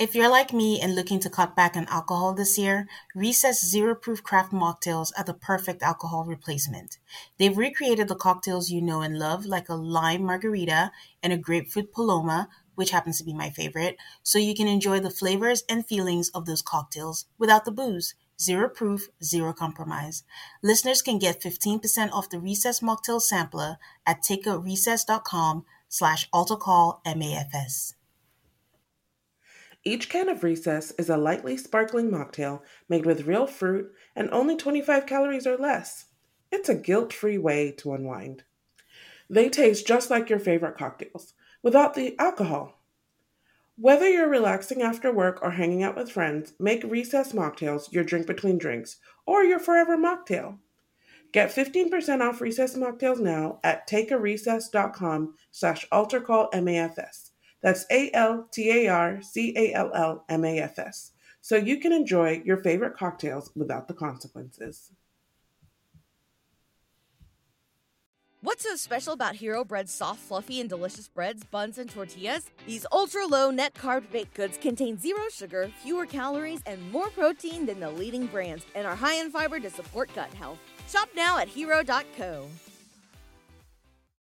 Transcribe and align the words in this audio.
If 0.00 0.14
you're 0.14 0.30
like 0.30 0.54
me 0.54 0.80
and 0.80 0.94
looking 0.94 1.20
to 1.20 1.28
cut 1.28 1.54
back 1.54 1.76
on 1.76 1.84
alcohol 1.88 2.32
this 2.32 2.56
year, 2.56 2.88
Recess 3.14 3.62
Zero 3.62 3.94
Proof 3.94 4.22
Craft 4.22 4.50
Mocktails 4.50 5.12
are 5.18 5.24
the 5.24 5.34
perfect 5.34 5.82
alcohol 5.82 6.24
replacement. 6.24 6.96
They've 7.36 7.54
recreated 7.54 8.08
the 8.08 8.14
cocktails 8.14 8.70
you 8.70 8.80
know 8.80 9.02
and 9.02 9.18
love, 9.18 9.44
like 9.44 9.68
a 9.68 9.74
lime 9.74 10.22
margarita 10.22 10.90
and 11.22 11.34
a 11.34 11.36
grapefruit 11.36 11.92
paloma, 11.92 12.48
which 12.76 12.92
happens 12.92 13.18
to 13.18 13.24
be 13.24 13.34
my 13.34 13.50
favorite, 13.50 13.98
so 14.22 14.38
you 14.38 14.54
can 14.54 14.66
enjoy 14.66 15.00
the 15.00 15.10
flavors 15.10 15.64
and 15.68 15.84
feelings 15.84 16.30
of 16.30 16.46
those 16.46 16.62
cocktails 16.62 17.26
without 17.36 17.66
the 17.66 17.70
booze. 17.70 18.14
Zero 18.40 18.70
proof, 18.70 19.10
zero 19.22 19.52
compromise. 19.52 20.24
Listeners 20.62 21.02
can 21.02 21.18
get 21.18 21.42
15% 21.42 22.10
off 22.10 22.30
the 22.30 22.40
Recess 22.40 22.80
Mocktail 22.80 23.20
Sampler 23.20 23.76
at 24.06 24.22
takeoutrecess.com 24.22 25.66
slash 25.90 26.30
altarcallmafs. 26.30 27.92
Each 29.82 30.10
can 30.10 30.28
of 30.28 30.44
Recess 30.44 30.90
is 30.98 31.08
a 31.08 31.16
lightly 31.16 31.56
sparkling 31.56 32.10
mocktail 32.10 32.60
made 32.88 33.06
with 33.06 33.26
real 33.26 33.46
fruit 33.46 33.90
and 34.14 34.28
only 34.30 34.56
25 34.56 35.06
calories 35.06 35.46
or 35.46 35.56
less. 35.56 36.06
It's 36.52 36.68
a 36.68 36.74
guilt 36.74 37.12
free 37.12 37.38
way 37.38 37.72
to 37.78 37.94
unwind. 37.94 38.44
They 39.30 39.48
taste 39.48 39.86
just 39.86 40.10
like 40.10 40.28
your 40.28 40.38
favorite 40.38 40.76
cocktails, 40.76 41.32
without 41.62 41.94
the 41.94 42.18
alcohol. 42.18 42.80
Whether 43.76 44.08
you're 44.08 44.28
relaxing 44.28 44.82
after 44.82 45.10
work 45.10 45.38
or 45.40 45.52
hanging 45.52 45.82
out 45.82 45.96
with 45.96 46.10
friends, 46.10 46.52
make 46.58 46.84
Recess 46.84 47.32
Mocktails 47.32 47.90
your 47.90 48.04
drink 48.04 48.26
between 48.26 48.58
drinks 48.58 48.98
or 49.24 49.44
your 49.44 49.58
forever 49.58 49.96
mocktail. 49.96 50.58
Get 51.32 51.54
15% 51.54 52.20
off 52.20 52.42
Recess 52.42 52.76
Mocktails 52.76 53.20
now 53.20 53.60
at 53.64 53.88
takearecess.com 53.88 55.34
slash 55.50 55.88
altarcallmafs. 55.90 57.29
That's 57.62 57.86
A 57.90 58.10
L 58.12 58.48
T 58.50 58.70
A 58.70 58.88
R 58.88 59.22
C 59.22 59.54
A 59.56 59.74
L 59.74 59.90
L 59.94 60.24
M 60.28 60.44
A 60.44 60.58
F 60.60 60.78
S. 60.78 61.12
So 61.40 61.56
you 61.56 61.78
can 61.78 61.92
enjoy 61.92 62.42
your 62.44 62.58
favorite 62.58 62.96
cocktails 62.96 63.50
without 63.54 63.88
the 63.88 63.94
consequences. 63.94 64.92
What's 68.42 68.62
so 68.62 68.74
special 68.74 69.12
about 69.12 69.34
Hero 69.34 69.64
Bread's 69.66 69.92
soft, 69.92 70.20
fluffy, 70.20 70.60
and 70.60 70.68
delicious 70.68 71.08
breads, 71.08 71.44
buns, 71.44 71.76
and 71.76 71.90
tortillas? 71.90 72.50
These 72.66 72.86
ultra 72.90 73.26
low 73.26 73.50
net 73.50 73.74
carb 73.74 74.10
baked 74.10 74.32
goods 74.32 74.56
contain 74.56 74.98
zero 74.98 75.24
sugar, 75.30 75.70
fewer 75.82 76.06
calories, 76.06 76.62
and 76.64 76.90
more 76.90 77.10
protein 77.10 77.66
than 77.66 77.80
the 77.80 77.90
leading 77.90 78.24
brands, 78.26 78.64
and 78.74 78.86
are 78.86 78.96
high 78.96 79.16
in 79.16 79.30
fiber 79.30 79.60
to 79.60 79.68
support 79.68 80.08
gut 80.14 80.32
health. 80.32 80.58
Shop 80.88 81.10
now 81.14 81.36
at 81.36 81.48
hero.co. 81.48 82.46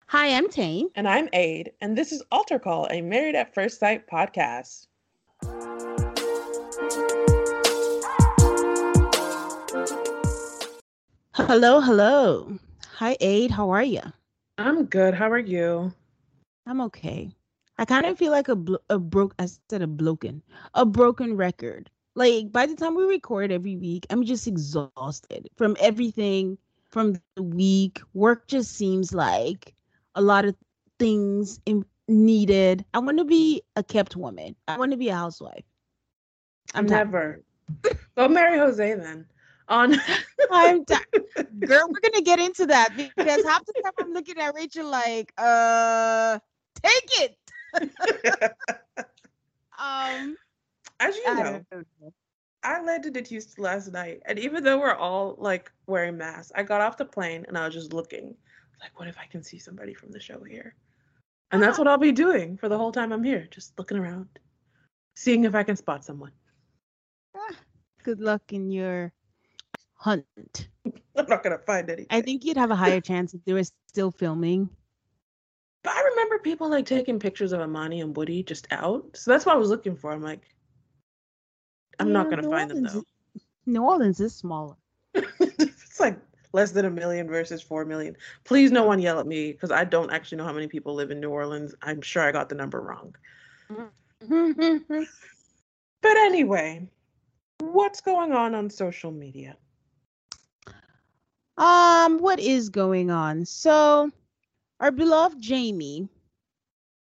Hi, 0.09 0.37
I'm 0.37 0.49
Tane. 0.49 0.91
And 0.95 1.09
I'm 1.09 1.29
Aid, 1.33 1.73
and 1.81 1.97
this 1.97 2.13
is 2.13 2.23
Altar 2.31 2.59
Call, 2.59 2.87
a 2.91 3.01
Married 3.01 3.35
at 3.35 3.55
First 3.55 3.81
Sight 3.81 4.07
podcast. 4.07 4.87
Hello, 11.33 11.81
hello. 11.81 12.59
Hi, 12.97 13.17
Aid. 13.21 13.51
How 13.51 13.71
are 13.71 13.83
you? 13.83 14.03
I'm 14.59 14.85
good. 14.85 15.15
How 15.15 15.31
are 15.31 15.39
you? 15.39 15.93
I'm 16.67 16.81
okay. 16.83 17.31
I 17.79 17.85
kind 17.87 18.07
of 18.07 18.19
feel 18.19 18.31
like 18.31 18.49
a 18.49 18.57
blo- 18.57 18.85
a 18.91 18.99
broke. 18.99 19.35
I 19.39 19.49
said 19.71 19.83
a 19.83 19.87
broken, 19.87 20.43
a 20.75 20.85
broken 20.85 21.35
record. 21.35 21.91
Like 22.15 22.53
by 22.53 22.67
the 22.67 22.77
time 22.77 22.95
we 22.95 23.05
record 23.05 23.51
every 23.51 23.77
week, 23.77 24.07
I'm 24.11 24.25
just 24.25 24.47
exhausted 24.47 25.49
from 25.57 25.77
everything 25.81 26.59
from 26.91 27.17
the 27.35 27.43
week. 27.43 28.01
Work 28.13 28.47
just 28.47 28.77
seems 28.77 29.13
like 29.13 29.75
a 30.15 30.21
lot 30.23 30.45
of 30.45 30.55
things 30.99 31.61
in, 31.67 31.85
needed. 32.09 32.85
I 32.95 32.99
want 32.99 33.19
to 33.19 33.25
be 33.25 33.63
a 33.77 33.83
kept 33.83 34.17
woman. 34.17 34.57
I 34.69 34.79
want 34.79 34.93
to 34.93 34.99
be 34.99 35.09
a 35.09 35.15
housewife. 35.15 35.65
I'm 36.75 36.87
never. 36.87 37.43
Go 38.17 38.29
marry 38.29 38.59
Jose 38.59 38.95
then. 38.95 39.27
On 39.69 39.95
I'm 40.51 40.85
t- 40.85 40.95
girl, 41.65 41.89
we're 41.89 42.11
gonna 42.11 42.23
get 42.23 42.39
into 42.39 42.67
that 42.67 42.95
because 42.97 43.45
half 43.45 43.65
the 43.65 43.73
time 43.83 43.93
I'm 43.99 44.13
looking 44.13 44.39
at 44.39 44.55
Rachel 44.55 44.89
like, 44.89 45.33
uh, 45.39 46.39
take 46.83 47.11
it. 47.21 47.37
um, 49.79 50.37
as 51.01 51.17
you 51.17 51.35
know, 51.35 51.61
I 52.63 52.83
landed 52.83 53.17
in 53.17 53.25
Houston 53.25 53.65
last 53.65 53.93
night, 53.93 54.23
and 54.27 54.39
even 54.39 54.65
though 54.65 54.79
we're 54.79 54.95
all 54.95 55.37
like 55.39 55.71
wearing 55.87 56.17
masks, 56.19 56.53
I 56.55 56.63
got 56.63 56.81
off 56.81 56.97
the 56.97 57.05
plane 57.05 57.45
and 57.49 57.57
I 57.57 57.67
was 57.67 57.75
just 57.75 57.93
looking, 57.93 58.35
like, 58.85 58.99
what 58.99 59.09
if 59.09 59.17
I 59.19 59.25
can 59.25 59.43
see 59.43 59.59
somebody 59.59 59.95
from 59.95 60.13
the 60.13 60.21
show 60.21 60.45
here? 60.45 60.75
And 61.51 61.63
that's 61.63 61.79
what 61.79 61.89
I'll 61.89 61.97
be 61.99 62.13
doing 62.13 62.57
for 62.59 62.69
the 62.69 62.77
whole 62.77 62.93
time 62.93 63.13
I'm 63.13 63.25
here, 63.25 63.49
just 63.51 63.79
looking 63.79 63.97
around, 63.97 64.29
seeing 65.17 65.45
if 65.45 65.55
I 65.55 65.63
can 65.63 65.77
spot 65.77 66.05
someone. 66.05 66.33
Ah, 67.35 67.57
good 68.03 68.21
luck 68.21 68.53
in 68.53 68.71
your 68.71 69.13
hunt. 69.95 70.69
I'm 71.17 71.27
not 71.27 71.43
gonna 71.43 71.59
find 71.59 71.89
anything. 71.89 72.09
I 72.11 72.21
think 72.21 72.45
you'd 72.45 72.59
have 72.59 72.71
a 72.71 72.77
higher 72.77 73.01
chance 73.01 73.33
if 73.33 73.43
they 73.45 73.55
were 73.55 73.63
still 73.89 74.11
filming. 74.11 74.69
But 75.83 75.95
I 75.95 76.03
remember 76.03 76.39
people 76.41 76.69
like 76.69 76.85
taking 76.87 77.19
pictures 77.19 77.53
of 77.53 77.61
Amani 77.61 78.03
and 78.03 78.15
Woody 78.15 78.43
just 78.43 78.67
out. 78.71 79.17
So 79.17 79.31
that's 79.31 79.47
what 79.47 79.55
I 79.55 79.59
was 79.59 79.71
looking 79.71 79.97
for. 79.97 80.13
I'm 80.13 80.23
like, 80.23 80.43
I'm 81.99 82.09
yeah, 82.09 82.13
not 82.13 82.31
gonna 82.31 82.43
New 82.43 82.51
find 82.51 82.71
Orleans, 82.71 82.93
them 82.93 83.03
though. 83.03 83.41
New 83.73 83.83
Orleans 83.83 84.21
is 84.21 84.35
smaller. 84.35 84.77
it's 85.15 86.01
like 86.01 86.19
less 86.55 86.71
than 86.71 86.87
a 86.87 86.91
million 86.91 87.27
versus 87.27 87.61
four 87.61 87.85
million. 87.85 88.17
Please, 88.45 88.71
no 88.71 88.85
one 88.85 89.01
yell 89.01 89.19
at 89.19 89.27
me 89.27 89.53
because 89.53 89.73
I 89.73 89.85
don't 89.85 90.11
actually 90.11 90.39
know 90.39 90.45
how 90.45 90.53
many 90.53 90.69
people 90.69 90.95
live 90.95 91.11
in 91.11 91.21
New 91.21 91.31
Orleans. 91.31 91.75
I'm 91.83 92.01
sure 92.01 92.23
I 92.23 92.33
got 92.33 92.49
the 92.49 92.55
number 92.55 92.81
wrong. 92.81 93.15
but 96.01 96.17
anyway, 96.17 96.89
what's 97.59 98.01
going 98.01 98.33
on 98.33 98.55
on 98.55 98.71
social 98.71 99.11
media? 99.11 99.57
Um, 101.59 102.19
what 102.19 102.39
is 102.39 102.69
going 102.69 103.11
on? 103.11 103.45
So, 103.45 104.11
our 104.79 104.93
beloved 104.93 105.41
Jamie, 105.41 106.09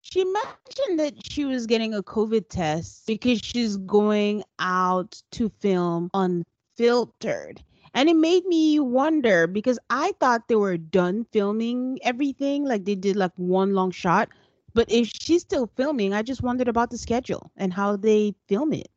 she 0.02 0.24
mentioned 0.24 1.00
that 1.00 1.14
she 1.24 1.44
was 1.44 1.66
getting 1.66 1.94
a 1.94 2.02
COVID 2.02 2.48
test 2.48 3.06
because 3.08 3.40
she's 3.40 3.76
going 3.78 4.44
out 4.60 5.20
to 5.32 5.48
film 5.60 6.10
unfiltered. 6.14 7.62
And 7.94 8.08
it 8.08 8.16
made 8.16 8.46
me 8.46 8.80
wonder 8.80 9.46
because 9.46 9.78
I 9.90 10.12
thought 10.18 10.48
they 10.48 10.56
were 10.56 10.78
done 10.78 11.26
filming 11.30 11.98
everything, 12.02 12.64
like 12.64 12.84
they 12.84 12.94
did 12.94 13.16
like 13.16 13.32
one 13.36 13.74
long 13.74 13.90
shot. 13.90 14.30
But 14.74 14.90
if 14.90 15.10
she's 15.12 15.42
still 15.42 15.70
filming, 15.76 16.14
I 16.14 16.22
just 16.22 16.42
wondered 16.42 16.68
about 16.68 16.90
the 16.90 16.96
schedule 16.96 17.50
and 17.56 17.72
how 17.72 17.96
they 17.96 18.34
film 18.48 18.72
it. 18.72 18.88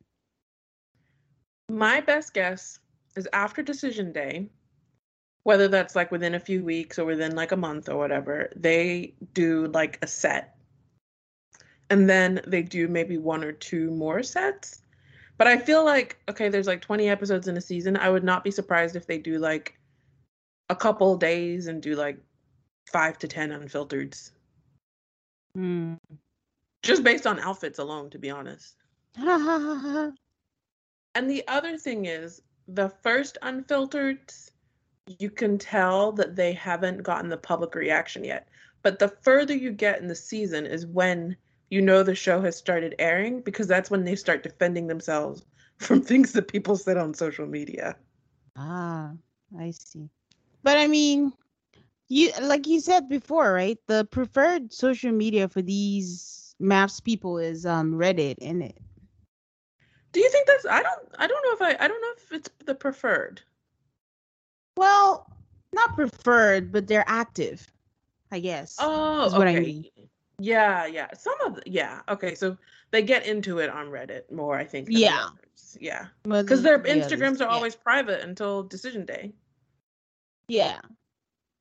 My 1.69 1.99
best 1.99 2.33
guess 2.33 2.79
is 3.17 3.27
after 3.33 3.61
decision 3.61 4.13
day, 4.13 4.49
whether 5.43 5.67
that's 5.67 5.95
like 5.95 6.11
within 6.11 6.35
a 6.35 6.39
few 6.39 6.63
weeks 6.63 6.97
or 6.97 7.05
within 7.05 7.35
like 7.35 7.51
a 7.51 7.57
month 7.57 7.89
or 7.89 7.97
whatever, 7.97 8.49
they 8.55 9.13
do 9.33 9.67
like 9.67 9.99
a 10.01 10.07
set. 10.07 10.55
And 11.89 12.09
then 12.09 12.41
they 12.47 12.61
do 12.61 12.87
maybe 12.87 13.17
one 13.17 13.43
or 13.43 13.51
two 13.51 13.91
more 13.91 14.23
sets. 14.23 14.81
But 15.37 15.47
I 15.47 15.57
feel 15.57 15.83
like, 15.83 16.17
okay, 16.29 16.49
there's 16.49 16.67
like 16.67 16.81
20 16.81 17.09
episodes 17.09 17.47
in 17.47 17.57
a 17.57 17.61
season. 17.61 17.97
I 17.97 18.09
would 18.09 18.23
not 18.23 18.43
be 18.43 18.51
surprised 18.51 18.95
if 18.95 19.05
they 19.05 19.17
do 19.17 19.37
like 19.37 19.77
a 20.69 20.75
couple 20.75 21.17
days 21.17 21.67
and 21.67 21.81
do 21.81 21.95
like 21.95 22.17
five 22.91 23.17
to 23.19 23.27
10 23.27 23.49
unfiltereds. 23.49 24.31
Mm. 25.57 25.97
Just 26.83 27.03
based 27.03 27.27
on 27.27 27.39
outfits 27.39 27.79
alone, 27.79 28.09
to 28.11 28.19
be 28.19 28.29
honest. 28.29 28.75
and 29.17 30.13
the 31.15 31.43
other 31.47 31.77
thing 31.77 32.05
is, 32.05 32.41
the 32.67 32.89
first 33.03 33.37
unfiltered 33.41 34.19
you 35.19 35.29
can 35.29 35.57
tell 35.57 36.11
that 36.13 36.35
they 36.35 36.51
haven't 36.53 37.03
gotten 37.03 37.29
the 37.29 37.37
public 37.37 37.75
reaction 37.75 38.23
yet. 38.23 38.47
But 38.81 38.99
the 38.99 39.09
further 39.21 39.55
you 39.55 39.71
get 39.71 40.01
in 40.01 40.07
the 40.07 40.15
season 40.15 40.65
is 40.65 40.85
when 40.85 41.35
you 41.75 41.81
know 41.81 42.03
the 42.03 42.15
show 42.15 42.39
has 42.39 42.55
started 42.55 42.95
airing 42.99 43.41
because 43.41 43.67
that's 43.67 43.91
when 43.91 44.05
they 44.05 44.15
start 44.15 44.43
defending 44.43 44.87
themselves 44.87 45.45
from 45.77 46.01
things 46.01 46.31
that 46.31 46.47
people 46.47 46.77
said 46.77 46.95
on 46.95 47.13
social 47.13 47.45
media. 47.45 47.97
Ah, 48.55 49.11
I 49.59 49.71
see. 49.71 50.09
But 50.63 50.77
I 50.77 50.87
mean, 50.87 51.33
you 52.07 52.31
like 52.41 52.65
you 52.65 52.79
said 52.79 53.09
before, 53.09 53.51
right? 53.51 53.77
The 53.87 54.05
preferred 54.05 54.71
social 54.71 55.11
media 55.11 55.49
for 55.49 55.61
these 55.61 56.55
MAFS 56.61 57.03
people 57.03 57.39
is 57.39 57.65
um 57.65 57.93
Reddit, 57.93 58.37
in 58.37 58.61
it. 58.61 58.77
Do 60.13 60.21
you 60.21 60.29
think 60.29 60.47
that's 60.47 60.65
I 60.65 60.81
don't 60.81 61.01
I 61.19 61.27
don't 61.27 61.43
know 61.43 61.67
if 61.67 61.77
I 61.77 61.83
I 61.83 61.87
don't 61.89 62.01
know 62.01 62.13
if 62.15 62.31
it's 62.31 62.49
the 62.65 62.73
preferred. 62.73 63.41
Well, 64.77 65.29
not 65.73 65.95
preferred, 65.95 66.71
but 66.71 66.87
they're 66.87 67.03
active. 67.05 67.69
I 68.31 68.39
guess. 68.39 68.77
Oh, 68.79 69.27
okay. 69.27 69.37
what 69.37 69.47
I 69.47 69.59
mean. 69.59 69.85
Yeah, 70.39 70.85
yeah. 70.85 71.07
Some 71.17 71.39
of 71.45 71.55
the, 71.55 71.63
yeah. 71.65 72.01
Okay, 72.09 72.35
so 72.35 72.57
they 72.91 73.01
get 73.01 73.25
into 73.25 73.59
it 73.59 73.69
on 73.69 73.87
Reddit 73.87 74.31
more, 74.31 74.57
I 74.57 74.63
think. 74.63 74.87
Yeah. 74.89 75.29
Yeah. 75.79 76.07
Because 76.23 76.61
their 76.61 76.79
Instagrams 76.79 77.41
are 77.41 77.47
always 77.47 77.73
yeah. 77.73 77.83
private 77.83 78.21
until 78.21 78.63
decision 78.63 79.05
day. 79.05 79.33
Yeah. 80.47 80.79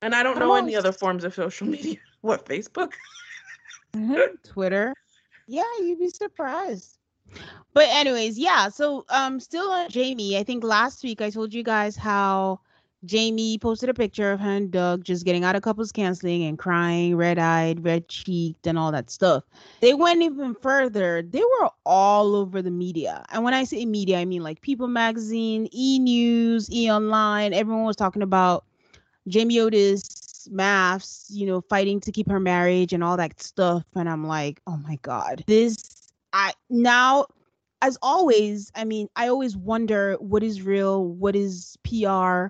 And 0.02 0.14
I 0.14 0.22
don't 0.22 0.38
know 0.38 0.54
any 0.54 0.76
other 0.76 0.92
forms 0.92 1.24
of 1.24 1.34
social 1.34 1.66
media. 1.76 1.96
What, 2.20 2.46
Facebook? 2.46 2.92
Mm-hmm. 3.94 4.36
Twitter. 4.44 4.94
Yeah, 5.46 5.62
you'd 5.80 5.98
be 5.98 6.08
surprised. 6.08 6.96
But 7.74 7.88
anyways, 7.90 8.38
yeah. 8.38 8.70
So 8.70 9.04
um 9.10 9.40
still 9.40 9.70
on 9.70 9.90
Jamie, 9.90 10.38
I 10.38 10.42
think 10.42 10.64
last 10.64 11.04
week 11.04 11.20
I 11.20 11.28
told 11.28 11.52
you 11.52 11.62
guys 11.62 11.96
how 11.96 12.60
Jamie 13.04 13.58
posted 13.58 13.88
a 13.88 13.94
picture 13.94 14.32
of 14.32 14.40
her 14.40 14.50
and 14.50 14.70
Doug 14.70 15.04
just 15.04 15.24
getting 15.24 15.44
out 15.44 15.56
of 15.56 15.62
couples 15.62 15.92
counseling 15.92 16.44
and 16.44 16.58
crying, 16.58 17.16
red 17.16 17.38
eyed, 17.38 17.84
red 17.84 18.08
cheeked, 18.08 18.66
and 18.66 18.78
all 18.78 18.92
that 18.92 19.10
stuff. 19.10 19.44
They 19.80 19.94
went 19.94 20.22
even 20.22 20.54
further. 20.54 21.22
They 21.22 21.42
were 21.42 21.70
all 21.84 22.34
over 22.34 22.62
the 22.62 22.70
media. 22.70 23.24
And 23.30 23.44
when 23.44 23.54
I 23.54 23.64
say 23.64 23.84
media, 23.84 24.18
I 24.18 24.24
mean 24.24 24.42
like 24.42 24.60
People 24.60 24.88
Magazine, 24.88 25.68
E 25.72 25.98
News, 25.98 26.70
E 26.72 26.90
Online. 26.90 27.52
Everyone 27.52 27.84
was 27.84 27.96
talking 27.96 28.22
about 28.22 28.64
Jamie 29.28 29.60
Otis, 29.60 30.48
MAFS, 30.52 31.26
you 31.30 31.46
know, 31.46 31.60
fighting 31.62 32.00
to 32.00 32.12
keep 32.12 32.28
her 32.30 32.40
marriage 32.40 32.92
and 32.92 33.02
all 33.02 33.16
that 33.16 33.42
stuff. 33.42 33.84
And 33.94 34.08
I'm 34.08 34.26
like, 34.26 34.60
oh 34.66 34.76
my 34.76 34.98
God, 35.02 35.44
this, 35.46 36.12
I 36.32 36.52
now 36.70 37.26
as 37.84 37.98
always, 38.00 38.72
I 38.74 38.84
mean, 38.84 39.08
I 39.14 39.28
always 39.28 39.58
wonder 39.58 40.14
what 40.14 40.42
is 40.42 40.62
real, 40.62 41.04
what 41.04 41.36
is 41.36 41.76
PR, 41.84 42.46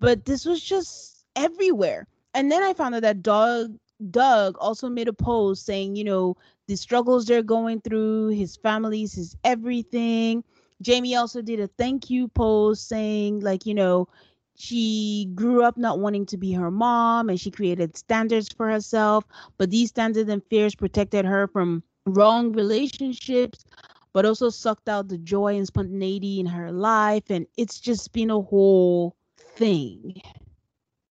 but 0.00 0.24
this 0.24 0.44
was 0.44 0.62
just 0.62 1.24
everywhere. 1.36 2.06
And 2.34 2.50
then 2.50 2.62
I 2.62 2.74
found 2.74 2.94
out 2.94 3.02
that 3.02 3.22
Doug 3.22 3.76
Doug 4.10 4.56
also 4.58 4.88
made 4.88 5.08
a 5.08 5.12
post 5.12 5.66
saying, 5.66 5.96
you 5.96 6.04
know, 6.04 6.36
the 6.68 6.76
struggles 6.76 7.26
they're 7.26 7.42
going 7.42 7.80
through, 7.80 8.28
his 8.28 8.56
family's 8.56 9.14
his 9.14 9.36
everything. 9.44 10.44
Jamie 10.80 11.16
also 11.16 11.42
did 11.42 11.58
a 11.58 11.66
thank 11.66 12.08
you 12.08 12.28
post 12.28 12.86
saying, 12.88 13.40
like, 13.40 13.66
you 13.66 13.74
know, 13.74 14.08
she 14.54 15.30
grew 15.34 15.62
up 15.64 15.76
not 15.76 16.00
wanting 16.00 16.26
to 16.26 16.36
be 16.36 16.52
her 16.52 16.70
mom 16.70 17.28
and 17.28 17.40
she 17.40 17.50
created 17.50 17.96
standards 17.96 18.48
for 18.52 18.70
herself, 18.70 19.24
but 19.56 19.70
these 19.70 19.88
standards 19.88 20.28
and 20.30 20.42
fears 20.50 20.74
protected 20.74 21.24
her 21.24 21.48
from 21.48 21.82
wrong 22.06 22.52
relationships, 22.52 23.64
but 24.12 24.26
also 24.26 24.50
sucked 24.50 24.88
out 24.88 25.08
the 25.08 25.18
joy 25.18 25.56
and 25.56 25.66
spontaneity 25.66 26.40
in 26.40 26.46
her 26.46 26.70
life. 26.72 27.24
And 27.30 27.46
it's 27.56 27.80
just 27.80 28.12
been 28.12 28.30
a 28.30 28.40
whole 28.40 29.16
thing. 29.58 30.20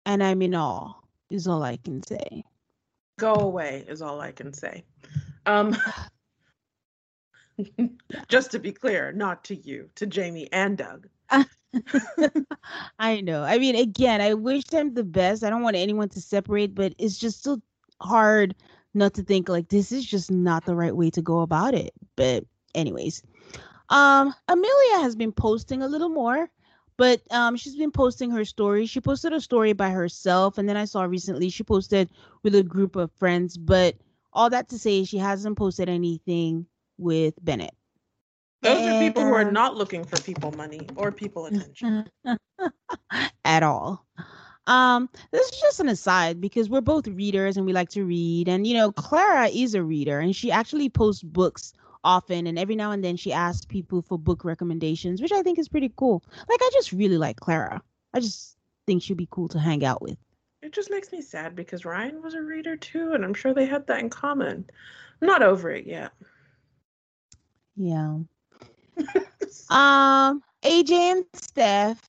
And 0.04 0.22
I'm 0.22 0.42
in 0.42 0.54
awe, 0.54 0.94
is 1.30 1.46
all 1.46 1.62
I 1.62 1.76
can 1.76 2.02
say. 2.02 2.44
Go 3.18 3.34
away, 3.34 3.84
is 3.88 4.02
all 4.02 4.20
I 4.20 4.32
can 4.32 4.52
say. 4.52 4.84
Um, 5.46 5.76
just 8.28 8.50
to 8.50 8.58
be 8.58 8.72
clear, 8.72 9.12
not 9.12 9.44
to 9.44 9.54
you, 9.54 9.88
to 9.94 10.06
Jamie 10.06 10.48
and 10.52 10.76
Doug. 10.76 11.08
I 12.98 13.20
know. 13.20 13.44
I 13.44 13.58
mean, 13.58 13.76
again, 13.76 14.20
I 14.20 14.34
wish 14.34 14.64
them 14.64 14.94
the 14.94 15.04
best. 15.04 15.44
I 15.44 15.50
don't 15.50 15.62
want 15.62 15.76
anyone 15.76 16.08
to 16.10 16.20
separate, 16.20 16.74
but 16.74 16.94
it's 16.98 17.18
just 17.18 17.42
so 17.42 17.60
hard 18.00 18.54
not 18.94 19.14
to 19.14 19.22
think 19.22 19.48
like 19.48 19.68
this 19.68 19.92
is 19.92 20.04
just 20.04 20.30
not 20.30 20.66
the 20.66 20.74
right 20.74 20.94
way 20.94 21.10
to 21.10 21.22
go 21.22 21.40
about 21.40 21.74
it. 21.74 21.92
But 22.16 22.44
anyways, 22.74 23.22
um, 23.88 24.34
Amelia 24.48 24.98
has 24.98 25.16
been 25.16 25.32
posting 25.32 25.82
a 25.82 25.88
little 25.88 26.08
more, 26.08 26.50
but 26.96 27.20
um, 27.30 27.56
she's 27.56 27.76
been 27.76 27.90
posting 27.90 28.30
her 28.30 28.44
story. 28.44 28.86
She 28.86 29.00
posted 29.00 29.32
a 29.32 29.40
story 29.40 29.72
by 29.72 29.90
herself, 29.90 30.58
and 30.58 30.68
then 30.68 30.76
I 30.76 30.84
saw 30.84 31.02
recently 31.02 31.50
she 31.50 31.62
posted 31.62 32.08
with 32.42 32.54
a 32.54 32.62
group 32.62 32.96
of 32.96 33.10
friends. 33.12 33.56
But 33.56 33.96
all 34.32 34.50
that 34.50 34.68
to 34.70 34.78
say, 34.78 35.04
she 35.04 35.18
hasn't 35.18 35.56
posted 35.56 35.88
anything 35.88 36.66
with 36.98 37.34
Bennett. 37.42 37.74
Those 38.62 38.78
and, 38.78 38.94
are 38.94 39.00
people 39.00 39.24
who 39.24 39.34
are 39.34 39.50
not 39.50 39.76
looking 39.76 40.04
for 40.04 40.20
people 40.22 40.52
money 40.52 40.86
or 40.94 41.10
people 41.10 41.46
attention 41.46 42.08
at 43.44 43.62
all. 43.62 44.06
Um, 44.68 45.08
this 45.32 45.48
is 45.50 45.60
just 45.60 45.80
an 45.80 45.88
aside 45.88 46.40
because 46.40 46.70
we're 46.70 46.80
both 46.80 47.08
readers 47.08 47.56
and 47.56 47.66
we 47.66 47.72
like 47.72 47.88
to 47.90 48.04
read. 48.04 48.48
And 48.48 48.64
you 48.64 48.74
know, 48.74 48.92
Clara 48.92 49.48
is 49.48 49.74
a 49.74 49.82
reader 49.82 50.20
and 50.20 50.34
she 50.34 50.52
actually 50.52 50.88
posts 50.88 51.24
books 51.24 51.72
often 52.04 52.46
and 52.46 52.58
every 52.58 52.74
now 52.74 52.90
and 52.90 53.04
then 53.04 53.16
she 53.16 53.32
asks 53.32 53.64
people 53.64 54.02
for 54.02 54.18
book 54.18 54.44
recommendations 54.44 55.20
which 55.20 55.32
i 55.32 55.42
think 55.42 55.58
is 55.58 55.68
pretty 55.68 55.92
cool. 55.96 56.22
Like 56.48 56.60
i 56.62 56.70
just 56.72 56.92
really 56.92 57.18
like 57.18 57.36
clara. 57.36 57.82
I 58.14 58.20
just 58.20 58.56
think 58.86 59.02
she'd 59.02 59.16
be 59.16 59.28
cool 59.30 59.48
to 59.48 59.58
hang 59.58 59.84
out 59.84 60.02
with. 60.02 60.18
It 60.60 60.72
just 60.72 60.90
makes 60.90 61.12
me 61.12 61.20
sad 61.20 61.54
because 61.54 61.84
ryan 61.84 62.22
was 62.22 62.34
a 62.34 62.42
reader 62.42 62.76
too 62.76 63.12
and 63.12 63.24
i'm 63.24 63.34
sure 63.34 63.54
they 63.54 63.66
had 63.66 63.86
that 63.86 64.00
in 64.00 64.10
common. 64.10 64.68
I'm 65.20 65.28
not 65.28 65.42
over 65.42 65.70
it 65.70 65.86
yet. 65.86 66.12
Yeah. 67.76 68.18
Um 69.70 70.42
aj 70.62 70.90
and 70.90 71.24
steph 71.34 72.00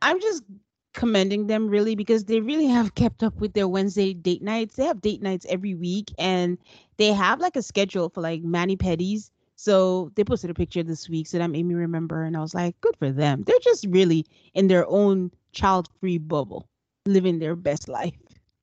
i'm 0.00 0.20
just 0.20 0.44
commending 0.92 1.46
them 1.46 1.68
really 1.68 1.94
because 1.94 2.24
they 2.24 2.40
really 2.40 2.66
have 2.66 2.94
kept 2.94 3.22
up 3.22 3.34
with 3.36 3.52
their 3.52 3.68
Wednesday 3.68 4.12
date 4.12 4.42
nights. 4.42 4.76
They 4.76 4.84
have 4.84 5.00
date 5.00 5.22
nights 5.22 5.46
every 5.48 5.74
week 5.74 6.12
and 6.18 6.58
they 7.00 7.12
have 7.14 7.40
like 7.40 7.56
a 7.56 7.62
schedule 7.62 8.10
for 8.10 8.20
like 8.20 8.42
mani 8.42 8.76
pedis. 8.76 9.30
So 9.56 10.12
they 10.14 10.24
posted 10.24 10.50
a 10.50 10.54
picture 10.54 10.82
this 10.82 11.08
week, 11.08 11.26
so 11.26 11.38
that 11.38 11.50
made 11.50 11.64
me 11.64 11.74
remember, 11.74 12.22
and 12.22 12.36
I 12.36 12.40
was 12.40 12.54
like, 12.54 12.80
good 12.80 12.96
for 12.98 13.10
them. 13.10 13.42
They're 13.46 13.58
just 13.62 13.86
really 13.88 14.26
in 14.54 14.68
their 14.68 14.86
own 14.86 15.30
child-free 15.52 16.18
bubble, 16.18 16.68
living 17.06 17.38
their 17.38 17.56
best 17.56 17.88
life. 17.88 18.14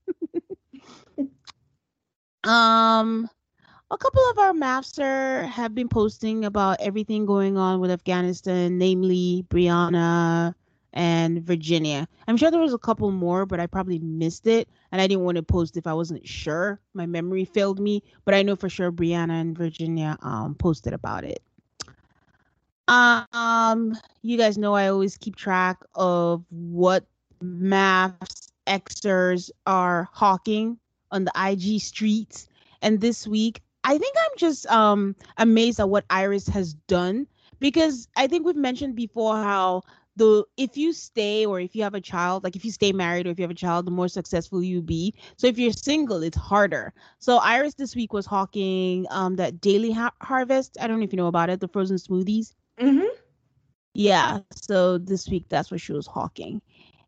um, 2.43 3.29
a 3.91 3.97
couple 3.97 4.21
of 4.31 4.39
our 4.39 4.53
master 4.53 5.43
have 5.45 5.75
been 5.75 5.87
posting 5.87 6.45
about 6.45 6.77
everything 6.79 7.25
going 7.25 7.57
on 7.57 7.79
with 7.79 7.91
Afghanistan, 7.91 8.77
namely 8.77 9.45
Brianna, 9.49 10.55
and 10.93 11.43
Virginia. 11.43 12.07
I'm 12.27 12.37
sure 12.37 12.49
there 12.49 12.59
was 12.59 12.73
a 12.73 12.77
couple 12.79 13.11
more, 13.11 13.45
but 13.45 13.59
I 13.59 13.67
probably 13.67 13.99
missed 13.99 14.47
it. 14.47 14.69
And 14.91 15.01
I 15.01 15.07
didn't 15.07 15.23
want 15.23 15.37
to 15.37 15.43
post 15.43 15.77
if 15.77 15.87
I 15.87 15.93
wasn't 15.93 16.27
sure. 16.27 16.79
My 16.93 17.05
memory 17.05 17.45
failed 17.45 17.79
me, 17.79 18.03
but 18.25 18.33
I 18.33 18.41
know 18.41 18.55
for 18.55 18.69
sure 18.69 18.91
Brianna 18.91 19.41
and 19.41 19.57
Virginia 19.57 20.17
um, 20.21 20.55
posted 20.55 20.93
about 20.93 21.23
it. 21.23 21.41
Um, 22.87 23.97
you 24.21 24.37
guys 24.37 24.57
know 24.57 24.73
I 24.73 24.87
always 24.87 25.17
keep 25.17 25.35
track 25.35 25.77
of 25.95 26.45
what 26.49 27.05
MAFS 27.43 28.51
Xers 28.67 29.51
are 29.65 30.07
hawking 30.11 30.77
on 31.11 31.25
the 31.25 31.31
IG 31.35 31.81
streets. 31.81 32.47
And 32.81 33.01
this 33.01 33.27
week, 33.27 33.61
I 33.83 33.97
think 33.97 34.15
I'm 34.17 34.37
just 34.37 34.65
um 34.67 35.15
amazed 35.37 35.79
at 35.79 35.89
what 35.89 36.05
Iris 36.09 36.47
has 36.49 36.73
done 36.73 37.27
because 37.59 38.07
I 38.15 38.27
think 38.27 38.45
we've 38.45 38.55
mentioned 38.55 38.95
before 38.95 39.35
how 39.35 39.83
the 40.17 40.45
if 40.57 40.77
you 40.77 40.93
stay 40.93 41.45
or 41.45 41.59
if 41.59 41.75
you 41.75 41.83
have 41.83 41.95
a 41.95 42.01
child 42.01 42.43
like 42.43 42.55
if 42.55 42.65
you 42.65 42.71
stay 42.71 42.91
married 42.93 43.27
or 43.27 43.31
if 43.31 43.39
you 43.39 43.43
have 43.43 43.51
a 43.51 43.55
child 43.55 43.85
the 43.87 43.91
more 43.91 44.09
successful 44.09 44.63
you 44.63 44.81
be. 44.81 45.13
So 45.37 45.47
if 45.47 45.57
you're 45.59 45.71
single 45.73 46.23
it's 46.23 46.37
harder. 46.37 46.93
So 47.19 47.37
iris 47.37 47.75
this 47.75 47.95
week 47.95 48.13
was 48.13 48.25
hawking 48.25 49.05
um 49.09 49.35
that 49.37 49.61
daily 49.61 49.91
ha- 49.91 50.15
harvest. 50.21 50.77
I 50.81 50.87
don't 50.87 50.99
know 50.99 51.05
if 51.05 51.13
you 51.13 51.17
know 51.17 51.27
about 51.27 51.49
it 51.49 51.61
the 51.61 51.69
frozen 51.69 51.97
smoothies. 51.97 52.53
Mm-hmm. 52.79 53.07
yeah 53.93 54.39
so 54.51 54.97
this 54.97 55.27
week 55.29 55.45
that's 55.49 55.71
what 55.71 55.81
she 55.81 55.93
was 55.93 56.07
hawking. 56.07 56.61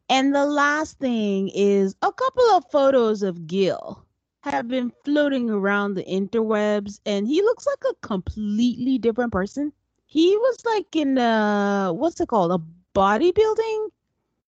And 0.10 0.33
the 0.36 0.45
last 0.45 1.00
thing 1.00 1.50
is 1.53 1.95
a 2.01 2.12
couple 2.12 2.43
of 2.51 2.65
photos 2.72 3.22
of 3.24 3.48
gil 3.48 4.05
have 4.41 4.67
been 4.67 4.91
floating 5.05 5.50
around 5.50 5.93
the 5.95 6.03
interwebs 6.03 7.00
and 7.05 7.27
he 7.27 7.41
looks 7.41 7.65
like 7.67 7.83
a 7.91 8.07
completely 8.07 8.98
different 8.98 9.31
person. 9.31 9.72
He 10.05 10.36
was 10.38 10.57
like 10.65 10.95
in 10.95 11.17
uh 11.17 11.91
what's 11.91 12.19
it 12.22 12.29
called? 12.29 12.51
A 12.51 12.62
bodybuilding 12.93 13.89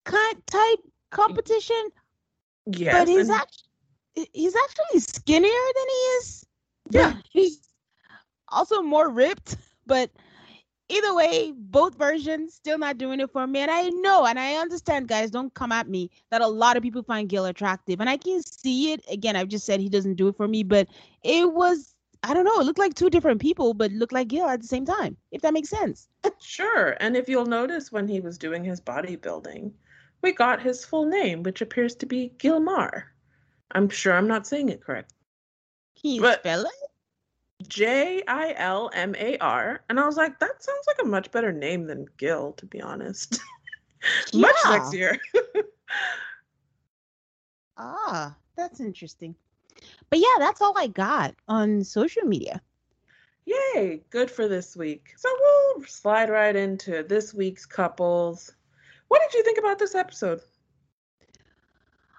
kind 0.04 0.46
type 0.46 0.78
competition. 1.10 1.90
Yes, 2.66 2.92
but 2.92 3.08
he's 3.08 3.30
actually 3.30 4.28
he's 4.32 4.54
actually 4.56 5.00
skinnier 5.00 5.50
than 5.50 5.86
he 5.88 6.00
is. 6.18 6.46
Yeah, 6.90 7.14
he's 7.30 7.60
also 8.48 8.82
more 8.82 9.08
ripped. 9.08 9.56
But 9.86 10.10
either 10.88 11.14
way, 11.14 11.52
both 11.56 11.96
versions 11.96 12.54
still 12.54 12.78
not 12.78 12.98
doing 12.98 13.20
it 13.20 13.30
for 13.30 13.46
me. 13.46 13.60
And 13.60 13.70
I 13.70 13.88
know 13.88 14.26
and 14.26 14.38
I 14.38 14.54
understand, 14.54 15.08
guys. 15.08 15.30
Don't 15.30 15.52
come 15.54 15.72
at 15.72 15.88
me 15.88 16.10
that 16.30 16.42
a 16.42 16.46
lot 16.46 16.76
of 16.76 16.82
people 16.82 17.02
find 17.02 17.28
Gil 17.28 17.46
attractive, 17.46 18.00
and 18.00 18.08
I 18.10 18.16
can 18.16 18.42
see 18.42 18.92
it. 18.92 19.04
Again, 19.10 19.36
I've 19.36 19.48
just 19.48 19.66
said 19.66 19.80
he 19.80 19.88
doesn't 19.88 20.14
do 20.14 20.28
it 20.28 20.36
for 20.36 20.48
me, 20.48 20.62
but 20.62 20.88
it 21.22 21.52
was 21.52 21.94
I 22.22 22.34
don't 22.34 22.44
know. 22.44 22.60
It 22.60 22.64
looked 22.64 22.78
like 22.78 22.94
two 22.94 23.10
different 23.10 23.40
people, 23.40 23.72
but 23.72 23.90
looked 23.92 24.12
like 24.12 24.28
Gil 24.28 24.48
at 24.48 24.60
the 24.60 24.66
same 24.66 24.84
time, 24.84 25.16
if 25.32 25.40
that 25.42 25.54
makes 25.54 25.70
sense. 25.70 26.08
sure. 26.40 26.96
And 27.00 27.16
if 27.16 27.28
you'll 27.28 27.46
notice 27.46 27.90
when 27.90 28.06
he 28.06 28.20
was 28.20 28.36
doing 28.36 28.62
his 28.62 28.80
bodybuilding, 28.80 29.72
we 30.22 30.32
got 30.32 30.60
his 30.60 30.84
full 30.84 31.06
name, 31.06 31.42
which 31.42 31.62
appears 31.62 31.94
to 31.96 32.06
be 32.06 32.32
Gilmar. 32.38 33.04
I'm 33.72 33.88
sure 33.88 34.12
I'm 34.12 34.28
not 34.28 34.46
saying 34.46 34.68
it 34.68 34.82
correct. 34.82 35.14
Can 36.00 36.10
you 36.10 36.20
but 36.20 36.40
spell 36.40 36.64
it? 36.64 37.68
J 37.68 38.22
I 38.26 38.54
L 38.56 38.90
M 38.94 39.14
A 39.16 39.38
R. 39.38 39.82
And 39.88 40.00
I 40.00 40.06
was 40.06 40.16
like, 40.16 40.38
that 40.40 40.62
sounds 40.62 40.86
like 40.86 40.96
a 41.02 41.08
much 41.08 41.30
better 41.30 41.52
name 41.52 41.86
than 41.86 42.06
Gil, 42.16 42.52
to 42.54 42.66
be 42.66 42.80
honest. 42.80 43.40
Much 44.34 44.56
sexier. 44.56 45.18
ah, 47.76 48.34
that's 48.56 48.80
interesting. 48.80 49.34
But 50.10 50.18
yeah, 50.20 50.36
that's 50.38 50.60
all 50.60 50.74
I 50.76 50.86
got 50.88 51.34
on 51.48 51.84
social 51.84 52.22
media. 52.22 52.60
Yay, 53.46 54.02
good 54.10 54.30
for 54.30 54.48
this 54.48 54.76
week. 54.76 55.12
So 55.16 55.28
we'll 55.40 55.84
slide 55.86 56.30
right 56.30 56.54
into 56.56 57.02
this 57.02 57.34
week's 57.34 57.66
couples. 57.66 58.52
What 59.08 59.20
did 59.22 59.34
you 59.36 59.44
think 59.44 59.58
about 59.58 59.78
this 59.78 59.94
episode? 59.94 60.40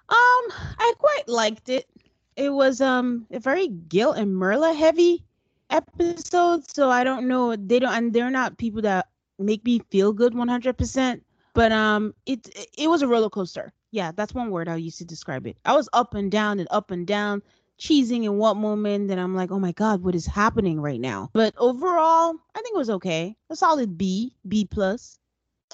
Um, 0.08 0.44
I 0.78 0.92
quite 0.98 1.28
liked 1.28 1.68
it. 1.68 1.88
It 2.36 2.50
was 2.50 2.80
um 2.80 3.26
a 3.30 3.40
very 3.40 3.68
Gil 3.68 4.12
and 4.12 4.34
Myrla 4.36 4.74
heavy. 4.76 5.24
episode, 5.70 6.68
so 6.70 6.90
I 6.90 7.04
don't 7.04 7.26
know. 7.28 7.56
They 7.56 7.78
don't, 7.78 7.92
and 7.94 8.12
they're 8.12 8.30
not 8.30 8.58
people 8.58 8.82
that 8.82 9.08
make 9.38 9.64
me 9.64 9.80
feel 9.90 10.12
good 10.12 10.34
100%. 10.34 11.20
But 11.54 11.72
um, 11.72 12.14
it 12.26 12.48
it 12.78 12.88
was 12.88 13.02
a 13.02 13.08
roller 13.08 13.30
coaster. 13.30 13.72
Yeah, 13.90 14.12
that's 14.14 14.34
one 14.34 14.50
word 14.50 14.68
I 14.68 14.76
used 14.76 14.98
to 14.98 15.04
describe 15.04 15.46
it. 15.46 15.56
I 15.64 15.74
was 15.76 15.88
up 15.92 16.14
and 16.14 16.30
down 16.30 16.60
and 16.60 16.68
up 16.70 16.90
and 16.90 17.06
down, 17.06 17.42
cheesing 17.78 18.24
in 18.24 18.38
one 18.38 18.58
moment, 18.58 19.10
and 19.10 19.20
I'm 19.20 19.34
like, 19.34 19.50
oh 19.50 19.58
my 19.58 19.72
god, 19.72 20.02
what 20.02 20.14
is 20.14 20.26
happening 20.26 20.80
right 20.80 21.00
now? 21.00 21.30
But 21.32 21.54
overall, 21.56 22.34
I 22.54 22.60
think 22.60 22.74
it 22.74 22.78
was 22.78 22.90
okay. 22.90 23.36
A 23.50 23.56
solid 23.56 23.98
B, 23.98 24.34
B 24.46 24.64
plus. 24.64 25.18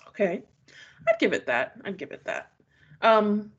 Okay, 0.09 0.43
I'd 1.09 1.19
give 1.19 1.33
it 1.33 1.47
that. 1.47 1.75
I'd 1.85 1.99
give 1.99 2.13
it 2.13 2.25
that. 2.25 2.53
Um, 3.03 3.53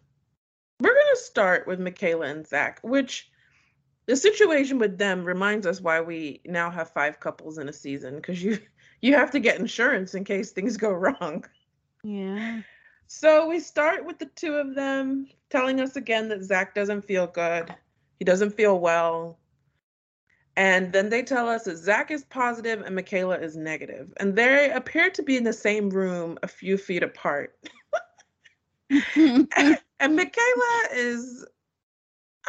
we're 0.79 0.93
gonna 0.93 1.15
start 1.15 1.67
with 1.67 1.79
Michaela 1.79 2.27
and 2.27 2.47
Zack, 2.47 2.79
which 2.83 3.29
the 4.05 4.15
situation 4.15 4.79
with 4.79 4.97
them 4.97 5.23
reminds 5.23 5.67
us 5.67 5.81
why 5.81 6.01
we 6.01 6.41
now 6.45 6.71
have 6.71 6.89
five 6.89 7.19
couples 7.19 7.59
in 7.59 7.69
a 7.69 7.73
season 7.73 8.15
because 8.15 8.41
you 8.41 8.57
you 9.01 9.13
have 9.13 9.31
to 9.31 9.39
get 9.39 9.59
insurance 9.59 10.15
in 10.15 10.23
case 10.23 10.51
things 10.51 10.77
go 10.77 10.91
wrong. 10.93 11.45
Yeah. 12.03 12.61
So 13.07 13.47
we 13.47 13.59
start 13.59 14.05
with 14.05 14.19
the 14.19 14.25
two 14.35 14.53
of 14.53 14.75
them 14.75 15.27
telling 15.49 15.81
us 15.81 15.95
again 15.95 16.29
that 16.29 16.43
Zack 16.43 16.75
doesn't 16.75 17.01
feel 17.01 17.27
good. 17.27 17.73
He 18.19 18.25
doesn't 18.25 18.51
feel 18.51 18.79
well. 18.79 19.39
And 20.55 20.91
then 20.91 21.09
they 21.09 21.23
tell 21.23 21.47
us 21.47 21.63
that 21.63 21.77
Zack 21.77 22.11
is 22.11 22.25
positive 22.25 22.81
and 22.81 22.93
Michaela 22.93 23.37
is 23.37 23.55
negative. 23.55 24.13
And 24.17 24.35
they 24.35 24.69
appear 24.71 25.09
to 25.11 25.23
be 25.23 25.37
in 25.37 25.45
the 25.45 25.53
same 25.53 25.89
room 25.89 26.37
a 26.43 26.47
few 26.47 26.77
feet 26.77 27.01
apart. 27.01 27.57
and, 28.89 29.47
and 29.99 30.15
Michaela 30.15 30.89
is 30.93 31.45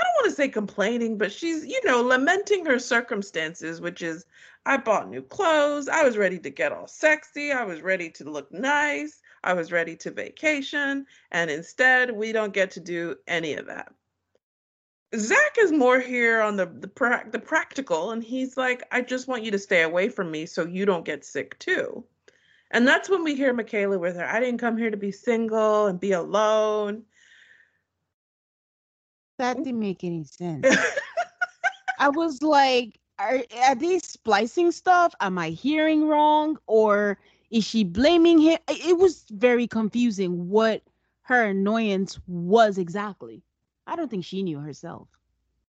I 0.00 0.02
don't 0.02 0.24
want 0.24 0.30
to 0.30 0.36
say 0.36 0.48
complaining, 0.48 1.18
but 1.18 1.30
she's, 1.30 1.66
you 1.66 1.80
know, 1.84 2.00
lamenting 2.00 2.64
her 2.64 2.78
circumstances, 2.78 3.80
which 3.80 4.02
is 4.02 4.24
I 4.64 4.78
bought 4.78 5.10
new 5.10 5.20
clothes. 5.20 5.88
I 5.88 6.04
was 6.04 6.16
ready 6.16 6.38
to 6.38 6.50
get 6.50 6.72
all 6.72 6.86
sexy. 6.86 7.52
I 7.52 7.64
was 7.64 7.82
ready 7.82 8.08
to 8.10 8.30
look 8.30 8.50
nice. 8.50 9.20
I 9.44 9.52
was 9.52 9.72
ready 9.72 9.96
to 9.96 10.10
vacation. 10.10 11.06
And 11.32 11.50
instead, 11.50 12.10
we 12.12 12.32
don't 12.32 12.54
get 12.54 12.70
to 12.72 12.80
do 12.80 13.16
any 13.26 13.54
of 13.54 13.66
that. 13.66 13.92
Zack 15.16 15.56
is 15.58 15.72
more 15.72 15.98
here 15.98 16.40
on 16.40 16.56
the 16.56 16.66
the, 16.66 16.88
pra- 16.88 17.26
the 17.30 17.38
practical, 17.38 18.12
and 18.12 18.22
he's 18.22 18.56
like, 18.56 18.84
I 18.92 19.02
just 19.02 19.26
want 19.26 19.42
you 19.42 19.50
to 19.50 19.58
stay 19.58 19.82
away 19.82 20.08
from 20.08 20.30
me 20.30 20.46
so 20.46 20.64
you 20.64 20.86
don't 20.86 21.04
get 21.04 21.24
sick 21.24 21.58
too. 21.58 22.04
And 22.70 22.86
that's 22.86 23.08
when 23.08 23.24
we 23.24 23.34
hear 23.34 23.52
Michaela 23.52 23.98
with 23.98 24.16
her, 24.16 24.24
I 24.24 24.38
didn't 24.38 24.60
come 24.60 24.76
here 24.76 24.90
to 24.90 24.96
be 24.96 25.10
single 25.10 25.86
and 25.86 25.98
be 25.98 26.12
alone. 26.12 27.02
That 29.38 29.56
didn't 29.56 29.80
make 29.80 30.04
any 30.04 30.22
sense. 30.22 30.66
I 31.98 32.08
was 32.10 32.42
like, 32.42 33.00
are, 33.18 33.42
are 33.62 33.74
they 33.74 33.98
splicing 33.98 34.70
stuff? 34.70 35.14
Am 35.20 35.38
I 35.38 35.50
hearing 35.50 36.06
wrong? 36.06 36.58
Or 36.66 37.18
is 37.50 37.64
she 37.64 37.82
blaming 37.82 38.38
him? 38.38 38.58
It 38.68 38.98
was 38.98 39.24
very 39.30 39.66
confusing 39.66 40.48
what 40.48 40.82
her 41.22 41.42
annoyance 41.42 42.20
was 42.26 42.78
exactly. 42.78 43.42
I 43.86 43.96
don't 43.96 44.10
think 44.10 44.24
she 44.24 44.42
knew 44.42 44.58
herself. 44.58 45.08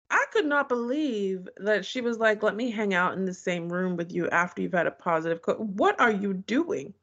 I 0.09 0.25
could 0.31 0.45
not 0.45 0.69
believe 0.69 1.49
that 1.57 1.85
she 1.85 2.01
was 2.01 2.17
like, 2.17 2.41
let 2.41 2.55
me 2.55 2.71
hang 2.71 2.93
out 2.93 3.13
in 3.13 3.25
the 3.25 3.33
same 3.33 3.71
room 3.71 3.97
with 3.97 4.11
you 4.11 4.29
after 4.29 4.61
you've 4.61 4.73
had 4.73 4.87
a 4.87 4.91
positive. 4.91 5.41
Co- 5.41 5.55
what 5.55 5.99
are 5.99 6.11
you 6.11 6.33
doing? 6.33 6.93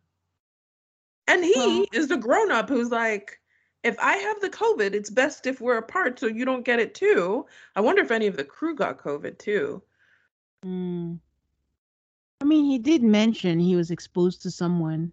And 1.26 1.44
he 1.44 1.54
well, 1.56 1.84
is 1.92 2.08
the 2.08 2.16
grown 2.16 2.50
up 2.50 2.68
who's 2.68 2.90
like, 2.90 3.40
if 3.82 3.98
I 3.98 4.16
have 4.16 4.40
the 4.40 4.48
COVID, 4.48 4.94
it's 4.94 5.10
best 5.10 5.46
if 5.46 5.60
we're 5.60 5.76
apart 5.76 6.18
so 6.18 6.26
you 6.26 6.44
don't 6.44 6.64
get 6.64 6.80
it 6.80 6.94
too. 6.94 7.46
I 7.76 7.82
wonder 7.82 8.02
if 8.02 8.10
any 8.10 8.26
of 8.26 8.36
the 8.36 8.44
crew 8.44 8.74
got 8.74 8.98
COVID 8.98 9.38
too. 9.38 9.82
Mm. 10.64 11.18
I 12.40 12.44
mean, 12.44 12.64
he 12.64 12.78
did 12.78 13.02
mention 13.02 13.58
he 13.58 13.76
was 13.76 13.90
exposed 13.90 14.42
to 14.42 14.50
someone. 14.50 15.12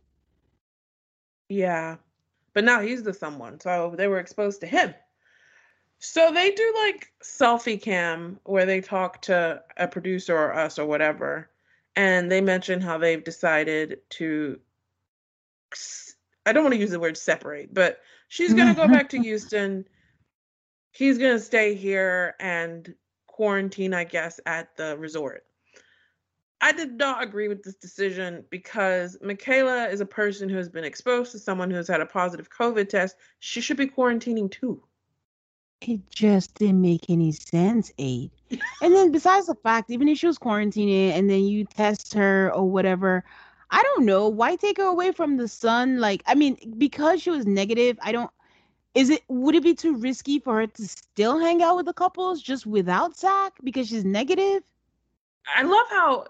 Yeah. 1.49 1.97
But 2.53 2.63
now 2.63 2.79
he's 2.79 3.03
the 3.03 3.13
someone. 3.13 3.59
So 3.59 3.93
they 3.97 4.07
were 4.07 4.19
exposed 4.19 4.61
to 4.61 4.67
him. 4.67 4.93
So 6.03 6.31
they 6.33 6.49
do 6.49 6.73
like 6.83 7.13
selfie 7.23 7.79
cam 7.79 8.39
where 8.43 8.65
they 8.65 8.81
talk 8.81 9.21
to 9.23 9.61
a 9.77 9.87
producer 9.87 10.35
or 10.35 10.51
us 10.51 10.79
or 10.79 10.87
whatever. 10.87 11.51
And 11.95 12.31
they 12.31 12.41
mention 12.41 12.81
how 12.81 12.97
they've 12.97 13.23
decided 13.23 13.99
to 14.11 14.59
I 16.45 16.53
don't 16.53 16.63
want 16.63 16.73
to 16.73 16.79
use 16.79 16.89
the 16.89 16.99
word 16.99 17.17
separate, 17.17 17.71
but 17.71 17.99
she's 18.27 18.55
going 18.55 18.67
to 18.67 18.73
go 18.73 18.87
back 18.87 19.09
to 19.09 19.19
Houston. 19.21 19.85
He's 20.91 21.19
going 21.19 21.37
to 21.37 21.39
stay 21.39 21.75
here 21.75 22.35
and 22.39 22.95
quarantine, 23.27 23.93
I 23.93 24.03
guess, 24.03 24.39
at 24.47 24.75
the 24.75 24.97
resort. 24.97 25.45
I 26.59 26.71
did 26.71 26.93
not 26.93 27.23
agree 27.23 27.47
with 27.47 27.61
this 27.61 27.75
decision 27.75 28.43
because 28.49 29.17
Michaela 29.21 29.87
is 29.89 30.01
a 30.01 30.05
person 30.05 30.49
who 30.49 30.57
has 30.57 30.67
been 30.67 30.83
exposed 30.83 31.31
to 31.33 31.39
someone 31.39 31.69
who 31.69 31.77
has 31.77 31.87
had 31.87 32.01
a 32.01 32.07
positive 32.07 32.49
COVID 32.49 32.89
test. 32.89 33.15
She 33.39 33.61
should 33.61 33.77
be 33.77 33.87
quarantining 33.87 34.49
too. 34.49 34.83
It 35.81 36.09
just 36.11 36.55
didn't 36.55 36.81
make 36.81 37.09
any 37.09 37.31
sense, 37.31 37.91
Aid. 37.97 38.29
and 38.81 38.93
then 38.93 39.11
besides 39.11 39.47
the 39.47 39.55
fact, 39.55 39.89
even 39.89 40.07
if 40.07 40.19
she 40.19 40.27
was 40.27 40.37
quarantining 40.37 41.11
and 41.11 41.29
then 41.29 41.43
you 41.43 41.65
test 41.65 42.13
her 42.13 42.53
or 42.53 42.69
whatever, 42.69 43.23
I 43.71 43.81
don't 43.81 44.05
know 44.05 44.27
why 44.27 44.55
take 44.57 44.77
her 44.77 44.83
away 44.83 45.11
from 45.11 45.37
the 45.37 45.47
sun. 45.47 45.99
Like, 45.99 46.21
I 46.27 46.35
mean, 46.35 46.75
because 46.77 47.21
she 47.21 47.31
was 47.31 47.47
negative. 47.47 47.97
I 48.01 48.11
don't. 48.11 48.29
Is 48.93 49.09
it 49.09 49.23
would 49.29 49.55
it 49.55 49.63
be 49.63 49.73
too 49.73 49.95
risky 49.95 50.37
for 50.39 50.55
her 50.55 50.67
to 50.67 50.87
still 50.87 51.39
hang 51.39 51.63
out 51.63 51.77
with 51.77 51.85
the 51.85 51.93
couples 51.93 52.41
just 52.41 52.65
without 52.65 53.17
Zack 53.17 53.53
because 53.63 53.87
she's 53.87 54.03
negative? 54.03 54.63
I 55.55 55.63
love 55.63 55.87
how 55.89 56.25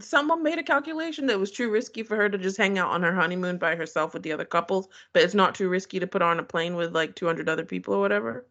someone 0.00 0.42
made 0.42 0.58
a 0.58 0.62
calculation 0.62 1.26
that 1.26 1.40
was 1.40 1.50
too 1.50 1.70
risky 1.70 2.02
for 2.02 2.16
her 2.16 2.28
to 2.28 2.36
just 2.36 2.58
hang 2.58 2.78
out 2.78 2.90
on 2.90 3.02
her 3.02 3.14
honeymoon 3.14 3.58
by 3.58 3.74
herself 3.74 4.12
with 4.12 4.22
the 4.22 4.32
other 4.32 4.44
couples, 4.44 4.88
but 5.12 5.22
it's 5.22 5.34
not 5.34 5.54
too 5.54 5.68
risky 5.68 5.98
to 5.98 6.06
put 6.06 6.22
her 6.22 6.28
on 6.28 6.38
a 6.38 6.42
plane 6.42 6.76
with 6.76 6.94
like 6.94 7.16
200 7.16 7.48
other 7.48 7.64
people 7.64 7.94
or 7.94 8.00
whatever. 8.00 8.46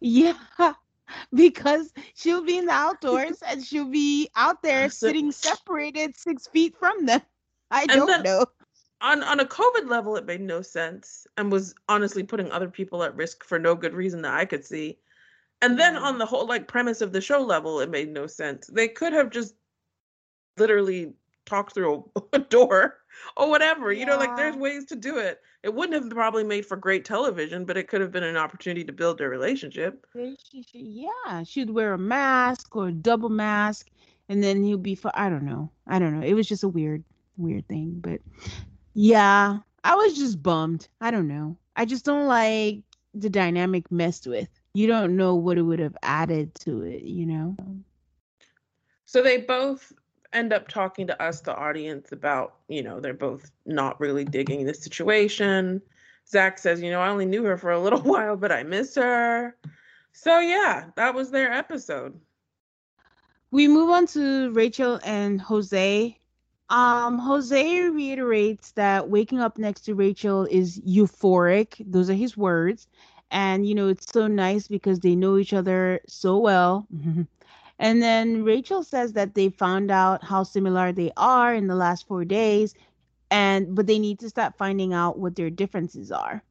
Yeah, 0.00 0.34
because 1.34 1.92
she'll 2.14 2.44
be 2.44 2.58
in 2.58 2.66
the 2.66 2.72
outdoors 2.72 3.42
and 3.46 3.64
she'll 3.64 3.90
be 3.90 4.28
out 4.36 4.62
there 4.62 4.88
sitting 4.90 5.32
separated 5.32 6.16
six 6.16 6.46
feet 6.46 6.76
from 6.78 7.06
them. 7.06 7.20
I 7.70 7.86
don't 7.86 8.22
know. 8.24 8.46
On 9.00 9.22
on 9.22 9.40
a 9.40 9.44
COVID 9.44 9.88
level, 9.88 10.16
it 10.16 10.26
made 10.26 10.40
no 10.40 10.62
sense 10.62 11.26
and 11.36 11.52
was 11.52 11.74
honestly 11.88 12.22
putting 12.22 12.50
other 12.50 12.68
people 12.68 13.04
at 13.04 13.14
risk 13.14 13.44
for 13.44 13.58
no 13.58 13.74
good 13.74 13.94
reason 13.94 14.22
that 14.22 14.34
I 14.34 14.44
could 14.44 14.64
see. 14.64 14.98
And 15.60 15.78
then 15.78 15.96
on 15.96 16.18
the 16.18 16.26
whole 16.26 16.46
like 16.46 16.66
premise 16.66 17.00
of 17.00 17.12
the 17.12 17.20
show 17.20 17.40
level, 17.40 17.80
it 17.80 17.90
made 17.90 18.08
no 18.08 18.26
sense. 18.26 18.66
They 18.66 18.88
could 18.88 19.12
have 19.12 19.30
just 19.30 19.54
literally 20.56 21.12
talked 21.48 21.74
through 21.74 22.08
a, 22.14 22.20
a 22.34 22.38
door 22.38 22.98
or 23.36 23.48
whatever. 23.48 23.92
Yeah. 23.92 24.00
You 24.00 24.06
know, 24.06 24.18
like 24.18 24.36
there's 24.36 24.56
ways 24.56 24.84
to 24.86 24.96
do 24.96 25.18
it. 25.18 25.40
It 25.62 25.74
wouldn't 25.74 26.02
have 26.02 26.10
probably 26.10 26.44
made 26.44 26.66
for 26.66 26.76
great 26.76 27.04
television, 27.04 27.64
but 27.64 27.76
it 27.76 27.88
could 27.88 28.00
have 28.00 28.12
been 28.12 28.22
an 28.22 28.36
opportunity 28.36 28.84
to 28.84 28.92
build 28.92 29.18
their 29.18 29.28
relationship. 29.28 30.06
Yeah, 30.72 31.42
she'd 31.44 31.70
wear 31.70 31.94
a 31.94 31.98
mask 31.98 32.76
or 32.76 32.88
a 32.88 32.92
double 32.92 33.28
mask, 33.28 33.88
and 34.28 34.42
then 34.42 34.62
he'll 34.62 34.78
be. 34.78 34.94
For, 34.94 35.10
I 35.14 35.28
don't 35.28 35.44
know. 35.44 35.70
I 35.86 35.98
don't 35.98 36.18
know. 36.18 36.26
It 36.26 36.34
was 36.34 36.46
just 36.46 36.62
a 36.62 36.68
weird, 36.68 37.02
weird 37.36 37.66
thing. 37.68 37.98
But 38.00 38.20
yeah, 38.94 39.58
I 39.82 39.94
was 39.94 40.16
just 40.16 40.42
bummed. 40.42 40.88
I 41.00 41.10
don't 41.10 41.28
know. 41.28 41.56
I 41.76 41.84
just 41.84 42.04
don't 42.04 42.26
like 42.26 42.80
the 43.14 43.30
dynamic 43.30 43.90
messed 43.90 44.26
with. 44.26 44.48
You 44.74 44.86
don't 44.86 45.16
know 45.16 45.34
what 45.34 45.58
it 45.58 45.62
would 45.62 45.80
have 45.80 45.96
added 46.02 46.54
to 46.60 46.82
it. 46.82 47.02
You 47.02 47.26
know. 47.26 47.56
So 49.06 49.22
they 49.22 49.38
both 49.38 49.92
end 50.32 50.52
up 50.52 50.68
talking 50.68 51.06
to 51.06 51.22
us, 51.22 51.40
the 51.40 51.54
audience, 51.54 52.12
about, 52.12 52.56
you 52.68 52.82
know, 52.82 53.00
they're 53.00 53.14
both 53.14 53.50
not 53.66 53.98
really 54.00 54.24
digging 54.24 54.64
the 54.64 54.74
situation. 54.74 55.80
Zack 56.28 56.58
says, 56.58 56.82
you 56.82 56.90
know, 56.90 57.00
I 57.00 57.08
only 57.08 57.26
knew 57.26 57.44
her 57.44 57.56
for 57.56 57.70
a 57.70 57.80
little 57.80 58.00
while, 58.02 58.36
but 58.36 58.52
I 58.52 58.62
miss 58.62 58.94
her. 58.96 59.56
So, 60.12 60.40
yeah, 60.40 60.86
that 60.96 61.14
was 61.14 61.30
their 61.30 61.52
episode. 61.52 62.18
We 63.50 63.66
move 63.66 63.90
on 63.90 64.06
to 64.08 64.50
Rachel 64.50 65.00
and 65.04 65.40
Jose. 65.40 66.18
Um, 66.70 67.18
Jose 67.18 67.80
reiterates 67.88 68.72
that 68.72 69.08
waking 69.08 69.40
up 69.40 69.56
next 69.56 69.82
to 69.82 69.94
Rachel 69.94 70.46
is 70.50 70.78
euphoric. 70.80 71.82
Those 71.90 72.10
are 72.10 72.14
his 72.14 72.36
words. 72.36 72.88
And, 73.30 73.66
you 73.66 73.74
know, 73.74 73.88
it's 73.88 74.10
so 74.10 74.26
nice 74.26 74.68
because 74.68 75.00
they 75.00 75.14
know 75.14 75.38
each 75.38 75.54
other 75.54 76.00
so 76.06 76.38
well. 76.38 76.86
And 77.78 78.02
then 78.02 78.44
Rachel 78.44 78.82
says 78.82 79.12
that 79.14 79.34
they 79.34 79.48
found 79.50 79.90
out 79.90 80.24
how 80.24 80.42
similar 80.44 80.92
they 80.92 81.12
are 81.16 81.54
in 81.54 81.66
the 81.68 81.74
last 81.74 82.06
four 82.06 82.24
days, 82.24 82.74
and 83.30 83.74
but 83.74 83.86
they 83.86 83.98
need 83.98 84.18
to 84.20 84.30
start 84.30 84.56
finding 84.58 84.92
out 84.92 85.18
what 85.18 85.36
their 85.36 85.50
differences 85.50 86.10
are. 86.12 86.42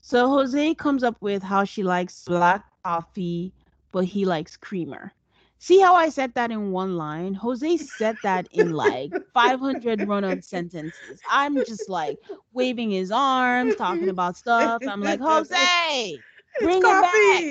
So 0.00 0.28
Jose 0.28 0.74
comes 0.74 1.02
up 1.04 1.16
with 1.20 1.42
how 1.42 1.64
she 1.64 1.82
likes 1.82 2.24
black 2.26 2.64
coffee, 2.84 3.54
but 3.92 4.04
he 4.04 4.24
likes 4.24 4.56
creamer. 4.56 5.12
See 5.58 5.80
how 5.80 5.94
I 5.94 6.08
said 6.10 6.34
that 6.34 6.50
in 6.50 6.70
one 6.72 6.96
line? 6.96 7.34
Jose 7.34 7.76
said 7.78 8.18
that 8.22 8.48
in 8.52 8.72
like 8.72 9.12
500 9.34 10.02
run 10.06 10.24
on 10.24 10.40
sentences. 10.42 11.22
I'm 11.28 11.62
just 11.62 11.88
like 11.88 12.18
waving 12.52 12.90
his 12.90 13.10
arms, 13.10 13.74
talking 13.76 14.08
about 14.08 14.36
stuff. 14.36 14.82
I'm 14.86 15.02
like, 15.02 15.20
Jose, 15.22 16.24
bring 16.60 16.86
it 16.86 17.00
back. 17.00 17.46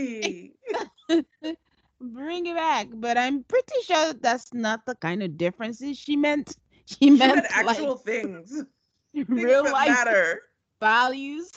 bring 1.99 2.45
it 2.45 2.55
back. 2.55 2.87
But 2.93 3.17
I'm 3.17 3.43
pretty 3.43 3.75
sure 3.83 4.13
that's 4.13 4.53
not 4.53 4.85
the 4.85 4.95
kind 4.95 5.23
of 5.23 5.37
differences 5.37 5.97
she 5.97 6.15
meant. 6.15 6.55
She 6.87 7.09
She 7.09 7.09
meant 7.09 7.45
actual 7.49 7.95
like, 7.95 8.05
things. 8.05 8.63
Things 9.13 9.27
real 9.27 9.63
life 9.63 9.89
matter. 9.89 10.41
values. 10.79 11.51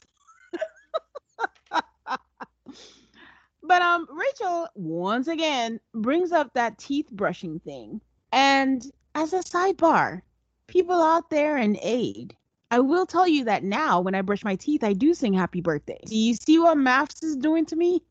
but 3.62 3.82
um 3.82 4.08
Rachel 4.10 4.66
once 4.74 5.28
again 5.28 5.78
brings 5.94 6.32
up 6.32 6.52
that 6.54 6.78
teeth 6.78 7.08
brushing 7.12 7.60
thing. 7.60 8.00
And 8.32 8.84
as 9.14 9.32
a 9.32 9.38
sidebar, 9.38 10.22
people 10.66 11.00
out 11.00 11.30
there 11.30 11.56
in 11.58 11.78
aid, 11.80 12.34
I 12.70 12.80
will 12.80 13.06
tell 13.06 13.28
you 13.28 13.44
that 13.44 13.62
now 13.62 14.00
when 14.00 14.14
I 14.14 14.22
brush 14.22 14.44
my 14.44 14.56
teeth, 14.56 14.82
I 14.82 14.92
do 14.92 15.14
sing 15.14 15.32
happy 15.32 15.60
birthday. 15.60 16.00
Do 16.06 16.16
you 16.16 16.34
see 16.34 16.58
what 16.58 16.76
MAFS 16.76 17.22
is 17.22 17.36
doing 17.36 17.66
to 17.66 17.76
me? 17.76 18.02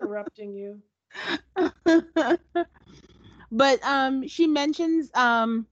Corrupting 0.00 0.54
you. 0.54 0.80
but 3.50 3.82
um 3.84 4.26
she 4.26 4.46
mentions 4.46 5.10
um 5.14 5.66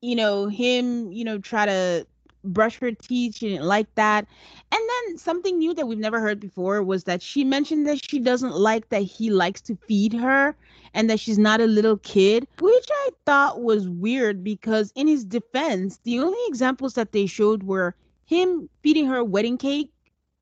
you 0.00 0.16
know 0.16 0.46
him 0.46 1.10
you 1.12 1.24
know 1.24 1.38
try 1.38 1.66
to 1.66 2.06
brush 2.44 2.78
her 2.78 2.92
teeth. 2.92 3.36
She 3.36 3.48
didn't 3.48 3.64
like 3.66 3.92
that. 3.94 4.26
And 4.70 4.80
then 4.88 5.18
something 5.18 5.58
new 5.58 5.74
that 5.74 5.86
we've 5.86 5.98
never 5.98 6.20
heard 6.20 6.40
before 6.40 6.82
was 6.82 7.04
that 7.04 7.22
she 7.22 7.44
mentioned 7.44 7.86
that 7.86 8.04
she 8.04 8.18
doesn't 8.20 8.54
like 8.54 8.88
that 8.90 9.02
he 9.02 9.30
likes 9.30 9.60
to 9.62 9.76
feed 9.88 10.12
her 10.12 10.54
and 10.92 11.08
that 11.10 11.20
she's 11.20 11.38
not 11.38 11.60
a 11.60 11.66
little 11.66 11.96
kid 11.98 12.46
which 12.60 12.86
i 12.90 13.10
thought 13.26 13.62
was 13.62 13.88
weird 13.88 14.44
because 14.44 14.92
in 14.94 15.08
his 15.08 15.24
defense 15.24 15.98
the 16.04 16.18
only 16.20 16.38
examples 16.46 16.94
that 16.94 17.12
they 17.12 17.26
showed 17.26 17.62
were 17.64 17.94
him 18.26 18.68
feeding 18.82 19.06
her 19.06 19.24
wedding 19.24 19.58
cake 19.58 19.90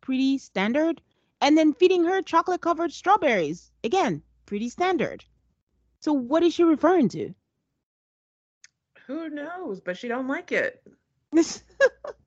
pretty 0.01 0.39
standard 0.39 1.01
and 1.41 1.57
then 1.57 1.73
feeding 1.73 2.05
her 2.05 2.21
chocolate 2.23 2.61
covered 2.61 2.93
strawberries 2.93 3.71
again 3.85 4.23
pretty 4.53 4.69
standard 4.69 5.25
so 6.01 6.13
what 6.13 6.43
is 6.43 6.53
she 6.53 6.63
referring 6.63 7.09
to 7.09 7.33
Who 9.07 9.29
knows? 9.29 9.81
But 9.81 9.97
she 9.97 10.09
don't 10.09 10.29
like 10.29 10.53
it. 10.53 10.83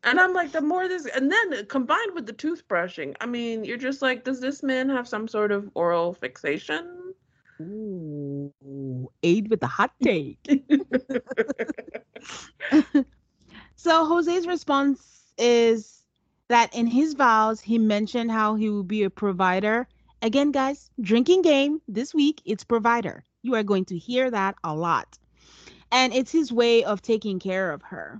And 0.08 0.20
I'm 0.20 0.34
like, 0.34 0.52
the 0.52 0.62
more 0.62 0.88
this, 0.88 1.08
and 1.08 1.32
then 1.32 1.66
combined 1.66 2.14
with 2.14 2.28
the 2.28 2.34
toothbrushing, 2.34 3.16
I 3.20 3.26
mean, 3.26 3.66
you're 3.66 3.76
just 3.76 4.04
like, 4.04 4.24
does 4.24 4.40
this 4.40 4.62
man 4.62 4.88
have 4.90 5.08
some 5.08 5.28
sort 5.28 5.52
of 5.52 5.68
oral 5.74 6.14
fixation? 6.14 7.16
Ooh, 7.60 9.10
aid 9.24 9.50
with 9.50 9.62
the 9.62 9.68
hot 9.68 9.94
take. 10.04 10.38
so 13.76 14.06
Jose's 14.06 14.46
response 14.46 15.34
is 15.40 16.04
that 16.50 16.76
in 16.76 16.86
his 16.86 17.16
vows, 17.16 17.60
he 17.60 17.80
mentioned 17.80 18.30
how 18.30 18.54
he 18.54 18.70
would 18.70 18.88
be 18.88 19.04
a 19.04 19.10
provider. 19.10 19.88
Again, 20.26 20.52
guys, 20.52 20.90
drinking 21.00 21.44
game 21.44 21.84
this 21.88 22.12
week, 22.12 22.42
it's 22.46 22.64
provider. 22.64 23.24
You 23.44 23.54
are 23.54 23.62
going 23.62 23.86
to 23.86 23.98
hear 24.00 24.32
that 24.32 24.56
a 24.64 24.74
lot. 24.74 25.20
And 25.92 26.12
it's 26.16 26.32
his 26.32 26.52
way 26.52 26.84
of 26.84 27.04
taking 27.04 27.38
care 27.38 27.72
of 27.72 27.84
her. 27.84 28.20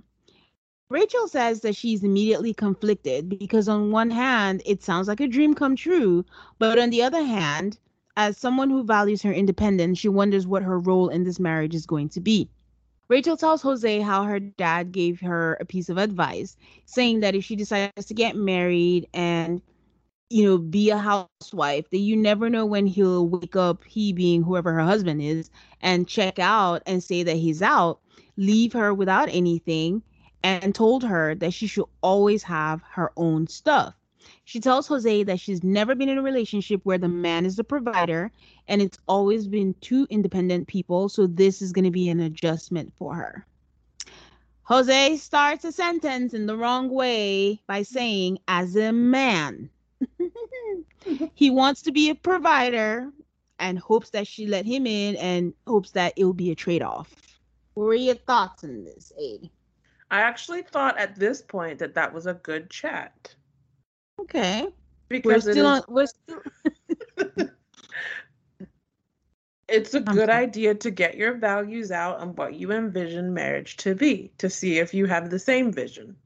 Rachel 0.88 1.26
says 1.26 1.62
that 1.62 1.74
she's 1.74 2.04
immediately 2.04 2.54
conflicted 2.54 3.28
because, 3.28 3.68
on 3.68 3.90
one 3.90 4.12
hand, 4.12 4.62
it 4.64 4.84
sounds 4.84 5.08
like 5.08 5.18
a 5.18 5.26
dream 5.26 5.52
come 5.52 5.74
true, 5.74 6.24
but 6.60 6.78
on 6.78 6.90
the 6.90 7.02
other 7.02 7.24
hand, 7.24 7.76
as 8.16 8.38
someone 8.38 8.70
who 8.70 8.84
values 8.84 9.20
her 9.22 9.32
independence, 9.32 9.98
she 9.98 10.08
wonders 10.08 10.46
what 10.46 10.62
her 10.62 10.78
role 10.78 11.08
in 11.08 11.24
this 11.24 11.40
marriage 11.40 11.74
is 11.74 11.86
going 11.86 12.10
to 12.10 12.20
be. 12.20 12.48
Rachel 13.08 13.36
tells 13.36 13.62
Jose 13.62 13.98
how 13.98 14.22
her 14.22 14.38
dad 14.38 14.92
gave 14.92 15.18
her 15.22 15.58
a 15.60 15.64
piece 15.64 15.88
of 15.88 15.98
advice, 15.98 16.56
saying 16.84 17.18
that 17.18 17.34
if 17.34 17.42
she 17.42 17.56
decides 17.56 18.06
to 18.06 18.14
get 18.14 18.36
married 18.36 19.08
and 19.12 19.60
you 20.28 20.44
know 20.44 20.58
be 20.58 20.90
a 20.90 20.98
housewife, 20.98 21.88
that 21.90 21.98
you 21.98 22.16
never 22.16 22.50
know 22.50 22.66
when 22.66 22.86
he'll 22.86 23.28
wake 23.28 23.56
up, 23.56 23.84
he 23.84 24.12
being 24.12 24.42
whoever 24.42 24.72
her 24.72 24.80
husband 24.80 25.22
is, 25.22 25.50
and 25.80 26.08
check 26.08 26.38
out 26.38 26.82
and 26.86 27.02
say 27.02 27.22
that 27.22 27.36
he's 27.36 27.62
out, 27.62 28.00
leave 28.36 28.72
her 28.72 28.92
without 28.92 29.28
anything, 29.30 30.02
and 30.42 30.74
told 30.74 31.02
her 31.04 31.34
that 31.36 31.52
she 31.52 31.66
should 31.66 31.86
always 32.02 32.42
have 32.42 32.82
her 32.82 33.12
own 33.16 33.46
stuff. 33.46 33.94
She 34.44 34.60
tells 34.60 34.86
Jose 34.86 35.22
that 35.24 35.40
she's 35.40 35.64
never 35.64 35.94
been 35.94 36.08
in 36.08 36.18
a 36.18 36.22
relationship 36.22 36.80
where 36.84 36.98
the 36.98 37.08
man 37.08 37.46
is 37.46 37.56
the 37.56 37.64
provider 37.64 38.30
and 38.68 38.82
it's 38.82 38.98
always 39.08 39.46
been 39.46 39.74
two 39.80 40.06
independent 40.10 40.68
people, 40.68 41.08
so 41.08 41.26
this 41.26 41.62
is 41.62 41.72
going 41.72 41.84
to 41.84 41.90
be 41.90 42.08
an 42.08 42.20
adjustment 42.20 42.92
for 42.96 43.14
her. 43.14 43.46
Jose 44.62 45.16
starts 45.18 45.64
a 45.64 45.70
sentence 45.70 46.34
in 46.34 46.46
the 46.46 46.56
wrong 46.56 46.90
way 46.90 47.60
by 47.68 47.82
saying, 47.82 48.38
as 48.48 48.74
a 48.74 48.92
man, 48.92 49.70
he 51.34 51.50
wants 51.50 51.82
to 51.82 51.92
be 51.92 52.10
a 52.10 52.14
provider 52.14 53.10
and 53.58 53.78
hopes 53.78 54.10
that 54.10 54.26
she 54.26 54.46
let 54.46 54.66
him 54.66 54.86
in 54.86 55.16
and 55.16 55.54
hopes 55.66 55.90
that 55.92 56.12
it'll 56.16 56.32
be 56.32 56.50
a 56.50 56.54
trade 56.54 56.82
off. 56.82 57.14
What 57.74 57.84
were 57.84 57.94
your 57.94 58.14
thoughts 58.14 58.64
on 58.64 58.84
this, 58.84 59.12
Aid? 59.18 59.50
I 60.10 60.20
actually 60.20 60.62
thought 60.62 60.98
at 60.98 61.16
this 61.16 61.42
point 61.42 61.78
that 61.80 61.94
that 61.94 62.12
was 62.12 62.26
a 62.26 62.34
good 62.34 62.70
chat 62.70 63.34
Okay. 64.20 64.68
Because 65.08 65.44
We're 65.46 65.52
still 65.52 65.66
is- 65.66 65.80
on 65.80 65.82
we're 65.88 66.06
still 66.06 66.42
it's 69.68 69.94
a 69.94 70.00
good 70.00 70.28
idea 70.30 70.74
to 70.74 70.90
get 70.90 71.16
your 71.16 71.34
values 71.34 71.90
out 71.90 72.20
and 72.22 72.36
what 72.36 72.54
you 72.54 72.72
envision 72.72 73.34
marriage 73.34 73.76
to 73.78 73.94
be 73.94 74.32
to 74.38 74.48
see 74.50 74.78
if 74.78 74.94
you 74.94 75.06
have 75.06 75.30
the 75.30 75.38
same 75.38 75.72
vision. 75.72 76.16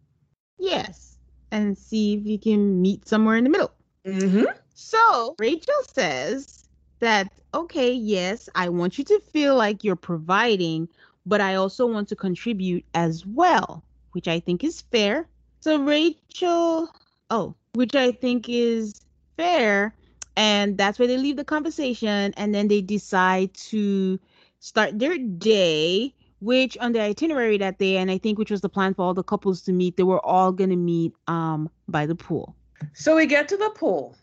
Yes. 0.59 1.10
And 1.51 1.77
see 1.77 2.15
if 2.15 2.27
you 2.27 2.39
can 2.39 2.81
meet 2.81 3.09
somewhere 3.09 3.37
in 3.37 3.45
the 3.45 3.51
middle. 3.51 3.73
Mm-hmm. 4.05 4.45
So 4.75 5.35
Rachel 5.39 5.83
says 5.93 6.69
that, 7.01 7.31
okay, 7.55 7.93
yes, 7.93 8.49
I 8.55 8.69
want 8.69 8.99
you 8.99 9.05
to 9.05 9.21
feel 9.33 9.57
like 9.57 9.83
you're 9.83 9.97
providing, 9.97 10.89
but 11.27 11.41
I 11.41 11.57
also 11.57 11.87
want 11.87 12.09
to 12.09 12.17
contribute 12.17 12.85
as 12.95 13.27
well, 13.27 13.83
which 14.13 14.29
I 14.29 14.41
think 14.41 14.65
is 14.65 14.81
fair. 14.81 15.27
So 15.61 15.79
Rachel, 15.83 16.89
oh, 17.31 17.55
which 17.75 17.95
I 17.95 18.13
think 18.13 18.49
is 18.49 19.01
fair. 19.37 19.95
And 20.37 20.79
that's 20.79 20.99
where 20.99 21.09
they 21.09 21.19
leave 21.19 21.37
the 21.37 21.45
conversation. 21.45 22.33
And 22.37 22.55
then 22.55 22.69
they 22.69 22.81
decide 22.81 23.53
to 23.55 24.19
start 24.61 24.99
their 24.99 25.19
day, 25.19 26.15
which 26.41 26.77
on 26.79 26.93
the 26.93 27.01
itinerary 27.01 27.59
that 27.59 27.79
day, 27.79 27.97
and 27.97 28.11
I 28.11 28.19
think 28.19 28.39
which 28.39 28.51
was 28.51 28.61
the 28.61 28.69
plan 28.69 28.95
for 28.95 29.03
all 29.03 29.15
the 29.15 29.23
couples 29.23 29.63
to 29.63 29.73
meet, 29.73 29.97
they 29.97 30.03
were 30.03 30.25
all 30.25 30.53
going 30.53 30.71
to 30.71 30.77
meet 30.77 31.13
um 31.29 31.71
by 31.89 32.07
the 32.07 32.15
pool. 32.15 32.57
So 32.93 33.17
we 33.17 33.27
get 33.27 33.49
to 33.49 33.57
the 33.57 33.71
pool. 33.71 34.17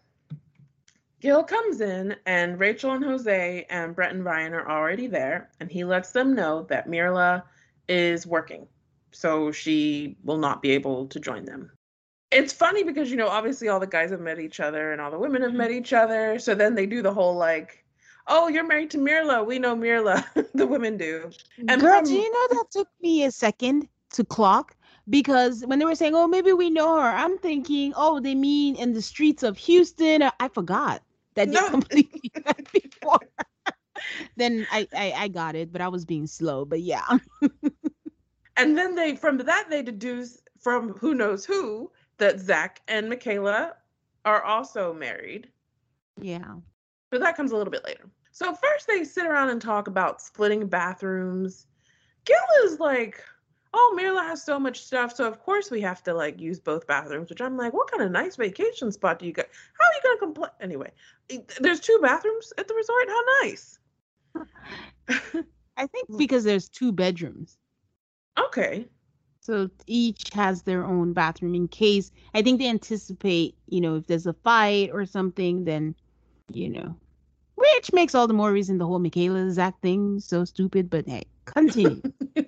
Gil 1.20 1.44
comes 1.44 1.82
in, 1.82 2.16
and 2.26 2.60
Rachel 2.60 2.92
and 2.92 3.04
Jose 3.04 3.66
and 3.70 3.96
Brett 3.96 4.14
and 4.14 4.24
Ryan 4.24 4.54
are 4.54 4.70
already 4.70 5.08
there, 5.08 5.50
and 5.60 5.72
he 5.72 5.84
lets 5.84 6.12
them 6.12 6.36
know 6.36 6.64
that 6.70 6.88
Myrla 6.88 7.44
is 7.88 8.28
working, 8.28 8.68
so 9.12 9.52
she 9.52 10.16
will 10.24 10.38
not 10.38 10.62
be 10.62 10.72
able 10.72 11.08
to 11.08 11.20
join 11.20 11.46
them. 11.46 11.72
It's 12.30 12.54
funny 12.54 12.84
because, 12.84 13.10
you 13.10 13.18
know, 13.18 13.30
obviously 13.30 13.70
all 13.70 13.80
the 13.80 13.88
guys 13.88 14.12
have 14.12 14.20
met 14.20 14.38
each 14.38 14.60
other 14.60 14.92
and 14.92 15.00
all 15.00 15.10
the 15.10 15.18
women 15.18 15.42
have 15.42 15.54
met 15.54 15.72
each 15.72 15.94
other. 15.94 16.38
So 16.40 16.54
then 16.54 16.76
they 16.76 16.86
do 16.86 17.02
the 17.02 17.14
whole 17.14 17.36
like, 17.36 17.86
oh, 18.28 18.48
you're 18.48 18.64
married 18.68 18.92
to 18.92 18.98
Myrla. 18.98 19.46
We 19.46 19.60
know 19.60 19.76
Myrla. 19.76 20.24
the 20.54 20.68
women 20.68 20.98
do. 20.98 21.30
And 21.68 21.82
Girl, 21.82 21.98
from- 22.00 22.06
do 22.06 22.14
you 22.14 22.32
know 22.32 22.48
that 22.58 22.66
took 22.72 22.90
me 23.02 23.24
a 23.24 23.32
second 23.32 23.88
to 24.12 24.24
clock? 24.24 24.76
Because 25.10 25.64
when 25.66 25.80
they 25.80 25.86
were 25.86 25.96
saying, 25.96 26.16
"Oh, 26.16 26.28
maybe 26.28 26.52
we 26.54 26.70
know 26.70 26.96
her," 27.00 27.08
I'm 27.10 27.38
thinking, 27.38 27.94
"Oh, 27.96 28.20
they 28.20 28.36
mean 28.36 28.76
in 28.76 28.94
the 28.94 29.02
streets 29.02 29.42
of 29.44 29.58
Houston." 29.58 30.22
I 30.40 30.48
forgot 30.50 31.02
that 31.36 31.52
they 31.52 31.62
No. 31.62 31.70
completely 31.70 32.32
met 32.46 32.70
before. 32.74 33.20
then 34.36 34.68
I, 34.72 34.88
I 34.94 35.14
I 35.18 35.28
got 35.30 35.56
it, 35.56 35.72
but 35.72 35.82
I 35.82 35.88
was 35.88 36.04
being 36.06 36.28
slow. 36.28 36.66
But 36.66 36.82
yeah, 36.82 37.08
And 38.58 38.78
then 38.78 38.96
they, 38.96 39.16
from 39.16 39.38
that, 39.38 39.68
they 39.70 39.82
deduce 39.82 40.42
from 40.60 40.90
who 40.94 41.14
knows 41.14 41.46
who 41.46 41.92
that 42.18 42.40
Zack 42.40 42.82
and 42.88 43.08
Michaela 43.10 43.76
are 44.26 44.44
also 44.44 44.94
married. 44.94 45.50
yeah. 46.20 46.56
But 47.12 47.22
that 47.22 47.38
comes 47.38 47.52
a 47.52 47.56
little 47.58 47.72
bit 47.72 47.86
later. 47.86 48.10
So 48.38 48.54
first 48.54 48.86
they 48.86 49.04
sit 49.04 49.26
around 49.26 49.50
and 49.50 49.60
talk 49.60 49.88
about 49.88 50.22
splitting 50.22 50.68
bathrooms. 50.68 51.66
Gil 52.24 52.38
is 52.66 52.80
like, 52.80 53.24
"Oh, 53.74 53.98
Myrla 53.98 54.22
has 54.28 54.44
so 54.44 54.60
much 54.60 54.84
stuff, 54.84 55.16
so 55.16 55.28
of 55.28 55.40
course 55.40 55.72
we 55.72 55.82
have 55.82 56.04
to 56.04 56.14
like 56.14 56.40
use 56.40 56.60
both 56.60 56.86
bathrooms." 56.86 57.32
Which 57.32 57.42
I'm 57.42 57.58
like, 57.58 57.74
"What 57.74 57.90
kind 57.90 58.04
of 58.04 58.12
nice 58.12 58.36
vacation 58.36 58.92
spot 58.92 59.18
do 59.18 59.26
you 59.26 59.34
got? 59.34 59.48
How 59.80 59.86
are 59.86 59.94
you 59.96 60.02
gonna 60.04 60.20
complain?" 60.20 60.52
Anyway, 60.62 60.92
there's 61.60 61.80
two 61.80 61.98
bathrooms 62.04 62.54
at 62.60 62.68
the 62.68 62.76
resort. 62.76 63.10
How 63.10 63.22
nice. 63.42 63.80
I 65.76 65.88
think 65.88 66.08
hmm. 66.08 66.18
because 66.18 66.44
there's 66.44 66.70
two 66.70 66.92
bedrooms, 66.92 67.58
Okay. 68.38 68.88
so 69.40 69.68
each 69.88 70.30
has 70.34 70.62
their 70.62 70.86
own 70.86 71.12
bathroom 71.12 71.56
in 71.56 71.68
case. 71.70 72.12
I 72.36 72.44
think 72.44 72.60
they 72.60 72.70
anticipate, 72.70 73.56
you 73.68 73.82
know, 73.82 73.96
if 73.96 74.06
there's 74.06 74.28
a 74.28 74.34
fight 74.34 74.92
or 74.94 75.08
something, 75.08 75.64
then, 75.66 75.96
you 76.52 76.70
know, 76.70 76.96
which 77.58 77.92
makes 77.92 78.16
all 78.16 78.28
the 78.28 78.34
more 78.34 78.52
reason 78.52 78.78
the 78.78 78.86
whole 78.86 79.00
Michaela 79.00 79.52
Zack 79.52 79.82
thing 79.82 80.20
so 80.20 80.46
stupid. 80.46 80.90
But 80.90 81.08
hey, 81.08 81.26
continue. 81.46 82.02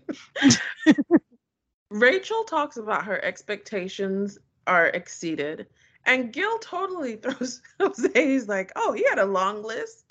Rachel 1.91 2.43
talks 2.43 2.77
about 2.77 3.03
her 3.05 3.23
expectations 3.25 4.37
are 4.67 4.87
exceeded, 4.87 5.67
and 6.05 6.31
Gil 6.31 6.59
totally 6.59 7.15
throws 7.21 7.61
Jose. 7.79 8.09
He's 8.13 8.47
like, 8.47 8.71
"Oh, 8.75 8.93
he 8.93 9.03
had 9.09 9.19
a 9.19 9.25
long 9.25 9.63
list," 9.63 10.09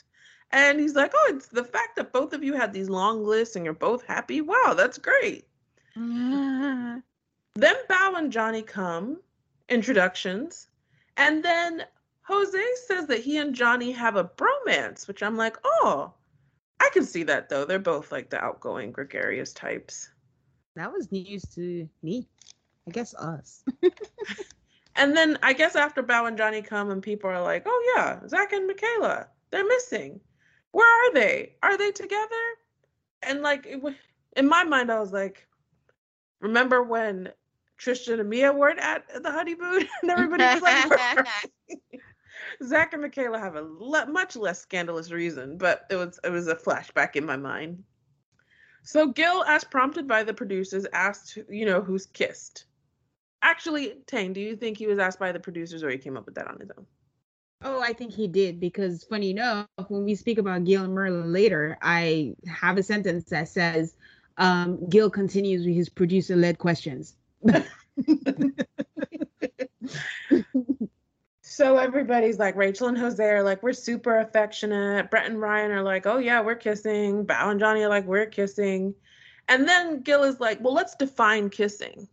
And 0.51 0.81
he's 0.81 0.95
like, 0.95 1.13
Oh, 1.15 1.33
it's 1.35 1.49
the 1.49 1.65
fact 1.65 1.97
that 1.97 2.13
both 2.13 2.33
of 2.33 2.43
you 2.43 2.55
had 2.55 2.73
these 2.73 2.89
long 2.89 3.25
lists 3.25 3.57
and 3.57 3.65
you're 3.65 3.75
both 3.75 4.05
happy. 4.05 4.41
Wow, 4.41 4.75
that's 4.77 4.99
great. 4.99 5.47
then 5.95 7.03
Bao 7.55 8.19
and 8.19 8.33
Johnny 8.33 8.63
come, 8.63 9.21
introductions. 9.69 10.69
And 11.17 11.43
then 11.43 11.85
Jose 12.29 12.63
says 12.87 13.07
that 13.07 13.21
he 13.21 13.39
and 13.39 13.55
Johnny 13.55 13.91
have 13.93 14.17
a 14.17 14.25
bromance, 14.25 15.09
which 15.09 15.23
I'm 15.23 15.39
like, 15.39 15.57
oh, 15.65 16.13
I 16.79 16.91
can 16.93 17.05
see 17.05 17.23
that 17.23 17.49
though. 17.49 17.65
They're 17.65 17.79
both 17.79 18.13
like 18.13 18.29
the 18.29 18.39
outgoing, 18.39 18.93
gregarious 18.93 19.55
types. 19.55 20.11
That 20.77 20.93
was 20.93 21.11
news 21.11 21.43
to 21.55 21.89
me. 22.03 22.29
I 22.87 22.91
guess 22.91 23.15
us. 23.15 23.65
and 24.97 25.17
then 25.17 25.39
I 25.43 25.55
guess 25.55 25.75
after 25.75 26.03
Bao 26.03 26.29
and 26.29 26.37
Johnny 26.37 26.61
come 26.61 26.91
and 26.91 27.03
people 27.03 27.31
are 27.31 27.43
like, 27.43 27.63
oh 27.65 27.95
yeah, 27.97 28.21
Zack 28.29 28.53
and 28.53 28.67
Michaela, 28.67 29.29
they're 29.51 29.67
missing. 29.67 30.21
Where 30.73 30.87
are 30.87 31.15
they? 31.15 31.55
Are 31.63 31.79
they 31.79 31.93
together? 31.93 32.45
And 33.23 33.41
like 33.41 33.67
in 34.37 34.49
my 34.49 34.65
mind, 34.65 34.93
I 34.93 35.01
was 35.01 35.13
like, 35.13 35.49
remember 36.41 36.83
when 36.83 37.31
Tristan 37.79 38.21
and 38.21 38.29
Mia 38.29 38.53
weren't 38.53 38.81
at 38.81 39.23
the 39.23 39.31
honeymoon 39.31 39.89
and 40.03 40.11
everybody 40.11 40.45
was 40.45 40.61
like, 40.61 41.27
Zack 42.65 42.93
and 42.93 43.03
Michaela 43.03 43.39
have 43.39 43.57
a 43.57 43.63
le- 43.63 44.07
much 44.07 44.37
less 44.37 44.61
scandalous 44.61 45.11
reason, 45.11 45.59
but 45.59 45.87
it 45.91 45.97
was 45.97 46.19
it 46.25 46.31
was 46.31 46.49
a 46.49 46.57
flashback 46.57 47.17
in 47.17 47.25
my 47.25 47.37
mind. 47.37 47.83
So 48.83 49.09
Gil, 49.09 49.45
as 49.45 49.65
prompted 49.65 50.09
by 50.09 50.23
the 50.23 50.35
producers, 50.35 50.87
asked, 50.93 51.39
you 51.49 51.67
know, 51.67 51.81
who's 51.83 52.07
kissed. 52.07 52.65
Actually, 53.43 53.95
Tang, 54.07 54.33
do 54.33 54.41
you 54.41 54.57
think 54.57 54.79
he 54.79 54.87
was 54.87 54.99
asked 54.99 55.19
by 55.19 55.33
the 55.33 55.41
producers 55.41 55.83
or 55.83 55.91
he 55.91 55.99
came 55.99 56.17
up 56.17 56.27
with 56.27 56.35
that 56.37 56.49
on 56.49 56.59
his 56.59 56.71
own? 56.77 56.87
Oh, 57.63 57.83
I 57.83 57.93
think 57.93 58.13
he 58.13 58.29
did 58.29 58.61
because 58.61 59.05
funny 59.05 59.31
enough, 59.31 59.67
when 59.89 60.05
we 60.05 60.15
speak 60.15 60.39
about 60.39 60.65
Gil 60.65 60.85
and 60.85 60.95
Myrla 60.97 61.25
later, 61.25 61.77
I 61.83 62.35
have 62.47 62.79
a 62.79 62.83
sentence 62.83 63.25
that 63.31 63.49
says 63.49 63.95
um, 64.37 64.89
Gil 64.89 65.11
continues 65.11 65.67
with 65.67 65.75
his 65.75 65.89
producer-led 65.89 66.59
questions. 66.59 67.17
So 71.59 71.77
everybody's 71.77 72.39
like, 72.39 72.55
Rachel 72.55 72.87
and 72.87 72.97
Jose 72.97 73.21
are 73.21 73.43
like, 73.43 73.65
we're 73.65 73.73
super 73.73 74.21
affectionate. 74.21 75.11
Brett 75.11 75.27
and 75.27 75.41
Ryan 75.41 75.73
are 75.73 75.83
like, 75.83 76.07
oh 76.07 76.19
yeah, 76.19 76.41
we're 76.41 76.55
kissing. 76.55 77.27
Bao 77.27 77.51
and 77.51 77.59
Johnny 77.59 77.83
are 77.83 77.89
like, 77.89 78.07
we're 78.07 78.27
kissing. 78.27 78.95
And 79.49 79.67
then 79.67 80.03
Gil 80.03 80.23
is 80.23 80.39
like, 80.39 80.61
well, 80.61 80.73
let's 80.73 80.95
define 80.95 81.51
kissing. 81.51 82.07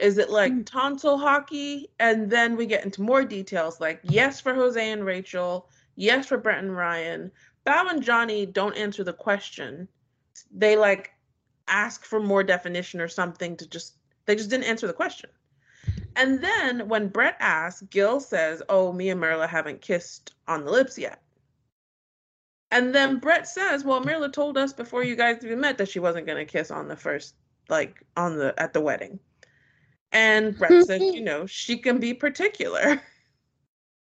Is 0.00 0.18
it 0.18 0.28
like 0.28 0.52
mm. 0.52 0.66
tonsil 0.66 1.18
hockey? 1.18 1.92
And 2.00 2.28
then 2.28 2.56
we 2.56 2.66
get 2.66 2.84
into 2.84 3.00
more 3.00 3.24
details 3.24 3.80
like, 3.80 4.00
yes, 4.02 4.40
for 4.40 4.52
Jose 4.52 4.90
and 4.90 5.04
Rachel. 5.04 5.68
Yes, 5.94 6.26
for 6.26 6.36
Brett 6.36 6.58
and 6.58 6.76
Ryan. 6.76 7.30
Bao 7.64 7.88
and 7.88 8.02
Johnny 8.02 8.44
don't 8.44 8.76
answer 8.76 9.04
the 9.04 9.12
question. 9.12 9.86
They 10.52 10.76
like 10.76 11.12
ask 11.68 12.04
for 12.04 12.18
more 12.18 12.42
definition 12.42 13.00
or 13.00 13.06
something 13.06 13.56
to 13.58 13.68
just, 13.68 13.94
they 14.26 14.34
just 14.34 14.50
didn't 14.50 14.64
answer 14.64 14.88
the 14.88 14.92
question. 14.92 15.30
And 16.16 16.42
then 16.42 16.88
when 16.88 17.08
Brett 17.08 17.36
asks, 17.40 17.82
Gil 17.90 18.20
says, 18.20 18.62
Oh, 18.68 18.92
me 18.92 19.10
and 19.10 19.20
Myrla 19.20 19.48
haven't 19.48 19.80
kissed 19.80 20.34
on 20.46 20.64
the 20.64 20.70
lips 20.70 20.96
yet. 20.96 21.20
And 22.70 22.94
then 22.94 23.18
Brett 23.18 23.48
says, 23.48 23.84
Well, 23.84 24.02
Myrla 24.02 24.32
told 24.32 24.56
us 24.56 24.72
before 24.72 25.02
you 25.02 25.16
guys 25.16 25.44
even 25.44 25.60
met 25.60 25.78
that 25.78 25.88
she 25.88 25.98
wasn't 25.98 26.26
gonna 26.26 26.44
kiss 26.44 26.70
on 26.70 26.88
the 26.88 26.96
first, 26.96 27.34
like 27.68 28.02
on 28.16 28.36
the 28.36 28.54
at 28.58 28.72
the 28.72 28.80
wedding. 28.80 29.18
And 30.12 30.56
Brett 30.56 30.86
says, 30.86 31.00
you 31.00 31.22
know, 31.22 31.44
she 31.44 31.76
can 31.76 31.98
be 31.98 32.14
particular. 32.14 33.02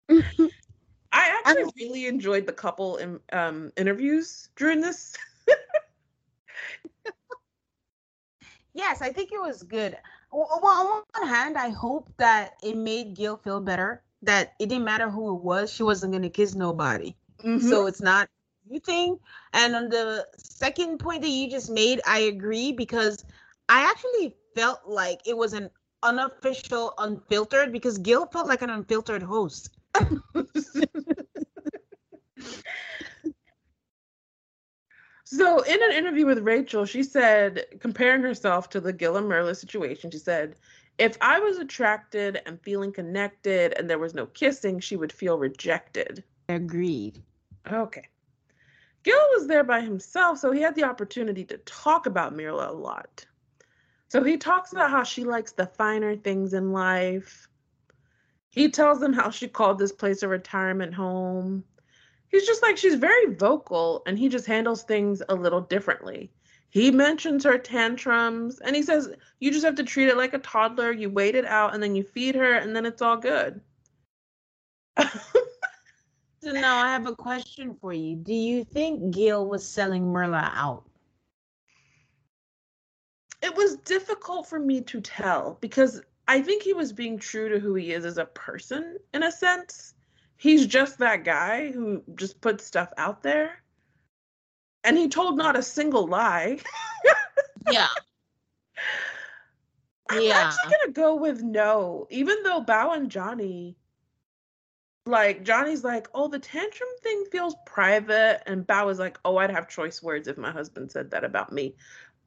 I 0.10 1.42
actually 1.46 1.72
really 1.78 2.08
enjoyed 2.08 2.46
the 2.46 2.52
couple 2.52 2.98
in, 2.98 3.22
um, 3.32 3.72
interviews 3.78 4.50
during 4.58 4.82
this. 4.82 5.16
yes, 8.74 9.02
I 9.02 9.14
think 9.14 9.32
it 9.32 9.40
was 9.40 9.64
good 9.64 9.98
well, 10.34 10.60
on 10.66 11.04
one 11.20 11.28
hand, 11.28 11.58
I 11.58 11.70
hope 11.70 12.10
that 12.18 12.54
it 12.64 12.76
made 12.76 13.16
Gil 13.16 13.38
feel 13.38 13.62
better 13.62 14.02
that 14.24 14.54
it 14.60 14.70
didn't 14.70 14.86
matter 14.86 15.10
who 15.10 15.36
it 15.36 15.44
was, 15.44 15.72
she 15.72 15.84
wasn't 15.84 16.14
gonna 16.14 16.30
kiss 16.30 16.56
nobody. 16.56 17.16
Mm-hmm. 17.44 17.68
So 17.70 17.86
it's 17.88 18.02
not 18.02 18.30
you 18.70 18.80
thing. 18.80 19.20
And 19.52 19.76
on 19.76 19.90
the 19.90 20.26
second 20.38 21.00
point 21.00 21.22
that 21.22 21.30
you 21.30 21.50
just 21.50 21.70
made, 21.70 22.02
I 22.08 22.20
agree 22.20 22.72
because 22.72 23.26
I 23.70 23.82
actually 23.90 24.36
felt 24.56 24.80
like 24.88 25.20
it 25.28 25.36
was 25.38 25.54
an 25.54 25.70
unofficial, 26.02 26.94
unfiltered 26.98 27.72
because 27.72 27.98
Gil 27.98 28.26
felt 28.28 28.48
like 28.48 28.62
an 28.62 28.70
unfiltered 28.70 29.24
host. 29.24 29.70
So, 35.26 35.62
in 35.62 35.82
an 35.82 35.92
interview 35.92 36.26
with 36.26 36.40
Rachel, 36.40 36.86
she 36.86 37.02
said, 37.02 37.66
comparing 37.80 38.22
herself 38.22 38.70
to 38.72 38.82
the 38.82 38.92
Gil 38.92 39.18
and 39.18 39.28
Myrla 39.28 39.56
situation, 39.56 40.12
she 40.12 40.18
said, 40.18 40.56
if 40.98 41.18
I 41.22 41.40
was 41.40 41.58
attracted 41.58 42.42
and 42.46 42.62
feeling 42.62 42.92
connected 42.92 43.74
and 43.78 43.90
there 43.90 44.00
was 44.00 44.14
no 44.14 44.26
kissing, 44.28 44.80
she 44.80 44.96
would 44.96 45.12
feel 45.12 45.38
rejected. 45.38 46.24
Agreed. 46.50 47.24
Okay. 47.72 48.08
Gil 49.04 49.18
was 49.34 49.48
there 49.48 49.64
by 49.64 49.82
himself, 49.82 50.40
so 50.40 50.52
he 50.52 50.62
had 50.62 50.76
the 50.76 50.84
opportunity 50.84 51.44
to 51.46 51.58
talk 51.60 52.06
about 52.06 52.36
Myrla 52.36 52.70
a 52.70 52.74
lot. 52.74 53.26
So 54.10 54.24
he 54.24 54.38
talks 54.38 54.72
about 54.72 54.92
how 54.92 55.04
she 55.04 55.24
likes 55.24 55.54
the 55.54 55.66
finer 55.66 56.16
things 56.16 56.54
in 56.54 56.72
life. 56.72 57.48
He 58.50 58.70
tells 58.70 59.00
them 59.00 59.14
how 59.14 59.32
she 59.32 59.48
called 59.48 59.80
this 59.80 59.92
place 59.92 60.22
a 60.22 60.28
retirement 60.28 60.94
home 60.94 61.64
he's 62.34 62.48
just 62.48 62.64
like 62.64 62.78
she's 62.78 62.96
very 62.96 63.36
vocal 63.36 64.02
and 64.08 64.18
he 64.18 64.28
just 64.28 64.48
handles 64.48 64.82
things 64.84 65.22
a 65.30 65.36
little 65.36 65.62
differently. 65.62 66.32
He 66.72 66.90
mentions 66.90 67.44
her 67.44 67.60
tantrums 67.60 68.60
and 68.60 68.76
he 68.76 68.82
says 68.82 69.14
you 69.40 69.52
just 69.52 69.64
have 69.64 69.76
to 69.76 69.84
treat 69.84 70.10
it 70.10 70.18
like 70.18 70.34
a 70.34 70.40
toddler. 70.40 70.92
You 70.92 71.12
wait 71.12 71.36
it 71.36 71.46
out 71.46 71.76
and 71.76 71.84
then 71.84 71.96
you 71.96 72.04
feed 72.04 72.34
her 72.34 72.56
and 72.56 72.76
then 72.76 72.88
it's 72.88 73.04
all 73.04 73.18
good. 73.18 73.62
so 74.98 75.06
now 76.52 76.78
I 76.84 76.88
have 76.88 77.06
a 77.06 77.16
question 77.16 77.78
for 77.80 77.94
you. 77.94 78.16
Do 78.16 78.34
you 78.34 78.64
think 78.64 79.14
Gil 79.14 79.48
was 79.48 79.68
selling 79.68 80.06
Myrla 80.06 80.52
out? 80.56 80.86
It 83.44 83.56
was 83.56 83.78
difficult 83.78 84.48
for 84.48 84.58
me 84.58 84.82
to 84.82 85.02
tell 85.02 85.60
because 85.62 86.02
I 86.28 86.42
think 86.42 86.64
he 86.64 86.74
was 86.74 86.94
being 86.94 87.20
true 87.20 87.50
to 87.50 87.60
who 87.60 87.76
he 87.76 87.92
is 87.94 88.06
as 88.06 88.18
a 88.18 88.26
person 88.26 88.98
in 89.14 89.22
a 89.22 89.32
sense 89.32 89.93
he's 90.44 90.68
just 90.68 90.98
that 90.98 91.24
guy 91.24 91.72
who 91.72 92.04
just 92.16 92.42
puts 92.42 92.66
stuff 92.66 92.92
out 92.98 93.24
there. 93.24 93.64
And 94.84 94.98
he 94.98 95.08
told 95.08 95.38
not 95.38 95.58
a 95.58 95.64
single 95.64 96.06
lie. 96.06 96.60
yeah. 97.72 97.88
I'm 100.10 100.22
yeah. 100.22 100.52
actually 100.52 100.74
gonna 100.74 100.92
go 100.92 101.16
with 101.16 101.42
no, 101.42 102.08
even 102.10 102.44
though 102.44 102.62
Bao 102.62 102.94
and 102.94 103.10
Johnny, 103.10 103.78
like 105.06 105.44
Johnny's 105.44 105.86
like, 105.86 106.10
oh, 106.14 106.28
the 106.28 106.40
tantrum 106.40 106.90
thing 107.02 107.24
feels 107.32 107.56
private, 107.66 108.44
and 108.46 108.68
Bao 108.68 108.92
is 108.92 109.00
like, 109.00 109.18
oh, 109.24 109.38
I'd 109.38 109.50
have 109.50 109.70
choice 109.70 110.04
words 110.04 110.28
if 110.28 110.38
my 110.38 110.52
husband 110.52 110.92
said 110.92 111.10
that 111.12 111.24
about 111.24 111.54
me. 111.54 111.74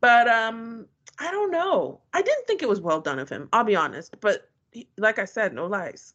But 0.01 0.27
um, 0.27 0.87
I 1.19 1.31
don't 1.31 1.51
know. 1.51 2.01
I 2.15 2.23
didn't 2.23 2.47
think 2.47 2.63
it 2.63 2.69
was 2.69 2.81
well 2.81 3.03
done 3.03 3.19
of 3.19 3.29
him. 3.29 3.51
I'll 3.53 3.63
be 3.63 3.77
honest. 3.77 4.19
But 4.21 4.49
he, 4.73 4.89
like 4.97 5.19
I 5.19 5.27
said, 5.27 5.53
no 5.53 5.67
lies. 5.67 6.15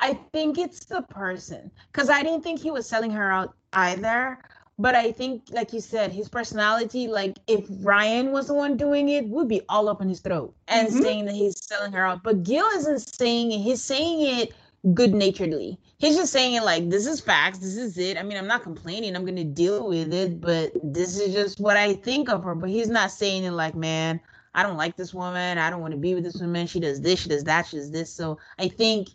I 0.00 0.14
think 0.32 0.58
it's 0.58 0.84
the 0.84 1.02
person 1.02 1.70
because 1.92 2.10
I 2.10 2.22
didn't 2.22 2.42
think 2.42 2.60
he 2.60 2.70
was 2.70 2.88
selling 2.88 3.10
her 3.12 3.30
out 3.30 3.54
either. 3.72 4.38
But 4.78 4.94
I 4.94 5.12
think, 5.12 5.42
like 5.50 5.74
you 5.74 5.80
said, 5.80 6.10
his 6.10 6.30
personality, 6.30 7.06
like 7.06 7.38
if 7.46 7.66
Ryan 7.82 8.32
was 8.32 8.46
the 8.46 8.54
one 8.54 8.78
doing 8.78 9.10
it, 9.10 9.28
would 9.28 9.46
be 9.46 9.60
all 9.68 9.90
up 9.90 10.00
in 10.00 10.08
his 10.08 10.20
throat 10.20 10.54
and 10.68 10.88
mm-hmm. 10.88 11.02
saying 11.02 11.24
that 11.26 11.34
he's 11.34 11.62
selling 11.62 11.92
her 11.92 12.06
out. 12.06 12.22
But 12.22 12.44
Gil 12.44 12.64
isn't 12.68 13.00
saying 13.00 13.52
it, 13.52 13.58
he's 13.58 13.82
saying 13.82 14.22
it 14.22 14.54
good 14.94 15.12
naturedly. 15.12 15.78
He's 15.98 16.16
just 16.16 16.32
saying 16.32 16.54
it 16.54 16.62
like, 16.62 16.88
this 16.88 17.06
is 17.06 17.20
facts, 17.20 17.58
this 17.58 17.76
is 17.76 17.98
it. 17.98 18.16
I 18.16 18.22
mean, 18.22 18.38
I'm 18.38 18.46
not 18.46 18.62
complaining, 18.62 19.14
I'm 19.14 19.26
gonna 19.26 19.44
deal 19.44 19.86
with 19.86 20.14
it, 20.14 20.40
but 20.40 20.72
this 20.82 21.20
is 21.20 21.34
just 21.34 21.60
what 21.60 21.76
I 21.76 21.92
think 21.92 22.30
of 22.30 22.42
her. 22.44 22.54
But 22.54 22.70
he's 22.70 22.88
not 22.88 23.10
saying 23.10 23.44
it 23.44 23.50
like, 23.50 23.74
man, 23.74 24.18
I 24.54 24.62
don't 24.62 24.78
like 24.78 24.96
this 24.96 25.12
woman, 25.12 25.58
I 25.58 25.68
don't 25.68 25.82
want 25.82 25.92
to 25.92 25.98
be 25.98 26.14
with 26.14 26.24
this 26.24 26.40
woman, 26.40 26.66
she 26.66 26.80
does 26.80 27.02
this, 27.02 27.20
she 27.20 27.28
does 27.28 27.44
that, 27.44 27.66
she 27.66 27.76
does 27.76 27.90
this. 27.90 28.10
So 28.10 28.38
I 28.58 28.68
think 28.68 29.10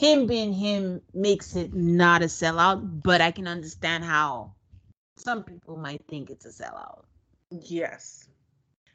him 0.00 0.26
being 0.26 0.54
him 0.54 1.02
makes 1.12 1.56
it 1.56 1.74
not 1.74 2.22
a 2.22 2.26
sellout, 2.26 3.02
but 3.02 3.20
I 3.20 3.30
can 3.30 3.46
understand 3.46 4.02
how 4.02 4.54
some 5.18 5.44
people 5.44 5.76
might 5.76 6.02
think 6.08 6.30
it's 6.30 6.46
a 6.46 6.62
sellout. 6.62 7.02
Yes. 7.50 8.26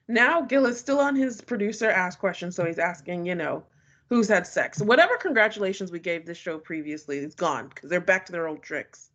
Now 0.08 0.42
Gil 0.42 0.66
is 0.66 0.80
still 0.80 1.00
on 1.00 1.16
his 1.16 1.42
producer 1.42 1.92
ask 1.92 2.18
question, 2.18 2.52
so 2.52 2.66
he's 2.66 2.80
asking, 2.80 3.28
you 3.28 3.36
know, 3.36 3.64
who's 4.10 4.28
had 4.28 4.48
sex. 4.48 4.82
Whatever 4.82 5.16
congratulations 5.18 5.92
we 5.92 6.00
gave 6.00 6.26
this 6.26 6.40
show 6.40 6.58
previously 6.58 7.20
is 7.20 7.36
gone 7.36 7.68
because 7.68 7.92
they're 7.92 8.02
back 8.02 8.26
to 8.26 8.32
their 8.32 8.48
old 8.48 8.64
tricks. 8.64 9.12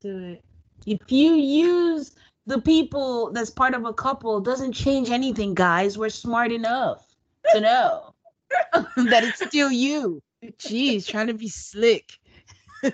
do 0.00 0.16
it. 0.18 0.44
If 0.86 1.10
you 1.10 1.34
use 1.34 2.12
the 2.46 2.60
people 2.60 3.32
that's 3.32 3.50
part 3.50 3.74
of 3.74 3.84
a 3.84 3.92
couple, 3.92 4.40
doesn't 4.40 4.74
change 4.74 5.10
anything, 5.10 5.54
guys. 5.54 5.98
We're 5.98 6.08
smart 6.08 6.52
enough 6.52 7.04
to 7.52 7.60
know 7.60 8.14
that 8.72 9.24
it's 9.24 9.44
still 9.44 9.72
you. 9.72 10.22
Jeez, 10.44 11.06
trying 11.06 11.26
to 11.26 11.34
be 11.34 11.48
slick. 11.48 12.18
Jose 12.82 12.92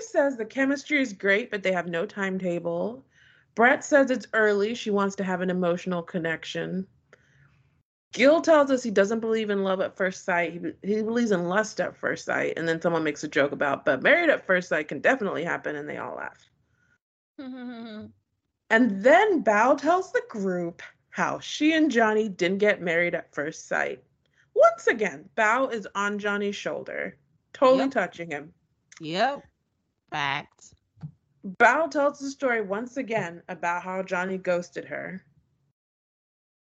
says 0.00 0.36
the 0.36 0.44
chemistry 0.44 1.00
is 1.00 1.12
great, 1.12 1.50
but 1.50 1.62
they 1.62 1.72
have 1.72 1.86
no 1.86 2.04
timetable. 2.04 3.04
Brett 3.54 3.84
says 3.84 4.10
it's 4.10 4.26
early. 4.32 4.74
She 4.74 4.90
wants 4.90 5.16
to 5.16 5.24
have 5.24 5.40
an 5.40 5.50
emotional 5.50 6.02
connection. 6.02 6.86
Gil 8.12 8.40
tells 8.40 8.70
us 8.70 8.82
he 8.82 8.90
doesn't 8.90 9.20
believe 9.20 9.50
in 9.50 9.62
love 9.62 9.80
at 9.80 9.96
first 9.96 10.24
sight. 10.24 10.52
He, 10.52 10.60
he 10.82 11.02
believes 11.02 11.30
in 11.30 11.48
lust 11.48 11.80
at 11.80 11.96
first 11.96 12.24
sight. 12.24 12.54
And 12.56 12.68
then 12.68 12.80
someone 12.80 13.04
makes 13.04 13.22
a 13.22 13.28
joke 13.28 13.52
about, 13.52 13.84
but 13.84 14.02
married 14.02 14.30
at 14.30 14.46
first 14.46 14.68
sight 14.68 14.88
can 14.88 15.00
definitely 15.00 15.44
happen. 15.44 15.76
And 15.76 15.88
they 15.88 15.98
all 15.98 16.16
laugh. 16.16 16.50
and 17.38 19.04
then 19.04 19.44
Bao 19.44 19.78
tells 19.78 20.12
the 20.12 20.22
group 20.28 20.82
how 21.10 21.38
she 21.38 21.72
and 21.72 21.90
Johnny 21.90 22.28
didn't 22.28 22.58
get 22.58 22.82
married 22.82 23.14
at 23.14 23.32
first 23.32 23.68
sight. 23.68 24.02
Once 24.54 24.86
again, 24.86 25.28
Bao 25.36 25.72
is 25.72 25.86
on 25.94 26.18
Johnny's 26.18 26.56
shoulder, 26.56 27.16
totally 27.52 27.84
yep. 27.84 27.90
touching 27.90 28.30
him. 28.30 28.52
Yep. 29.00 29.42
Fact. 30.10 30.74
Bao 31.46 31.90
tells 31.90 32.18
the 32.18 32.30
story 32.30 32.60
once 32.60 32.96
again 32.96 33.42
about 33.48 33.82
how 33.82 34.02
Johnny 34.02 34.36
ghosted 34.36 34.84
her. 34.84 35.24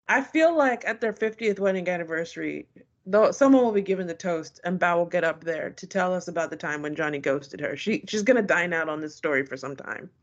I 0.09 0.23
feel 0.23 0.57
like 0.57 0.85
at 0.87 1.01
their 1.01 1.12
50th 1.12 1.59
wedding 1.59 1.88
anniversary, 1.88 2.69
though 3.07 3.31
someone 3.31 3.62
will 3.62 3.73
be 3.73 3.83
given 3.83 4.07
the 4.07 4.14
toast 4.14 4.61
and 4.64 4.79
Bao 4.79 4.97
will 4.97 5.07
get 5.07 5.25
up 5.25 5.45
there 5.45 5.71
to 5.71 5.87
tell 5.87 6.12
us 6.12 6.29
about 6.29 6.51
the 6.51 6.57
time 6.57 6.83
when 6.83 6.95
Johnny 6.95 7.19
ghosted 7.19 7.61
her. 7.61 7.77
She 7.77 8.05
she's 8.09 8.23
gonna 8.23 8.43
dine 8.43 8.73
out 8.73 8.88
on 8.88 9.01
this 9.01 9.14
story 9.14 9.45
for 9.47 9.57
some 9.57 9.77
time. 9.77 10.11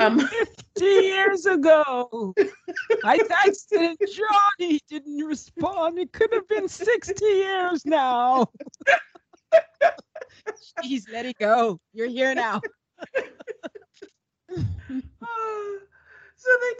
Um, 0.00 0.26
50 0.76 0.86
years 0.86 1.46
ago, 1.46 2.34
I 3.04 3.18
texted 3.18 3.96
Johnny 4.12 4.80
didn't 4.88 5.24
respond. 5.24 5.98
It 5.98 6.12
could 6.12 6.32
have 6.32 6.48
been 6.48 6.68
60 6.68 7.24
years 7.24 7.86
now. 7.86 8.46
Jeez, 10.84 11.02
let 11.12 11.26
it 11.26 11.38
go. 11.38 11.78
You're 11.92 12.08
here 12.08 12.34
now. 12.34 12.60
so 13.16 13.22
they 14.50 14.62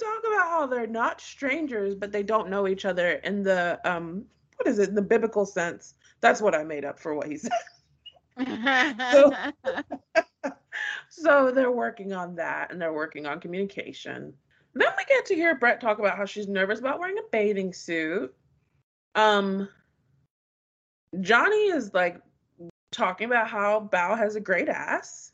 talk 0.00 0.22
about 0.26 0.48
how 0.48 0.66
they're 0.66 0.87
not 0.87 1.20
strangers, 1.20 1.94
but 1.94 2.12
they 2.12 2.22
don't 2.22 2.50
know 2.50 2.66
each 2.66 2.85
other 2.85 3.12
in 3.24 3.42
the 3.42 3.80
um 3.85 4.24
what 4.57 4.68
is 4.68 4.78
it, 4.78 4.88
in 4.88 4.94
the 4.94 5.02
biblical 5.02 5.46
sense. 5.46 5.94
That's 6.20 6.40
what 6.40 6.54
I 6.54 6.64
made 6.64 6.85
up 6.85 6.98
for 6.98 7.14
what 7.14 7.28
he 7.28 7.37
said. 7.37 7.50
so, 9.12 9.33
so 11.14 11.50
they're 11.50 11.70
working 11.70 12.12
on 12.12 12.35
that 12.37 12.72
and 12.72 12.81
they're 12.81 12.92
working 12.92 13.27
on 13.27 13.40
communication. 13.40 14.33
Then 14.74 14.88
we 14.96 15.05
get 15.05 15.27
to 15.27 15.35
hear 15.35 15.55
Brett 15.55 15.81
talk 15.81 15.98
about 15.98 16.16
how 16.16 16.24
she's 16.24 16.48
nervous 16.48 16.81
about 16.81 16.98
wearing 16.98 17.18
a 17.18 17.31
bathing 17.31 17.72
suit. 17.72 18.35
Um 19.14 19.68
Johnny 21.20 21.68
is 21.68 21.94
like 21.94 22.20
talking 22.90 23.27
about 23.27 23.48
how 23.48 23.88
Bao 23.92 24.18
has 24.18 24.35
a 24.35 24.40
great 24.40 24.68
ass. 24.68 25.33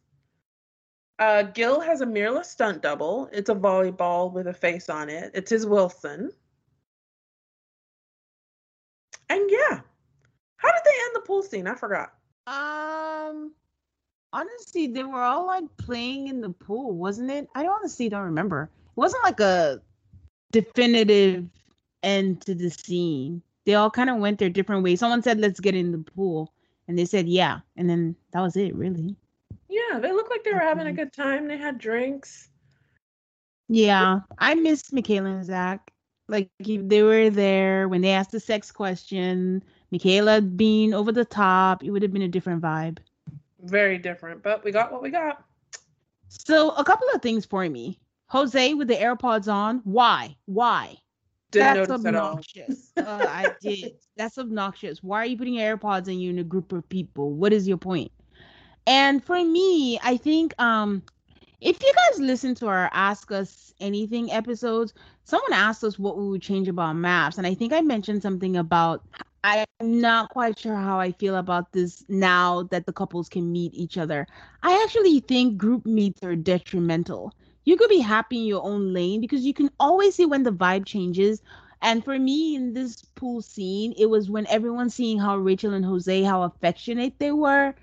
Uh, 1.19 1.43
Gil 1.43 1.81
has 1.81 2.01
a 2.01 2.07
mirrorless 2.07 2.47
stunt 2.47 2.83
double. 2.83 3.29
It's 3.33 3.51
a 3.51 3.55
volleyball 3.55 4.33
with 4.33 4.47
a 4.47 4.55
face 4.55 4.89
on 4.89 5.11
it. 5.11 5.31
It's 5.35 5.51
his 5.51 5.67
Wilson. 5.67 6.31
And 9.29 9.51
yeah. 9.51 9.81
How 10.57 10.71
did 10.71 10.83
they 10.85 10.91
end 10.91 11.15
the 11.15 11.21
pool 11.21 11.43
scene? 11.43 11.67
I 11.67 11.75
forgot. 11.75 12.13
Um 12.47 13.53
honestly, 14.33 14.87
they 14.87 15.05
were 15.05 15.23
all 15.23 15.47
like 15.47 15.65
playing 15.77 16.29
in 16.29 16.41
the 16.41 16.51
pool, 16.51 16.97
wasn't 16.97 17.31
it? 17.31 17.49
I 17.55 17.67
honestly 17.67 18.09
don't 18.09 18.25
remember. 18.25 18.71
It 18.73 18.97
wasn't 18.97 19.25
like 19.25 19.41
a 19.41 19.81
definitive 20.53 21.47
end 22.03 22.43
to 22.43 22.55
the 22.55 22.71
scene. 22.71 23.43
They 23.67 23.75
all 23.75 23.91
kind 23.91 24.11
of 24.11 24.17
went 24.17 24.39
their 24.39 24.49
different 24.49 24.83
ways. 24.83 25.01
Someone 25.01 25.23
said, 25.23 25.39
let's 25.39 25.61
get 25.61 25.75
in 25.75 25.93
the 25.93 25.99
pool. 25.99 26.53
And 26.89 26.99
they 26.99 27.05
said, 27.05 27.29
yeah. 27.29 27.61
And 27.77 27.89
then 27.89 28.17
that 28.33 28.41
was 28.41 28.57
it, 28.57 28.75
really. 28.75 29.17
Yeah, 29.69 30.01
they 30.01 30.13
looked 30.13 30.31
like 30.31 30.43
they 30.45 30.53
were 30.53 30.59
having 30.59 30.87
a 30.87 30.91
mm-hmm. 30.91 30.97
good 30.97 31.13
time. 31.13 31.47
They 31.47 31.57
had 31.57 31.79
drinks. 31.79 32.49
Yeah, 33.69 34.21
I 34.39 34.55
missed 34.57 34.93
Michaela 34.93 35.31
and 35.31 35.45
Zack. 35.45 35.93
Like 36.27 36.49
they 36.59 37.03
were 37.03 37.31
there 37.31 37.89
when 37.89 38.01
they 38.01 38.11
asked 38.11 38.33
the 38.33 38.41
sex 38.41 38.73
question. 38.73 39.63
Michaela 39.93 40.41
being 40.41 40.95
over 40.95 41.13
the 41.13 41.25
top, 41.25 41.85
it 41.85 41.91
would 41.91 42.03
have 42.03 42.13
been 42.13 42.23
a 42.23 42.29
different 42.29 42.63
vibe. 42.63 42.99
Very 43.63 43.99
different, 43.99 44.43
but 44.43 44.65
we 44.65 44.73
got 44.73 44.93
what 44.93 45.03
we 45.03 45.11
got. 45.11 45.45
So 46.29 46.71
a 46.71 46.85
couple 46.85 47.07
of 47.15 47.23
things 47.23 47.45
for 47.45 47.69
me. 47.69 48.01
Jose 48.29 48.75
with 48.75 48.89
the 48.89 48.95
AirPods 48.95 49.53
on. 49.53 49.81
Why? 49.85 50.37
Why? 50.47 50.99
Didn't 51.51 51.75
That's 51.75 51.91
obnoxious. 51.91 52.93
uh, 52.97 53.27
I 53.29 53.53
did. 53.61 53.93
That's 54.17 54.39
obnoxious. 54.39 55.03
Why 55.03 55.23
are 55.23 55.27
you 55.27 55.37
putting 55.37 55.55
AirPods 55.55 56.09
in 56.09 56.21
you 56.21 56.31
in 56.31 56.39
a 56.39 56.45
group 56.45 56.73
of 56.73 56.89
people? 56.89 57.33
What 57.33 57.53
is 57.53 57.67
your 57.67 57.79
point? 57.79 58.13
And 58.87 59.23
for 59.25 59.43
me, 59.43 59.99
I 60.03 60.17
think 60.17 60.59
um 60.61 61.03
if 61.61 61.83
you 61.83 61.93
guys 61.95 62.21
listen 62.21 62.55
to 62.57 62.69
our 62.69 62.89
Ask 62.93 63.31
Us 63.33 63.75
Anything 63.81 64.31
episodes, 64.33 64.95
someone 65.25 65.53
asked 65.53 65.85
us 65.85 65.99
what 65.99 66.17
we 66.17 66.29
would 66.29 66.43
change 66.43 66.69
about 66.69 66.97
MAFS. 66.97 67.39
And 67.39 67.47
I 67.47 67.55
think 67.55 67.73
I 67.73 67.81
mentioned 67.81 68.23
something 68.23 68.57
about 68.57 69.05
I'm 69.45 69.67
not 69.81 70.31
quite 70.31 70.59
sure 70.59 70.77
how 70.77 70.99
I 71.01 71.13
feel 71.13 71.37
about 71.37 71.73
this 71.73 72.05
now 72.09 72.65
that 72.65 72.87
the 72.87 72.93
couples 72.93 73.29
can 73.29 73.51
meet 73.53 73.73
each 73.75 73.97
other. 73.99 74.27
I 74.63 74.83
actually 74.85 75.21
think 75.21 75.57
group 75.59 75.87
meets 75.87 76.23
are 76.23 76.37
detrimental 76.37 77.35
you 77.65 77.77
could 77.77 77.89
be 77.91 78.01
happy 78.01 78.39
in 78.39 78.47
your 78.47 78.65
own 78.65 78.93
lane 78.93 79.21
because 79.21 79.45
you 79.45 79.55
can 79.55 79.71
always 79.79 80.15
see 80.15 80.27
when 80.27 80.43
the 80.43 80.53
vibe 80.53 80.87
changes. 80.87 81.43
And 81.83 82.05
for 82.05 82.19
me 82.19 82.55
in 82.57 82.73
this 82.73 83.03
pool 83.15 83.43
scene, 83.43 83.95
it 83.99 84.07
was 84.07 84.31
when 84.31 84.47
everyone 84.49 84.91
seeing 84.91 85.19
how 85.19 85.37
Rachel 85.37 85.75
and 85.75 85.85
Jose, 85.85 86.23
how 86.23 86.43
affectionate 86.43 87.19
they 87.19 87.33
were. 87.33 87.75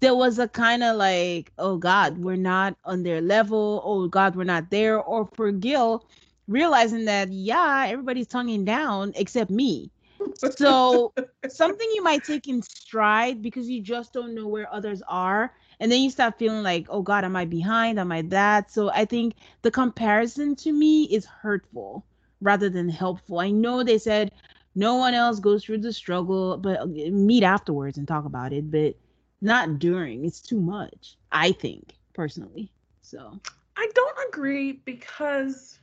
There 0.00 0.14
was 0.14 0.38
a 0.38 0.48
kind 0.48 0.82
of 0.82 0.96
like, 0.96 1.52
oh 1.58 1.76
God, 1.76 2.18
we're 2.18 2.36
not 2.36 2.76
on 2.84 3.02
their 3.02 3.20
level. 3.20 3.82
Oh 3.84 4.08
God, 4.08 4.36
we're 4.36 4.44
not 4.44 4.70
there. 4.70 5.00
Or 5.00 5.26
for 5.34 5.50
Gil, 5.52 6.04
realizing 6.48 7.04
that, 7.06 7.30
yeah, 7.32 7.86
everybody's 7.88 8.28
tonguing 8.28 8.64
down 8.64 9.12
except 9.16 9.50
me. 9.50 9.90
So 10.36 11.12
something 11.48 11.88
you 11.94 12.02
might 12.02 12.24
take 12.24 12.48
in 12.48 12.62
stride 12.62 13.42
because 13.42 13.68
you 13.68 13.80
just 13.80 14.12
don't 14.12 14.34
know 14.34 14.46
where 14.46 14.72
others 14.72 15.02
are 15.08 15.52
and 15.80 15.90
then 15.90 16.00
you 16.02 16.10
start 16.10 16.38
feeling 16.38 16.62
like 16.62 16.86
oh 16.90 17.02
god 17.02 17.24
am 17.24 17.36
i 17.36 17.44
behind? 17.44 17.98
Am 17.98 18.12
i 18.12 18.22
that? 18.22 18.70
So 18.70 18.90
i 18.90 19.04
think 19.04 19.34
the 19.62 19.70
comparison 19.70 20.54
to 20.56 20.72
me 20.72 21.04
is 21.04 21.26
hurtful 21.26 22.04
rather 22.40 22.68
than 22.68 22.88
helpful. 22.88 23.38
I 23.40 23.50
know 23.50 23.82
they 23.82 23.98
said 23.98 24.30
no 24.74 24.96
one 24.96 25.14
else 25.14 25.40
goes 25.40 25.64
through 25.64 25.78
the 25.78 25.92
struggle 25.92 26.56
but 26.58 26.80
uh, 26.80 26.86
meet 26.86 27.42
afterwards 27.42 27.98
and 27.98 28.06
talk 28.06 28.24
about 28.24 28.52
it 28.52 28.70
but 28.70 28.94
not 29.40 29.78
during. 29.78 30.24
It's 30.24 30.40
too 30.40 30.60
much 30.60 31.16
i 31.32 31.52
think 31.52 31.96
personally 32.14 32.70
so. 33.02 33.40
I 33.76 33.88
don't 33.94 34.18
agree 34.28 34.72
because 34.72 35.78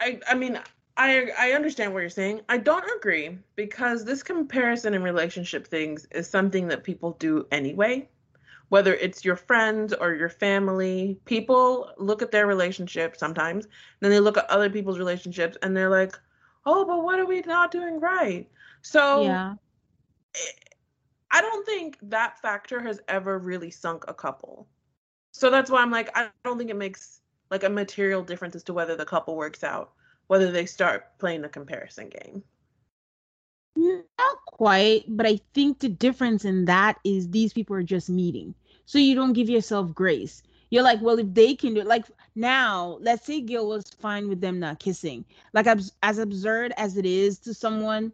i 0.00 0.20
i 0.28 0.34
mean 0.34 0.58
I 0.96 1.30
I 1.38 1.52
understand 1.52 1.92
what 1.92 2.00
you're 2.00 2.10
saying. 2.10 2.42
I 2.48 2.58
don't 2.58 2.84
agree 2.96 3.38
because 3.56 4.04
this 4.04 4.22
comparison 4.22 4.94
and 4.94 5.04
relationship 5.04 5.66
things 5.66 6.06
is 6.10 6.28
something 6.28 6.68
that 6.68 6.84
people 6.84 7.12
do 7.18 7.46
anyway 7.50 8.08
whether 8.68 8.94
it's 8.94 9.24
your 9.24 9.36
friends 9.36 9.92
or 9.92 10.14
your 10.14 10.28
family, 10.28 11.18
people 11.26 11.92
look 11.98 12.22
at 12.22 12.30
their 12.30 12.46
relationship 12.46 13.16
sometimes, 13.16 13.68
then 14.00 14.10
they 14.10 14.20
look 14.20 14.36
at 14.36 14.50
other 14.50 14.70
people's 14.70 14.98
relationships 14.98 15.56
and 15.62 15.76
they're 15.76 15.90
like, 15.90 16.18
oh, 16.66 16.84
but 16.84 17.04
what 17.04 17.18
are 17.18 17.26
we 17.26 17.40
not 17.42 17.70
doing 17.70 18.00
right? 18.00 18.48
So 18.82 19.22
yeah. 19.22 19.54
I 21.30 21.40
don't 21.40 21.66
think 21.66 21.98
that 22.02 22.40
factor 22.40 22.80
has 22.80 23.00
ever 23.08 23.38
really 23.38 23.70
sunk 23.70 24.04
a 24.08 24.14
couple. 24.14 24.66
So 25.32 25.50
that's 25.50 25.70
why 25.70 25.80
I'm 25.80 25.90
like, 25.90 26.10
I 26.16 26.28
don't 26.44 26.58
think 26.58 26.70
it 26.70 26.76
makes 26.76 27.20
like 27.50 27.64
a 27.64 27.68
material 27.68 28.22
difference 28.22 28.56
as 28.56 28.64
to 28.64 28.74
whether 28.74 28.96
the 28.96 29.04
couple 29.04 29.36
works 29.36 29.62
out, 29.62 29.92
whether 30.26 30.50
they 30.50 30.66
start 30.66 31.18
playing 31.18 31.42
the 31.42 31.48
comparison 31.48 32.08
game. 32.08 32.42
Not 33.76 34.38
quite, 34.46 35.04
but 35.08 35.26
I 35.26 35.40
think 35.52 35.80
the 35.80 35.88
difference 35.88 36.44
in 36.44 36.64
that 36.66 36.98
is 37.04 37.28
these 37.28 37.52
people 37.52 37.76
are 37.76 37.82
just 37.82 38.08
meeting. 38.08 38.54
So 38.86 38.98
you 38.98 39.14
don't 39.14 39.32
give 39.32 39.50
yourself 39.50 39.94
grace. 39.94 40.42
You're 40.70 40.82
like, 40.82 41.00
well, 41.02 41.18
if 41.18 41.32
they 41.34 41.54
can 41.54 41.74
do 41.74 41.80
it, 41.80 41.86
like 41.86 42.06
now, 42.34 42.98
let's 43.00 43.26
say 43.26 43.40
Gil 43.40 43.68
was 43.68 43.84
fine 44.00 44.28
with 44.28 44.40
them 44.40 44.60
not 44.60 44.78
kissing. 44.80 45.24
Like 45.52 45.66
as 45.66 46.18
absurd 46.18 46.72
as 46.76 46.96
it 46.96 47.06
is 47.06 47.38
to 47.40 47.54
someone, 47.54 48.12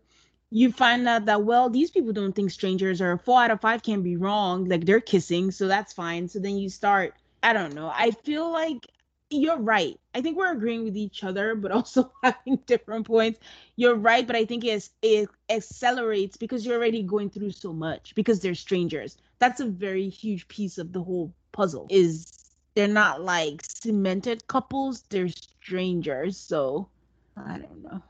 you 0.50 0.72
find 0.72 1.06
out 1.06 1.26
that 1.26 1.44
well, 1.44 1.70
these 1.70 1.90
people 1.90 2.12
don't 2.12 2.34
think 2.34 2.50
strangers 2.50 3.00
are 3.00 3.18
four 3.18 3.42
out 3.42 3.50
of 3.50 3.60
five 3.60 3.82
can 3.82 4.02
be 4.02 4.16
wrong. 4.16 4.68
Like 4.68 4.84
they're 4.84 5.00
kissing, 5.00 5.50
so 5.50 5.68
that's 5.68 5.92
fine. 5.92 6.28
So 6.28 6.38
then 6.38 6.56
you 6.56 6.68
start. 6.68 7.14
I 7.42 7.52
don't 7.52 7.74
know. 7.74 7.90
I 7.94 8.10
feel 8.10 8.50
like 8.50 8.86
you're 9.30 9.58
right. 9.58 9.98
I 10.14 10.20
think 10.20 10.36
we're 10.36 10.52
agreeing 10.52 10.84
with 10.84 10.96
each 10.96 11.24
other, 11.24 11.54
but 11.54 11.72
also 11.72 12.12
having 12.22 12.58
different 12.66 13.06
points. 13.06 13.40
You're 13.76 13.94
right, 13.94 14.26
but 14.26 14.36
I 14.36 14.44
think 14.44 14.64
it's, 14.64 14.90
it 15.02 15.28
accelerates 15.48 16.36
because 16.36 16.66
you're 16.66 16.76
already 16.76 17.02
going 17.02 17.30
through 17.30 17.52
so 17.52 17.72
much 17.72 18.14
because 18.14 18.40
they're 18.40 18.54
strangers. 18.54 19.16
That's 19.38 19.60
a 19.60 19.66
very 19.66 20.08
huge 20.08 20.46
piece 20.48 20.78
of 20.78 20.92
the 20.92 21.02
whole 21.02 21.32
puzzle. 21.52 21.86
Is 21.90 22.26
they're 22.74 22.88
not 22.88 23.22
like 23.22 23.62
cemented 23.62 24.46
couples, 24.46 25.02
they're 25.08 25.28
strangers. 25.28 26.36
So 26.36 26.88
I 27.36 27.58
don't 27.58 27.82
know. 27.82 28.02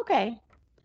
Okay. 0.00 0.40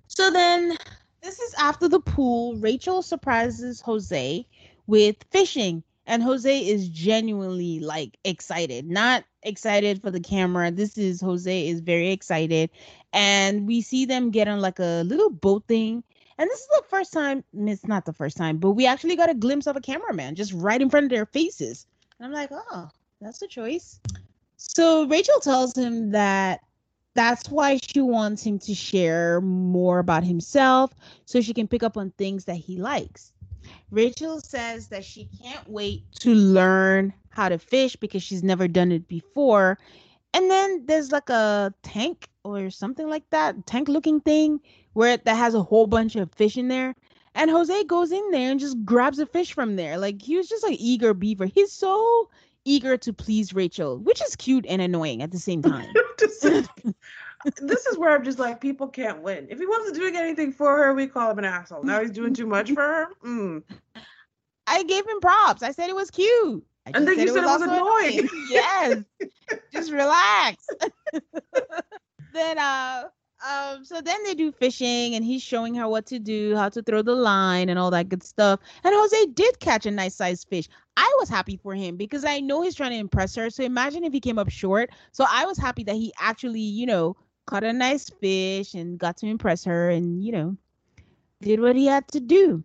So 0.08 0.30
then 0.32 0.78
this 1.22 1.40
is 1.40 1.54
after 1.58 1.88
the 1.88 2.00
pool. 2.00 2.56
Rachel 2.56 3.02
surprises 3.02 3.82
Jose 3.82 4.46
with 4.88 5.16
fishing 5.32 5.84
And 6.06 6.22
Jose 6.22 6.60
is 6.60 6.90
genuinely 6.90 7.80
like 7.80 8.18
excited, 8.24 8.90
not 8.90 9.24
excited 9.42 10.02
for 10.02 10.12
the 10.12 10.20
camera. 10.20 10.72
This 10.72 10.98
is 10.98 11.22
Jose 11.22 11.68
is 11.68 11.80
very 11.80 12.12
excited. 12.12 12.70
And 13.14 13.68
we 13.68 13.82
see 13.82 14.06
them 14.06 14.32
get 14.32 14.48
on 14.48 14.60
like 14.60 14.80
a 14.80 15.04
little 15.06 15.30
boat 15.30 15.64
thing. 15.68 16.04
And 16.38 16.50
this 16.50 16.60
is 16.60 16.68
the 16.68 16.84
first 16.90 17.14
time, 17.14 17.44
it's 17.54 17.88
not 17.88 18.06
the 18.06 18.14
first 18.14 18.38
time, 18.38 18.58
but 18.58 18.72
we 18.72 18.86
actually 18.86 19.16
got 19.16 19.30
a 19.30 19.36
glimpse 19.36 19.68
of 19.68 19.76
a 19.76 19.82
cameraman 19.82 20.36
just 20.36 20.52
right 20.54 20.82
in 20.82 20.90
front 20.90 21.06
of 21.06 21.10
their 21.10 21.28
faces. 21.28 21.86
And 22.20 22.28
I'm 22.28 22.34
like, 22.34 22.50
oh, 22.52 22.90
that's 23.22 23.42
a 23.42 23.48
choice. 23.48 24.00
So 24.58 25.06
Rachel 25.08 25.40
tells 25.40 25.78
him 25.78 26.12
that 26.12 26.62
that's 27.14 27.50
why 27.50 27.78
she 27.78 28.02
wants 28.02 28.44
him 28.44 28.60
to 28.60 28.74
share 28.74 29.40
more 29.42 30.00
about 30.00 30.24
himself 30.24 30.92
so 31.26 31.42
she 31.42 31.54
can 31.54 31.68
pick 31.68 31.84
up 31.84 31.98
on 31.98 32.12
things 32.12 32.46
that 32.46 32.56
he 32.56 32.78
likes. 32.78 33.32
Rachel 33.92 34.40
says 34.40 34.88
that 34.88 35.06
she 35.06 35.30
can't 35.42 35.68
wait 35.70 36.04
to 36.20 36.34
learn 36.34 37.14
how 37.30 37.50
to 37.50 37.58
fish 37.58 37.96
because 37.96 38.24
she's 38.24 38.44
never 38.44 38.68
done 38.68 38.92
it 38.92 39.08
before. 39.08 39.78
And 40.34 40.50
then 40.50 40.86
there's 40.86 41.12
like 41.12 41.30
a 41.30 41.74
tank 41.84 42.28
or 42.44 42.70
something 42.70 43.08
like 43.08 43.30
that, 43.30 43.66
tank 43.66 43.88
looking 43.88 44.20
thing 44.22 44.60
where 44.94 45.18
that 45.18 45.36
has 45.36 45.54
a 45.54 45.64
whole 45.64 45.88
bunch 45.88 46.16
of 46.16 46.34
fish 46.34 46.58
in 46.58 46.68
there. 46.68 46.96
And 47.36 47.50
Jose 47.50 47.84
goes 47.86 48.12
in 48.12 48.32
there 48.32 48.52
and 48.52 48.60
just 48.60 48.84
grabs 48.86 49.20
a 49.20 49.26
fish 49.26 49.54
from 49.54 49.76
there. 49.76 49.98
Like 49.98 50.22
he 50.22 50.38
was 50.38 50.48
just 50.48 50.64
like 50.64 50.78
eager 50.80 51.14
beaver. 51.14 51.46
He's 51.46 51.72
so 51.72 52.30
eager 52.66 52.98
to 52.98 53.14
please 53.14 53.54
Rachel, 53.54 53.98
which 53.98 54.22
is 54.22 54.36
cute 54.36 54.66
and 54.68 54.82
annoying 54.82 55.22
at 55.22 55.32
the 55.32 55.40
same 55.40 55.62
time. 55.62 55.94
this 57.58 57.86
is 57.86 57.98
where 57.98 58.16
I'm 58.16 58.24
just 58.24 58.40
like, 58.40 58.62
people 58.62 58.88
can't 58.88 59.22
win. 59.22 59.48
If 59.50 59.60
he 59.60 59.66
wasn't 59.66 59.96
doing 59.96 60.16
anything 60.16 60.52
for 60.52 60.78
her, 60.78 60.94
we 60.94 61.08
call 61.08 61.32
him 61.32 61.40
an 61.40 61.46
asshole. 61.46 61.84
Now 61.84 62.02
he's 62.02 62.12
doing 62.12 62.34
too 62.34 62.48
much 62.48 62.72
for 62.72 62.82
her. 62.82 63.08
Mm. 63.26 63.64
I 64.68 64.84
gave 64.84 65.06
him 65.08 65.20
props. 65.20 65.64
I 65.64 65.72
said 65.72 65.90
it 65.90 65.96
was 65.96 66.10
cute. 66.10 66.66
and 66.86 67.08
then 67.08 67.20
you 67.20 67.28
said 67.28 67.44
it 67.44 67.46
was, 67.46 67.62
it 67.62 67.68
was 67.68 67.78
annoying. 67.78 68.20
annoying. 68.20 68.30
yes. 68.50 69.04
just 69.74 69.92
relax. 69.92 70.66
then 72.34 72.58
uh 72.58 73.04
um 73.48 73.86
so 73.86 74.02
then 74.02 74.24
they 74.24 74.34
do 74.34 74.52
fishing 74.52 75.14
and 75.14 75.24
he's 75.24 75.42
showing 75.42 75.76
her 75.76 75.88
what 75.88 76.06
to 76.08 76.20
do, 76.20 76.56
how 76.56 76.70
to 76.70 76.82
throw 76.82 77.02
the 77.02 77.14
line 77.14 77.70
and 77.70 77.78
all 77.78 77.92
that 77.92 78.10
good 78.10 78.24
stuff. 78.24 78.60
And 78.84 78.94
Jose 78.96 79.26
did 79.34 79.60
catch 79.60 79.86
a 79.86 79.92
nice 79.92 80.16
sized 80.16 80.48
fish. 80.48 80.68
I 80.96 81.14
was 81.20 81.30
happy 81.30 81.58
for 81.58 81.76
him 81.76 81.98
because 81.98 82.24
I 82.24 82.40
know 82.40 82.62
he's 82.62 82.76
trying 82.76 82.92
to 82.92 82.98
impress 82.98 83.36
her. 83.36 83.50
So 83.50 83.64
imagine 83.64 84.04
if 84.04 84.14
he 84.14 84.20
came 84.20 84.40
up 84.40 84.50
short. 84.50 84.92
So 85.12 85.26
I 85.30 85.46
was 85.46 85.58
happy 85.58 85.84
that 85.86 85.96
he 85.96 86.14
actually, 86.20 86.62
you 86.62 86.86
know, 86.86 87.16
caught 87.46 87.64
a 87.64 87.74
nice 87.74 88.10
fish 88.10 88.74
and 88.74 88.98
got 88.98 89.18
to 89.18 89.28
impress 89.28 89.64
her 89.66 89.90
and, 89.90 90.24
you 90.24 90.32
know, 90.32 90.58
did 91.42 91.60
what 91.60 91.76
he 91.76 91.86
had 91.86 92.08
to 92.10 92.20
do. 92.20 92.64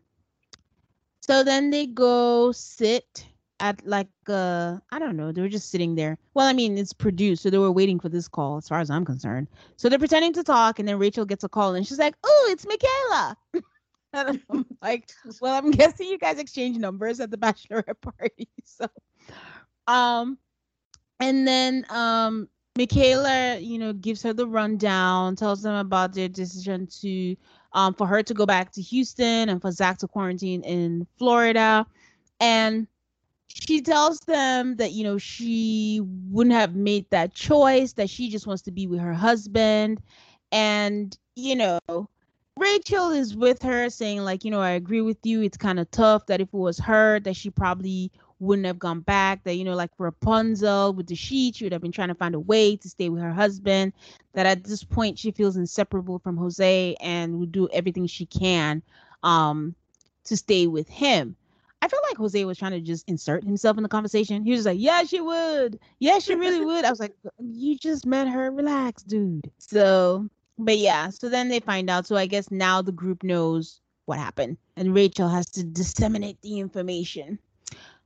So 1.21 1.45
then 1.45 1.71
they 1.71 1.87
go 1.87 2.53
sit 2.53 3.27
at 3.61 3.85
like 3.87 4.09
uh 4.29 4.79
I 4.91 4.99
don't 4.99 5.17
know, 5.17 5.33
they 5.33 5.43
were 5.43 5.49
just 5.49 5.71
sitting 5.71 5.95
there. 5.95 6.17
Well, 6.35 6.47
I 6.47 6.53
mean, 6.53 6.79
it's 6.79 6.93
produced, 6.93 7.43
so 7.43 7.51
they 7.51 7.59
were 7.59 7.73
waiting 7.73 7.99
for 7.99 8.09
this 8.09 8.29
call 8.29 8.57
as 8.57 8.69
far 8.69 8.81
as 8.81 8.91
I'm 8.91 9.05
concerned. 9.05 9.49
So 9.77 9.89
they're 9.89 9.99
pretending 9.99 10.33
to 10.35 10.45
talk 10.45 10.79
and 10.79 10.89
then 10.89 10.99
Rachel 10.99 11.25
gets 11.25 11.45
a 11.45 11.49
call 11.49 11.75
and 11.75 11.87
she's 11.87 11.99
like, 11.99 12.15
"Oh, 12.25 12.49
it's 12.51 12.67
Michaela." 12.67 13.37
and 14.13 14.41
I'm 14.51 14.67
like, 14.81 15.11
"Well, 15.41 15.55
I'm 15.55 15.71
guessing 15.71 16.07
you 16.07 16.19
guys 16.19 16.39
exchange 16.39 16.79
numbers 16.79 17.21
at 17.21 17.31
the 17.31 17.37
bachelorette 17.37 18.01
party." 18.19 18.49
So 18.65 18.87
um 19.87 20.39
and 21.21 21.47
then 21.47 21.85
um 21.91 22.49
Michaela, 22.79 23.59
you 23.59 23.79
know, 23.79 23.93
gives 23.93 24.23
her 24.23 24.33
the 24.33 24.47
rundown, 24.47 25.37
tells 25.37 25.63
them 25.63 25.75
about 25.75 26.15
their 26.15 26.29
decision 26.29 26.87
to 27.03 27.37
um 27.73 27.93
for 27.95 28.07
her 28.07 28.23
to 28.23 28.35
go 28.35 28.47
back 28.47 28.73
to 28.73 28.83
Houston 28.83 29.49
and 29.49 29.61
for 29.61 29.73
Zack 29.73 29.99
to 29.99 30.09
quarantine 30.09 30.63
in 30.63 31.07
Florida. 31.19 31.87
And 32.41 32.87
she 33.49 33.81
tells 33.81 34.21
them 34.21 34.77
that 34.77 34.93
you 34.93 35.05
know 35.05 35.19
she 35.19 36.01
wouldn't 36.31 36.55
have 36.55 36.75
made 36.75 37.07
that 37.11 37.35
choice 37.35 37.95
that 37.95 38.09
she 38.11 38.31
just 38.31 38.47
wants 38.47 38.63
to 38.63 38.71
be 38.71 38.87
with 38.87 39.01
her 39.01 39.15
husband 39.15 40.01
and 40.53 41.19
you 41.35 41.57
know 41.57 41.81
rachel 42.59 43.11
is 43.11 43.37
with 43.37 43.63
her 43.63 43.89
saying 43.91 44.23
like 44.23 44.45
you 44.45 44.51
know 44.51 44.61
i 44.61 44.71
agree 44.71 45.01
with 45.01 45.19
you 45.25 45.43
it's 45.43 45.57
kind 45.57 45.81
of 45.81 45.91
tough 45.91 46.27
that 46.27 46.41
if 46.41 46.49
it 46.49 46.55
was 46.55 46.79
her 46.79 47.21
that 47.21 47.37
she 47.37 47.51
probably 47.51 48.11
wouldn't 48.41 48.67
have 48.67 48.79
gone 48.79 49.01
back 49.01 49.43
that 49.45 49.55
you 49.55 49.65
know 49.65 49.75
like 49.75 49.91
rapunzel 49.99 50.93
with 50.93 51.07
the 51.07 51.15
sheet 51.15 51.57
she 51.57 51.65
would 51.65 51.73
have 51.73 51.83
been 51.83 51.93
trying 51.93 52.09
to 52.09 52.15
find 52.15 52.35
a 52.35 52.41
way 52.41 52.77
to 52.77 52.89
stay 52.89 53.09
with 53.09 53.23
her 53.23 53.33
husband 53.33 53.93
that 54.35 54.47
at 54.47 54.65
this 54.65 54.85
point 54.85 55.19
she 55.19 55.31
feels 55.31 55.57
inseparable 55.57 56.19
from 56.19 56.37
jose 56.37 56.95
and 57.01 57.39
would 57.39 57.53
do 57.53 57.69
everything 57.73 58.07
she 58.07 58.27
can 58.27 58.83
um 59.23 59.75
to 60.25 60.37
stay 60.37 60.67
with 60.67 60.89
him 60.89 61.37
I 61.81 61.89
feel 61.89 62.01
like 62.09 62.17
Jose 62.17 62.45
was 62.45 62.59
trying 62.59 62.73
to 62.73 62.81
just 62.81 63.09
insert 63.09 63.45
himself 63.45 63.77
in 63.77 63.83
the 63.83 63.89
conversation. 63.89 64.43
He 64.43 64.51
was 64.51 64.67
like, 64.67 64.81
"Yeah, 64.81 65.05
she 65.05 65.21
would. 65.21 65.79
Yeah, 66.01 66.19
she 66.19 66.35
really 66.35 66.65
would." 66.65 66.85
I 66.85 66.91
was 66.91 66.99
like, 66.99 67.15
"You 67.39 67.79
just 67.79 68.05
met 68.05 68.29
her. 68.29 68.51
Relax, 68.51 69.03
dude." 69.05 69.51
So, 69.59 70.29
but 70.59 70.79
yeah. 70.79 71.11
So 71.11 71.29
then 71.29 71.49
they 71.49 71.61
find 71.61 71.89
out. 71.89 72.07
So 72.07 72.17
I 72.17 72.27
guess 72.27 72.51
now 72.51 72.83
the 72.83 72.93
group 72.93 73.23
knows 73.23 73.81
what 74.07 74.19
happened, 74.19 74.57
and 74.77 74.95
Rachel 74.95 75.29
has 75.29 75.47
to 75.51 75.63
disseminate 75.63 76.41
the 76.43 76.59
information. 76.59 77.39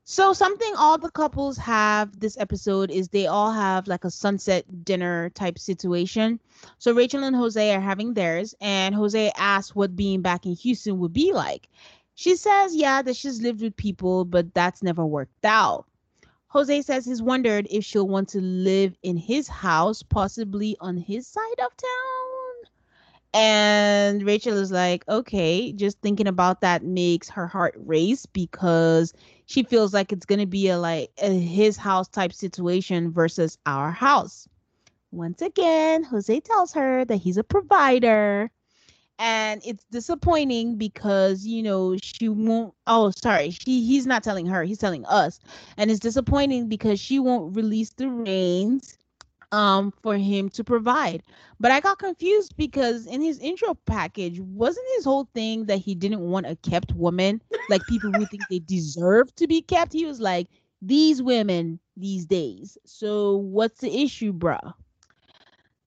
So 0.05 0.33
something 0.33 0.75
all 0.77 0.99
the 0.99 1.11
couples 1.11 1.57
have 1.59 2.19
this 2.19 2.37
episode 2.37 2.91
is 2.91 3.09
they 3.09 3.29
all 3.29 3.53
have 3.53 3.87
like 3.87 4.05
a 4.05 4.11
sunset 4.11 4.85
dinner 4.85 5.31
type 5.31 5.59
situation. 5.59 6.41
So 6.79 6.93
Rachel 6.93 7.23
and 7.23 7.37
Jose 7.37 7.73
are 7.75 7.81
having 7.81 8.13
theirs, 8.13 8.53
and 8.61 8.97
Jose 8.97 9.31
asks 9.37 9.77
what 9.77 9.95
being 9.95 10.21
back 10.21 10.45
in 10.45 10.55
Houston 10.57 10.99
would 10.99 11.13
be 11.13 11.33
like. 11.33 11.69
She 12.17 12.35
says, 12.35 12.75
yeah, 12.75 13.01
that 13.03 13.17
she's 13.17 13.41
lived 13.41 13.63
with 13.63 13.77
people, 13.77 14.25
but 14.25 14.53
that's 14.55 14.83
never 14.83 15.07
worked 15.07 15.45
out. 15.45 15.87
Jose 16.49 16.83
says 16.83 17.07
he's 17.07 17.23
wondered 17.23 17.67
if 17.71 17.85
she'll 17.85 18.09
want 18.09 18.29
to 18.31 18.41
live 18.41 18.95
in 19.03 19.17
his 19.17 19.49
house, 19.49 20.03
possibly 20.03 20.77
on 20.81 20.97
his 20.97 21.27
side 21.27 21.61
of 21.61 21.75
town. 21.77 22.32
And 23.35 24.23
Rachel 24.25 24.59
is 24.59 24.71
like, 24.71 25.09
okay, 25.09 25.73
just 25.73 25.99
thinking 26.01 26.27
about 26.27 26.61
that 26.61 26.85
makes 26.85 27.31
her 27.31 27.47
heart 27.47 27.75
race 27.79 28.27
because 28.27 29.15
she 29.47 29.63
feels 29.63 29.95
like 29.95 30.13
it's 30.13 30.27
gonna 30.27 30.47
be 30.47 30.69
a 30.69 30.79
like 30.79 31.11
a 31.19 31.31
his 31.31 31.77
house 31.77 32.09
type 32.09 32.33
situation 32.33 33.11
versus 33.11 33.57
our 33.65 33.91
house. 33.91 34.49
Once 35.13 35.41
again, 35.43 36.03
Jose 36.05 36.41
tells 36.41 36.73
her 36.75 37.05
that 37.07 37.17
he's 37.17 37.39
a 37.39 37.45
provider. 37.45 38.51
And 39.19 39.63
it's 39.65 39.85
disappointing 39.91 40.77
because 40.77 41.47
you 41.47 41.63
know 41.63 41.97
she 42.03 42.29
won't 42.29 42.75
oh 42.87 43.11
sorry 43.11 43.51
she 43.51 43.85
he's 43.85 44.07
not 44.07 44.25
telling 44.25 44.47
her 44.47 44.65
he's 44.65 44.79
telling 44.79 45.07
us. 45.07 45.39
And 45.77 45.91
it's 45.91 46.01
disappointing 46.01 46.69
because 46.69 46.99
she 47.01 47.19
won't 47.19 47.55
release 47.57 47.91
the 47.91 48.09
reins 48.09 48.99
um 49.53 49.93
for 50.03 50.17
him 50.17 50.49
to 50.51 50.65
provide. 50.65 51.23
But 51.61 51.71
i 51.73 51.81
got 51.81 51.99
confused 51.99 52.57
because 52.57 53.07
in 53.07 53.21
his 53.23 53.39
intro 53.39 53.75
package 53.87 54.41
wasn't 54.41 54.87
his 54.97 55.05
whole 55.05 55.29
thing 55.35 55.67
that 55.67 55.79
he 55.79 55.95
didn't 55.95 56.21
want 56.21 56.47
a 56.47 56.57
kept 56.57 56.93
woman? 56.95 57.43
Like 57.69 57.87
people 57.87 58.13
who 58.13 58.27
think 58.27 58.49
they 58.49 58.59
deserve 58.61 59.35
to 59.37 59.47
be 59.47 59.63
kept? 59.63 59.93
He 59.93 60.07
was 60.07 60.21
like 60.21 60.49
these 60.83 61.23
women 61.23 61.79
these 61.97 62.27
days. 62.27 62.79
So 62.85 63.37
what's 63.37 63.81
the 63.81 64.03
issue 64.03 64.33
bruh? 64.33 64.75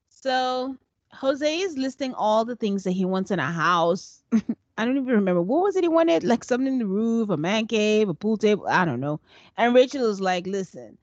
So 0.10 0.78
Jose 1.14 1.60
is 1.60 1.78
listing 1.78 2.14
all 2.14 2.46
the 2.46 2.56
things 2.56 2.84
that 2.84 2.92
he 2.92 3.06
wants 3.06 3.32
in 3.32 3.40
a 3.40 3.52
house. 3.52 4.24
I 4.78 4.86
don't 4.86 4.98
even 4.98 5.08
remember. 5.10 5.42
What 5.42 5.64
was 5.64 5.76
it 5.76 5.84
he 5.84 5.88
wanted, 5.90 6.24
like 6.24 6.44
something 6.44 6.68
in 6.68 6.80
the 6.80 6.86
roof, 6.88 7.30
a 7.30 7.38
man 7.38 7.68
cave, 7.68 8.10
a 8.10 8.14
pool 8.14 8.38
table. 8.38 8.68
I 8.68 8.86
don't 8.86 9.00
know. 9.00 9.20
And 9.58 9.74
Rachel 9.74 10.10
is 10.10 10.20
like, 10.20 10.48
"Listen, 10.48 10.98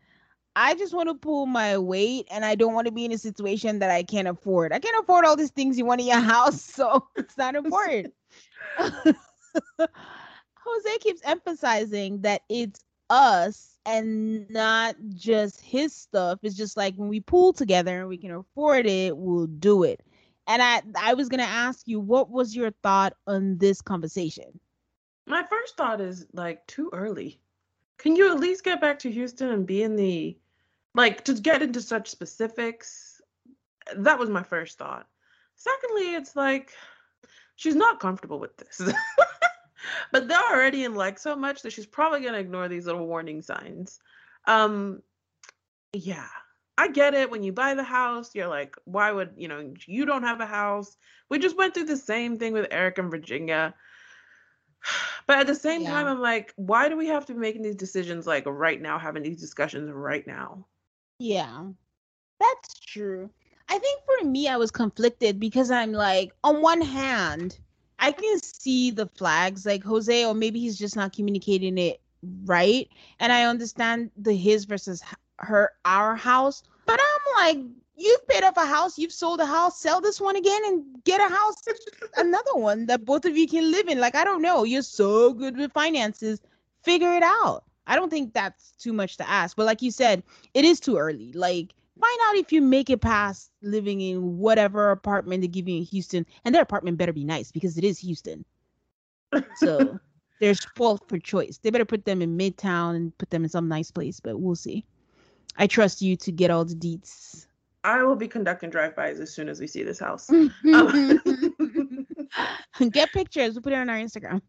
I 0.54 0.74
just 0.74 0.94
want 0.94 1.08
to 1.08 1.14
pull 1.14 1.46
my 1.46 1.78
weight, 1.78 2.28
and 2.30 2.44
I 2.44 2.54
don't 2.54 2.74
want 2.74 2.86
to 2.86 2.92
be 2.92 3.04
in 3.04 3.12
a 3.12 3.18
situation 3.18 3.78
that 3.78 3.90
I 3.90 4.02
can't 4.02 4.28
afford. 4.28 4.72
I 4.72 4.78
can't 4.78 5.02
afford 5.02 5.24
all 5.24 5.36
these 5.36 5.50
things 5.50 5.78
you 5.78 5.84
want 5.84 6.00
in 6.00 6.08
your 6.08 6.20
house, 6.20 6.60
so 6.60 7.06
it's 7.16 7.36
not 7.38 7.54
important." 7.54 8.14
Jose 10.64 10.98
keeps 11.00 11.20
emphasizing 11.24 12.20
that 12.22 12.42
it's 12.48 12.80
us 13.10 13.78
and 13.84 14.48
not 14.48 14.96
just 15.14 15.60
his 15.60 15.94
stuff. 15.94 16.38
It's 16.42 16.56
just 16.56 16.76
like 16.76 16.94
when 16.94 17.08
we 17.08 17.20
pool 17.20 17.52
together 17.52 18.00
and 18.00 18.08
we 18.08 18.16
can 18.16 18.30
afford 18.30 18.86
it, 18.86 19.16
we'll 19.16 19.46
do 19.46 19.82
it. 19.82 20.00
And 20.46 20.62
I 20.62 20.82
I 21.00 21.14
was 21.14 21.28
gonna 21.28 21.42
ask 21.42 21.86
you, 21.86 22.00
what 22.00 22.30
was 22.30 22.56
your 22.56 22.70
thought 22.82 23.14
on 23.26 23.58
this 23.58 23.80
conversation? 23.80 24.58
My 25.26 25.44
first 25.44 25.76
thought 25.76 26.00
is 26.00 26.26
like 26.32 26.66
too 26.66 26.90
early. 26.92 27.40
Can 27.98 28.16
you 28.16 28.32
at 28.32 28.40
least 28.40 28.64
get 28.64 28.80
back 28.80 28.98
to 29.00 29.10
Houston 29.10 29.50
and 29.50 29.66
be 29.66 29.82
in 29.82 29.94
the 29.94 30.36
like 30.94 31.24
to 31.24 31.34
get 31.34 31.62
into 31.62 31.80
such 31.80 32.08
specifics? 32.08 33.20
That 33.96 34.18
was 34.18 34.30
my 34.30 34.42
first 34.42 34.78
thought. 34.78 35.06
Secondly, 35.56 36.14
it's 36.14 36.36
like 36.36 36.72
she's 37.56 37.76
not 37.76 38.00
comfortable 38.00 38.38
with 38.38 38.56
this. 38.56 38.80
but 40.12 40.28
they're 40.28 40.52
already 40.52 40.84
in 40.84 40.94
like 40.94 41.18
so 41.18 41.36
much 41.36 41.62
that 41.62 41.72
she's 41.72 41.86
probably 41.86 42.20
gonna 42.20 42.38
ignore 42.38 42.68
these 42.68 42.86
little 42.86 43.06
warning 43.06 43.42
signs. 43.42 44.00
Um, 44.46 45.02
yeah, 45.92 46.26
I 46.78 46.88
get 46.88 47.14
it. 47.14 47.30
When 47.30 47.42
you 47.42 47.52
buy 47.52 47.74
the 47.74 47.84
house, 47.84 48.34
you're 48.34 48.48
like, 48.48 48.76
why 48.84 49.12
would 49.12 49.34
you 49.36 49.48
know 49.48 49.72
you 49.86 50.04
don't 50.06 50.22
have 50.22 50.40
a 50.40 50.46
house? 50.46 50.96
We 51.28 51.38
just 51.38 51.56
went 51.56 51.74
through 51.74 51.84
the 51.84 51.96
same 51.96 52.38
thing 52.38 52.52
with 52.52 52.68
Eric 52.70 52.98
and 52.98 53.10
Virginia. 53.10 53.74
But 55.28 55.38
at 55.38 55.46
the 55.46 55.54
same 55.54 55.82
Yeah. 55.82 55.92
time, 55.92 56.08
I'm 56.08 56.20
like, 56.20 56.52
why 56.56 56.88
do 56.88 56.96
we 56.96 57.06
have 57.06 57.26
to 57.26 57.34
be 57.34 57.38
making 57.38 57.62
these 57.62 57.76
decisions 57.76 58.26
like 58.26 58.44
right 58.44 58.80
now, 58.82 58.98
having 58.98 59.22
these 59.22 59.40
discussions 59.40 59.88
right 59.92 60.26
now? 60.26 60.66
Yeah, 61.18 61.68
that's 62.40 62.80
true. 62.80 63.30
I 63.68 63.78
think 63.78 64.00
for 64.04 64.26
me, 64.26 64.48
I 64.48 64.56
was 64.56 64.70
conflicted 64.70 65.40
because 65.40 65.70
I'm 65.70 65.92
like, 65.92 66.32
on 66.44 66.62
one 66.62 66.80
hand, 66.82 67.58
I 67.98 68.12
can 68.12 68.40
see 68.40 68.90
the 68.90 69.06
flags, 69.08 69.66
like 69.66 69.84
Jose, 69.84 70.24
or 70.26 70.34
maybe 70.34 70.60
he's 70.60 70.78
just 70.78 70.96
not 70.96 71.14
communicating 71.14 71.78
it 71.78 72.00
right. 72.46 72.88
And 73.20 73.32
I 73.32 73.44
understand 73.44 74.10
the 74.16 74.34
his 74.34 74.64
versus 74.66 75.02
her, 75.38 75.72
our 75.84 76.16
house. 76.16 76.62
But 76.86 77.00
I'm 77.00 77.36
like, 77.58 77.66
you've 77.96 78.26
paid 78.28 78.44
off 78.44 78.56
a 78.56 78.66
house, 78.66 78.98
you've 78.98 79.12
sold 79.12 79.40
a 79.40 79.46
house, 79.46 79.80
sell 79.80 80.00
this 80.00 80.20
one 80.20 80.36
again 80.36 80.62
and 80.66 81.04
get 81.04 81.20
a 81.20 81.32
house, 81.34 81.56
another 82.16 82.54
one 82.54 82.86
that 82.86 83.04
both 83.04 83.24
of 83.24 83.36
you 83.36 83.48
can 83.48 83.70
live 83.70 83.88
in. 83.88 84.00
Like, 84.00 84.16
I 84.16 84.24
don't 84.24 84.42
know. 84.42 84.64
You're 84.64 84.82
so 84.82 85.32
good 85.32 85.56
with 85.56 85.72
finances. 85.72 86.40
Figure 86.84 87.14
it 87.14 87.22
out. 87.22 87.64
I 87.86 87.96
don't 87.96 88.10
think 88.10 88.32
that's 88.32 88.72
too 88.72 88.92
much 88.92 89.16
to 89.16 89.28
ask. 89.28 89.56
But 89.56 89.66
like 89.66 89.82
you 89.82 89.90
said, 89.90 90.22
it 90.54 90.64
is 90.64 90.80
too 90.80 90.96
early. 90.96 91.32
Like, 91.32 91.74
find 92.00 92.18
out 92.28 92.36
if 92.36 92.52
you 92.52 92.60
make 92.60 92.90
it 92.90 93.00
past 93.00 93.50
living 93.62 94.00
in 94.00 94.38
whatever 94.38 94.90
apartment 94.90 95.42
they 95.42 95.48
give 95.48 95.68
you 95.68 95.78
in 95.78 95.84
Houston. 95.84 96.26
And 96.44 96.54
their 96.54 96.62
apartment 96.62 96.98
better 96.98 97.12
be 97.12 97.24
nice 97.24 97.50
because 97.50 97.78
it 97.78 97.84
is 97.84 97.98
Houston. 97.98 98.44
So 99.56 99.98
they're 100.40 100.54
spoiled 100.54 101.08
for 101.08 101.18
choice. 101.18 101.58
They 101.58 101.70
better 101.70 101.84
put 101.84 102.04
them 102.04 102.22
in 102.22 102.38
Midtown 102.38 102.96
and 102.96 103.16
put 103.18 103.30
them 103.30 103.44
in 103.44 103.50
some 103.50 103.68
nice 103.68 103.90
place, 103.90 104.20
but 104.20 104.40
we'll 104.40 104.56
see. 104.56 104.84
I 105.56 105.66
trust 105.66 106.02
you 106.02 106.16
to 106.16 106.32
get 106.32 106.50
all 106.50 106.64
the 106.64 106.74
deets. 106.74 107.46
I 107.84 108.02
will 108.04 108.16
be 108.16 108.28
conducting 108.28 108.70
drive-bys 108.70 109.20
as 109.20 109.34
soon 109.34 109.48
as 109.48 109.60
we 109.60 109.66
see 109.66 109.82
this 109.82 109.98
house. 109.98 110.28
get 112.90 113.12
pictures. 113.12 113.54
We'll 113.54 113.62
put 113.62 113.72
it 113.72 113.76
on 113.76 113.90
our 113.90 113.98
Instagram. 113.98 114.40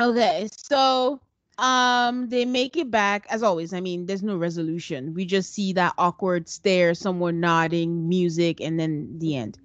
Okay, 0.00 0.48
so 0.56 1.20
um 1.58 2.28
they 2.28 2.44
make 2.44 2.76
it 2.76 2.90
back 2.90 3.26
as 3.30 3.42
always. 3.42 3.72
I 3.72 3.80
mean, 3.80 4.06
there's 4.06 4.22
no 4.22 4.36
resolution. 4.36 5.14
We 5.14 5.24
just 5.24 5.52
see 5.52 5.72
that 5.74 5.94
awkward 5.98 6.48
stare, 6.48 6.94
someone 6.94 7.40
nodding, 7.40 8.08
music, 8.08 8.60
and 8.60 8.78
then 8.78 9.18
the 9.18 9.36
end. 9.36 9.58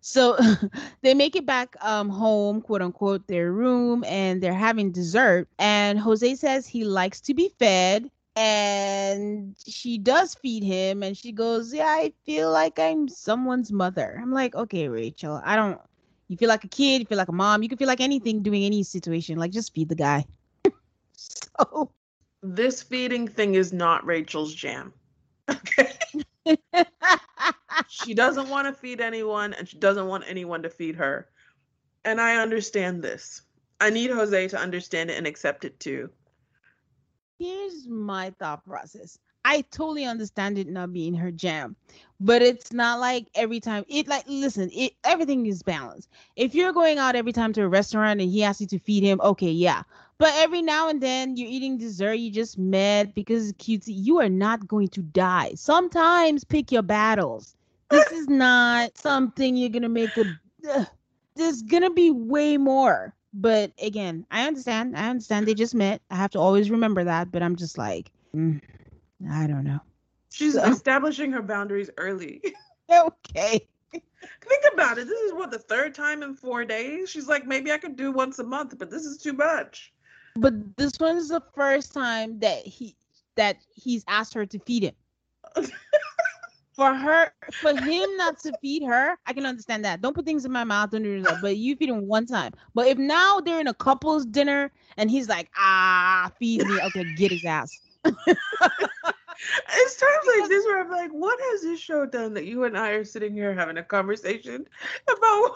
So 0.00 0.38
they 1.02 1.14
make 1.14 1.36
it 1.36 1.46
back 1.46 1.76
um 1.82 2.08
home, 2.10 2.62
quote 2.62 2.82
unquote, 2.82 3.26
their 3.28 3.52
room, 3.52 4.04
and 4.04 4.42
they're 4.42 4.54
having 4.54 4.92
dessert. 4.92 5.48
And 5.58 5.98
Jose 5.98 6.36
says 6.36 6.66
he 6.66 6.84
likes 6.84 7.20
to 7.22 7.34
be 7.34 7.50
fed. 7.58 8.10
And 8.36 9.56
she 9.66 9.98
does 9.98 10.34
feed 10.34 10.62
him, 10.64 11.02
and 11.02 11.16
she 11.16 11.32
goes, 11.32 11.74
Yeah, 11.74 11.86
I 11.86 12.12
feel 12.26 12.50
like 12.52 12.78
I'm 12.78 13.08
someone's 13.08 13.72
mother. 13.72 14.18
I'm 14.20 14.32
like, 14.32 14.54
Okay, 14.56 14.88
Rachel, 14.88 15.40
I 15.44 15.56
don't 15.56 15.80
you 16.28 16.36
feel 16.36 16.48
like 16.48 16.64
a 16.64 16.68
kid, 16.68 17.00
you 17.00 17.06
feel 17.06 17.18
like 17.18 17.28
a 17.28 17.32
mom, 17.32 17.62
you 17.62 17.68
can 17.68 17.78
feel 17.78 17.88
like 17.88 18.00
anything 18.00 18.42
doing 18.42 18.64
any 18.64 18.82
situation. 18.82 19.38
Like 19.38 19.52
just 19.52 19.74
feed 19.74 19.88
the 19.88 19.94
guy. 19.94 20.24
so 21.12 21.90
this 22.42 22.82
feeding 22.82 23.26
thing 23.26 23.54
is 23.54 23.72
not 23.72 24.04
Rachel's 24.04 24.54
jam. 24.54 24.92
Okay. 25.48 25.92
she 27.88 28.14
doesn't 28.14 28.48
want 28.48 28.66
to 28.66 28.72
feed 28.72 29.00
anyone 29.00 29.54
and 29.54 29.68
she 29.68 29.78
doesn't 29.78 30.06
want 30.06 30.24
anyone 30.26 30.62
to 30.62 30.70
feed 30.70 30.96
her. 30.96 31.28
And 32.04 32.20
I 32.20 32.36
understand 32.36 33.02
this. 33.02 33.42
I 33.80 33.90
need 33.90 34.10
Jose 34.10 34.48
to 34.48 34.58
understand 34.58 35.10
it 35.10 35.18
and 35.18 35.26
accept 35.26 35.64
it 35.64 35.80
too. 35.80 36.10
here's 37.38 37.86
my 37.86 38.30
thought 38.38 38.64
process. 38.64 39.18
I 39.44 39.62
totally 39.70 40.04
understand 40.04 40.58
it 40.58 40.68
not 40.68 40.92
being 40.92 41.14
her 41.14 41.30
jam, 41.30 41.76
but 42.20 42.40
it's 42.42 42.72
not 42.72 43.00
like 43.00 43.28
every 43.34 43.60
time 43.60 43.84
it 43.88 44.08
like 44.08 44.24
listen, 44.26 44.70
it 44.72 44.94
everything 45.04 45.46
is 45.46 45.62
balanced. 45.62 46.08
If 46.36 46.54
you're 46.54 46.72
going 46.72 46.98
out 46.98 47.14
every 47.14 47.32
time 47.32 47.52
to 47.54 47.62
a 47.62 47.68
restaurant 47.68 48.20
and 48.20 48.30
he 48.30 48.42
asks 48.42 48.62
you 48.62 48.66
to 48.68 48.78
feed 48.78 49.02
him, 49.02 49.20
okay, 49.22 49.50
yeah. 49.50 49.82
But 50.16 50.32
every 50.36 50.62
now 50.62 50.88
and 50.88 51.00
then 51.02 51.36
you're 51.36 51.48
eating 51.48 51.76
dessert 51.76 52.14
you 52.14 52.30
just 52.30 52.56
met 52.58 53.14
because 53.14 53.50
it's 53.50 53.62
cutesy, 53.62 53.92
you 53.94 54.20
are 54.20 54.28
not 54.28 54.66
going 54.66 54.88
to 54.88 55.02
die. 55.02 55.52
Sometimes 55.56 56.44
pick 56.44 56.72
your 56.72 56.82
battles. 56.82 57.56
This 57.90 58.10
is 58.12 58.28
not 58.28 58.96
something 58.96 59.56
you're 59.56 59.68
gonna 59.68 59.88
make 59.88 60.16
a. 60.16 60.24
ugh. 60.70 60.86
There's 61.36 61.62
gonna 61.62 61.90
be 61.90 62.10
way 62.10 62.56
more. 62.56 63.14
But 63.34 63.72
again, 63.82 64.24
I 64.30 64.46
understand. 64.46 64.96
I 64.96 65.08
understand 65.10 65.46
they 65.46 65.54
just 65.54 65.74
met. 65.74 66.00
I 66.10 66.14
have 66.16 66.30
to 66.30 66.38
always 66.38 66.70
remember 66.70 67.04
that. 67.04 67.30
But 67.32 67.42
I'm 67.42 67.56
just 67.56 67.76
like, 67.76 68.10
mm, 68.34 68.60
I 69.30 69.46
don't 69.46 69.64
know. 69.64 69.80
She's 70.30 70.54
So- 70.54 70.64
establishing 70.64 71.32
her 71.32 71.42
boundaries 71.42 71.90
early. 71.96 72.42
Okay. 72.90 73.66
Think 73.90 74.64
about 74.74 74.98
it. 74.98 75.06
This 75.06 75.18
is 75.20 75.32
what 75.32 75.50
the 75.50 75.58
third 75.58 75.94
time 75.94 76.22
in 76.22 76.34
four 76.34 76.66
days. 76.66 77.08
She's 77.08 77.28
like, 77.28 77.46
maybe 77.46 77.72
I 77.72 77.78
could 77.78 77.96
do 77.96 78.12
once 78.12 78.38
a 78.40 78.44
month, 78.44 78.78
but 78.78 78.90
this 78.90 79.06
is 79.06 79.16
too 79.16 79.32
much. 79.32 79.94
But 80.36 80.76
this 80.76 80.98
one 80.98 81.16
is 81.16 81.28
the 81.28 81.42
first 81.54 81.94
time 81.94 82.38
that 82.40 82.66
he 82.66 82.94
that 83.36 83.56
he's 83.74 84.04
asked 84.06 84.34
her 84.34 84.44
to 84.44 84.58
feed 84.60 84.82
him. 84.82 84.94
for 86.74 86.92
her, 86.92 87.32
for 87.60 87.74
him 87.74 88.16
not 88.16 88.38
to 88.40 88.52
feed 88.60 88.82
her, 88.84 89.16
I 89.26 89.32
can 89.32 89.46
understand 89.46 89.84
that. 89.84 90.02
Don't 90.02 90.14
put 90.14 90.24
things 90.26 90.44
in 90.44 90.52
my 90.52 90.64
mouth, 90.64 90.90
don't 90.90 91.02
do 91.02 91.22
that. 91.22 91.40
But 91.40 91.56
you 91.56 91.76
feed 91.76 91.88
him 91.88 92.06
one 92.06 92.26
time. 92.26 92.52
But 92.74 92.88
if 92.88 92.98
now 92.98 93.40
they're 93.40 93.60
in 93.60 93.68
a 93.68 93.74
couple's 93.74 94.26
dinner 94.26 94.72
and 94.96 95.10
he's 95.10 95.28
like, 95.28 95.50
ah, 95.56 96.30
feed 96.38 96.66
me, 96.66 96.80
okay, 96.82 97.04
get 97.14 97.30
his 97.32 97.44
ass. 97.44 97.80
It's 99.76 99.96
times 99.96 100.26
like 100.38 100.48
this 100.48 100.64
where 100.64 100.80
I'm 100.82 100.90
like, 100.90 101.10
what 101.10 101.38
has 101.50 101.62
this 101.62 101.80
show 101.80 102.06
done 102.06 102.34
that 102.34 102.46
you 102.46 102.64
and 102.64 102.78
I 102.78 102.90
are 102.90 103.04
sitting 103.04 103.34
here 103.34 103.52
having 103.54 103.78
a 103.78 103.82
conversation 103.82 104.66
about 105.16 105.50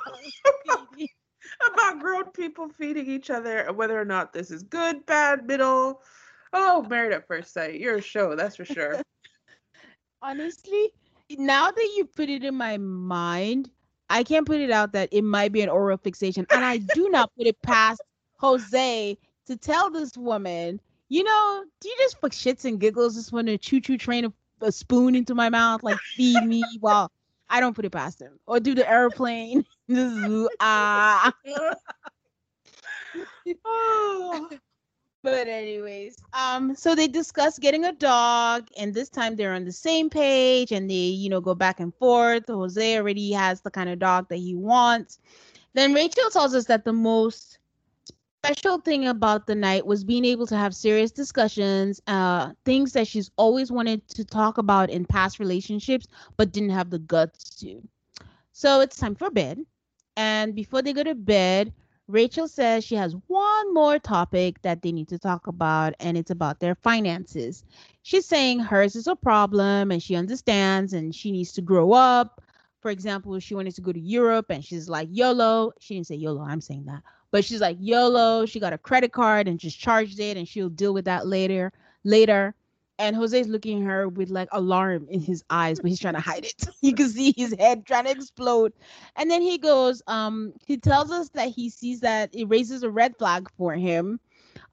about 1.66 2.00
grown 2.00 2.24
people 2.32 2.68
feeding 2.68 3.06
each 3.06 3.30
other 3.30 3.60
and 3.60 3.76
whether 3.76 3.98
or 3.98 4.04
not 4.04 4.32
this 4.32 4.50
is 4.50 4.62
good, 4.62 5.04
bad, 5.06 5.46
middle. 5.46 6.02
Oh, 6.52 6.82
married 6.82 7.12
at 7.12 7.26
first 7.26 7.52
sight. 7.52 7.80
You're 7.80 7.96
a 7.96 8.02
show, 8.02 8.34
that's 8.34 8.56
for 8.56 8.64
sure. 8.64 9.00
Honestly, 10.22 10.90
now 11.30 11.70
that 11.70 11.94
you 11.96 12.04
put 12.04 12.28
it 12.28 12.44
in 12.44 12.54
my 12.54 12.76
mind, 12.78 13.70
I 14.10 14.24
can't 14.24 14.46
put 14.46 14.60
it 14.60 14.70
out 14.70 14.92
that 14.92 15.08
it 15.12 15.22
might 15.22 15.52
be 15.52 15.62
an 15.62 15.68
oral 15.68 15.98
fixation. 15.98 16.46
And 16.50 16.64
I 16.64 16.78
do 16.78 17.08
not 17.10 17.30
put 17.36 17.46
it 17.46 17.60
past 17.62 18.00
Jose 18.38 19.18
to 19.46 19.56
tell 19.56 19.90
this 19.90 20.16
woman, 20.16 20.80
you 21.08 21.24
know, 21.24 21.64
do 21.80 21.88
you 21.88 21.96
just 21.98 22.20
for 22.20 22.28
shits 22.28 22.64
and 22.64 22.80
giggles 22.80 23.14
just 23.14 23.32
want 23.32 23.46
to 23.48 23.58
choo 23.58 23.80
choo 23.80 23.98
train 23.98 24.26
a, 24.26 24.32
a 24.60 24.72
spoon 24.72 25.14
into 25.14 25.34
my 25.34 25.48
mouth, 25.48 25.82
like 25.82 25.98
feed 26.16 26.42
me? 26.44 26.62
Well, 26.80 27.10
I 27.48 27.60
don't 27.60 27.74
put 27.74 27.84
it 27.84 27.90
past 27.90 28.20
him. 28.20 28.38
Or 28.46 28.60
do 28.60 28.74
the 28.74 28.88
airplane. 28.88 29.64
Ah. 30.60 31.32
oh, 33.64 34.48
But 35.22 35.48
anyways, 35.48 36.16
um, 36.32 36.76
so 36.76 36.94
they 36.94 37.08
discuss 37.08 37.58
getting 37.58 37.84
a 37.86 37.92
dog, 37.92 38.68
and 38.78 38.94
this 38.94 39.08
time 39.08 39.34
they're 39.34 39.54
on 39.54 39.64
the 39.64 39.72
same 39.72 40.08
page, 40.08 40.70
and 40.70 40.88
they, 40.88 40.94
you 40.94 41.28
know, 41.28 41.40
go 41.40 41.54
back 41.56 41.80
and 41.80 41.92
forth. 41.96 42.44
Jose 42.46 42.96
already 42.96 43.32
has 43.32 43.60
the 43.60 43.70
kind 43.70 43.88
of 43.90 43.98
dog 43.98 44.28
that 44.28 44.36
he 44.36 44.54
wants. 44.54 45.18
Then 45.74 45.92
Rachel 45.92 46.30
tells 46.30 46.54
us 46.54 46.66
that 46.66 46.84
the 46.84 46.92
most 46.92 47.57
special 48.44 48.78
thing 48.78 49.08
about 49.08 49.46
the 49.46 49.54
night 49.54 49.84
was 49.84 50.04
being 50.04 50.24
able 50.24 50.46
to 50.46 50.56
have 50.56 50.74
serious 50.74 51.10
discussions, 51.10 52.00
uh, 52.06 52.52
things 52.64 52.92
that 52.92 53.06
she's 53.08 53.30
always 53.36 53.72
wanted 53.72 54.06
to 54.08 54.24
talk 54.24 54.58
about 54.58 54.90
in 54.90 55.04
past 55.04 55.40
relationships, 55.40 56.06
but 56.36 56.52
didn't 56.52 56.70
have 56.70 56.90
the 56.90 57.00
guts 57.00 57.50
to. 57.56 57.82
So 58.52 58.80
it's 58.80 58.96
time 58.96 59.14
for 59.16 59.30
bed, 59.30 59.58
and 60.16 60.54
before 60.54 60.82
they 60.82 60.92
go 60.92 61.02
to 61.02 61.14
bed, 61.14 61.72
Rachel 62.06 62.48
says 62.48 62.84
she 62.84 62.94
has 62.94 63.14
one 63.26 63.74
more 63.74 63.98
topic 63.98 64.62
that 64.62 64.82
they 64.82 64.92
need 64.92 65.08
to 65.08 65.18
talk 65.18 65.46
about, 65.46 65.94
and 66.00 66.16
it's 66.16 66.30
about 66.30 66.60
their 66.60 66.74
finances. 66.74 67.64
She's 68.02 68.24
saying 68.24 68.60
hers 68.60 68.96
is 68.96 69.06
a 69.08 69.16
problem 69.16 69.90
and 69.90 70.02
she 70.02 70.16
understands 70.16 70.94
and 70.94 71.14
she 71.14 71.30
needs 71.30 71.52
to 71.52 71.60
grow 71.60 71.92
up. 71.92 72.40
For 72.80 72.90
example, 72.90 73.38
she 73.40 73.54
wanted 73.54 73.74
to 73.74 73.82
go 73.82 73.92
to 73.92 74.00
Europe 74.00 74.46
and 74.48 74.64
she's 74.64 74.88
like, 74.88 75.08
YOLO. 75.10 75.72
She 75.80 75.94
didn't 75.94 76.06
say 76.06 76.14
YOLO, 76.14 76.42
I'm 76.42 76.62
saying 76.62 76.86
that. 76.86 77.02
But 77.30 77.44
she's 77.44 77.60
like, 77.60 77.76
YOLO. 77.80 78.46
She 78.46 78.60
got 78.60 78.72
a 78.72 78.78
credit 78.78 79.12
card 79.12 79.48
and 79.48 79.58
just 79.58 79.78
charged 79.78 80.18
it 80.20 80.36
and 80.36 80.48
she'll 80.48 80.68
deal 80.68 80.94
with 80.94 81.04
that 81.06 81.26
later. 81.26 81.72
Later. 82.04 82.54
And 83.00 83.14
Jose's 83.14 83.46
looking 83.46 83.82
at 83.82 83.86
her 83.86 84.08
with 84.08 84.28
like 84.28 84.48
alarm 84.50 85.06
in 85.08 85.20
his 85.20 85.44
eyes, 85.50 85.78
but 85.78 85.88
he's 85.88 86.00
trying 86.00 86.14
to 86.14 86.20
hide 86.20 86.44
it. 86.46 86.66
you 86.80 86.94
can 86.94 87.08
see 87.08 87.32
his 87.36 87.54
head 87.58 87.86
trying 87.86 88.04
to 88.04 88.10
explode. 88.10 88.72
And 89.14 89.30
then 89.30 89.40
he 89.40 89.56
goes, 89.56 90.02
um, 90.08 90.52
he 90.66 90.76
tells 90.76 91.12
us 91.12 91.28
that 91.30 91.50
he 91.50 91.70
sees 91.70 92.00
that 92.00 92.34
it 92.34 92.46
raises 92.46 92.82
a 92.82 92.90
red 92.90 93.16
flag 93.16 93.48
for 93.56 93.74
him. 93.74 94.18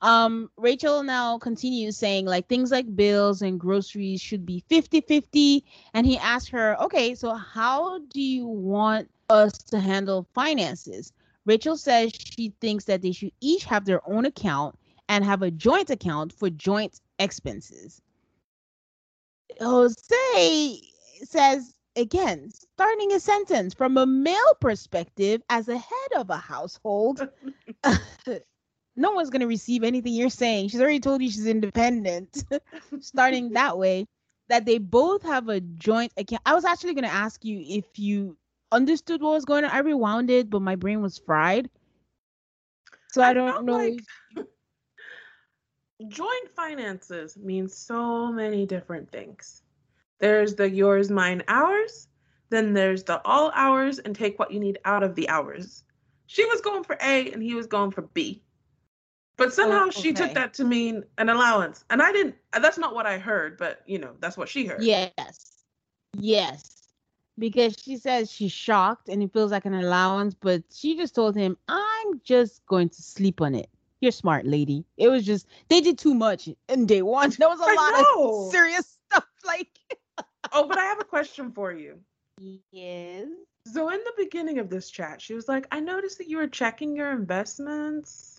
Um, 0.01 0.49
Rachel 0.58 1.03
now 1.03 1.38
continues 1.38 1.97
saying 1.97 2.26
like 2.26 2.47
things 2.47 2.72
like 2.72 2.95
bills 2.95 3.41
and 3.41 3.60
groceries 3.60 4.22
should 4.22 4.45
be 4.45 4.64
50-50. 4.70 5.64
And 5.93 6.06
he 6.06 6.18
asked 6.18 6.49
her, 6.49 6.82
okay, 6.82 7.16
so 7.16 7.34
how 7.34 7.99
do 8.10 8.22
you 8.22 8.47
want 8.47 9.10
us 9.30 9.53
to 9.53 9.80
handle 9.80 10.28
finances? 10.34 11.14
Rachel 11.46 11.78
says 11.78 12.12
she 12.14 12.54
thinks 12.62 12.86
that 12.86 13.02
they 13.02 13.12
should 13.12 13.32
each 13.41 13.66
have 13.66 13.86
their 13.86 14.08
own 14.10 14.26
account 14.26 14.76
and 15.10 15.24
have 15.24 15.41
a 15.41 15.52
joint 15.52 15.89
account 15.89 16.34
for 16.34 16.50
joint 16.50 17.00
expenses. 17.20 18.02
Jose 19.60 20.82
says 21.24 21.76
again, 21.96 22.52
starting 22.52 23.14
a 23.14 23.20
sentence 23.20 23.74
from 23.74 23.98
a 23.98 24.06
male 24.06 24.56
perspective 24.60 25.41
as 25.50 25.68
a 25.68 25.78
head 25.78 26.12
of 26.18 26.30
a 26.30 26.38
household, 26.38 27.28
no 28.96 29.12
one's 29.12 29.30
going 29.30 29.41
to 29.41 29.48
receive 29.48 29.84
anything 29.84 30.14
you're 30.14 30.30
saying. 30.30 30.70
She's 30.70 30.82
already 30.82 31.00
told 31.00 31.22
you 31.22 31.30
she's 31.30 31.48
independent. 31.48 32.43
starting 33.00 33.52
that 33.52 33.78
way, 33.78 34.06
that 34.50 34.66
they 34.66 34.78
both 34.78 35.24
have 35.24 35.50
a 35.50 35.60
joint 35.60 36.12
account. 36.18 36.41
I 36.46 36.54
was 36.54 36.66
actually 36.66 36.93
going 36.93 37.06
to 37.06 37.14
ask 37.14 37.43
you 37.43 37.64
if 37.66 37.98
you 37.98 38.38
understood 38.72 39.22
what 39.22 39.34
was 39.34 39.45
going 39.45 39.66
on. 39.66 39.72
I 39.72 39.80
rewound 39.80 40.30
it, 40.30 40.49
but 40.49 40.61
my 40.61 40.76
brain 40.76 41.01
was 41.01 41.18
fried. 41.18 41.70
So 43.11 43.22
I, 43.22 43.30
I 43.30 43.34
don't 43.34 43.66
know. 43.66 43.78
Like 43.78 43.99
if... 44.36 44.45
joint 46.09 46.49
finances 46.55 47.38
means 47.38 47.76
so 47.76 48.32
many 48.32 48.66
different 48.66 49.11
things. 49.11 49.63
There's 50.20 50.55
the 50.55 50.70
yours, 50.70 51.09
mine, 51.09 51.43
ours. 51.47 52.07
Then 52.49 52.74
there's 52.74 53.03
the 53.03 53.22
all 53.26 53.51
hours 53.55 53.99
and 53.99 54.16
take 54.16 54.38
what 54.38 54.51
you 54.51 54.59
need 54.59 54.80
out 54.86 55.03
of 55.03 55.16
the 55.16 55.28
hours. 55.30 55.84
She 56.28 56.45
was 56.45 56.61
going 56.61 56.84
for 56.84 56.97
A 57.01 57.32
and 57.32 57.41
he 57.41 57.53
was 57.53 57.68
going 57.68 57.91
for 57.91 58.03
B. 58.03 58.43
But 59.38 59.53
somehow 59.53 59.84
oh, 59.84 59.88
okay. 59.88 60.01
she 60.01 60.13
took 60.13 60.34
that 60.34 60.53
to 60.55 60.63
mean 60.63 61.03
an 61.18 61.30
allowance. 61.30 61.84
And 61.89 62.01
I 62.01 62.11
didn't, 62.11 62.36
that's 62.53 62.78
not 62.78 62.95
what 62.95 63.05
I 63.05 63.18
heard, 63.18 63.57
but 63.57 63.82
you 63.86 63.99
know, 63.99 64.11
that's 64.20 64.38
what 64.38 64.47
she 64.47 64.66
heard. 64.66 64.84
Yes. 64.84 65.63
Yes. 66.18 66.74
Because 67.38 67.76
she 67.78 67.98
says 67.98 68.32
she's 68.32 68.52
shocked 68.52 69.10
and 69.10 69.22
it 69.22 69.34
feels 69.34 69.52
like 69.52 69.66
an 69.66 69.74
allowance, 69.74 70.34
but 70.34 70.64
she 70.74 70.96
just 70.96 71.14
told 71.14 71.36
him, 71.36 71.58
I'm 71.68 72.22
just 72.24 72.66
going 72.66 72.90
to 72.90 73.02
sleep 73.02 73.42
on 73.42 73.56
it. 73.56 73.70
You're 74.00 74.12
smart, 74.12 74.46
lady. 74.46 74.86
It 74.98 75.10
was 75.10 75.26
just, 75.26 75.48
they 75.68 75.82
did 75.82 75.98
too 75.98 76.14
much 76.14 76.48
in 76.70 76.86
day 76.86 77.02
one. 77.02 77.32
There 77.38 77.50
was 77.50 77.60
a 77.60 77.64
I 77.64 77.74
lot 77.74 78.04
know. 78.16 78.46
of 78.46 78.52
serious 78.52 78.98
stuff. 79.12 79.26
Like, 79.46 79.68
oh, 80.54 80.68
but 80.68 80.78
I 80.78 80.86
have 80.86 81.02
a 81.02 81.06
question 81.06 81.52
for 81.52 81.74
you. 81.74 82.00
Yes. 82.72 83.28
So 83.68 83.90
in 83.90 84.00
the 84.00 84.14
beginning 84.18 84.60
of 84.60 84.70
this 84.70 84.90
chat, 84.90 85.22
she 85.22 85.34
was 85.34 85.48
like, 85.48 85.68
I 85.72 85.80
noticed 85.80 86.20
that 86.20 86.30
you 86.30 86.38
were 86.38 86.48
checking 86.48 86.96
your 86.96 87.12
investments 87.12 88.36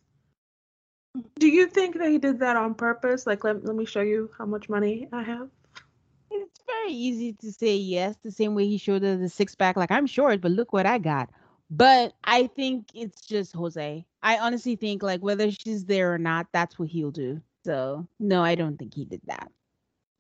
do 1.39 1.49
you 1.49 1.67
think 1.67 1.99
they 1.99 2.19
did 2.19 2.41
that 2.41 2.57
on 2.57 2.75
purpose? 2.75 3.27
Like, 3.27 3.45
let, 3.45 3.65
let 3.65 3.77
me 3.77 3.85
show 3.85 4.01
you 4.01 4.31
how 4.37 4.47
much 4.47 4.69
money 4.69 5.09
I 5.13 5.23
have. 5.23 5.49
Very 6.67 6.93
easy 6.93 7.33
to 7.35 7.53
say 7.53 7.77
yes, 7.77 8.17
the 8.23 8.31
same 8.31 8.55
way 8.55 8.67
he 8.67 8.79
showed 8.79 9.03
her 9.03 9.17
the 9.17 9.29
six 9.29 9.55
pack. 9.55 9.77
Like, 9.77 9.91
I'm 9.91 10.07
short, 10.07 10.41
but 10.41 10.51
look 10.51 10.73
what 10.73 10.87
I 10.87 10.99
got. 10.99 11.31
But 11.71 12.15
I 12.25 12.47
think 12.49 12.89
it's 12.95 13.21
just 13.21 13.53
Jose. 13.53 14.05
I 14.23 14.39
honestly 14.39 14.77
think, 14.77 15.03
like, 15.03 15.21
whether 15.21 15.51
she's 15.51 15.85
there 15.85 16.13
or 16.15 16.19
not, 16.19 16.47
that's 16.53 16.79
what 16.79 16.89
he'll 16.89 17.11
do. 17.11 17.41
So, 17.65 18.07
no, 18.21 18.43
I 18.43 18.55
don't 18.55 18.77
think 18.77 18.95
he 18.95 19.05
did 19.05 19.21
that 19.27 19.51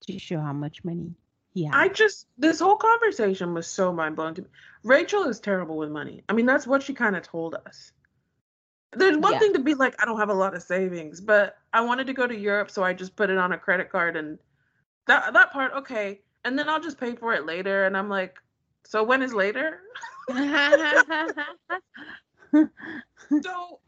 to 0.07 0.19
show 0.19 0.41
how 0.41 0.53
much 0.53 0.85
money 0.85 1.15
he 1.55 1.65
had. 1.65 1.75
I 1.75 1.89
just, 1.89 2.27
this 2.37 2.59
whole 2.61 2.77
conversation 2.77 3.55
was 3.55 3.67
so 3.67 3.93
mind 3.93 4.17
blowing 4.17 4.35
to 4.35 4.43
me. 4.43 4.49
Rachel 4.83 5.25
is 5.25 5.41
terrible 5.41 5.77
with 5.77 5.91
money. 5.91 6.23
I 6.29 6.33
mean, 6.33 6.47
that's 6.47 6.67
what 6.67 6.83
she 6.83 6.95
kind 6.95 7.17
of 7.17 7.23
told 7.23 7.55
us. 7.55 7.93
There's 8.93 9.17
one 9.17 9.35
yeah. 9.35 9.39
thing 9.39 9.53
to 9.55 9.61
be 9.61 9.75
like, 9.75 10.01
I 10.01 10.05
don't 10.05 10.19
have 10.19 10.31
a 10.31 10.35
lot 10.35 10.55
of 10.55 10.63
savings, 10.63 11.21
but 11.21 11.57
I 11.73 11.83
wanted 11.83 12.07
to 12.09 12.13
go 12.13 12.27
to 12.27 12.37
Europe, 12.37 12.71
so 12.71 12.83
I 12.83 12.93
just 12.93 13.15
put 13.15 13.31
it 13.31 13.39
on 13.39 13.53
a 13.53 13.59
credit 13.59 13.91
card 13.91 14.17
and 14.17 14.39
that 15.07 15.35
that 15.35 15.53
part, 15.53 15.73
okay. 15.73 16.21
And 16.47 16.57
then 16.57 16.69
I'll 16.69 16.81
just 16.81 16.99
pay 16.99 17.17
for 17.17 17.35
it 17.35 17.45
later. 17.45 17.87
And 17.87 17.97
I'm 17.97 18.09
like, 18.09 18.39
so 18.85 19.03
when 19.03 19.21
is 19.21 19.35
later? 19.35 19.81
so 20.31 20.37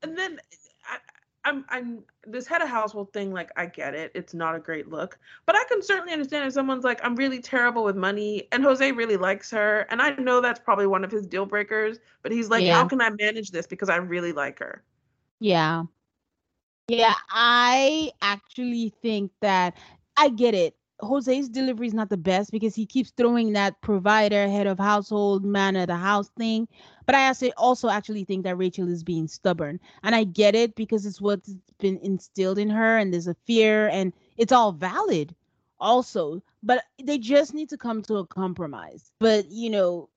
and 0.02 0.18
then 0.18 0.40
I, 0.84 0.98
I'm 1.44 1.64
I'm 1.68 2.02
this 2.26 2.48
head 2.48 2.60
of 2.60 2.68
household 2.68 3.12
thing, 3.12 3.32
like 3.32 3.52
I 3.56 3.66
get 3.66 3.94
it. 3.94 4.10
It's 4.16 4.34
not 4.34 4.56
a 4.56 4.58
great 4.58 4.88
look. 4.88 5.20
But 5.46 5.54
I 5.54 5.62
can 5.68 5.80
certainly 5.82 6.12
understand 6.12 6.48
if 6.48 6.52
someone's 6.52 6.82
like, 6.82 7.00
I'm 7.04 7.14
really 7.14 7.40
terrible 7.40 7.84
with 7.84 7.94
money 7.94 8.48
and 8.50 8.64
Jose 8.64 8.90
really 8.90 9.16
likes 9.16 9.52
her. 9.52 9.86
And 9.90 10.02
I 10.02 10.10
know 10.16 10.40
that's 10.40 10.58
probably 10.58 10.88
one 10.88 11.04
of 11.04 11.12
his 11.12 11.28
deal 11.28 11.46
breakers, 11.46 11.98
but 12.22 12.32
he's 12.32 12.48
like, 12.48 12.64
yeah. 12.64 12.74
How 12.74 12.88
can 12.88 13.00
I 13.00 13.10
manage 13.10 13.52
this? 13.52 13.68
Because 13.68 13.88
I 13.88 13.96
really 13.96 14.32
like 14.32 14.58
her. 14.58 14.82
Yeah. 15.38 15.84
Yeah, 16.88 17.14
I 17.30 18.10
actually 18.20 18.92
think 19.00 19.30
that 19.42 19.76
I 20.16 20.30
get 20.30 20.54
it. 20.54 20.74
Jose's 21.00 21.48
delivery 21.48 21.86
is 21.86 21.94
not 21.94 22.08
the 22.08 22.16
best 22.16 22.50
because 22.50 22.74
he 22.74 22.84
keeps 22.84 23.10
throwing 23.10 23.52
that 23.52 23.80
provider, 23.80 24.48
head 24.48 24.66
of 24.66 24.78
household, 24.78 25.44
man 25.44 25.76
of 25.76 25.86
the 25.86 25.96
house 25.96 26.28
thing. 26.36 26.66
But 27.06 27.14
I 27.14 27.32
also 27.56 27.88
actually 27.88 28.24
think 28.24 28.44
that 28.44 28.58
Rachel 28.58 28.88
is 28.88 29.04
being 29.04 29.28
stubborn. 29.28 29.78
And 30.02 30.14
I 30.14 30.24
get 30.24 30.54
it 30.54 30.74
because 30.74 31.06
it's 31.06 31.20
what's 31.20 31.54
been 31.78 31.98
instilled 32.02 32.58
in 32.58 32.70
her 32.70 32.98
and 32.98 33.12
there's 33.12 33.28
a 33.28 33.36
fear 33.46 33.88
and 33.88 34.12
it's 34.36 34.52
all 34.52 34.72
valid 34.72 35.34
also. 35.78 36.42
But 36.62 36.82
they 37.02 37.18
just 37.18 37.54
need 37.54 37.68
to 37.68 37.78
come 37.78 38.02
to 38.02 38.16
a 38.16 38.26
compromise. 38.26 39.12
But, 39.20 39.50
you 39.50 39.70
know, 39.70 40.08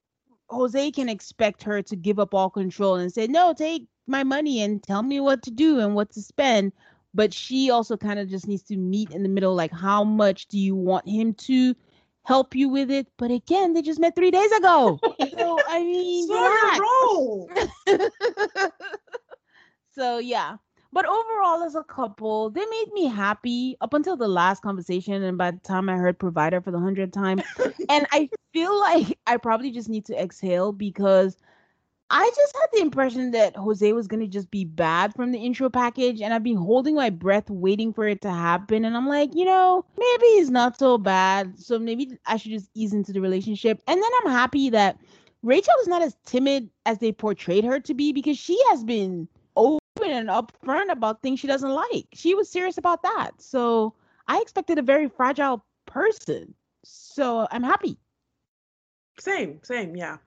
Jose 0.49 0.91
can 0.91 1.09
expect 1.09 1.63
her 1.63 1.81
to 1.83 1.95
give 1.95 2.19
up 2.19 2.33
all 2.33 2.49
control 2.49 2.95
and 2.95 3.13
say, 3.13 3.27
no, 3.27 3.53
take 3.53 3.87
my 4.07 4.23
money 4.23 4.61
and 4.61 4.81
tell 4.81 5.03
me 5.03 5.19
what 5.19 5.43
to 5.43 5.51
do 5.51 5.79
and 5.79 5.95
what 5.95 6.09
to 6.11 6.21
spend. 6.21 6.73
But 7.13 7.33
she 7.33 7.69
also 7.69 7.97
kind 7.97 8.19
of 8.19 8.29
just 8.29 8.47
needs 8.47 8.63
to 8.63 8.77
meet 8.77 9.11
in 9.11 9.23
the 9.23 9.29
middle, 9.29 9.53
like 9.53 9.71
how 9.71 10.03
much 10.03 10.47
do 10.47 10.57
you 10.57 10.75
want 10.75 11.07
him 11.07 11.33
to 11.35 11.75
help 12.23 12.55
you 12.55 12.69
with 12.69 12.89
it? 12.89 13.07
But 13.17 13.31
again, 13.31 13.73
they 13.73 13.81
just 13.81 13.99
met 13.99 14.15
three 14.15 14.31
days 14.31 14.51
ago. 14.53 14.99
so 15.31 15.59
I 15.67 15.79
mean, 15.83 16.27
so 16.27 17.49
so 19.91 20.17
yeah. 20.19 20.57
But 20.93 21.05
overall, 21.05 21.63
as 21.63 21.75
a 21.75 21.83
couple, 21.83 22.49
they 22.49 22.65
made 22.65 22.91
me 22.91 23.05
happy 23.05 23.77
up 23.79 23.93
until 23.93 24.17
the 24.17 24.27
last 24.27 24.61
conversation. 24.61 25.23
And 25.23 25.37
by 25.37 25.51
the 25.51 25.59
time 25.59 25.87
I 25.87 25.95
heard 25.95 26.19
provider 26.19 26.59
for 26.59 26.71
the 26.71 26.79
hundredth 26.79 27.13
time, 27.13 27.39
and 27.89 28.05
I 28.11 28.29
feel 28.51 28.77
like 28.77 29.17
I 29.25 29.37
probably 29.37 29.71
just 29.71 29.87
need 29.87 30.05
to 30.05 30.21
exhale 30.21 30.73
because 30.73 31.37
I 32.13 32.29
just 32.35 32.55
had 32.57 32.67
the 32.73 32.81
impression 32.81 33.31
that 33.31 33.55
Jose 33.55 33.93
was 33.93 34.07
gonna 34.07 34.27
just 34.27 34.51
be 34.51 34.65
bad 34.65 35.13
from 35.15 35.31
the 35.31 35.39
intro 35.39 35.69
package, 35.69 36.21
and 36.21 36.33
I've 36.33 36.43
been 36.43 36.57
holding 36.57 36.93
my 36.93 37.09
breath 37.09 37.49
waiting 37.49 37.93
for 37.93 38.05
it 38.05 38.21
to 38.23 38.29
happen. 38.29 38.83
And 38.83 38.97
I'm 38.97 39.07
like, 39.07 39.33
you 39.33 39.45
know, 39.45 39.85
maybe 39.97 40.25
he's 40.33 40.49
not 40.49 40.77
so 40.77 40.97
bad. 40.97 41.57
So 41.57 41.79
maybe 41.79 42.17
I 42.25 42.35
should 42.35 42.51
just 42.51 42.69
ease 42.75 42.91
into 42.91 43.13
the 43.13 43.21
relationship. 43.21 43.81
And 43.87 44.03
then 44.03 44.11
I'm 44.21 44.31
happy 44.31 44.69
that 44.71 44.97
Rachel 45.41 45.73
is 45.81 45.87
not 45.87 46.01
as 46.01 46.17
timid 46.25 46.69
as 46.85 46.99
they 46.99 47.13
portrayed 47.13 47.63
her 47.63 47.79
to 47.79 47.93
be 47.93 48.11
because 48.11 48.37
she 48.37 48.61
has 48.69 48.83
been 48.83 49.29
open 49.55 49.79
and 50.01 50.27
upfront 50.27 50.91
about 50.91 51.21
things 51.21 51.39
she 51.39 51.47
doesn't 51.47 51.71
like. 51.71 52.07
She 52.13 52.35
was 52.35 52.49
serious 52.49 52.77
about 52.77 53.03
that. 53.03 53.41
So 53.41 53.95
I 54.27 54.41
expected 54.41 54.77
a 54.77 54.83
very 54.83 55.07
fragile 55.07 55.65
person. 55.85 56.53
So 56.83 57.47
I'm 57.51 57.63
happy. 57.63 57.97
Same, 59.17 59.59
same, 59.63 59.95
yeah. 59.95 60.17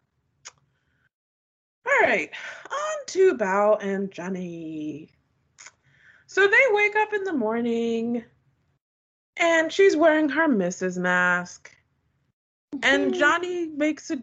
All 1.95 2.09
right, 2.09 2.31
on 2.71 3.07
to 3.07 3.35
Bao 3.35 3.83
and 3.83 4.11
Johnny. 4.11 5.11
So 6.27 6.47
they 6.47 6.63
wake 6.71 6.97
up 6.97 7.13
in 7.13 7.25
the 7.25 7.33
morning 7.33 8.25
and 9.37 9.73
she's 9.73 9.97
wearing 9.97 10.29
her 10.31 10.49
Mrs. 10.49 10.99
mask. 10.99 11.71
And. 12.83 13.15
Johnny 13.15 13.67
makes 13.69 14.11
a 14.11 14.23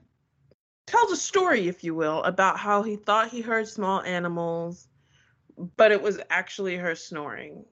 tells 0.88 1.12
a 1.12 1.16
story, 1.18 1.68
if 1.68 1.84
you 1.84 1.96
will, 1.96 2.22
about 2.24 2.60
how 2.60 2.84
he 2.84 2.98
thought 2.98 3.30
he 3.30 3.40
heard 3.42 3.68
small 3.68 4.02
animals, 4.02 4.90
but 5.78 5.92
it 5.92 6.02
was 6.02 6.20
actually 6.30 6.76
her 6.76 6.96
snoring. 6.96 7.64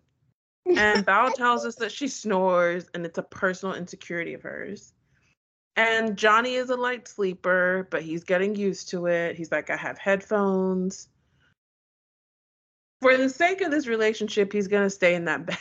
And 0.66 1.06
Bao 1.06 1.34
tells 1.34 1.66
us 1.66 1.76
that 1.76 1.92
she 1.92 2.08
snores 2.08 2.90
and 2.94 3.06
it's 3.06 3.18
a 3.18 3.24
personal 3.24 3.76
insecurity 3.76 4.34
of 4.34 4.44
hers. 4.44 4.94
And 5.80 6.18
Johnny 6.18 6.56
is 6.56 6.70
a 6.72 6.76
light 6.76 7.08
sleeper, 7.08 7.88
but 7.90 8.02
he's 8.02 8.26
getting 8.26 8.54
used 8.54 8.90
to 8.90 9.06
it. 9.06 9.38
He's 9.38 9.50
like, 9.50 9.70
I 9.70 9.78
have 9.78 9.98
headphones. 9.98 11.08
For 13.02 13.16
the 13.16 13.30
sake 13.30 13.62
of 13.62 13.72
this 13.72 13.88
relationship, 13.88 14.52
he's 14.52 14.68
going 14.68 14.84
to 14.84 14.90
stay 14.90 15.16
in 15.16 15.24
that 15.24 15.46
bed. 15.46 15.58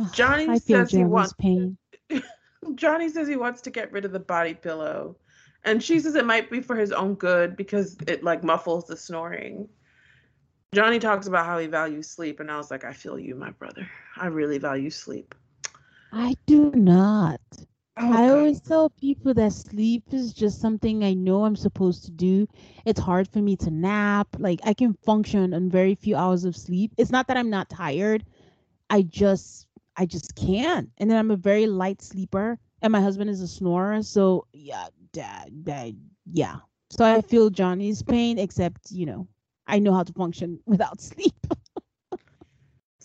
Johnny 0.12 0.48
I 0.48 0.58
says 0.58 0.90
he 0.90 1.04
wants 1.04 1.32
pain. 1.34 1.78
Johnny 2.74 3.08
says 3.08 3.28
he 3.28 3.36
wants 3.36 3.60
to 3.62 3.70
get 3.70 3.92
rid 3.92 4.04
of 4.04 4.10
the 4.10 4.18
body 4.18 4.54
pillow. 4.54 5.16
And 5.62 5.80
she 5.80 6.00
says 6.00 6.16
it 6.16 6.26
might 6.26 6.50
be 6.50 6.60
for 6.60 6.74
his 6.74 6.90
own 6.90 7.14
good 7.14 7.56
because 7.56 7.96
it 8.08 8.24
like 8.24 8.42
muffles 8.42 8.88
the 8.88 8.96
snoring. 8.96 9.68
Johnny 10.74 10.98
talks 10.98 11.28
about 11.28 11.46
how 11.46 11.60
he 11.60 11.68
values 11.68 12.10
sleep, 12.10 12.40
and 12.40 12.50
I 12.50 12.56
was 12.56 12.72
like, 12.72 12.82
I 12.82 12.92
feel 12.92 13.16
you, 13.16 13.36
my 13.36 13.50
brother. 13.50 13.88
I 14.16 14.26
really 14.26 14.58
value 14.58 14.90
sleep. 14.90 15.36
I 16.12 16.36
do 16.46 16.70
not. 16.72 17.40
Oh, 17.98 18.12
I 18.12 18.28
always 18.28 18.60
tell 18.60 18.90
people 18.90 19.34
that 19.34 19.52
sleep 19.52 20.04
is 20.12 20.32
just 20.32 20.60
something 20.60 21.04
I 21.04 21.14
know 21.14 21.44
I'm 21.44 21.56
supposed 21.56 22.04
to 22.04 22.10
do. 22.10 22.46
It's 22.84 23.00
hard 23.00 23.28
for 23.28 23.40
me 23.40 23.56
to 23.56 23.70
nap. 23.70 24.28
Like 24.38 24.60
I 24.64 24.74
can 24.74 24.94
function 24.94 25.54
on 25.54 25.70
very 25.70 25.94
few 25.94 26.16
hours 26.16 26.44
of 26.44 26.56
sleep. 26.56 26.92
It's 26.98 27.10
not 27.10 27.28
that 27.28 27.36
I'm 27.36 27.50
not 27.50 27.70
tired. 27.70 28.24
I 28.90 29.02
just 29.02 29.66
I 29.96 30.06
just 30.06 30.34
can't. 30.36 30.90
And 30.98 31.10
then 31.10 31.18
I'm 31.18 31.30
a 31.30 31.36
very 31.36 31.66
light 31.66 32.02
sleeper 32.02 32.58
and 32.82 32.92
my 32.92 33.00
husband 33.00 33.30
is 33.30 33.40
a 33.40 33.48
snorer, 33.48 34.02
so 34.02 34.46
yeah, 34.52 34.88
dad, 35.12 35.64
dad 35.64 35.96
yeah. 36.26 36.56
So 36.90 37.04
I 37.04 37.22
feel 37.22 37.50
Johnny's 37.50 38.02
pain 38.02 38.38
except, 38.38 38.90
you 38.90 39.06
know, 39.06 39.28
I 39.66 39.78
know 39.78 39.94
how 39.94 40.02
to 40.02 40.12
function 40.12 40.60
without 40.66 41.00
sleep 41.00 41.34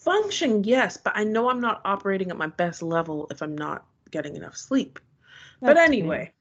function, 0.08 0.64
yes, 0.64 0.96
but 0.96 1.12
I 1.16 1.26
know 1.26 1.50
I'm 1.50 1.60
not 1.60 1.82
operating 1.84 2.32
at 2.32 2.38
my 2.38 2.48
best 2.48 2.82
level 2.82 3.28
if 3.30 3.42
I'm 3.42 3.58
not 3.58 3.86
getting 4.10 4.38
enough 4.38 4.56
sleep. 4.56 5.00
but 5.60 5.76
anyway, 5.76 6.32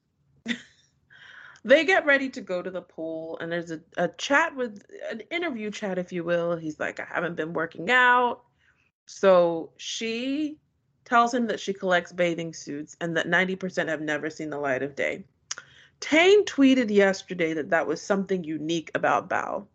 they 1.65 1.83
get 1.83 2.05
ready 2.05 2.29
to 2.29 2.39
go 2.39 2.61
to 2.61 2.71
the 2.71 2.81
pool, 2.81 3.37
and 3.39 3.51
there's 3.51 3.71
a, 3.71 3.81
a 3.97 4.07
chat 4.07 4.55
with 4.55 4.83
an 5.11 5.21
interview 5.31 5.69
chat, 5.69 5.97
if 5.97 6.13
you 6.13 6.23
will. 6.23 6.55
He's 6.55 6.79
like, 6.79 7.01
I 7.01 7.05
haven't 7.05 7.35
been 7.35 7.51
working 7.51 7.91
out. 7.91 8.43
So 9.05 9.71
she 9.75 10.57
tells 11.03 11.33
him 11.33 11.47
that 11.47 11.59
she 11.59 11.73
collects 11.73 12.13
bathing 12.13 12.53
suits 12.53 12.95
and 13.01 13.17
that 13.17 13.27
90% 13.27 13.89
have 13.89 14.01
never 14.01 14.29
seen 14.29 14.49
the 14.49 14.59
light 14.59 14.83
of 14.83 14.95
day. 14.95 15.25
Tane 15.99 16.45
tweeted 16.45 16.89
yesterday 16.89 17.53
that 17.53 17.69
that 17.71 17.87
was 17.87 18.01
something 18.01 18.43
unique 18.45 18.91
about 18.95 19.29
Bao. 19.29 19.65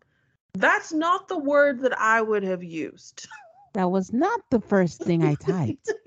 That's 0.54 0.92
not 0.92 1.28
the 1.28 1.38
word 1.38 1.80
that 1.80 1.98
I 1.98 2.22
would 2.22 2.42
have 2.42 2.62
used. 2.62 3.26
That 3.74 3.90
was 3.90 4.12
not 4.12 4.40
the 4.50 4.60
first 4.60 5.02
thing 5.02 5.24
I 5.24 5.34
typed. 5.34 5.90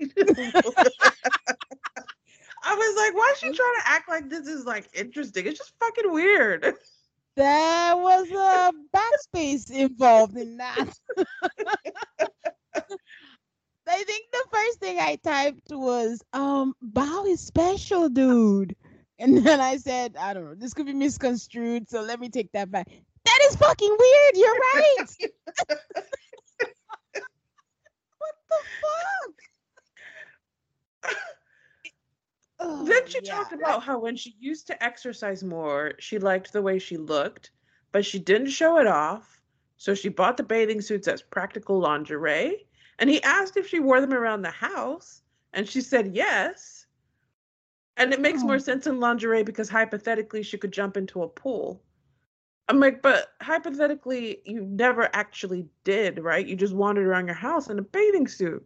I 2.68 2.74
was 2.74 2.96
like, 2.96 3.14
why 3.14 3.32
is 3.32 3.38
she 3.38 3.46
trying 3.46 3.56
to 3.56 3.82
act 3.86 4.08
like 4.08 4.28
this 4.28 4.46
is 4.46 4.64
like 4.64 4.88
interesting? 4.92 5.46
It's 5.46 5.58
just 5.58 5.72
fucking 5.80 6.12
weird. 6.12 6.74
There 7.36 7.96
was 7.96 8.30
a 8.30 8.72
backspace 8.96 9.70
involved 9.70 10.36
in 10.36 10.56
that. 10.56 10.90
I 13.88 14.02
think 14.02 14.26
the 14.32 14.44
first 14.50 14.80
thing 14.80 14.98
I 14.98 15.16
typed 15.16 15.70
was, 15.70 16.22
um, 16.32 16.74
Bao 16.92 17.28
is 17.28 17.40
special, 17.40 18.08
dude. 18.08 18.74
And 19.18 19.46
then 19.46 19.60
I 19.60 19.76
said, 19.76 20.16
I 20.18 20.34
don't 20.34 20.44
know, 20.44 20.54
this 20.54 20.74
could 20.74 20.86
be 20.86 20.92
misconstrued, 20.92 21.88
so 21.88 22.02
let 22.02 22.20
me 22.20 22.28
take 22.28 22.52
that 22.52 22.70
back. 22.70 22.88
That 23.24 23.38
is 23.48 23.56
fucking 23.56 23.96
weird. 23.98 24.36
You're 24.36 24.58
right. 24.74 25.06
the 28.48 28.56
fuck? 31.02 31.12
Oh, 32.58 32.86
then 32.86 33.06
she 33.06 33.20
yeah. 33.22 33.34
talked 33.34 33.52
about 33.52 33.82
how 33.82 33.98
when 33.98 34.16
she 34.16 34.34
used 34.40 34.66
to 34.68 34.82
exercise 34.82 35.44
more, 35.44 35.92
she 35.98 36.18
liked 36.18 36.54
the 36.54 36.62
way 36.62 36.78
she 36.78 36.96
looked, 36.96 37.50
but 37.92 38.02
she 38.04 38.18
didn't 38.18 38.48
show 38.48 38.78
it 38.78 38.86
off. 38.86 39.42
So 39.76 39.94
she 39.94 40.08
bought 40.08 40.38
the 40.38 40.42
bathing 40.42 40.80
suits 40.80 41.06
as 41.06 41.20
practical 41.20 41.78
lingerie. 41.78 42.66
And 42.98 43.10
he 43.10 43.22
asked 43.22 43.58
if 43.58 43.68
she 43.68 43.78
wore 43.78 44.00
them 44.00 44.14
around 44.14 44.40
the 44.40 44.50
house, 44.50 45.20
and 45.52 45.68
she 45.68 45.82
said 45.82 46.14
yes. 46.14 46.86
And 47.98 48.14
it 48.14 48.22
makes 48.22 48.42
Oh. 48.42 48.46
more 48.46 48.58
sense 48.58 48.86
in 48.86 49.00
lingerie 49.00 49.42
because 49.42 49.68
hypothetically 49.68 50.42
she 50.42 50.56
could 50.56 50.72
jump 50.72 50.96
into 50.96 51.22
a 51.22 51.28
pool. 51.28 51.82
I'm 52.68 52.80
like, 52.80 53.02
but 53.02 53.34
hypothetically, 53.40 54.40
you 54.44 54.62
never 54.64 55.08
actually 55.14 55.66
did, 55.84 56.18
right? 56.18 56.46
You 56.46 56.56
just 56.56 56.74
wandered 56.74 57.06
around 57.06 57.26
your 57.26 57.36
house 57.36 57.68
in 57.68 57.78
a 57.78 57.82
bathing 57.82 58.26
suit. 58.26 58.64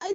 I, 0.00 0.14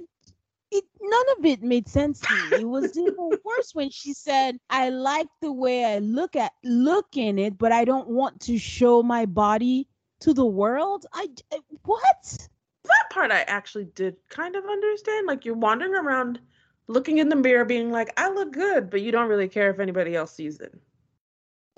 it 0.70 0.84
none 1.00 1.24
of 1.38 1.44
it 1.44 1.62
made 1.62 1.88
sense 1.88 2.20
to 2.22 2.36
me. 2.36 2.60
It 2.60 2.64
was 2.64 2.96
even 2.96 3.38
worse 3.44 3.74
when 3.74 3.90
she 3.90 4.12
said, 4.14 4.58
"I 4.70 4.90
like 4.90 5.28
the 5.40 5.52
way 5.52 5.84
I 5.84 5.98
look 5.98 6.36
at 6.36 6.52
look 6.64 7.16
in 7.16 7.38
it, 7.38 7.58
but 7.58 7.72
I 7.72 7.84
don't 7.84 8.08
want 8.08 8.40
to 8.42 8.58
show 8.58 9.02
my 9.02 9.26
body 9.26 9.88
to 10.20 10.32
the 10.32 10.46
world." 10.46 11.06
I, 11.12 11.28
I- 11.52 11.60
what? 11.82 12.48
that 12.84 13.10
part 13.10 13.30
I 13.30 13.40
actually 13.42 13.86
did 13.94 14.16
kind 14.28 14.56
of 14.56 14.64
understand. 14.64 15.26
Like 15.26 15.44
you're 15.44 15.54
wandering 15.54 15.94
around 15.94 16.40
looking 16.86 17.18
in 17.18 17.28
the 17.28 17.36
mirror, 17.36 17.64
being 17.64 17.90
like, 17.90 18.12
I 18.18 18.28
look 18.30 18.52
good, 18.52 18.90
but 18.90 19.00
you 19.02 19.10
don't 19.12 19.28
really 19.28 19.48
care 19.48 19.70
if 19.70 19.80
anybody 19.80 20.14
else 20.14 20.32
sees 20.34 20.60
it. 20.60 20.74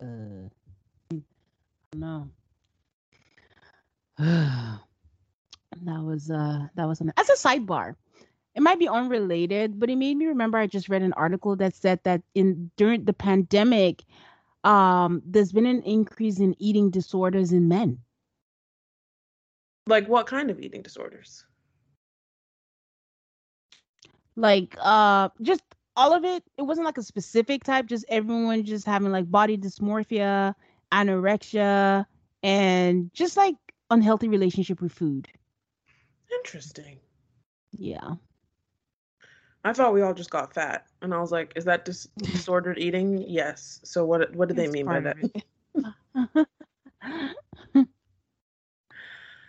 Uh, 0.01 1.17
no. 1.95 2.29
that 4.19 4.81
was 5.85 6.31
uh 6.31 6.67
that 6.75 6.87
was 6.87 7.01
an 7.01 7.13
as 7.17 7.29
a 7.29 7.35
sidebar. 7.35 7.95
It 8.55 8.63
might 8.63 8.79
be 8.79 8.89
unrelated, 8.89 9.79
but 9.79 9.91
it 9.91 9.97
made 9.97 10.17
me 10.17 10.27
remember 10.27 10.57
I 10.57 10.67
just 10.67 10.89
read 10.89 11.03
an 11.03 11.13
article 11.13 11.57
that 11.57 11.75
said 11.75 12.01
that 12.05 12.23
in 12.35 12.71
during 12.77 13.05
the 13.05 13.13
pandemic, 13.13 14.05
um, 14.65 15.23
there's 15.27 15.53
been 15.53 15.67
an 15.67 15.83
increase 15.83 16.41
in 16.41 16.57
eating 16.59 16.91
disorders 16.91 17.53
in 17.53 17.69
men. 17.69 17.99
Like 19.87 20.09
what 20.09 20.27
kind 20.27 20.51
of 20.51 20.59
eating 20.61 20.83
disorders? 20.83 21.45
Like 24.37 24.77
uh 24.81 25.29
just 25.43 25.63
all 25.97 26.13
of 26.13 26.25
it. 26.25 26.45
It 26.59 26.63
wasn't 26.63 26.85
like 26.85 26.99
a 26.99 27.03
specific 27.03 27.65
type, 27.65 27.87
just 27.87 28.05
everyone 28.09 28.65
just 28.65 28.87
having 28.87 29.13
like 29.13 29.31
body 29.31 29.57
dysmorphia, 29.57 30.55
anorexia, 30.93 32.07
and 32.43 33.11
just 33.13 33.37
like 33.37 33.57
unhealthy 33.91 34.29
relationship 34.29 34.81
with 34.81 34.93
food. 34.93 35.29
Interesting. 36.31 36.99
Yeah. 37.73 38.15
I 39.65 39.73
thought 39.73 39.95
we 39.95 40.03
all 40.03 40.15
just 40.15 40.31
got 40.31 40.55
fat, 40.55 40.87
and 41.03 41.13
I 41.13 41.19
was 41.19 41.33
like, 41.33 41.53
"Is 41.57 41.65
that 41.65 41.85
dis- 41.85 42.09
disordered 42.19 42.79
eating?" 42.79 43.25
Yes. 43.27 43.81
So 43.83 44.05
what? 44.05 44.35
What 44.37 44.49
do 44.49 44.55
they 44.55 44.67
That's 44.67 44.75
mean 44.75 44.87
by 44.87 45.01
that? 45.01 46.47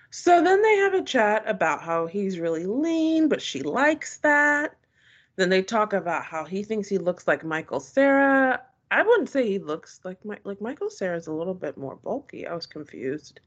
So 0.09 0.41
then 0.43 0.61
they 0.63 0.75
have 0.77 0.95
a 0.95 1.03
chat 1.03 1.43
about 1.45 1.83
how 1.83 2.07
he's 2.07 2.39
really 2.39 2.65
lean, 2.65 3.27
but 3.29 3.41
she 3.41 3.61
likes 3.61 4.17
that. 4.19 4.75
Then 5.37 5.49
they 5.49 5.61
talk 5.61 5.93
about 5.93 6.25
how 6.25 6.43
he 6.43 6.63
thinks 6.63 6.89
he 6.89 6.97
looks 6.97 7.27
like 7.27 7.43
Michael 7.45 7.79
Cera. 7.79 8.61
I 8.89 9.03
wouldn't 9.03 9.29
say 9.29 9.47
he 9.47 9.59
looks 9.59 9.99
like 10.03 10.23
my, 10.25 10.37
like 10.43 10.59
Michael 10.61 10.89
Cera's 10.89 11.27
a 11.27 11.31
little 11.31 11.53
bit 11.53 11.77
more 11.77 11.95
bulky. 11.95 12.47
I 12.47 12.55
was 12.55 12.65
confused. 12.65 13.39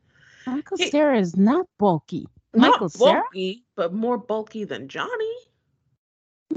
Michael 0.47 0.77
He- 0.77 0.91
Cera 0.91 1.19
is 1.19 1.37
not 1.37 1.67
bulky. 1.79 2.27
Michael 2.55 2.91
Not 2.99 2.99
bulky, 2.99 3.65
but 3.77 3.93
more 3.93 4.19
bulky 4.19 4.65
than 4.65 4.89
Johnny. 4.89 5.35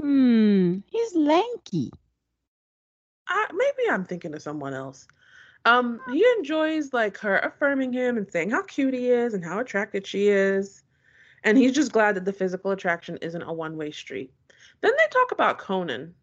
Hmm, 0.00 0.78
he's 0.86 1.14
lanky. 1.14 1.92
I, 3.28 3.46
maybe 3.52 3.90
I'm 3.90 4.04
thinking 4.04 4.34
of 4.34 4.42
someone 4.42 4.74
else. 4.74 5.06
Um, 5.64 6.00
he 6.10 6.24
enjoys 6.38 6.92
like 6.92 7.16
her 7.18 7.38
affirming 7.38 7.92
him 7.92 8.18
and 8.18 8.30
saying 8.30 8.50
how 8.50 8.62
cute 8.62 8.92
he 8.92 9.08
is 9.08 9.34
and 9.34 9.44
how 9.44 9.60
attracted 9.60 10.06
she 10.06 10.28
is, 10.28 10.82
and 11.42 11.56
he's 11.56 11.72
just 11.72 11.92
glad 11.92 12.16
that 12.16 12.24
the 12.24 12.32
physical 12.32 12.72
attraction 12.72 13.16
isn't 13.22 13.42
a 13.42 13.52
one-way 13.52 13.90
street. 13.92 14.32
Then 14.80 14.92
they 14.96 15.06
talk 15.10 15.32
about 15.32 15.58
Conan. 15.58 16.14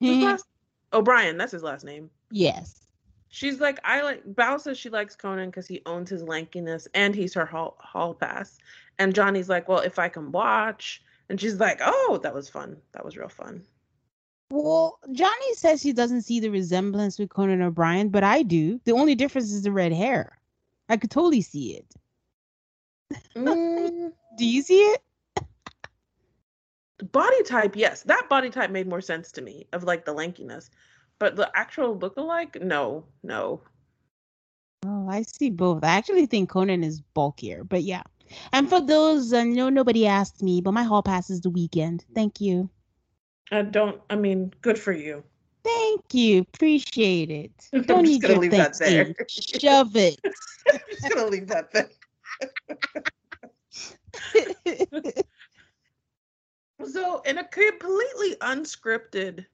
His 0.00 0.22
last 0.22 0.44
O'Brien, 0.92 1.36
that's 1.36 1.52
his 1.52 1.62
last 1.62 1.84
name. 1.84 2.10
yes. 2.30 2.84
She's 3.30 3.60
like, 3.60 3.78
I 3.84 4.00
like 4.00 4.24
Bao 4.24 4.58
says 4.58 4.78
she 4.78 4.88
likes 4.88 5.14
Conan 5.14 5.50
because 5.50 5.66
he 5.66 5.82
owns 5.84 6.08
his 6.08 6.22
lankiness 6.22 6.88
and 6.94 7.14
he's 7.14 7.34
her 7.34 7.44
hall, 7.44 7.76
hall 7.78 8.14
pass. 8.14 8.56
And 8.98 9.14
Johnny's 9.14 9.50
like, 9.50 9.68
Well, 9.68 9.80
if 9.80 9.98
I 9.98 10.08
can 10.08 10.32
watch. 10.32 11.02
And 11.28 11.38
she's 11.38 11.60
like, 11.60 11.80
Oh, 11.84 12.18
that 12.22 12.32
was 12.32 12.48
fun. 12.48 12.78
That 12.92 13.04
was 13.04 13.18
real 13.18 13.28
fun. 13.28 13.62
Well, 14.50 14.98
Johnny 15.12 15.54
says 15.54 15.82
he 15.82 15.92
doesn't 15.92 16.22
see 16.22 16.40
the 16.40 16.48
resemblance 16.50 17.18
with 17.18 17.28
Conan 17.28 17.60
O'Brien, 17.60 18.08
but 18.08 18.24
I 18.24 18.42
do. 18.42 18.80
The 18.84 18.92
only 18.92 19.14
difference 19.14 19.52
is 19.52 19.62
the 19.62 19.72
red 19.72 19.92
hair. 19.92 20.38
I 20.88 20.96
could 20.96 21.10
totally 21.10 21.42
see 21.42 21.76
it. 21.76 21.94
Mm, 23.36 24.12
Do 24.38 24.46
you 24.46 24.62
see 24.62 24.80
it? 24.80 25.02
Body 27.12 27.42
type, 27.44 27.76
yes. 27.76 28.02
That 28.02 28.28
body 28.28 28.50
type 28.50 28.70
made 28.70 28.88
more 28.88 29.00
sense 29.00 29.30
to 29.32 29.42
me 29.42 29.66
of 29.72 29.84
like 29.84 30.04
the 30.04 30.12
lankiness. 30.12 30.70
But 31.18 31.36
the 31.36 31.50
actual 31.54 31.96
look-alike, 31.96 32.60
no, 32.62 33.04
no. 33.22 33.62
Oh, 34.86 35.08
I 35.08 35.22
see 35.22 35.50
both. 35.50 35.82
I 35.82 35.88
actually 35.88 36.26
think 36.26 36.48
Conan 36.48 36.84
is 36.84 37.00
bulkier, 37.00 37.64
but 37.64 37.82
yeah. 37.82 38.02
And 38.52 38.68
for 38.68 38.80
those, 38.80 39.32
uh, 39.32 39.38
I 39.38 39.44
know 39.44 39.68
nobody 39.68 40.06
asked 40.06 40.42
me, 40.42 40.60
but 40.60 40.72
my 40.72 40.84
hall 40.84 41.02
pass 41.02 41.30
is 41.30 41.40
the 41.40 41.50
Weeknd. 41.50 42.02
Thank 42.14 42.40
you. 42.40 42.68
I 43.50 43.62
don't, 43.62 44.00
I 44.10 44.16
mean, 44.16 44.52
good 44.60 44.78
for 44.78 44.92
you. 44.92 45.24
Thank 45.64 46.14
you. 46.14 46.42
Appreciate 46.54 47.30
it. 47.30 47.52
I'm 47.72 47.82
Don't 47.82 48.04
just 48.04 48.22
gonna 48.22 48.38
leave 48.38 48.50
that 48.52 48.78
there. 48.78 49.14
Shove 49.28 49.96
it. 49.96 50.20
I'm 50.72 50.80
just 50.90 51.08
gonna 51.08 51.26
leave 51.26 51.48
that 51.48 51.72
there. 51.72 51.88
So, 56.92 57.20
in 57.22 57.38
a 57.38 57.44
completely 57.44 58.36
unscripted, 58.40 59.46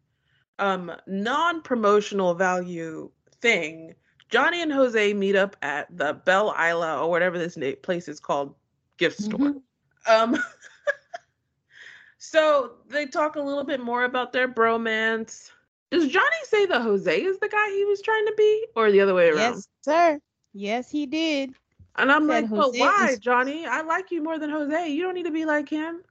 um, 0.58 0.92
non-promotional 1.06 2.34
value 2.34 3.10
thing, 3.40 3.94
Johnny 4.30 4.62
and 4.62 4.72
Jose 4.72 5.12
meet 5.14 5.36
up 5.36 5.56
at 5.62 5.96
the 5.96 6.14
Belle 6.14 6.54
Isla 6.58 7.00
or 7.02 7.10
whatever 7.10 7.38
this 7.38 7.56
na- 7.56 7.72
place 7.82 8.08
is 8.08 8.20
called, 8.20 8.54
gift 8.96 9.20
store. 9.20 9.38
Mhm. 9.38 9.62
Um, 10.06 10.36
so 12.18 12.72
they 12.88 13.06
talk 13.06 13.36
a 13.36 13.40
little 13.40 13.64
bit 13.64 13.80
more 13.80 14.04
about 14.04 14.32
their 14.32 14.48
bromance. 14.48 15.50
Does 15.90 16.08
Johnny 16.08 16.36
say 16.44 16.66
that 16.66 16.82
Jose 16.82 17.22
is 17.22 17.38
the 17.38 17.48
guy 17.48 17.70
he 17.70 17.84
was 17.84 18.02
trying 18.02 18.26
to 18.26 18.34
be, 18.36 18.66
or 18.74 18.90
the 18.90 19.00
other 19.00 19.14
way 19.14 19.28
around? 19.28 19.54
yes, 19.54 19.68
sir. 19.82 20.20
Yes, 20.52 20.90
he 20.90 21.06
did. 21.06 21.54
And 21.96 22.10
I'm 22.10 22.26
said 22.28 22.50
like, 22.50 22.50
but 22.50 22.74
why, 22.74 23.10
is- 23.10 23.18
Johnny? 23.18 23.66
I 23.66 23.82
like 23.82 24.10
you 24.10 24.22
more 24.22 24.38
than 24.38 24.50
Jose. 24.50 24.88
You 24.88 25.02
don't 25.02 25.14
need 25.14 25.26
to 25.26 25.30
be 25.30 25.44
like 25.44 25.68
him. 25.68 26.02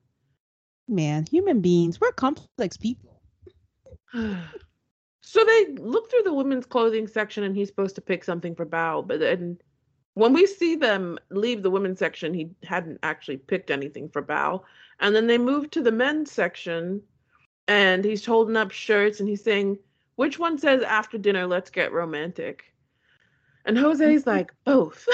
Man, 0.88 1.26
human 1.30 1.62
beings, 1.62 2.00
we're 2.00 2.12
complex 2.12 2.78
people. 2.78 3.22
so 4.14 5.44
they 5.44 5.68
look 5.78 6.10
through 6.10 6.24
the 6.24 6.34
women's 6.34 6.66
clothing 6.66 7.08
section 7.08 7.44
and 7.44 7.56
he's 7.56 7.70
supposed 7.70 7.96
to 7.96 8.02
pick 8.02 8.24
something 8.24 8.56
for 8.56 8.66
Bao, 8.66 9.06
but 9.08 9.20
then 9.20 9.58
when 10.16 10.34
we 10.34 10.46
see 10.46 10.76
them 10.76 11.18
leave 11.32 11.64
the 11.64 11.72
women's 11.72 12.00
section, 12.00 12.34
he 12.34 12.52
hadn't 12.64 13.00
actually 13.04 13.38
picked 13.38 13.72
anything 13.72 14.10
for 14.10 14.22
Bao. 14.22 14.62
And 15.00 15.16
then 15.16 15.28
they 15.28 15.38
move 15.38 15.72
to 15.72 15.82
the 15.82 15.92
men's 15.92 16.32
section 16.32 17.02
and 17.68 18.06
he's 18.06 18.26
holding 18.26 18.58
up 18.58 18.72
shirts 18.72 19.20
and 19.20 19.28
he's 19.28 19.44
saying, 19.44 19.80
"Which 20.16 20.38
one 20.38 20.58
says 20.58 20.84
after 20.84 21.18
dinner, 21.18 21.48
let's 21.48 21.70
get 21.70 21.92
romantic?" 21.92 22.66
And 23.66 23.78
Jose's 23.78 24.22
mm-hmm. 24.22 24.30
like, 24.30 24.54
"Both." 24.66 25.08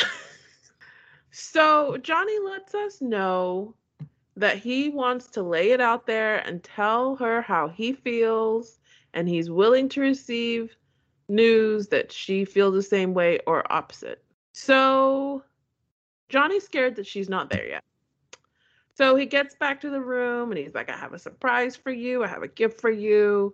so 1.32 1.98
Johnny 1.98 2.38
lets 2.40 2.76
us 2.76 3.02
know 3.02 3.76
that 4.40 4.58
he 4.58 4.90
wants 4.90 5.28
to 5.28 5.44
lay 5.44 5.72
it 5.72 5.82
out 5.82 6.08
there 6.08 6.38
and 6.48 6.64
tell 6.64 7.18
her 7.18 7.42
how 7.42 7.68
he 7.68 7.92
feels 7.92 8.80
and 9.14 9.28
he's 9.28 9.50
willing 9.50 9.90
to 9.90 10.00
receive 10.00 10.76
news 11.28 11.88
that 11.90 12.12
she 12.12 12.46
feels 12.46 12.74
the 12.74 12.82
same 12.82 13.14
way 13.14 13.40
or 13.46 13.70
opposite. 13.72 14.24
So 14.54 15.44
Johnny's 16.30 16.64
scared 16.64 16.96
that 16.96 17.06
she's 17.06 17.28
not 17.28 17.50
there 17.50 17.68
yet. 17.68 17.84
So 18.96 19.16
he 19.16 19.26
gets 19.26 19.56
back 19.56 19.82
to 19.82 19.90
the 19.90 20.02
room 20.02 20.52
and 20.52 20.58
he's 20.58 20.74
like, 20.74 20.90
I 20.90 20.98
have 20.98 21.14
a 21.14 21.20
surprise 21.20 21.76
for 21.76 21.92
you. 21.92 22.24
I 22.24 22.28
have 22.28 22.44
a 22.44 22.48
gift 22.48 22.80
for 22.80 22.90
you. 22.90 23.54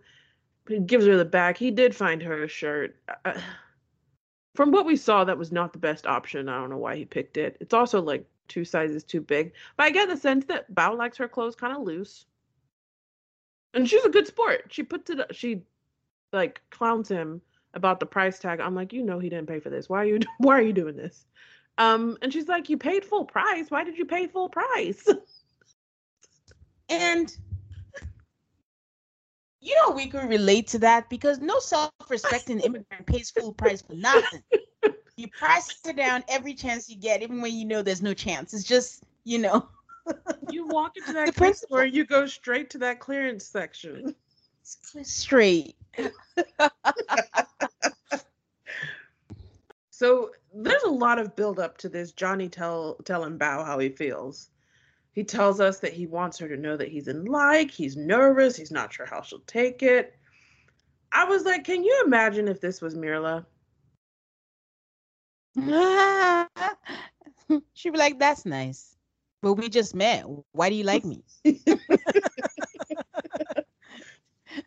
He 0.68 0.80
gives 0.80 1.06
her 1.08 1.18
the 1.18 1.26
bag. 1.26 1.58
He 1.58 1.72
did 1.72 1.96
find 1.96 2.22
her 2.22 2.44
a 2.44 2.48
shirt. 2.48 2.96
Uh, 3.26 3.34
from 4.56 4.72
what 4.72 4.86
we 4.86 4.96
saw, 4.96 5.24
that 5.24 5.38
was 5.38 5.52
not 5.52 5.74
the 5.74 5.80
best 5.80 6.06
option. 6.06 6.48
I 6.48 6.60
don't 6.60 6.70
know 6.70 6.78
why 6.78 6.96
he 6.96 7.06
picked 7.06 7.38
it. 7.38 7.58
It's 7.60 7.74
also 7.74 8.02
like 8.02 8.28
two 8.48 8.66
sizes 8.66 9.04
too 9.04 9.22
big. 9.22 9.54
But 9.78 9.86
I 9.86 9.90
get 9.92 10.10
the 10.10 10.18
sense 10.18 10.46
that 10.46 10.74
Bao 10.74 10.98
likes 10.98 11.18
her 11.18 11.28
clothes 11.28 11.56
kind 11.56 11.76
of 11.76 11.84
loose. 11.84 12.26
And 13.74 13.90
she's 13.90 14.06
a 14.06 14.10
good 14.10 14.28
sport. 14.28 14.66
She 14.70 14.84
puts 14.84 15.10
it 15.10 15.20
she 15.36 15.64
like 16.32 16.62
clowns 16.70 17.10
him 17.10 17.42
about 17.74 18.00
the 18.00 18.06
price 18.06 18.40
tag. 18.40 18.60
I'm 18.60 18.76
like, 18.76 18.94
you 18.94 19.04
know 19.04 19.20
he 19.20 19.30
didn't 19.30 19.48
pay 19.48 19.60
for 19.60 19.70
this. 19.70 19.90
Why 19.90 20.00
are 20.00 20.06
you 20.06 20.20
why 20.38 20.58
are 20.58 20.62
you 20.62 20.74
doing 20.74 20.96
this? 20.96 21.26
Um 21.78 22.18
and 22.22 22.32
she's 22.32 22.48
like, 22.48 22.70
You 22.70 22.78
paid 22.78 23.04
full 23.04 23.26
price. 23.26 23.70
Why 23.70 23.84
did 23.84 23.98
you 23.98 24.06
pay 24.06 24.28
full 24.28 24.50
price? 24.50 25.08
And 26.88 27.36
you 29.60 29.76
know 29.76 29.92
we 29.92 30.08
can 30.08 30.30
relate 30.30 30.68
to 30.68 30.80
that 30.80 31.10
because 31.10 31.40
no 31.40 31.60
self-respecting 31.60 32.60
immigrant 32.62 33.08
pays 33.08 33.32
full 33.32 33.54
price 33.54 33.82
for 33.82 33.96
nothing. 33.96 34.44
You 35.18 35.28
price 35.30 35.80
it 35.88 35.96
down 35.96 36.24
every 36.28 36.54
chance 36.54 36.90
you 36.90 36.98
get, 36.98 37.22
even 37.22 37.42
when 37.42 37.54
you 37.54 37.66
know 37.66 37.82
there's 37.82 38.02
no 38.02 38.14
chance. 38.14 38.54
It's 38.54 38.64
just, 38.64 39.04
you 39.24 39.40
know. 39.40 39.70
you 40.52 40.68
walk 40.68 40.98
into 40.98 41.14
that 41.14 41.36
place 41.36 41.64
where 41.70 41.86
you 41.86 42.06
go 42.06 42.26
straight 42.26 42.70
to 42.72 42.78
that 42.80 43.00
clearance 43.00 43.46
section. 43.46 44.14
Straight. 44.64 45.76
so 49.90 50.32
there's 50.54 50.84
a 50.84 50.90
lot 50.90 51.20
of 51.20 51.36
build 51.36 51.60
up 51.60 51.78
to 51.78 51.90
this 51.90 52.12
Johnny 52.12 52.50
tell 52.50 52.96
telling 53.06 53.40
Bao 53.40 53.66
how 53.66 53.80
he 53.80 53.90
feels. 53.90 54.50
He 55.14 55.24
tells 55.24 55.62
us 55.62 55.80
that 55.80 55.94
he 55.94 56.08
wants 56.08 56.38
her 56.40 56.50
to 56.50 56.58
know 56.58 56.76
that 56.76 56.90
he's 56.90 57.08
in 57.08 57.24
like, 57.24 57.72
he's 57.72 57.96
nervous, 57.96 58.58
he's 58.58 58.72
not 58.72 58.92
sure 58.92 59.06
how 59.06 59.22
she'll 59.22 59.40
take 59.48 59.82
it. 59.82 60.18
I 61.12 61.24
was 61.24 61.46
like, 61.46 61.64
can 61.64 61.86
you 61.86 62.04
imagine 62.06 62.50
if 62.50 62.60
this 62.60 62.82
was 62.82 62.96
Myrla? 62.96 63.46
She'd 67.74 67.94
be 67.94 67.98
like, 67.98 68.20
that's 68.20 68.46
nice. 68.46 68.96
But 69.42 69.54
we 69.54 69.70
just 69.70 69.96
met. 69.96 70.26
Why 70.52 70.70
do 70.70 70.76
you 70.76 70.84
like 70.84 71.06
me? 71.06 71.24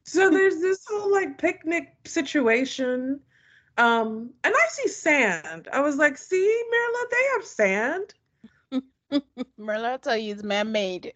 so 0.05 0.31
there's 0.31 0.61
this 0.61 0.85
whole 0.89 1.13
like 1.13 1.39
picnic 1.39 1.95
situation. 2.07 3.21
Um, 3.77 4.31
and 4.45 4.55
I 4.57 4.67
see 4.71 4.89
sand. 4.89 5.69
I 5.73 5.81
was 5.81 5.97
like, 5.97 6.17
see, 6.17 6.63
Myrla, 6.73 7.05
they 7.11 7.25
have 7.33 7.45
sand. 7.45 8.15
Myrla, 9.59 9.85
I'll 9.93 9.99
tell 9.99 10.17
you, 10.17 10.33
it's 10.35 10.43
man 10.43 10.73
made. 10.73 11.13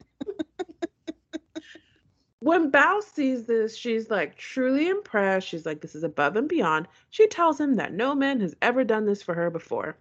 When 2.43 2.73
Bao 2.73 3.01
sees 3.03 3.45
this, 3.45 3.77
she's 3.77 4.11
like 4.11 4.37
truly 4.37 4.89
impressed. 4.89 5.47
She's 5.47 5.65
like, 5.65 5.81
this 5.81 5.95
is 5.95 6.03
above 6.03 6.35
and 6.35 6.49
beyond. 6.49 6.89
She 7.11 7.29
tells 7.29 7.61
him 7.61 7.77
that 7.77 7.93
no 7.93 8.17
man 8.17 8.41
has 8.41 8.57
ever 8.61 8.83
done 8.83 9.07
this 9.07 9.23
for 9.23 9.33
her 9.35 9.49
before. 9.49 9.97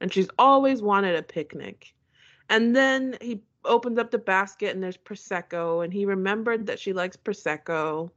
And 0.00 0.10
she's 0.10 0.30
always 0.38 0.80
wanted 0.80 1.14
a 1.14 1.22
picnic. 1.22 1.94
And 2.48 2.74
then 2.74 3.18
he 3.20 3.42
opens 3.66 3.98
up 3.98 4.10
the 4.10 4.18
basket 4.18 4.74
and 4.74 4.82
there's 4.82 4.96
Prosecco. 4.96 5.84
And 5.84 5.92
he 5.92 6.06
remembered 6.06 6.66
that 6.66 6.80
she 6.80 6.94
likes 6.94 7.18
Prosecco. 7.18 8.10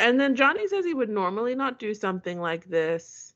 And 0.00 0.18
then 0.18 0.34
Johnny 0.34 0.66
says 0.66 0.84
he 0.84 0.94
would 0.94 1.10
normally 1.10 1.54
not 1.54 1.78
do 1.78 1.94
something 1.94 2.40
like 2.40 2.64
this 2.64 3.34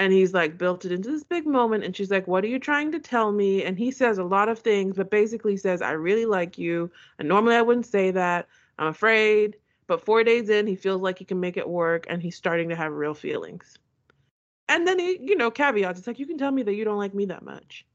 and 0.00 0.14
he's 0.14 0.32
like 0.32 0.56
built 0.56 0.86
it 0.86 0.92
into 0.92 1.10
this 1.10 1.22
big 1.22 1.46
moment 1.46 1.84
and 1.84 1.94
she's 1.94 2.10
like 2.10 2.26
what 2.26 2.42
are 2.42 2.48
you 2.48 2.58
trying 2.58 2.90
to 2.90 2.98
tell 2.98 3.30
me? 3.30 3.62
And 3.62 3.78
he 3.78 3.90
says 3.92 4.18
a 4.18 4.24
lot 4.24 4.48
of 4.48 4.58
things 4.58 4.96
but 4.96 5.10
basically 5.10 5.56
says 5.56 5.82
i 5.82 5.92
really 5.92 6.26
like 6.26 6.58
you 6.58 6.90
and 7.18 7.28
normally 7.28 7.54
i 7.54 7.62
wouldn't 7.62 7.86
say 7.86 8.10
that. 8.10 8.48
I'm 8.78 8.88
afraid. 8.88 9.56
But 9.86 10.04
four 10.04 10.24
days 10.24 10.48
in 10.48 10.66
he 10.66 10.74
feels 10.74 11.02
like 11.02 11.18
he 11.18 11.24
can 11.24 11.38
make 11.38 11.56
it 11.58 11.68
work 11.68 12.06
and 12.08 12.22
he's 12.22 12.36
starting 12.36 12.70
to 12.70 12.76
have 12.76 12.92
real 12.92 13.14
feelings. 13.14 13.76
And 14.68 14.86
then 14.86 14.98
he 14.98 15.18
you 15.20 15.36
know 15.36 15.50
caveats. 15.50 15.98
It's 15.98 16.08
like 16.08 16.18
you 16.18 16.26
can 16.26 16.38
tell 16.38 16.50
me 16.50 16.62
that 16.62 16.74
you 16.74 16.84
don't 16.84 16.98
like 16.98 17.14
me 17.14 17.26
that 17.26 17.44
much. 17.44 17.86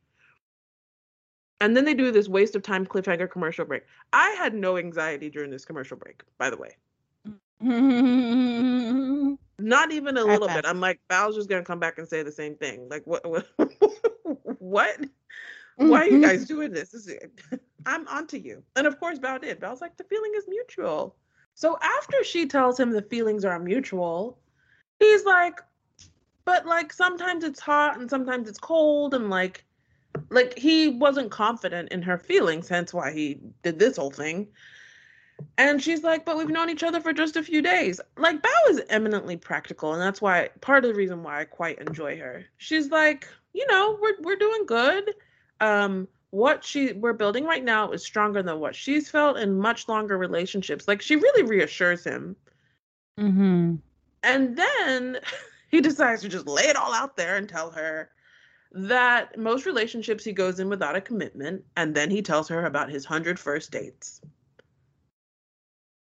And 1.60 1.76
then 1.76 1.86
they 1.86 1.95
do 1.95 2.12
this 2.12 2.28
waste 2.28 2.56
of 2.56 2.62
time 2.62 2.86
cliffhanger 2.86 3.32
commercial 3.32 3.66
break. 3.66 3.84
I 4.14 4.30
had 4.32 4.53
no 4.53 4.78
anxiety 4.78 5.30
during 5.30 5.49
this 5.49 5.66
commercial 5.66 5.97
break 5.97 6.22
by 6.38 6.51
the 6.51 6.58
way 6.58 6.76
Not 9.58 9.91
even 9.91 10.18
a 10.18 10.24
little 10.24 10.47
bit. 10.47 10.66
I'm 10.66 10.82
like, 10.82 10.99
Bao's 11.10 11.47
gonna 11.47 11.64
come 11.64 11.80
back 11.80 11.97
and 11.97 12.08
say 12.08 12.24
the 12.24 12.32
same 12.32 12.56
thing. 12.56 12.88
Like, 12.89 13.03
what? 13.06 13.26
What? 13.28 13.47
what? 14.60 14.99
Why 15.78 16.01
are 16.01 16.08
you 16.08 16.22
guys 16.22 16.45
doing 16.47 16.72
this? 16.72 16.91
this 16.91 17.08
is, 17.08 17.18
I'm 17.86 18.08
onto 18.08 18.38
you. 18.38 18.64
And 18.76 18.88
of 18.88 18.99
course, 18.99 19.20
Bao 19.20 19.41
did. 19.41 19.60
Bao's 19.60 19.82
like, 19.82 19.97
the 19.97 20.03
feeling 20.06 20.32
is 20.36 20.45
mutual. 20.47 21.16
So 21.53 21.78
after 21.82 22.24
she 22.24 22.47
tells 22.47 22.80
him 22.80 22.91
the 22.91 23.01
feelings 23.01 23.45
are 23.45 23.60
mutual, 23.60 24.38
he's 24.99 25.24
like, 25.24 25.62
but 26.43 26.66
like 26.66 26.91
sometimes 26.93 27.43
it's 27.43 27.60
hot 27.60 27.99
and 27.99 28.10
sometimes 28.10 28.47
it's 28.49 28.60
cold 28.60 29.14
and 29.14 29.30
like 29.30 29.66
like 30.30 30.58
he 30.58 30.89
wasn't 30.89 31.32
confident 31.32 31.89
in 31.91 32.01
her 32.01 32.18
feelings 32.18 32.70
hence 32.70 32.93
why 32.93 33.12
he 33.12 33.39
did 33.64 33.80
this 33.80 33.97
whole 33.97 34.12
thing 34.12 34.47
and 35.58 35.82
she's 35.82 36.04
like, 36.04 36.26
but 36.26 36.38
we've 36.38 36.50
known 36.50 36.70
each 36.70 36.84
other 36.84 37.00
for 37.00 37.14
just 37.14 37.36
a 37.36 37.44
few 37.44 37.62
days. 37.62 38.00
Like, 38.18 38.42
Bao 38.42 38.70
is 38.70 38.82
eminently 38.90 39.38
practical, 39.38 39.94
and 39.94 40.02
that's 40.02 40.22
why 40.22 40.50
part 40.62 40.84
of 40.84 40.90
the 40.90 40.96
reason 40.96 41.24
why 41.24 41.42
I 41.42 41.46
quite 41.46 41.80
enjoy 41.80 42.18
her. 42.18 42.46
She's 42.58 42.90
like, 42.90 43.28
you 43.54 43.66
know, 43.68 43.98
we're 44.02 44.22
we're 44.22 44.36
doing 44.36 44.66
good. 44.66 45.14
Um, 45.62 46.08
what 46.32 46.64
she 46.64 46.94
we're 46.94 47.14
building 47.14 47.46
right 47.46 47.64
now 47.64 47.92
is 47.92 48.04
stronger 48.04 48.44
than 48.44 48.60
what 48.60 48.76
she's 48.76 49.10
felt 49.10 49.38
in 49.38 49.58
much 49.58 49.88
longer 49.88 50.18
relationships. 50.18 50.88
Like, 50.88 51.02
she 51.02 51.16
really 51.16 51.44
reassures 51.44 52.04
him. 52.04 52.36
Mm-hmm. 53.20 53.76
And 54.24 54.58
then 54.58 55.20
he 55.70 55.80
decides 55.80 56.22
to 56.22 56.30
just 56.30 56.48
lay 56.48 56.64
it 56.64 56.76
all 56.76 56.94
out 56.94 57.16
there 57.16 57.38
and 57.38 57.48
tell 57.48 57.72
her 57.72 58.10
that 58.74 59.38
most 59.38 59.66
relationships 59.66 60.26
he 60.26 60.34
goes 60.34 60.60
in 60.60 60.68
without 60.68 60.98
a 60.98 61.02
commitment, 61.02 61.64
and 61.78 61.96
then 61.96 62.12
he 62.12 62.22
tells 62.22 62.50
her 62.50 62.66
about 62.66 62.90
his 62.90 63.06
hundred 63.06 63.40
first 63.40 63.72
dates 63.72 64.22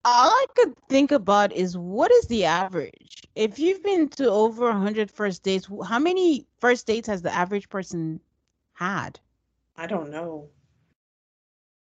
all 0.05 0.31
I 0.31 0.47
could 0.57 0.75
think 0.89 1.13
about 1.13 1.53
is 1.53 1.77
what 1.77 2.11
is 2.11 2.27
the 2.27 2.45
average? 2.45 3.23
If 3.35 3.59
you've 3.59 3.83
been 3.83 4.09
to 4.11 4.31
over 4.31 4.67
100 4.67 5.11
first 5.11 5.43
dates, 5.43 5.69
how 5.87 5.99
many 5.99 6.47
first 6.59 6.87
dates 6.87 7.09
has 7.09 7.23
the 7.23 7.35
average 7.35 7.69
person 7.69 8.21
had? 8.73 9.21
I 9.77 9.87
don't 9.87 10.11
know. 10.11 10.49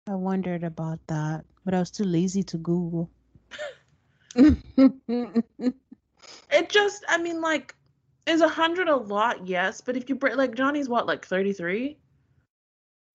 I 0.08 0.16
wondered 0.16 0.64
about 0.64 1.00
that, 1.08 1.46
but 1.64 1.74
I 1.74 1.80
was 1.80 1.92
too 1.92 2.04
lazy 2.04 2.44
to 2.44 2.58
Google. 2.58 3.10
it 4.36 4.56
just, 6.70 7.06
I 7.08 7.18
mean, 7.18 7.42
like, 7.42 7.76
is 8.26 8.42
a 8.42 8.48
hundred 8.48 8.88
a 8.90 8.96
lot? 8.96 9.48
Yes, 9.48 9.82
but 9.82 9.96
if 9.96 10.10
you 10.10 10.16
break, 10.16 10.36
like, 10.36 10.56
Johnny's 10.56 10.90
what, 10.90 11.08
like 11.08 11.26
33? 11.26 11.98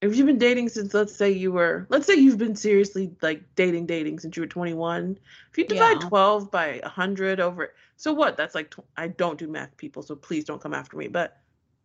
If 0.07 0.17
you've 0.17 0.27
been 0.27 0.39
dating 0.39 0.69
since 0.69 0.95
let's 0.95 1.15
say 1.15 1.31
you 1.31 1.53
were 1.53 1.87
let's 1.89 2.07
say 2.07 2.15
you've 2.15 2.39
been 2.39 2.57
seriously 2.57 3.11
like 3.23 3.43
dating 3.55 3.87
dating 3.87 4.19
since 4.19 4.37
you 4.37 4.43
were 4.43 4.47
21 4.47 5.19
if 5.51 5.59
you 5.59 5.67
divide 5.67 6.03
yeah. 6.03 6.09
12 6.09 6.51
by 6.51 6.81
100 6.83 7.41
over 7.41 7.75
so 7.97 8.13
what? 8.13 8.37
That's 8.37 8.55
like 8.55 8.75
i 8.97 9.09
don't 9.09 9.39
do 9.39 9.49
math 9.49 9.77
people 9.77 10.03
so 10.03 10.15
please 10.15 10.45
don't 10.45 10.61
come 10.61 10.75
after 10.75 10.97
me 10.97 11.09
but 11.09 11.41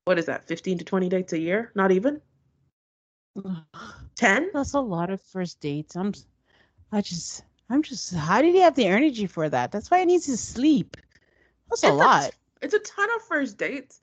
what 0.06 0.18
is 0.18 0.26
that 0.26 0.48
15 0.48 0.80
to 0.80 0.86
20 0.86 1.10
dates 1.10 1.34
a 1.34 1.40
year? 1.40 1.72
Not 1.76 1.92
even? 1.92 2.22
10 4.16 4.50
that's 4.54 4.74
a 4.74 4.80
lot 4.80 5.10
of 5.10 5.22
first 5.22 5.62
dates. 5.62 5.96
I'm 5.96 6.14
i 6.92 7.00
just 7.00 7.46
i'm 7.70 7.82
just 7.82 8.14
how 8.14 8.42
did 8.42 8.54
he 8.54 8.60
have 8.62 8.76
the 8.76 8.88
energy 8.88 9.26
for 9.28 9.48
that? 9.48 9.72
That's 9.72 9.90
why 9.90 10.00
he 10.00 10.06
needs 10.06 10.26
to 10.26 10.38
sleep. 10.38 10.98
That's 11.70 11.84
it's 11.84 11.92
a 11.92 11.94
lot. 11.94 12.30
a, 12.30 12.32
it's 12.62 12.74
a 12.74 12.80
ton 12.80 13.10
of 13.16 13.22
first 13.24 13.58
dates 13.58 14.02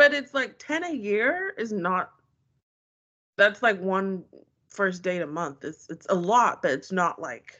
but 0.00 0.14
it's 0.14 0.32
like 0.32 0.58
10 0.58 0.84
a 0.84 0.94
year 0.94 1.52
is 1.58 1.72
not 1.72 2.12
that's 3.40 3.62
like 3.62 3.80
one 3.80 4.22
first 4.68 5.02
date 5.02 5.22
a 5.22 5.26
month. 5.26 5.64
It's 5.64 5.88
it's 5.88 6.06
a 6.10 6.14
lot, 6.14 6.62
but 6.62 6.72
it's 6.72 6.92
not 6.92 7.20
like 7.20 7.58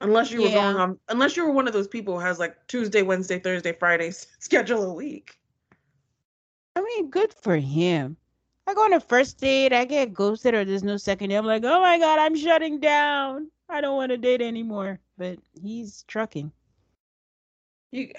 unless 0.00 0.30
you 0.32 0.40
were 0.40 0.48
yeah. 0.48 0.54
going 0.54 0.76
on 0.76 0.98
unless 1.10 1.36
you 1.36 1.44
were 1.44 1.52
one 1.52 1.68
of 1.68 1.74
those 1.74 1.86
people 1.86 2.14
who 2.14 2.20
has 2.24 2.38
like 2.38 2.56
Tuesday, 2.66 3.02
Wednesday, 3.02 3.38
Thursday, 3.38 3.72
Friday 3.72 4.10
schedule 4.38 4.90
a 4.90 4.94
week. 4.94 5.38
I 6.74 6.80
mean, 6.80 7.10
good 7.10 7.34
for 7.42 7.56
him. 7.56 8.16
I 8.66 8.74
go 8.74 8.84
on 8.84 8.92
a 8.94 9.00
first 9.00 9.38
date, 9.38 9.72
I 9.72 9.84
get 9.84 10.14
ghosted 10.14 10.54
or 10.54 10.64
there's 10.64 10.84
no 10.84 10.96
second 10.96 11.28
date. 11.28 11.36
I'm 11.36 11.44
like, 11.44 11.64
oh 11.64 11.80
my 11.80 11.98
god, 11.98 12.18
I'm 12.18 12.36
shutting 12.36 12.80
down. 12.80 13.50
I 13.68 13.80
don't 13.80 13.96
want 13.96 14.10
to 14.10 14.16
date 14.16 14.40
anymore. 14.40 14.98
But 15.18 15.38
he's 15.60 16.04
trucking. 16.08 16.50
You, 17.92 18.12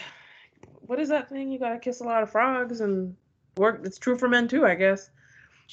what 0.82 1.00
is 1.00 1.10
that 1.10 1.30
thing? 1.30 1.52
You 1.52 1.58
gotta 1.58 1.80
kiss 1.80 2.02
a 2.02 2.04
lot 2.04 2.22
of 2.22 2.30
frogs 2.30 2.82
and 2.82 3.16
work. 3.58 3.82
It's 3.84 3.98
true 3.98 4.18
for 4.18 4.28
men 4.28 4.48
too, 4.48 4.66
I 4.66 4.76
guess. 4.76 5.10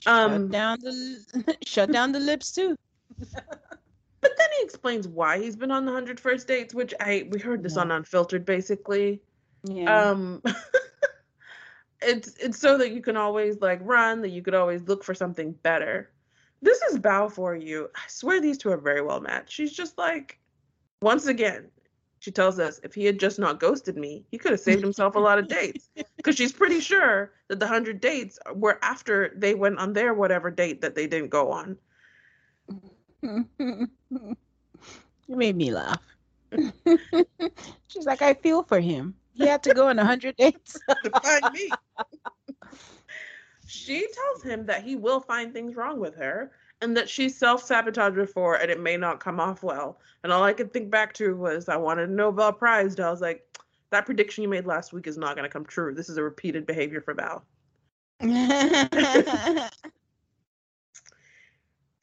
Shut 0.04 0.14
Um, 0.24 0.48
down 0.48 0.78
the 0.80 1.56
shut 1.66 1.92
down 1.92 2.12
the 2.12 2.20
lips 2.20 2.52
too. 2.52 2.76
But 4.20 4.32
then 4.36 4.48
he 4.58 4.64
explains 4.64 5.06
why 5.06 5.38
he's 5.38 5.54
been 5.54 5.70
on 5.70 5.84
the 5.84 5.92
hundred 5.92 6.18
first 6.18 6.48
dates, 6.48 6.74
which 6.74 6.92
I 6.98 7.28
we 7.30 7.38
heard 7.38 7.62
this 7.62 7.76
Yeah. 7.76 7.82
on 7.82 7.92
Unfiltered 7.92 8.44
basically. 8.44 9.22
Yeah. 9.62 10.10
Um 10.10 10.42
it's 12.02 12.34
it's 12.36 12.58
so 12.58 12.78
that 12.78 12.90
you 12.90 13.00
can 13.00 13.16
always 13.16 13.60
like 13.60 13.80
run, 13.82 14.22
that 14.22 14.30
you 14.30 14.42
could 14.42 14.54
always 14.54 14.82
look 14.82 15.04
for 15.04 15.14
something 15.14 15.52
better. 15.62 16.10
This 16.62 16.82
is 16.82 16.98
Bao 16.98 17.30
for 17.30 17.54
you. 17.54 17.88
I 17.94 18.00
swear 18.08 18.40
these 18.40 18.58
two 18.58 18.70
are 18.72 18.76
very 18.76 19.02
well 19.02 19.20
matched. 19.20 19.52
She's 19.52 19.72
just 19.72 19.96
like 19.98 20.40
once 21.00 21.26
again, 21.26 21.70
she 22.20 22.30
tells 22.30 22.58
us 22.58 22.80
if 22.82 22.94
he 22.94 23.04
had 23.04 23.18
just 23.18 23.38
not 23.38 23.60
ghosted 23.60 23.96
me, 23.96 24.24
he 24.30 24.38
could 24.38 24.52
have 24.52 24.60
saved 24.60 24.82
himself 24.82 25.14
a 25.14 25.18
lot 25.20 25.38
of 25.38 25.48
dates. 25.48 25.90
Because 26.16 26.34
she's 26.36 26.52
pretty 26.52 26.80
sure 26.80 27.32
that 27.46 27.60
the 27.60 27.66
hundred 27.66 28.00
dates 28.00 28.38
were 28.54 28.78
after 28.82 29.32
they 29.36 29.54
went 29.54 29.78
on 29.78 29.92
their 29.92 30.12
whatever 30.14 30.50
date 30.50 30.80
that 30.80 30.94
they 30.94 31.06
didn't 31.06 31.30
go 31.30 31.52
on. 31.52 31.78
you 33.22 33.88
made 35.28 35.56
me 35.56 35.70
laugh. 35.70 36.02
She's 37.88 38.04
like, 38.04 38.20
I 38.20 38.34
feel 38.34 38.62
for 38.64 38.80
him. 38.80 39.14
He 39.32 39.46
had 39.46 39.62
to 39.62 39.74
go 39.74 39.88
on 39.88 39.98
a 39.98 40.04
hundred 40.04 40.36
dates. 40.36 40.78
to 40.88 41.10
find 41.22 41.52
me. 41.52 41.70
she 43.66 44.06
tells 44.12 44.42
him 44.42 44.66
that 44.66 44.82
he 44.82 44.96
will 44.96 45.20
find 45.20 45.52
things 45.52 45.76
wrong 45.76 46.00
with 46.00 46.16
her 46.16 46.50
and 46.80 46.96
that 46.96 47.08
she's 47.08 47.36
self 47.36 47.62
sabotaged 47.62 48.16
before 48.16 48.56
and 48.56 48.70
it 48.70 48.80
may 48.80 48.96
not 48.96 49.20
come 49.20 49.40
off 49.40 49.62
well. 49.62 49.98
And 50.22 50.32
all 50.32 50.44
I 50.44 50.52
could 50.52 50.72
think 50.72 50.90
back 50.90 51.12
to 51.14 51.36
was 51.36 51.68
I 51.68 51.76
wanted 51.76 52.08
a 52.08 52.12
Nobel 52.12 52.52
Prize. 52.52 52.94
And 52.96 53.04
I 53.04 53.10
was 53.10 53.20
like, 53.20 53.44
that 53.90 54.06
prediction 54.06 54.42
you 54.42 54.48
made 54.48 54.66
last 54.66 54.92
week 54.92 55.06
is 55.06 55.18
not 55.18 55.34
going 55.36 55.48
to 55.48 55.52
come 55.52 55.64
true. 55.64 55.94
This 55.94 56.08
is 56.08 56.18
a 56.18 56.22
repeated 56.22 56.66
behavior 56.66 57.00
for 57.00 57.14
Val. 57.14 57.44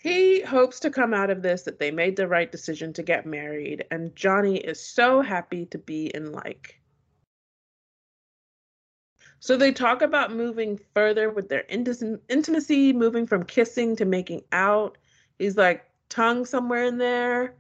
He 0.05 0.41
hopes 0.41 0.79
to 0.81 0.91
come 0.91 1.15
out 1.15 1.31
of 1.31 1.41
this 1.41 1.63
that 1.63 1.79
they 1.79 1.89
made 1.89 2.15
the 2.15 2.27
right 2.27 2.51
decision 2.51 2.93
to 2.93 3.01
get 3.01 3.25
married, 3.25 3.85
and 3.89 4.15
Johnny 4.15 4.57
is 4.57 4.79
so 4.79 5.23
happy 5.23 5.65
to 5.65 5.79
be 5.79 6.11
in 6.13 6.31
like. 6.31 6.79
So 9.45 9.55
they 9.55 9.71
talk 9.71 10.01
about 10.01 10.33
moving 10.33 10.79
further 10.95 11.29
with 11.29 11.49
their 11.49 11.65
intimacy, 11.69 12.93
moving 12.93 13.27
from 13.27 13.43
kissing 13.43 13.95
to 13.97 14.03
making 14.03 14.41
out. 14.51 14.97
He's 15.37 15.55
like, 15.55 15.85
tongue 16.09 16.45
somewhere 16.45 16.85
in 16.85 16.97
there. 16.97 17.53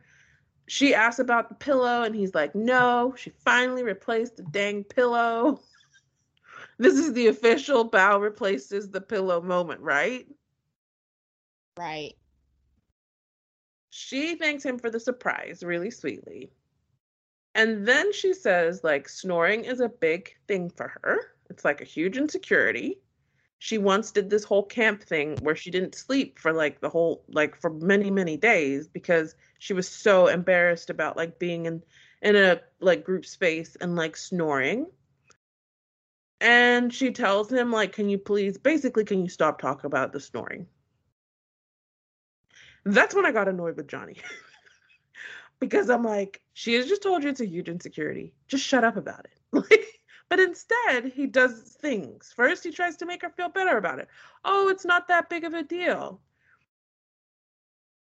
She 0.65 0.95
asks 0.95 1.19
about 1.19 1.47
the 1.47 1.53
pillow, 1.53 2.01
and 2.01 2.15
he's 2.15 2.33
like, 2.33 2.55
no. 2.55 3.13
She 3.15 3.29
finally 3.29 3.83
replaced 3.83 4.37
the 4.37 4.41
dang 4.41 4.83
pillow. 4.83 5.59
This 6.79 6.95
is 6.95 7.13
the 7.13 7.27
official 7.27 7.87
Bao 7.87 8.19
replaces 8.19 8.89
the 8.89 8.99
pillow 8.99 9.39
moment, 9.39 9.81
right? 9.81 10.25
right. 11.77 12.15
She 13.91 14.35
thanks 14.37 14.65
him 14.65 14.79
for 14.79 14.89
the 14.89 14.99
surprise 14.99 15.61
really 15.63 15.91
sweetly. 15.91 16.51
And 17.53 17.87
then 17.87 18.11
she 18.11 18.33
says, 18.33 18.83
like, 18.83 19.07
snoring 19.07 19.65
is 19.65 19.81
a 19.81 19.87
big 19.87 20.35
thing 20.47 20.71
for 20.71 20.91
her. 21.03 21.34
It's 21.55 21.63
like 21.63 21.79
a 21.79 21.85
huge 21.85 22.17
insecurity. 22.17 22.99
She 23.59 23.77
once 23.77 24.11
did 24.11 24.29
this 24.29 24.43
whole 24.43 24.63
camp 24.63 25.01
thing 25.01 25.37
where 25.37 25.55
she 25.55 25.71
didn't 25.71 25.95
sleep 25.95 26.37
for 26.37 26.51
like 26.51 26.81
the 26.81 26.89
whole, 26.89 27.23
like, 27.29 27.55
for 27.55 27.69
many, 27.69 28.11
many 28.11 28.35
days 28.35 28.89
because 28.89 29.35
she 29.59 29.71
was 29.71 29.87
so 29.87 30.27
embarrassed 30.27 30.89
about 30.89 31.15
like 31.15 31.39
being 31.39 31.65
in 31.65 31.81
in 32.21 32.35
a 32.35 32.59
like 32.81 33.05
group 33.05 33.25
space 33.25 33.77
and 33.79 33.95
like 33.95 34.17
snoring. 34.17 34.87
And 36.41 36.93
she 36.93 37.11
tells 37.11 37.49
him, 37.49 37.71
like, 37.71 37.93
can 37.93 38.09
you 38.09 38.17
please, 38.17 38.57
basically, 38.57 39.05
can 39.05 39.21
you 39.21 39.29
stop 39.29 39.57
talking 39.61 39.85
about 39.85 40.11
the 40.11 40.19
snoring? 40.19 40.67
That's 42.83 43.15
when 43.15 43.25
I 43.25 43.31
got 43.31 43.47
annoyed 43.47 43.77
with 43.77 43.87
Johnny. 43.87 44.17
because 45.59 45.89
I'm 45.89 46.03
like, 46.03 46.41
she 46.51 46.73
has 46.73 46.87
just 46.87 47.01
told 47.01 47.23
you 47.23 47.29
it's 47.29 47.39
a 47.39 47.47
huge 47.47 47.69
insecurity. 47.69 48.33
Just 48.49 48.65
shut 48.65 48.83
up 48.83 48.97
about 48.97 49.23
it. 49.23 49.31
Like, 49.53 49.85
but 50.29 50.39
instead, 50.39 51.05
he 51.05 51.27
does 51.27 51.77
things. 51.79 52.33
First, 52.35 52.63
he 52.63 52.71
tries 52.71 52.97
to 52.97 53.05
make 53.05 53.21
her 53.21 53.29
feel 53.29 53.49
better 53.49 53.77
about 53.77 53.99
it. 53.99 54.07
Oh, 54.43 54.69
it's 54.69 54.85
not 54.85 55.07
that 55.07 55.29
big 55.29 55.43
of 55.43 55.53
a 55.53 55.63
deal. 55.63 56.21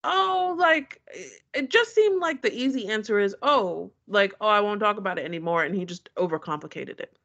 Oh, 0.05 0.55
like 0.59 1.01
it- 1.09 1.43
it 1.53 1.71
just 1.71 1.95
seemed 1.95 2.21
like 2.21 2.43
the 2.43 2.53
easy 2.55 2.89
answer 2.89 3.19
is, 3.19 3.37
oh, 3.43 3.93
like, 4.09 4.35
oh, 4.41 4.49
I 4.49 4.61
won't 4.61 4.81
talk 4.81 4.97
about 4.97 5.19
it 5.19 5.25
anymore. 5.25 5.63
And 5.65 5.75
he 5.75 5.85
just 5.85 6.13
overcomplicated 6.17 7.01
it. 7.01 7.17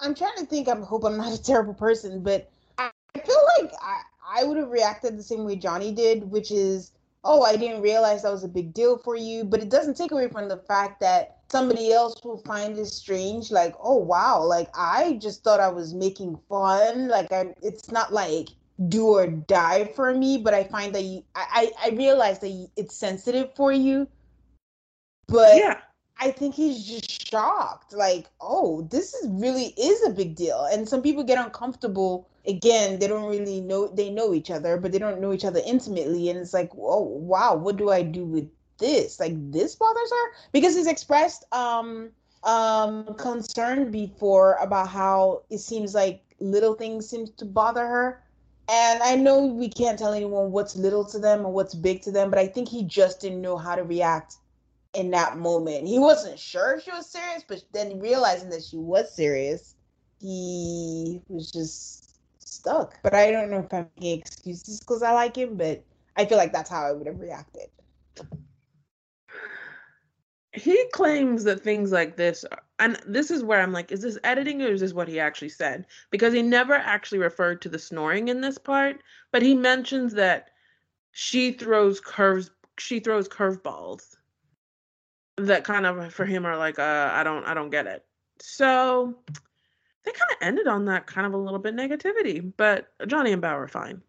I'm 0.00 0.14
trying 0.14 0.36
to 0.38 0.46
think. 0.46 0.68
I 0.68 0.76
hope 0.76 1.04
I'm 1.04 1.16
not 1.16 1.32
a 1.38 1.42
terrible 1.42 1.74
person, 1.74 2.22
but 2.22 2.50
I 2.78 2.90
I 3.14 3.20
feel 3.20 3.40
like 3.60 3.72
I, 3.82 4.02
I 4.40 4.44
would 4.44 4.56
have 4.58 4.70
reacted 4.70 5.18
the 5.18 5.22
same 5.22 5.44
way 5.44 5.56
Johnny 5.56 5.92
did, 5.92 6.30
which 6.30 6.50
is, 6.52 6.92
oh, 7.24 7.42
I 7.42 7.56
didn't 7.56 7.82
realize 7.82 8.22
that 8.22 8.32
was 8.32 8.44
a 8.44 8.48
big 8.48 8.72
deal 8.72 8.96
for 8.98 9.16
you. 9.16 9.44
But 9.44 9.60
it 9.62 9.70
doesn't 9.70 9.96
take 9.96 10.12
away 10.12 10.28
from 10.28 10.48
the 10.48 10.58
fact 10.58 11.00
that 11.00 11.37
somebody 11.50 11.92
else 11.92 12.22
will 12.24 12.38
find 12.38 12.78
it 12.78 12.86
strange. 12.86 13.50
Like, 13.50 13.74
oh 13.82 13.96
wow, 13.96 14.42
like 14.42 14.68
I 14.74 15.14
just 15.20 15.42
thought 15.44 15.60
I 15.60 15.68
was 15.68 15.94
making 15.94 16.38
fun. 16.48 17.08
Like 17.08 17.32
I, 17.32 17.54
it's 17.62 17.90
not 17.90 18.12
like 18.12 18.48
do 18.88 19.06
or 19.08 19.26
die 19.26 19.84
for 19.94 20.14
me. 20.14 20.38
But 20.38 20.54
I 20.54 20.64
find 20.64 20.94
that 20.94 21.04
you, 21.04 21.24
I, 21.34 21.70
I 21.82 21.88
I 21.88 21.90
realize 21.96 22.38
that 22.40 22.48
you- 22.50 22.70
it's 22.76 22.94
sensitive 22.94 23.54
for 23.54 23.72
you. 23.72 24.08
But 25.26 25.56
yeah. 25.56 25.80
I 26.20 26.30
think 26.32 26.54
he's 26.54 26.84
just 26.84 27.28
shocked. 27.30 27.92
Like, 27.92 28.28
oh, 28.40 28.82
this 28.90 29.14
is 29.14 29.28
really 29.30 29.66
is 29.78 30.04
a 30.06 30.10
big 30.10 30.34
deal. 30.34 30.64
And 30.72 30.88
some 30.88 31.02
people 31.02 31.22
get 31.24 31.44
uncomfortable. 31.44 32.28
Again, 32.46 32.98
they 32.98 33.06
don't 33.08 33.28
really 33.28 33.60
know 33.60 33.88
they 33.88 34.10
know 34.10 34.34
each 34.34 34.50
other, 34.50 34.76
but 34.78 34.90
they 34.92 34.98
don't 34.98 35.20
know 35.20 35.32
each 35.32 35.44
other 35.44 35.60
intimately. 35.66 36.28
And 36.30 36.38
it's 36.38 36.54
like, 36.54 36.70
oh 36.76 37.02
wow, 37.04 37.54
what 37.56 37.76
do 37.76 37.90
I 37.90 38.02
do 38.02 38.24
with 38.24 38.48
this? 38.78 39.20
Like 39.20 39.34
this 39.52 39.74
bothers 39.76 40.10
her? 40.10 40.32
Because 40.52 40.74
he's 40.74 40.86
expressed 40.86 41.44
um 41.52 42.10
um 42.44 43.14
concern 43.16 43.90
before 43.90 44.54
about 44.60 44.88
how 44.88 45.42
it 45.50 45.58
seems 45.58 45.94
like 45.94 46.22
little 46.40 46.74
things 46.74 47.08
seem 47.08 47.26
to 47.36 47.44
bother 47.44 47.86
her. 47.86 48.22
And 48.70 49.02
I 49.02 49.16
know 49.16 49.46
we 49.46 49.68
can't 49.68 49.98
tell 49.98 50.12
anyone 50.12 50.52
what's 50.52 50.76
little 50.76 51.04
to 51.06 51.18
them 51.18 51.46
or 51.46 51.52
what's 51.52 51.74
big 51.74 52.02
to 52.02 52.12
them, 52.12 52.30
but 52.30 52.38
I 52.38 52.46
think 52.46 52.68
he 52.68 52.84
just 52.84 53.20
didn't 53.20 53.40
know 53.40 53.56
how 53.56 53.74
to 53.74 53.82
react 53.82 54.36
in 54.94 55.10
that 55.12 55.38
moment. 55.38 55.86
He 55.86 55.98
wasn't 55.98 56.38
sure 56.38 56.74
if 56.74 56.84
she 56.84 56.90
was 56.90 57.06
serious, 57.06 57.44
but 57.46 57.62
then 57.72 57.98
realizing 57.98 58.50
that 58.50 58.62
she 58.62 58.76
was 58.76 59.14
serious, 59.14 59.74
he 60.20 61.20
was 61.28 61.50
just 61.50 62.18
stuck. 62.38 63.00
But 63.02 63.14
I 63.14 63.30
don't 63.30 63.50
know 63.50 63.60
if 63.60 63.72
I'm 63.72 63.88
making 63.96 64.20
excuses 64.20 64.80
because 64.80 65.02
I 65.02 65.12
like 65.12 65.36
him, 65.36 65.56
but 65.56 65.82
I 66.16 66.26
feel 66.26 66.38
like 66.38 66.52
that's 66.52 66.70
how 66.70 66.84
I 66.84 66.92
would 66.92 67.06
have 67.06 67.20
reacted. 67.20 67.68
He 70.60 70.84
claims 70.92 71.44
that 71.44 71.60
things 71.60 71.92
like 71.92 72.16
this 72.16 72.44
and 72.78 72.98
this 73.06 73.30
is 73.30 73.42
where 73.42 73.60
i'm 73.60 73.72
like 73.72 73.90
is 73.92 74.02
this 74.02 74.18
editing 74.24 74.62
or 74.62 74.66
is 74.66 74.80
this 74.80 74.92
what 74.92 75.08
he 75.08 75.18
actually 75.20 75.48
said? 75.48 75.86
Because 76.10 76.32
he 76.32 76.42
never 76.42 76.74
actually 76.74 77.18
referred 77.18 77.62
to 77.62 77.68
the 77.68 77.78
snoring 77.78 78.28
in 78.28 78.40
this 78.40 78.58
part 78.58 79.02
but 79.32 79.42
he 79.42 79.54
mentions 79.54 80.14
that 80.14 80.50
she 81.12 81.52
throws 81.52 82.00
curves 82.00 82.50
she 82.78 83.00
throws 83.00 83.28
curveballs 83.28 84.16
that 85.36 85.64
kind 85.64 85.86
of 85.86 86.12
for 86.12 86.24
him 86.24 86.44
are 86.44 86.56
like 86.56 86.78
uh 86.78 87.10
i 87.12 87.22
don't 87.22 87.44
i 87.44 87.54
don't 87.54 87.70
get 87.70 87.86
it. 87.86 88.04
So 88.40 89.18
they 90.04 90.12
kind 90.12 90.30
of 90.30 90.36
ended 90.40 90.68
on 90.68 90.84
that 90.86 91.06
kind 91.06 91.26
of 91.26 91.34
a 91.34 91.38
little 91.38 91.58
bit 91.58 91.74
negativity 91.74 92.52
but 92.56 92.88
johnny 93.06 93.32
and 93.32 93.42
bauer 93.42 93.64
are 93.64 93.68
fine. 93.68 94.02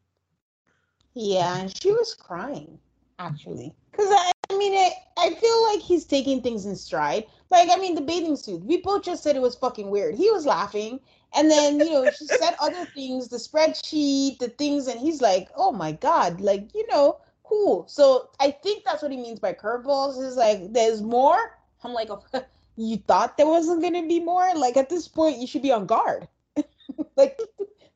Yeah, 1.15 1.57
and 1.57 1.81
she 1.81 1.91
was 1.91 2.13
crying 2.13 2.79
actually, 3.19 3.73
because 3.91 4.09
I, 4.49 4.57
mean, 4.57 4.73
I, 4.73 4.91
I 5.17 5.33
feel 5.35 5.63
like 5.67 5.79
he's 5.79 6.05
taking 6.05 6.41
things 6.41 6.65
in 6.65 6.75
stride. 6.75 7.25
Like, 7.51 7.69
I 7.71 7.77
mean, 7.77 7.95
the 7.95 8.01
bathing 8.01 8.35
suit. 8.35 8.63
We 8.63 8.77
both 8.81 9.03
just 9.03 9.23
said 9.23 9.35
it 9.35 9.41
was 9.41 9.55
fucking 9.55 9.89
weird. 9.89 10.15
He 10.15 10.29
was 10.31 10.45
laughing, 10.45 10.99
and 11.33 11.49
then 11.49 11.79
you 11.79 11.91
know 11.91 12.09
she 12.11 12.25
said 12.25 12.55
other 12.61 12.85
things, 12.85 13.27
the 13.27 13.37
spreadsheet, 13.37 14.39
the 14.39 14.49
things, 14.49 14.87
and 14.87 14.99
he's 14.99 15.21
like, 15.21 15.49
"Oh 15.55 15.71
my 15.71 15.91
god!" 15.91 16.41
Like, 16.41 16.73
you 16.73 16.85
know, 16.87 17.19
cool. 17.43 17.87
So 17.87 18.29
I 18.39 18.51
think 18.51 18.83
that's 18.85 19.01
what 19.01 19.11
he 19.11 19.17
means 19.17 19.39
by 19.39 19.53
curveballs. 19.53 20.21
Is 20.21 20.35
like, 20.35 20.71
there's 20.73 21.01
more. 21.01 21.57
I'm 21.83 21.93
like, 21.93 22.09
oh, 22.09 22.23
you 22.77 22.97
thought 22.97 23.37
there 23.37 23.47
wasn't 23.47 23.81
gonna 23.81 24.07
be 24.07 24.19
more? 24.19 24.53
Like 24.55 24.77
at 24.77 24.89
this 24.89 25.07
point, 25.07 25.39
you 25.39 25.47
should 25.47 25.63
be 25.63 25.71
on 25.71 25.85
guard. 25.85 26.27
like, 27.17 27.39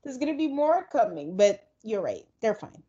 there's 0.04 0.18
gonna 0.18 0.38
be 0.38 0.48
more 0.48 0.88
coming. 0.92 1.38
But 1.38 1.68
you're 1.84 2.02
right. 2.02 2.26
They're 2.42 2.56
fine. 2.56 2.84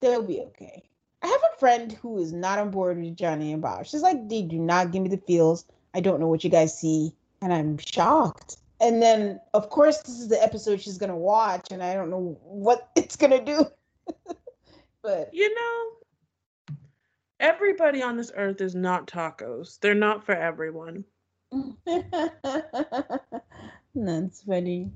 They'll 0.00 0.22
be 0.22 0.40
okay. 0.40 0.88
I 1.22 1.26
have 1.26 1.40
a 1.52 1.58
friend 1.58 1.92
who 1.92 2.18
is 2.18 2.32
not 2.32 2.58
on 2.58 2.70
board 2.70 2.98
with 2.98 3.16
Johnny 3.16 3.52
and 3.52 3.62
Bob. 3.62 3.86
She's 3.86 4.02
like, 4.02 4.28
they 4.28 4.42
do 4.42 4.58
not 4.58 4.92
give 4.92 5.02
me 5.02 5.08
the 5.08 5.16
feels. 5.16 5.64
I 5.94 6.00
don't 6.00 6.20
know 6.20 6.28
what 6.28 6.44
you 6.44 6.50
guys 6.50 6.78
see. 6.78 7.12
And 7.42 7.52
I'm 7.52 7.78
shocked. 7.78 8.58
And 8.80 9.02
then, 9.02 9.40
of 9.54 9.70
course, 9.70 9.98
this 10.02 10.20
is 10.20 10.28
the 10.28 10.42
episode 10.42 10.80
she's 10.80 10.98
going 10.98 11.10
to 11.10 11.16
watch, 11.16 11.68
and 11.70 11.82
I 11.82 11.94
don't 11.94 12.10
know 12.10 12.38
what 12.42 12.90
it's 12.96 13.16
going 13.16 13.30
to 13.30 13.44
do. 13.44 13.66
but 15.02 15.30
you 15.32 15.54
know 15.54 15.96
Everybody 17.38 18.02
on 18.02 18.16
this 18.16 18.32
earth 18.34 18.62
is 18.62 18.74
not 18.74 19.06
tacos. 19.06 19.78
They're 19.80 19.94
not 19.94 20.24
for 20.24 20.34
everyone. 20.34 21.04
That's 23.94 24.42
funny. 24.42 24.90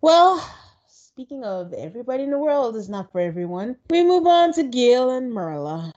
Well, 0.00 0.48
speaking 1.18 1.42
of 1.42 1.72
everybody 1.72 2.22
in 2.22 2.30
the 2.30 2.38
world 2.38 2.76
is 2.76 2.88
not 2.88 3.10
for 3.10 3.20
everyone, 3.20 3.74
we 3.90 4.04
move 4.04 4.24
on 4.24 4.52
to 4.52 4.62
Gil 4.62 5.10
and 5.10 5.32
Myrla. 5.32 5.92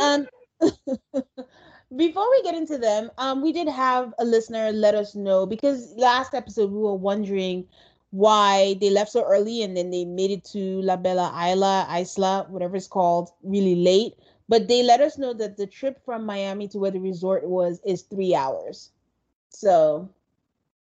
And 0.00 0.26
before 1.94 2.30
we 2.30 2.42
get 2.42 2.54
into 2.54 2.78
them, 2.78 3.10
um, 3.18 3.42
we 3.42 3.52
did 3.52 3.68
have 3.68 4.14
a 4.18 4.24
listener 4.24 4.72
let 4.72 4.94
us 4.94 5.14
know 5.14 5.44
because 5.44 5.92
last 5.98 6.32
episode 6.32 6.70
we 6.70 6.78
were 6.78 6.94
wondering 6.94 7.68
why 8.12 8.76
they 8.80 8.88
left 8.88 9.12
so 9.12 9.22
early 9.24 9.62
and 9.62 9.76
then 9.76 9.90
they 9.90 10.06
made 10.06 10.30
it 10.30 10.44
to 10.46 10.80
La 10.80 10.96
Bella 10.96 11.30
Isla, 11.52 11.86
Isla, 11.94 12.46
whatever 12.48 12.76
it's 12.76 12.86
called, 12.86 13.28
really 13.42 13.74
late. 13.74 14.14
But 14.48 14.68
they 14.68 14.82
let 14.82 15.02
us 15.02 15.18
know 15.18 15.34
that 15.34 15.58
the 15.58 15.66
trip 15.66 16.02
from 16.02 16.24
Miami 16.24 16.66
to 16.68 16.78
where 16.78 16.90
the 16.90 16.98
resort 16.98 17.46
was 17.46 17.78
is 17.84 18.00
three 18.00 18.34
hours. 18.34 18.88
So 19.50 20.08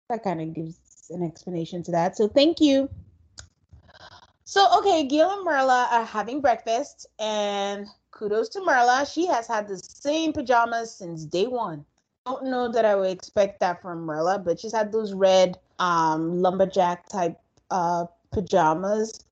that 0.08 0.24
kind 0.24 0.40
of 0.40 0.54
gives 0.54 1.10
an 1.10 1.22
explanation 1.22 1.82
to 1.82 1.90
that. 1.90 2.16
So 2.16 2.26
thank 2.26 2.62
you. 2.62 2.88
So 4.50 4.66
okay, 4.78 5.04
Gil 5.04 5.30
and 5.30 5.46
Myrla 5.46 5.88
are 5.90 6.06
having 6.06 6.40
breakfast, 6.40 7.06
and 7.18 7.86
kudos 8.12 8.48
to 8.48 8.60
Myrla. 8.60 9.04
She 9.04 9.26
has 9.26 9.46
had 9.46 9.68
the 9.68 9.76
same 9.76 10.32
pajamas 10.32 10.90
since 10.90 11.26
day 11.26 11.46
one. 11.46 11.84
Don't 12.24 12.44
know 12.46 12.72
that 12.72 12.86
I 12.86 12.94
would 12.94 13.10
expect 13.10 13.60
that 13.60 13.82
from 13.82 14.06
Myrla, 14.06 14.42
but 14.42 14.58
she's 14.58 14.72
had 14.72 14.90
those 14.90 15.12
red 15.12 15.58
um, 15.78 16.40
lumberjack 16.40 17.10
type 17.10 17.38
uh, 17.70 18.06
pajamas. 18.32 19.22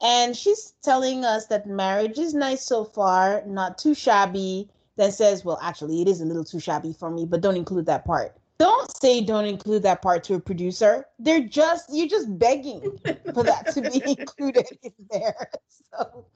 And 0.00 0.34
she's 0.34 0.72
telling 0.82 1.26
us 1.26 1.44
that 1.48 1.66
marriage 1.66 2.18
is 2.18 2.32
nice 2.32 2.64
so 2.64 2.84
far, 2.84 3.42
not 3.44 3.76
too 3.76 3.94
shabby. 3.94 4.70
Then 4.96 5.12
says, 5.12 5.44
well, 5.44 5.58
actually, 5.60 6.00
it 6.00 6.08
is 6.08 6.22
a 6.22 6.24
little 6.24 6.42
too 6.42 6.58
shabby 6.58 6.94
for 6.94 7.10
me, 7.10 7.26
but 7.26 7.42
don't 7.42 7.58
include 7.58 7.84
that 7.84 8.06
part. 8.06 8.34
Don't 8.58 8.90
say 9.00 9.20
don't 9.20 9.46
include 9.46 9.82
that 9.82 10.00
part 10.00 10.22
to 10.24 10.34
a 10.34 10.40
producer. 10.40 11.06
They're 11.18 11.42
just, 11.42 11.86
you're 11.92 12.08
just 12.08 12.38
begging 12.38 12.98
for 13.34 13.42
that 13.42 13.72
to 13.74 13.82
be 13.82 14.02
included 14.18 14.66
in 14.82 14.92
there. 15.10 15.50
So, 15.96 16.26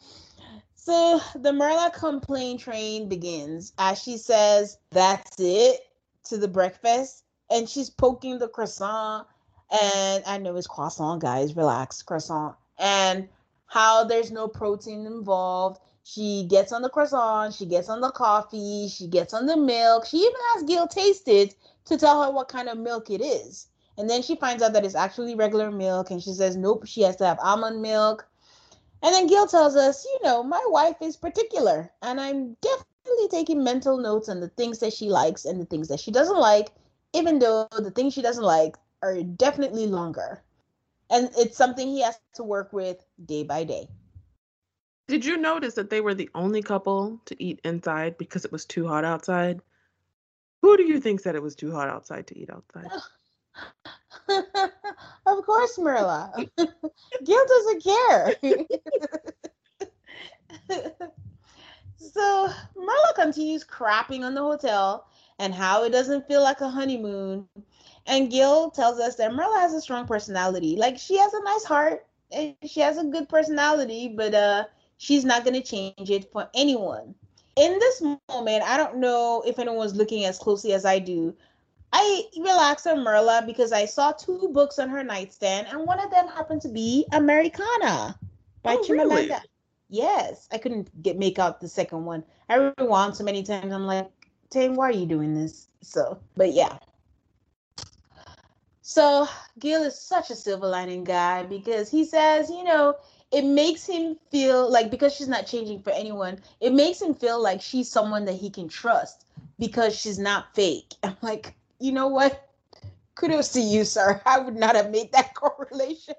so 0.74 1.20
the 1.34 1.50
Myrla 1.50 1.92
complaint 1.92 2.60
train 2.60 3.08
begins 3.08 3.72
as 3.76 4.00
she 4.00 4.16
says, 4.16 4.78
that's 4.90 5.34
it 5.40 5.80
to 6.26 6.36
the 6.36 6.46
breakfast. 6.46 7.24
And 7.50 7.68
she's 7.68 7.90
poking 7.90 8.38
the 8.38 8.48
croissant. 8.48 9.26
And 9.82 10.22
I 10.26 10.38
know 10.38 10.54
it's 10.56 10.68
croissant, 10.68 11.20
guys. 11.20 11.56
Relax, 11.56 12.02
croissant. 12.02 12.54
And 12.78 13.28
how 13.66 14.04
there's 14.04 14.30
no 14.30 14.46
protein 14.46 15.06
involved. 15.06 15.80
She 16.10 16.46
gets 16.48 16.72
on 16.72 16.80
the 16.80 16.88
croissant, 16.88 17.52
she 17.52 17.66
gets 17.66 17.90
on 17.90 18.00
the 18.00 18.10
coffee, 18.10 18.88
she 18.88 19.06
gets 19.08 19.34
on 19.34 19.44
the 19.44 19.58
milk. 19.58 20.06
She 20.06 20.16
even 20.16 20.40
has 20.54 20.62
Gil 20.62 20.86
taste 20.86 21.28
it 21.28 21.54
to 21.84 21.98
tell 21.98 22.22
her 22.22 22.30
what 22.30 22.48
kind 22.48 22.70
of 22.70 22.78
milk 22.78 23.10
it 23.10 23.20
is. 23.20 23.66
And 23.98 24.08
then 24.08 24.22
she 24.22 24.34
finds 24.34 24.62
out 24.62 24.72
that 24.72 24.86
it's 24.86 24.94
actually 24.94 25.34
regular 25.34 25.70
milk, 25.70 26.10
and 26.10 26.22
she 26.22 26.32
says, 26.32 26.56
nope, 26.56 26.86
she 26.86 27.02
has 27.02 27.16
to 27.16 27.26
have 27.26 27.38
almond 27.40 27.82
milk. 27.82 28.26
And 29.02 29.12
then 29.12 29.26
Gil 29.26 29.46
tells 29.46 29.76
us, 29.76 30.06
you 30.06 30.18
know, 30.24 30.42
my 30.42 30.64
wife 30.68 30.96
is 31.02 31.14
particular, 31.14 31.92
and 32.00 32.18
I'm 32.18 32.56
definitely 32.62 33.28
taking 33.30 33.62
mental 33.62 33.98
notes 33.98 34.30
on 34.30 34.40
the 34.40 34.48
things 34.48 34.78
that 34.78 34.94
she 34.94 35.10
likes 35.10 35.44
and 35.44 35.60
the 35.60 35.66
things 35.66 35.88
that 35.88 36.00
she 36.00 36.10
doesn't 36.10 36.38
like, 36.38 36.70
even 37.12 37.38
though 37.38 37.68
the 37.70 37.90
things 37.90 38.14
she 38.14 38.22
doesn't 38.22 38.44
like 38.44 38.76
are 39.02 39.22
definitely 39.22 39.86
longer. 39.86 40.42
And 41.10 41.28
it's 41.36 41.58
something 41.58 41.86
he 41.86 42.00
has 42.00 42.18
to 42.36 42.44
work 42.44 42.72
with 42.72 43.04
day 43.26 43.42
by 43.44 43.64
day. 43.64 43.90
Did 45.08 45.24
you 45.24 45.38
notice 45.38 45.74
that 45.74 45.88
they 45.88 46.02
were 46.02 46.14
the 46.14 46.28
only 46.34 46.62
couple 46.62 47.18
to 47.24 47.42
eat 47.42 47.60
inside 47.64 48.18
because 48.18 48.44
it 48.44 48.52
was 48.52 48.66
too 48.66 48.86
hot 48.86 49.06
outside? 49.06 49.62
Who 50.60 50.76
do 50.76 50.82
you 50.84 51.00
think 51.00 51.20
said 51.20 51.34
it 51.34 51.42
was 51.42 51.56
too 51.56 51.72
hot 51.72 51.88
outside 51.88 52.26
to 52.26 52.38
eat 52.38 52.50
outside? 52.50 52.90
of 55.26 55.46
course, 55.46 55.78
Myrla. 55.78 56.30
Gil 57.24 57.46
doesn't 57.48 57.82
care. 57.82 58.34
so 61.96 62.50
Myrla 62.76 63.14
continues 63.14 63.64
crapping 63.64 64.24
on 64.24 64.34
the 64.34 64.42
hotel 64.42 65.06
and 65.38 65.54
how 65.54 65.84
it 65.84 65.90
doesn't 65.90 66.28
feel 66.28 66.42
like 66.42 66.60
a 66.60 66.68
honeymoon. 66.68 67.48
And 68.06 68.30
Gil 68.30 68.70
tells 68.70 69.00
us 69.00 69.16
that 69.16 69.32
Myrla 69.32 69.60
has 69.60 69.72
a 69.72 69.80
strong 69.80 70.06
personality. 70.06 70.76
Like 70.76 70.98
she 70.98 71.16
has 71.16 71.32
a 71.32 71.42
nice 71.44 71.64
heart 71.64 72.06
and 72.30 72.54
she 72.66 72.80
has 72.80 72.98
a 72.98 73.04
good 73.04 73.26
personality, 73.30 74.08
but 74.08 74.34
uh 74.34 74.64
she's 74.98 75.24
not 75.24 75.44
gonna 75.44 75.62
change 75.62 76.10
it 76.10 76.30
for 76.32 76.48
anyone. 76.54 77.14
In 77.56 77.78
this 77.78 78.02
moment, 78.02 78.62
I 78.64 78.76
don't 78.76 78.98
know 78.98 79.42
if 79.46 79.58
anyone's 79.58 79.96
looking 79.96 80.24
as 80.26 80.38
closely 80.38 80.72
as 80.74 80.84
I 80.84 80.98
do. 80.98 81.34
I 81.92 82.24
relax 82.38 82.86
on 82.86 82.98
Myrla 82.98 83.46
because 83.46 83.72
I 83.72 83.86
saw 83.86 84.12
two 84.12 84.50
books 84.52 84.78
on 84.78 84.90
her 84.90 85.02
nightstand, 85.02 85.68
and 85.68 85.86
one 85.86 85.98
of 86.00 86.10
them 86.10 86.28
happened 86.28 86.60
to 86.62 86.68
be 86.68 87.06
Americanah 87.12 88.18
by 88.62 88.76
Oh, 88.76 88.82
Chimamanda. 88.82 89.40
really? 89.40 89.40
Yes, 89.88 90.48
I 90.52 90.58
couldn't 90.58 91.02
get 91.02 91.18
make 91.18 91.38
out 91.38 91.60
the 91.60 91.68
second 91.68 92.04
one. 92.04 92.24
I 92.48 92.72
rewound 92.78 93.16
so 93.16 93.24
many 93.24 93.42
times. 93.42 93.72
I'm 93.72 93.86
like, 93.86 94.10
Tane, 94.50 94.74
why 94.76 94.88
are 94.88 94.92
you 94.92 95.06
doing 95.06 95.34
this? 95.34 95.68
So, 95.80 96.18
but 96.36 96.52
yeah. 96.52 96.78
So 98.82 99.26
Gil 99.58 99.82
is 99.82 99.98
such 99.98 100.30
a 100.30 100.34
silver 100.36 100.66
lining 100.68 101.04
guy 101.04 101.44
because 101.44 101.90
he 101.90 102.04
says, 102.04 102.50
you 102.50 102.64
know, 102.64 102.96
it 103.30 103.44
makes 103.44 103.86
him 103.86 104.16
feel 104.30 104.70
like 104.70 104.90
because 104.90 105.14
she's 105.14 105.28
not 105.28 105.46
changing 105.46 105.80
for 105.82 105.90
anyone, 105.90 106.38
it 106.60 106.72
makes 106.72 107.00
him 107.00 107.14
feel 107.14 107.40
like 107.42 107.60
she's 107.60 107.90
someone 107.90 108.24
that 108.24 108.34
he 108.36 108.50
can 108.50 108.68
trust 108.68 109.26
because 109.58 109.94
she's 109.98 110.18
not 110.18 110.54
fake. 110.54 110.94
I'm 111.02 111.16
like, 111.22 111.54
you 111.80 111.92
know 111.92 112.08
what? 112.08 112.48
Kudos 113.14 113.48
to 113.52 113.60
you, 113.60 113.84
sir. 113.84 114.20
I 114.26 114.38
would 114.38 114.56
not 114.56 114.76
have 114.76 114.90
made 114.90 115.12
that 115.12 115.34
correlation. 115.34 116.14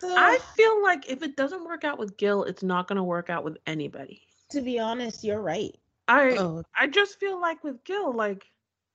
So, 0.00 0.08
I 0.16 0.38
feel 0.56 0.82
like 0.82 1.10
if 1.10 1.22
it 1.22 1.36
doesn't 1.36 1.64
work 1.64 1.84
out 1.84 1.98
with 1.98 2.16
Gil, 2.16 2.44
it's 2.44 2.62
not 2.62 2.86
going 2.86 2.96
to 2.96 3.02
work 3.02 3.30
out 3.30 3.44
with 3.44 3.58
anybody. 3.66 4.22
to 4.50 4.60
be 4.60 4.78
honest, 4.78 5.24
you're 5.24 5.42
right. 5.42 5.76
I 6.06 6.36
Oh, 6.38 6.62
I 6.76 6.86
just 6.86 7.18
feel 7.20 7.40
like 7.40 7.62
with 7.64 7.82
Gil, 7.84 8.12
like 8.14 8.46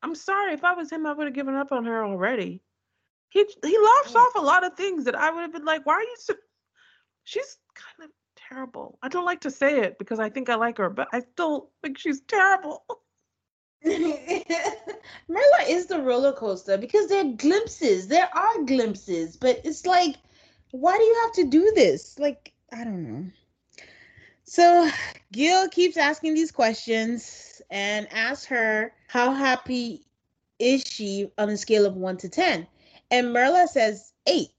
I'm 0.02 0.16
sorry 0.16 0.54
if 0.54 0.64
I 0.64 0.74
was 0.74 0.90
him, 0.92 1.06
I 1.06 1.14
would 1.14 1.26
have 1.28 1.36
given 1.36 1.56
up 1.56 1.72
on 1.72 1.86
her 1.86 2.04
already. 2.06 2.62
He 3.30 3.46
he 3.64 3.78
laughs 3.78 4.14
Yeah. 4.14 4.22
Mm. 4.22 4.26
off 4.28 4.36
a 4.36 4.42
lot 4.42 4.66
of 4.66 4.76
things 4.76 5.04
that 5.06 5.16
I 5.16 5.30
would 5.30 5.42
have 5.42 5.52
been 5.54 5.66
like, 5.66 5.86
why 5.86 5.94
are 5.96 6.02
you 6.02 6.16
so? 6.20 6.34
She's 7.24 7.58
kind 7.74 8.10
of 8.10 8.12
terrible. 8.36 8.98
I 9.02 9.08
don't 9.10 9.26
like 9.26 9.42
to 9.42 9.52
say 9.52 9.80
it 9.80 9.98
because 9.98 10.20
I 10.20 10.30
think 10.30 10.50
I 10.50 10.56
like 10.56 10.78
her, 10.78 10.90
but 10.90 11.08
I 11.12 11.22
still 11.22 11.70
think 11.82 11.98
she's 11.98 12.22
terrible. 12.22 12.84
Myrla 13.86 15.68
is 15.68 15.88
the 15.88 16.02
roller 16.02 16.34
coaster 16.34 16.78
because 16.78 17.08
there 17.08 17.26
are 17.26 17.34
glimpses. 17.34 18.08
There 18.08 18.30
are 18.34 18.64
glimpses, 18.64 19.38
but 19.38 19.62
it's 19.64 19.86
like, 19.86 20.16
why 20.72 20.98
do 20.98 21.04
you 21.04 21.22
have 21.24 21.34
to 21.34 21.50
do 21.50 21.72
this? 21.76 22.18
Like, 22.18 22.54
I 22.72 22.84
don't 22.84 23.04
know. 23.04 23.26
So 24.46 24.90
Gil 25.32 25.68
keeps 25.70 25.98
asking 25.98 26.34
these 26.34 26.52
questions 26.52 27.62
and 27.70 28.08
asks 28.12 28.46
her 28.46 28.94
how 29.08 29.34
happy 29.34 30.06
is 30.60 30.84
she 30.86 31.32
on 31.38 31.50
a 31.50 31.58
scale 31.58 31.86
of 31.86 31.96
one 31.96 32.18
to 32.18 32.30
ten, 32.30 32.68
and 33.12 33.28
Myrla 33.28 33.68
says 33.68 34.14
eight. 34.28 34.52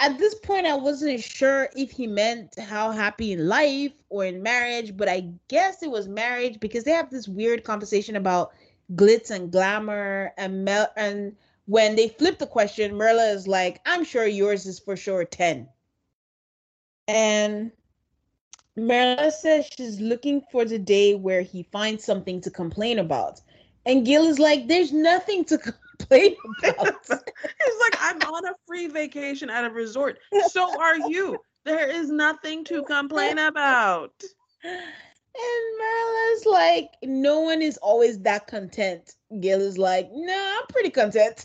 At 0.00 0.16
this 0.18 0.34
point, 0.36 0.66
I 0.66 0.76
wasn't 0.76 1.20
sure 1.20 1.68
if 1.74 1.90
he 1.90 2.06
meant 2.06 2.56
how 2.58 2.92
happy 2.92 3.32
in 3.32 3.48
life 3.48 3.92
or 4.10 4.24
in 4.24 4.42
marriage, 4.42 4.96
but 4.96 5.08
I 5.08 5.32
guess 5.48 5.82
it 5.82 5.90
was 5.90 6.06
marriage 6.06 6.60
because 6.60 6.84
they 6.84 6.92
have 6.92 7.10
this 7.10 7.26
weird 7.26 7.64
conversation 7.64 8.14
about 8.14 8.52
glitz 8.94 9.30
and 9.30 9.50
glamour 9.50 10.32
and 10.38 10.64
Mel 10.64 10.88
and 10.96 11.36
when 11.66 11.96
they 11.96 12.08
flip 12.08 12.38
the 12.38 12.46
question, 12.46 12.92
Myrla 12.92 13.34
is 13.34 13.46
like, 13.46 13.82
I'm 13.84 14.02
sure 14.02 14.26
yours 14.26 14.64
is 14.64 14.78
for 14.78 14.96
sure 14.96 15.26
10. 15.26 15.68
And 17.06 17.70
Myrla 18.74 19.30
says 19.30 19.68
she's 19.76 20.00
looking 20.00 20.42
for 20.50 20.64
the 20.64 20.78
day 20.78 21.14
where 21.14 21.42
he 21.42 21.64
finds 21.64 22.04
something 22.04 22.40
to 22.40 22.50
complain 22.50 22.98
about. 22.98 23.42
And 23.84 24.06
Gil 24.06 24.24
is 24.24 24.38
like, 24.38 24.68
there's 24.68 24.92
nothing 24.92 25.44
to 25.46 25.58
complain 25.58 25.87
about. 26.00 26.20
He's 26.20 26.36
like, 26.62 27.96
I'm 28.00 28.20
on 28.22 28.46
a 28.46 28.54
free 28.66 28.86
vacation 28.86 29.50
at 29.50 29.64
a 29.64 29.70
resort. 29.70 30.18
So 30.50 30.80
are 30.80 30.96
you. 30.96 31.38
There 31.64 31.88
is 31.90 32.10
nothing 32.10 32.64
to 32.64 32.82
complain 32.84 33.38
about. 33.38 34.12
And 34.64 35.78
Myrla's 35.78 36.46
like, 36.46 36.88
no 37.02 37.40
one 37.40 37.62
is 37.62 37.76
always 37.78 38.18
that 38.20 38.46
content. 38.46 39.14
Gil 39.40 39.60
is 39.60 39.78
like, 39.78 40.08
no, 40.12 40.56
I'm 40.58 40.66
pretty 40.68 40.90
content. 40.90 41.44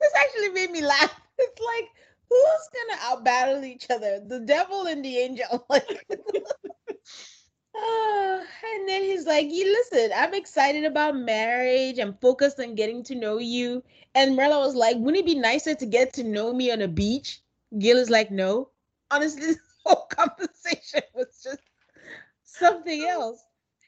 this 0.00 0.12
actually 0.16 0.50
made 0.50 0.70
me 0.70 0.82
laugh. 0.82 1.20
It's 1.38 1.60
like, 1.60 1.88
who's 2.30 2.68
gonna 2.72 3.00
outbattle 3.02 3.64
each 3.66 3.86
other? 3.90 4.20
The 4.26 4.40
devil 4.40 4.86
and 4.86 5.04
the 5.04 5.18
angel. 5.18 5.66
Like, 5.68 6.06
Ah, 7.76 8.40
and 8.74 8.88
then 8.88 9.02
he's 9.02 9.26
like, 9.26 9.50
you 9.50 9.64
listen, 9.64 10.10
I'm 10.16 10.34
excited 10.34 10.84
about 10.84 11.16
marriage. 11.16 11.98
I'm 11.98 12.14
focused 12.14 12.58
on 12.60 12.74
getting 12.74 13.02
to 13.04 13.14
know 13.14 13.38
you. 13.38 13.82
And 14.14 14.36
Myrla 14.36 14.58
was 14.60 14.74
like, 14.74 14.96
wouldn't 14.96 15.18
it 15.18 15.26
be 15.26 15.34
nicer 15.38 15.74
to 15.74 15.86
get 15.86 16.12
to 16.14 16.24
know 16.24 16.52
me 16.52 16.70
on 16.72 16.82
a 16.82 16.88
beach? 16.88 17.42
Gil 17.78 17.98
is 17.98 18.10
like, 18.10 18.30
no. 18.30 18.70
Honestly, 19.10 19.42
this 19.46 19.58
whole 19.84 20.06
conversation 20.10 21.02
was 21.14 21.40
just 21.42 21.60
something 22.44 23.04
else. 23.04 23.42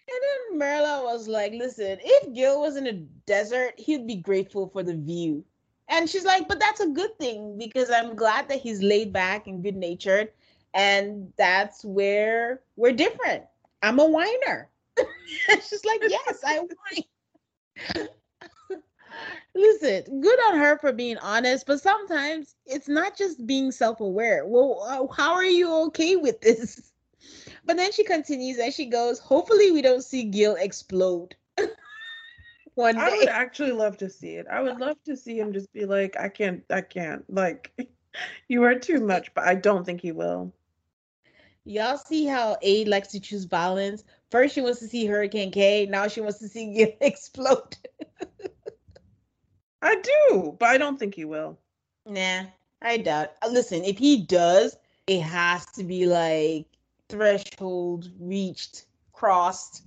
And 0.08 0.58
then 0.58 0.60
Myrla 0.60 1.04
was 1.04 1.28
like, 1.28 1.52
listen, 1.52 1.98
if 2.02 2.34
Gil 2.34 2.60
was 2.60 2.76
in 2.76 2.86
a 2.86 2.92
desert, 3.26 3.74
he'd 3.78 4.06
be 4.06 4.16
grateful 4.16 4.68
for 4.68 4.82
the 4.82 4.96
view. 4.96 5.44
And 5.88 6.08
she's 6.08 6.24
like, 6.24 6.48
but 6.48 6.60
that's 6.60 6.80
a 6.80 6.88
good 6.88 7.18
thing 7.18 7.58
because 7.58 7.90
I'm 7.90 8.14
glad 8.16 8.48
that 8.48 8.60
he's 8.60 8.82
laid 8.82 9.12
back 9.12 9.46
and 9.46 9.62
good 9.62 9.76
natured. 9.76 10.32
And 10.74 11.32
that's 11.36 11.84
where 11.84 12.60
we're 12.76 12.92
different. 12.92 13.44
I'm 13.82 13.98
a 13.98 14.06
whiner. 14.06 14.70
she's 15.68 15.84
like, 15.84 16.02
yes, 16.08 16.42
I 16.44 16.60
whine. 16.60 18.08
Listen, 19.54 20.20
good 20.20 20.38
on 20.48 20.58
her 20.58 20.78
for 20.78 20.92
being 20.92 21.18
honest, 21.18 21.66
but 21.66 21.80
sometimes 21.80 22.54
it's 22.66 22.88
not 22.88 23.16
just 23.16 23.46
being 23.46 23.72
self 23.72 24.00
aware. 24.00 24.46
Well, 24.46 24.82
uh, 24.86 25.12
how 25.14 25.34
are 25.34 25.44
you 25.44 25.74
okay 25.86 26.16
with 26.16 26.40
this? 26.40 26.82
But 27.64 27.76
then 27.76 27.92
she 27.92 28.04
continues 28.04 28.58
and 28.58 28.72
she 28.72 28.86
goes, 28.86 29.18
Hopefully, 29.18 29.70
we 29.70 29.82
don't 29.82 30.02
see 30.04 30.24
Gil 30.24 30.54
explode. 30.54 31.34
One 32.74 32.94
day. 32.94 33.00
I 33.02 33.16
would 33.16 33.28
actually 33.28 33.72
love 33.72 33.96
to 33.98 34.08
see 34.08 34.36
it. 34.36 34.46
I 34.50 34.62
would 34.62 34.78
love 34.78 34.96
to 35.04 35.16
see 35.16 35.38
him 35.38 35.52
just 35.52 35.70
be 35.72 35.84
like, 35.84 36.16
I 36.18 36.28
can't, 36.28 36.62
I 36.70 36.80
can't. 36.80 37.24
Like, 37.28 37.72
you 38.48 38.62
are 38.62 38.78
too 38.78 39.00
much, 39.00 39.34
but 39.34 39.44
I 39.44 39.56
don't 39.56 39.84
think 39.84 40.00
he 40.00 40.12
will. 40.12 40.54
Y'all 41.68 41.98
see 41.98 42.24
how 42.24 42.56
Aid 42.62 42.88
likes 42.88 43.08
to 43.08 43.20
choose 43.20 43.44
violence? 43.44 44.02
First, 44.30 44.54
she 44.54 44.62
wants 44.62 44.78
to 44.78 44.88
see 44.88 45.04
Hurricane 45.04 45.50
K. 45.50 45.84
Now 45.84 46.08
she 46.08 46.22
wants 46.22 46.38
to 46.38 46.48
see 46.48 46.72
Gil 46.74 46.92
explode. 47.02 47.76
I 49.82 49.96
do, 49.96 50.56
but 50.58 50.70
I 50.70 50.78
don't 50.78 50.98
think 50.98 51.14
he 51.14 51.26
will. 51.26 51.58
Nah, 52.06 52.44
I 52.80 52.96
doubt. 52.96 53.32
Uh, 53.42 53.48
listen, 53.48 53.84
if 53.84 53.98
he 53.98 54.22
does, 54.22 54.78
it 55.06 55.20
has 55.20 55.66
to 55.72 55.84
be 55.84 56.06
like 56.06 56.64
threshold 57.10 58.12
reached, 58.18 58.86
crossed, 59.12 59.82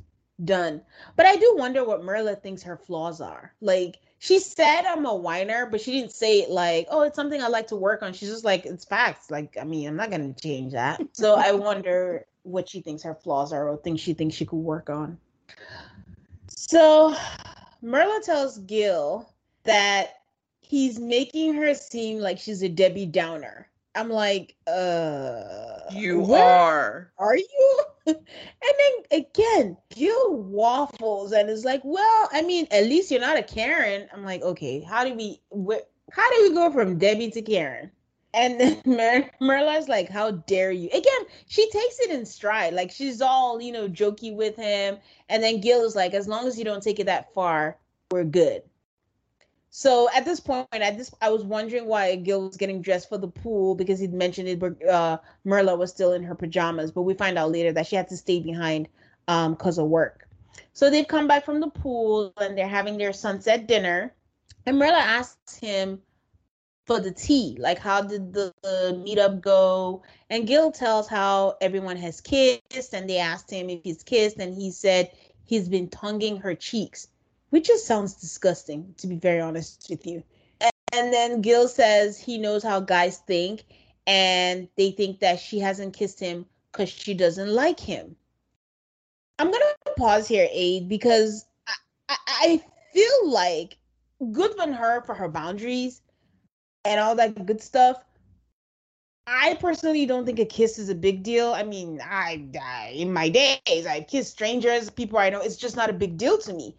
done. 0.45 0.83
But 1.15 1.25
I 1.25 1.35
do 1.35 1.55
wonder 1.57 1.83
what 1.83 2.03
Myrla 2.03 2.39
thinks 2.39 2.61
her 2.61 2.77
flaws 2.77 3.21
are. 3.21 3.55
Like 3.59 3.97
she 4.21 4.37
said 4.37 4.83
I'm 4.85 5.07
a 5.07 5.15
whiner, 5.15 5.65
but 5.65 5.81
she 5.81 5.93
didn't 5.93 6.11
say 6.11 6.41
it 6.41 6.51
like, 6.51 6.85
oh, 6.91 7.01
it's 7.01 7.15
something 7.15 7.41
I 7.41 7.47
like 7.47 7.65
to 7.69 7.75
work 7.75 8.03
on. 8.03 8.13
She's 8.13 8.29
just 8.29 8.45
like, 8.45 8.67
it's 8.67 8.85
facts. 8.85 9.31
Like, 9.31 9.57
I 9.59 9.63
mean, 9.63 9.87
I'm 9.87 9.95
not 9.95 10.11
gonna 10.11 10.31
change 10.33 10.73
that. 10.73 11.01
So 11.13 11.33
I 11.33 11.51
wonder 11.53 12.27
what 12.43 12.69
she 12.69 12.81
thinks 12.81 13.01
her 13.01 13.15
flaws 13.15 13.51
are 13.51 13.67
or 13.67 13.77
things 13.77 13.99
she 13.99 14.13
thinks 14.13 14.35
she 14.35 14.45
could 14.45 14.57
work 14.57 14.91
on. 14.91 15.17
So 16.49 17.15
Myrla 17.83 18.23
tells 18.23 18.59
Gil 18.59 19.27
that 19.63 20.19
he's 20.59 20.99
making 20.99 21.55
her 21.55 21.73
seem 21.73 22.19
like 22.19 22.37
she's 22.37 22.61
a 22.61 22.69
Debbie 22.69 23.07
Downer. 23.07 23.70
I'm 23.95 24.09
like, 24.09 24.55
uh 24.67 25.79
You 25.91 26.33
are. 26.33 27.11
Are 27.17 27.35
you? 27.35 27.83
and 28.07 28.15
then 28.15 29.19
again, 29.19 29.77
Gil 29.93 30.35
waffles 30.35 31.31
and 31.33 31.49
is 31.49 31.65
like, 31.65 31.81
well, 31.83 32.29
I 32.31 32.41
mean, 32.41 32.67
at 32.71 32.85
least 32.85 33.11
you're 33.11 33.19
not 33.19 33.37
a 33.37 33.43
Karen. 33.43 34.07
I'm 34.13 34.23
like, 34.23 34.41
okay, 34.41 34.81
how 34.81 35.03
do 35.03 35.13
we 35.13 35.41
wh- 35.51 35.85
how 36.11 36.29
do 36.31 36.43
we 36.43 36.53
go 36.53 36.71
from 36.71 36.97
Debbie 36.97 37.31
to 37.31 37.41
Karen? 37.41 37.91
And 38.33 38.59
then 38.59 38.81
Mer- 38.85 39.29
Myrla's 39.41 39.89
like, 39.89 40.09
how 40.09 40.31
dare 40.31 40.71
you? 40.71 40.87
Again, 40.89 41.21
she 41.47 41.69
takes 41.69 41.99
it 41.99 42.11
in 42.11 42.25
stride. 42.25 42.73
Like 42.73 42.91
she's 42.91 43.21
all, 43.21 43.61
you 43.61 43.71
know, 43.71 43.89
jokey 43.89 44.33
with 44.33 44.55
him. 44.55 44.97
And 45.29 45.43
then 45.43 45.59
Gil 45.61 45.83
is 45.83 45.95
like, 45.95 46.13
as 46.13 46.27
long 46.27 46.47
as 46.47 46.57
you 46.57 46.63
don't 46.65 46.83
take 46.83 46.99
it 46.99 47.05
that 47.05 47.33
far, 47.33 47.77
we're 48.11 48.23
good. 48.23 48.63
So 49.73 50.09
at 50.13 50.25
this 50.25 50.41
point, 50.41 50.67
at 50.73 50.97
this, 50.97 51.15
I 51.21 51.29
was 51.29 51.45
wondering 51.45 51.85
why 51.85 52.17
Gil 52.17 52.47
was 52.47 52.57
getting 52.57 52.81
dressed 52.81 53.07
for 53.07 53.17
the 53.17 53.29
pool 53.29 53.73
because 53.73 54.01
he'd 54.01 54.13
mentioned 54.13 54.49
it. 54.49 54.87
Uh, 54.87 55.17
Myrla 55.45 55.77
was 55.77 55.89
still 55.89 56.11
in 56.11 56.23
her 56.23 56.35
pajamas, 56.35 56.91
but 56.91 57.03
we 57.03 57.13
find 57.13 57.37
out 57.37 57.53
later 57.53 57.71
that 57.71 57.87
she 57.87 57.95
had 57.95 58.09
to 58.09 58.17
stay 58.17 58.41
behind 58.41 58.89
um 59.29 59.53
because 59.53 59.77
of 59.77 59.87
work. 59.87 60.27
So 60.73 60.89
they've 60.89 61.07
come 61.07 61.25
back 61.25 61.45
from 61.45 61.61
the 61.61 61.69
pool 61.69 62.33
and 62.37 62.57
they're 62.57 62.67
having 62.67 62.97
their 62.97 63.13
sunset 63.13 63.65
dinner, 63.65 64.13
and 64.65 64.77
Myrla 64.77 64.99
asks 64.99 65.55
him 65.55 66.01
for 66.85 66.99
the 66.99 67.11
tea, 67.11 67.55
like 67.57 67.79
how 67.79 68.01
did 68.01 68.33
the, 68.33 68.53
the 68.63 69.01
meetup 69.07 69.39
go? 69.39 70.03
And 70.29 70.45
Gil 70.47 70.73
tells 70.73 71.07
how 71.07 71.55
everyone 71.61 71.95
has 71.95 72.19
kissed, 72.19 72.93
and 72.93 73.09
they 73.09 73.19
asked 73.19 73.49
him 73.49 73.69
if 73.69 73.79
he's 73.85 74.03
kissed, 74.03 74.37
and 74.37 74.53
he 74.53 74.69
said 74.69 75.11
he's 75.45 75.69
been 75.69 75.87
tonguing 75.89 76.35
her 76.37 76.55
cheeks 76.55 77.07
which 77.51 77.67
just 77.67 77.85
sounds 77.85 78.15
disgusting, 78.15 78.93
to 78.97 79.07
be 79.07 79.15
very 79.15 79.39
honest 79.39 79.87
with 79.89 80.07
you. 80.07 80.23
And, 80.93 81.13
then 81.13 81.41
Gil 81.41 81.67
says 81.67 82.19
he 82.19 82.37
knows 82.37 82.63
how 82.63 82.79
guys 82.79 83.19
think, 83.19 83.63
and 84.07 84.67
they 84.75 84.91
think 84.91 85.19
that 85.19 85.39
she 85.39 85.59
hasn't 85.59 85.93
kissed 85.93 86.19
him 86.19 86.45
because 86.71 86.89
she 86.89 87.13
doesn't 87.13 87.49
like 87.49 87.79
him. 87.79 88.15
I'm 89.39 89.51
gonna 89.51 89.65
pause 89.97 90.27
here, 90.27 90.47
Aid, 90.51 90.89
because 90.89 91.45
I, 91.67 91.73
I, 92.09 92.17
I 92.27 92.63
feel 92.93 93.29
like 93.29 93.77
good 94.31 94.59
on 94.59 94.73
her 94.73 95.01
for 95.01 95.15
her 95.15 95.29
boundaries 95.29 96.01
and 96.85 96.99
all 96.99 97.15
that 97.15 97.45
good 97.45 97.61
stuff. 97.61 98.03
I 99.27 99.57
personally 99.59 100.05
don't 100.05 100.25
think 100.25 100.39
a 100.39 100.45
kiss 100.45 100.79
is 100.79 100.89
a 100.89 100.95
big 100.95 101.23
deal. 101.23 101.53
I 101.53 101.63
mean, 101.63 102.01
I, 102.03 102.47
I 102.61 102.93
in 102.95 103.13
my 103.13 103.29
days 103.29 103.85
I've 103.87 104.07
kissed 104.07 104.31
strangers, 104.31 104.89
people 104.89 105.17
I 105.19 105.29
know. 105.29 105.41
It's 105.41 105.57
just 105.57 105.75
not 105.75 105.89
a 105.89 105.93
big 105.93 106.17
deal 106.17 106.37
to 106.39 106.53
me. 106.53 106.75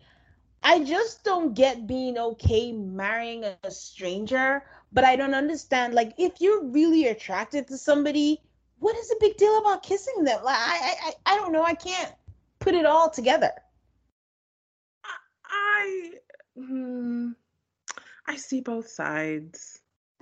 I 0.62 0.84
just 0.84 1.24
don't 1.24 1.54
get 1.54 1.86
being 1.86 2.16
okay 2.18 2.72
marrying 2.72 3.44
a 3.44 3.70
stranger, 3.70 4.64
but 4.92 5.04
I 5.04 5.16
don't 5.16 5.34
understand. 5.34 5.94
Like, 5.94 6.14
if 6.18 6.40
you're 6.40 6.64
really 6.64 7.08
attracted 7.08 7.66
to 7.68 7.76
somebody, 7.76 8.40
what 8.78 8.96
is 8.96 9.08
the 9.08 9.16
big 9.20 9.36
deal 9.36 9.58
about 9.58 9.82
kissing 9.82 10.24
them? 10.24 10.42
Like, 10.44 10.58
I, 10.58 10.94
I, 11.04 11.34
I 11.34 11.36
don't 11.36 11.52
know. 11.52 11.64
I 11.64 11.74
can't 11.74 12.12
put 12.60 12.74
it 12.74 12.86
all 12.86 13.10
together. 13.10 13.52
I, 15.44 16.12
hmm, 16.56 17.30
I 18.26 18.36
see 18.36 18.60
both 18.60 18.88
sides. 18.88 19.80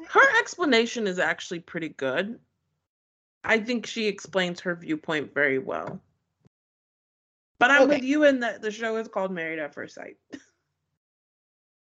Her 0.09 0.39
explanation 0.39 1.07
is 1.07 1.19
actually 1.19 1.61
pretty 1.61 1.91
good. 1.91 2.39
I 3.45 3.59
think 3.61 3.87
she 3.87 4.07
explains 4.07 4.61
her 4.61 4.75
viewpoint 4.75 5.35
very 5.35 5.59
well. 5.59 6.01
But 7.61 7.71
I'm 7.71 7.83
okay. 7.83 7.97
with 7.97 8.05
you 8.05 8.25
in 8.25 8.41
that 8.41 8.63
the 8.63 8.71
show 8.71 8.97
is 8.97 9.07
called 9.07 9.31
Married 9.31 9.59
at 9.59 9.75
First 9.75 9.95
Sight. 9.95 10.17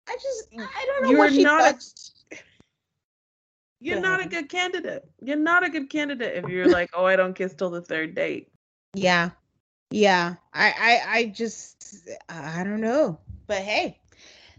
I 0.07 0.17
just 0.22 0.49
I 0.53 0.86
don't 0.86 1.03
know 1.03 1.09
you're 1.11 1.17
what 1.17 1.32
she 1.32 1.43
not 1.43 1.61
a, 1.61 2.38
You're 3.80 4.01
not 4.01 4.24
a 4.24 4.28
good 4.28 4.49
candidate. 4.49 5.09
You're 5.22 5.38
not 5.38 5.63
a 5.63 5.69
good 5.69 5.89
candidate 5.89 6.36
if 6.36 6.49
you're 6.49 6.67
like, 6.67 6.89
oh, 6.93 7.05
I 7.05 7.15
don't 7.15 7.34
kiss 7.34 7.53
till 7.53 7.69
the 7.69 7.82
third 7.82 8.13
date. 8.13 8.51
Yeah, 8.93 9.30
yeah. 9.91 10.36
I 10.53 10.74
I 10.78 11.17
I 11.17 11.26
just 11.28 12.10
I 12.27 12.65
don't 12.65 12.81
know. 12.81 13.18
But 13.48 13.60
hey, 13.60 13.98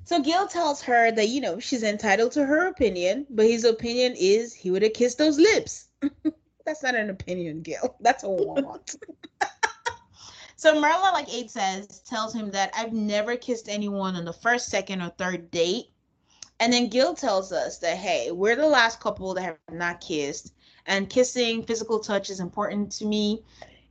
so 0.05 0.23
Gil 0.23 0.49
tells 0.49 0.81
her 0.81 1.13
that 1.13 1.29
you 1.29 1.43
know 1.43 1.61
she's 1.61 1.83
entitled 1.83 2.33
to 2.33 2.47
her 2.47 2.69
opinion, 2.69 3.27
but 3.29 3.45
his 3.45 3.65
opinion 3.65 4.15
is 4.19 4.55
he 4.55 4.71
would 4.71 4.83
have 4.83 4.95
kissed 4.95 5.19
those 5.19 5.39
lips. 5.39 5.89
That's 6.65 6.83
not 6.83 6.95
an 6.95 7.11
opinion, 7.11 7.61
Gil. 7.61 7.97
That's 8.01 8.25
a 8.25 8.31
want. 8.31 8.97
So 10.63 10.81
Myrla, 10.81 11.13
like 11.13 11.35
Aid 11.35 11.51
says, 11.51 12.03
tells 12.07 12.33
him 12.33 12.53
that 12.53 12.71
I've 12.73 12.93
never 12.93 13.35
kissed 13.35 13.69
anyone 13.69 14.15
on 14.15 14.25
the 14.25 14.33
first, 14.33 14.69
second, 14.69 15.03
or 15.03 15.09
third 15.09 15.51
date. 15.51 15.87
And 16.61 16.73
then 16.73 16.87
Gil 16.87 17.15
tells 17.15 17.51
us 17.51 17.79
that, 17.79 17.97
hey, 17.97 18.31
we're 18.31 18.55
the 18.55 18.69
last 18.69 19.01
couple 19.01 19.35
that 19.35 19.43
have 19.43 19.59
not 19.73 20.01
kissed. 20.01 20.55
And 20.87 21.11
kissing, 21.11 21.65
physical 21.65 21.99
touch 21.99 22.31
is 22.31 22.39
important 22.39 22.93
to 22.93 23.05
me. 23.05 23.43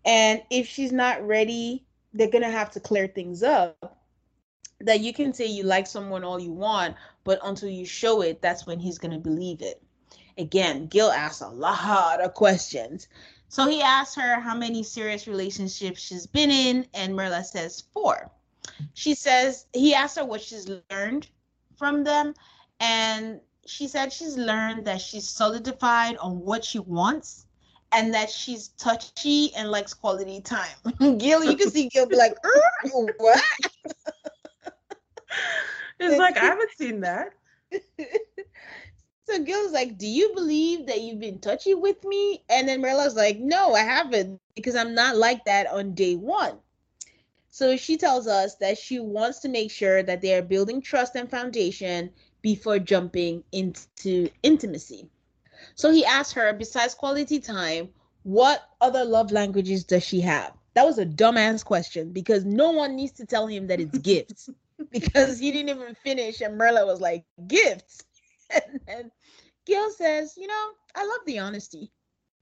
And 0.06 0.44
if 0.50 0.66
she's 0.66 0.94
not 0.94 1.28
ready, 1.28 1.84
they're 2.14 2.32
going 2.32 2.42
to 2.46 2.50
have 2.50 2.72
to 2.72 2.80
clear 2.80 3.08
things 3.08 3.44
up. 3.44 4.00
That 4.80 5.02
you 5.02 5.14
can 5.14 5.34
say 5.34 5.48
you 5.48 5.64
like 5.64 5.88
someone 5.88 6.24
all 6.24 6.40
you 6.40 6.54
want, 6.54 6.96
but 7.26 7.40
until 7.44 7.68
you 7.68 7.86
show 7.86 8.22
it, 8.22 8.42
that's 8.42 8.66
when 8.66 8.80
he's 8.80 8.98
going 8.98 9.12
to 9.12 9.20
believe 9.20 9.62
it. 9.62 9.84
Again, 10.38 10.88
Gil 10.88 11.12
asks 11.12 11.42
a 11.42 11.50
lot 11.50 12.22
of 12.22 12.34
questions. 12.34 13.10
So 13.52 13.68
he 13.68 13.82
asks 13.82 14.16
her 14.16 14.40
how 14.40 14.56
many 14.56 14.82
serious 14.82 15.28
relationships 15.28 16.00
she's 16.00 16.26
been 16.26 16.50
in, 16.50 16.88
and 16.94 17.14
Myrla 17.14 17.44
says 17.44 17.84
four. 17.94 18.32
She 18.94 19.14
says 19.14 19.66
he 19.74 19.94
asks 19.94 20.18
her 20.18 20.24
what 20.24 20.40
she's 20.40 20.72
learned 20.90 21.28
from 21.78 22.06
them, 22.06 22.34
and 22.80 23.42
she 23.66 23.90
said 23.90 24.14
she's 24.14 24.38
learned 24.38 24.86
that 24.86 25.02
she's 25.02 25.28
solidified 25.28 26.16
on 26.16 26.40
what 26.40 26.64
she 26.64 26.80
wants 26.80 27.46
and 27.92 28.14
that 28.14 28.30
she's 28.30 28.70
touchy 28.78 29.54
and 29.54 29.70
likes 29.70 29.94
quality 29.94 30.40
time. 30.40 30.78
Gil, 31.18 31.44
you 31.44 31.58
can 31.58 31.70
see 31.70 31.90
Gil 31.90 32.06
be 32.06 32.16
like, 32.16 32.38
uh, 32.46 32.90
what? 33.18 33.44
it's 36.00 36.18
like 36.18 36.38
I 36.38 36.46
haven't 36.46 36.72
seen 36.78 37.02
that. 37.02 37.34
So 39.32 39.44
Gil's 39.44 39.72
like, 39.72 39.98
Do 39.98 40.08
you 40.08 40.34
believe 40.36 40.88
that 40.88 41.02
you've 41.02 41.20
been 41.20 41.40
touchy 41.40 41.74
with 41.74 42.04
me? 42.04 42.44
And 42.50 42.68
then 42.68 42.82
Myrla's 42.82 43.16
like, 43.16 43.40
No, 43.40 43.74
I 43.74 43.82
haven't, 43.82 44.40
because 44.56 44.76
I'm 44.76 44.94
not 44.94 45.16
like 45.16 45.46
that 45.46 45.68
on 45.68 45.94
day 45.94 46.16
one. 46.16 46.58
So 47.50 47.78
she 47.78 47.98
tells 47.98 48.28
us 48.28 48.56
that 48.56 48.78
she 48.78 49.00
wants 49.00 49.40
to 49.40 49.50
make 49.50 49.72
sure 49.72 50.04
that 50.04 50.22
they 50.22 50.34
are 50.36 50.42
building 50.42 50.82
trust 50.82 51.16
and 51.16 51.30
foundation 51.30 52.12
before 52.42 52.80
jumping 52.80 53.44
into 53.52 54.30
intimacy. 54.44 55.10
So 55.76 55.92
he 55.92 56.06
asks 56.06 56.34
her, 56.34 56.54
besides 56.54 56.94
quality 56.94 57.40
time, 57.40 57.90
what 58.24 58.62
other 58.80 59.04
love 59.06 59.32
languages 59.32 59.84
does 59.84 60.04
she 60.04 60.22
have? 60.22 60.54
that 60.74 60.86
was 60.86 60.98
a 60.98 61.06
dumbass 61.06 61.64
question 61.64 62.12
because 62.12 62.46
no 62.46 62.72
one 62.72 62.96
needs 62.96 63.12
to 63.14 63.26
tell 63.26 63.48
him 63.48 63.68
that 63.68 63.80
it's 63.80 63.98
gifts 64.00 64.50
because 64.92 65.40
he 65.40 65.52
didn't 65.52 65.70
even 65.70 65.96
finish 65.96 66.42
and 66.42 66.60
Myrla 66.60 66.86
was 66.86 67.02
like, 67.02 67.26
gifts. 67.48 68.04
And 68.54 68.82
then 68.86 69.12
Gil 69.66 69.90
says, 69.92 70.36
you 70.38 70.48
know, 70.48 70.70
I 70.96 71.06
love 71.06 71.22
the 71.26 71.40
honesty. 71.40 71.92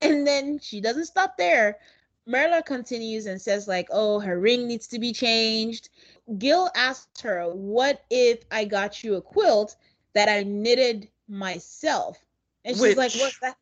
And 0.02 0.26
then 0.26 0.60
she 0.60 0.80
doesn't 0.80 1.06
stop 1.06 1.38
there. 1.38 1.78
Myrla 2.26 2.64
continues 2.64 3.26
and 3.26 3.42
says, 3.42 3.68
like, 3.68 3.88
oh, 3.92 4.20
her 4.20 4.40
ring 4.40 4.68
needs 4.68 4.88
to 4.88 5.00
be 5.00 5.12
changed. 5.12 5.90
Gil 6.38 6.70
asks 6.76 7.22
her, 7.22 7.50
what 7.50 8.06
if 8.10 8.40
I 8.52 8.66
got 8.66 9.04
you 9.04 9.16
a 9.16 9.22
quilt 9.22 9.76
that 10.14 10.30
I 10.30 10.44
knitted 10.44 11.10
myself? 11.28 12.18
And 12.66 12.76
she's 12.76 12.82
Which- 12.82 12.98
like, 12.98 13.14
what's 13.16 13.40
that? 13.40 13.58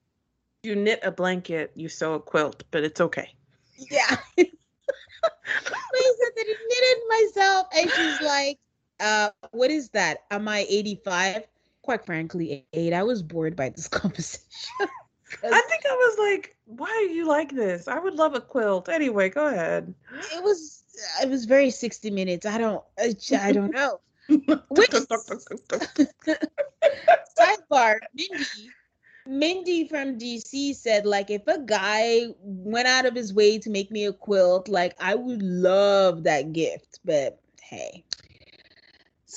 You 0.63 0.75
knit 0.75 0.99
a 1.03 1.11
blanket, 1.11 1.71
you 1.75 1.88
sew 1.88 2.15
a 2.15 2.19
quilt, 2.19 2.63
but 2.71 2.84
it's 2.84 2.99
okay. 2.99 3.34
Yeah. 3.77 4.17
I 4.38 6.13
said 6.19 6.31
that 6.35 6.45
I 6.45 6.55
knitted 6.67 7.03
myself. 7.07 7.67
And 7.75 7.91
she's 7.91 8.21
like, 8.21 8.59
uh, 8.99 9.29
what 9.51 9.71
is 9.71 9.89
that? 9.89 10.23
Am 10.29 10.47
I 10.47 10.65
85? 10.67 11.43
Quite 11.88 12.05
frankly, 12.05 12.68
eight. 12.73 12.91
I 12.91 13.01
was 13.01 13.23
bored 13.23 13.55
by 13.55 13.69
this 13.69 13.88
conversation. 14.01 14.43
I 15.41 15.61
think 15.69 15.85
I 15.89 15.93
was 15.93 16.18
like, 16.19 16.57
why 16.65 16.89
are 16.89 17.14
you 17.14 17.26
like 17.26 17.55
this? 17.55 17.88
I 17.88 17.97
would 17.97 18.15
love 18.15 18.35
a 18.35 18.41
quilt. 18.41 18.89
Anyway, 18.89 19.30
go 19.30 19.47
ahead. 19.47 19.93
it 20.35 20.43
was 20.43 20.84
uh, 20.97 21.23
it 21.23 21.30
was 21.30 21.45
very 21.45 21.69
60 21.69 22.11
minutes. 22.11 22.45
I 22.45 22.57
don't 22.57 22.84
I, 22.99 23.15
I 23.41 23.53
don't 23.53 23.72
know. 23.72 24.01
Which 24.27 24.89
sidebar, 27.39 27.99
Mindy. 28.14 28.69
Mindy 29.26 29.88
from 29.88 30.19
DC 30.19 30.76
said, 30.76 31.05
like, 31.05 31.30
if 31.30 31.47
a 31.47 31.59
guy 31.59 32.26
went 32.41 32.89
out 32.89 33.05
of 33.05 33.15
his 33.15 33.34
way 33.34 33.57
to 33.59 33.69
make 33.69 33.91
me 33.91 34.03
a 34.03 34.11
quilt, 34.11 34.68
like, 34.68 34.93
I 34.99 35.15
would 35.15 35.41
love 35.41 36.23
that 36.23 36.51
gift. 36.51 36.99
But 37.05 37.39
hey. 37.61 38.03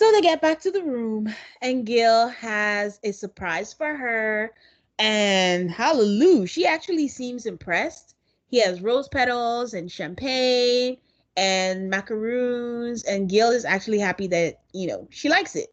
So 0.00 0.10
they 0.12 0.22
get 0.22 0.40
back 0.40 0.60
to 0.60 0.70
the 0.70 0.82
room, 0.82 1.28
and 1.60 1.84
Gil 1.84 2.28
has 2.28 2.98
a 3.04 3.12
surprise 3.12 3.74
for 3.74 3.94
her. 3.94 4.50
And 4.98 5.70
hallelujah, 5.70 6.46
she 6.46 6.66
actually 6.66 7.06
seems 7.06 7.44
impressed. 7.44 8.14
He 8.46 8.60
has 8.62 8.80
rose 8.80 9.08
petals 9.08 9.74
and 9.74 9.92
champagne 9.92 10.96
and 11.36 11.90
macaroons, 11.90 13.04
and 13.04 13.28
Gil 13.28 13.50
is 13.50 13.66
actually 13.66 13.98
happy 13.98 14.26
that, 14.28 14.62
you 14.72 14.86
know, 14.86 15.06
she 15.10 15.28
likes 15.28 15.54
it. 15.54 15.68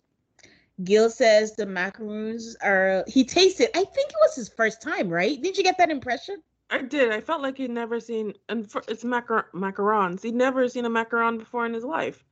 Gil 0.83 1.09
says 1.09 1.55
the 1.55 1.65
macaroons 1.65 2.57
are 2.61 3.05
he 3.07 3.23
tasted. 3.23 3.69
I 3.73 3.85
think 3.85 4.09
it 4.09 4.17
was 4.19 4.35
his 4.35 4.49
first 4.49 4.81
time, 4.81 5.07
right? 5.07 5.41
Didn't 5.41 5.57
you 5.57 5.63
get 5.63 5.77
that 5.77 5.89
impression? 5.89 6.43
I 6.69 6.81
did. 6.81 7.13
I 7.13 7.21
felt 7.21 7.41
like 7.41 7.55
he'd 7.55 7.71
never 7.71 8.01
seen, 8.01 8.33
and 8.49 8.69
for, 8.69 8.83
it's 8.89 9.05
macar- 9.05 9.51
macarons. 9.53 10.21
He'd 10.21 10.35
never 10.35 10.67
seen 10.67 10.83
a 10.83 10.89
macaron 10.89 11.39
before 11.39 11.65
in 11.65 11.73
his 11.73 11.85
life. 11.85 12.25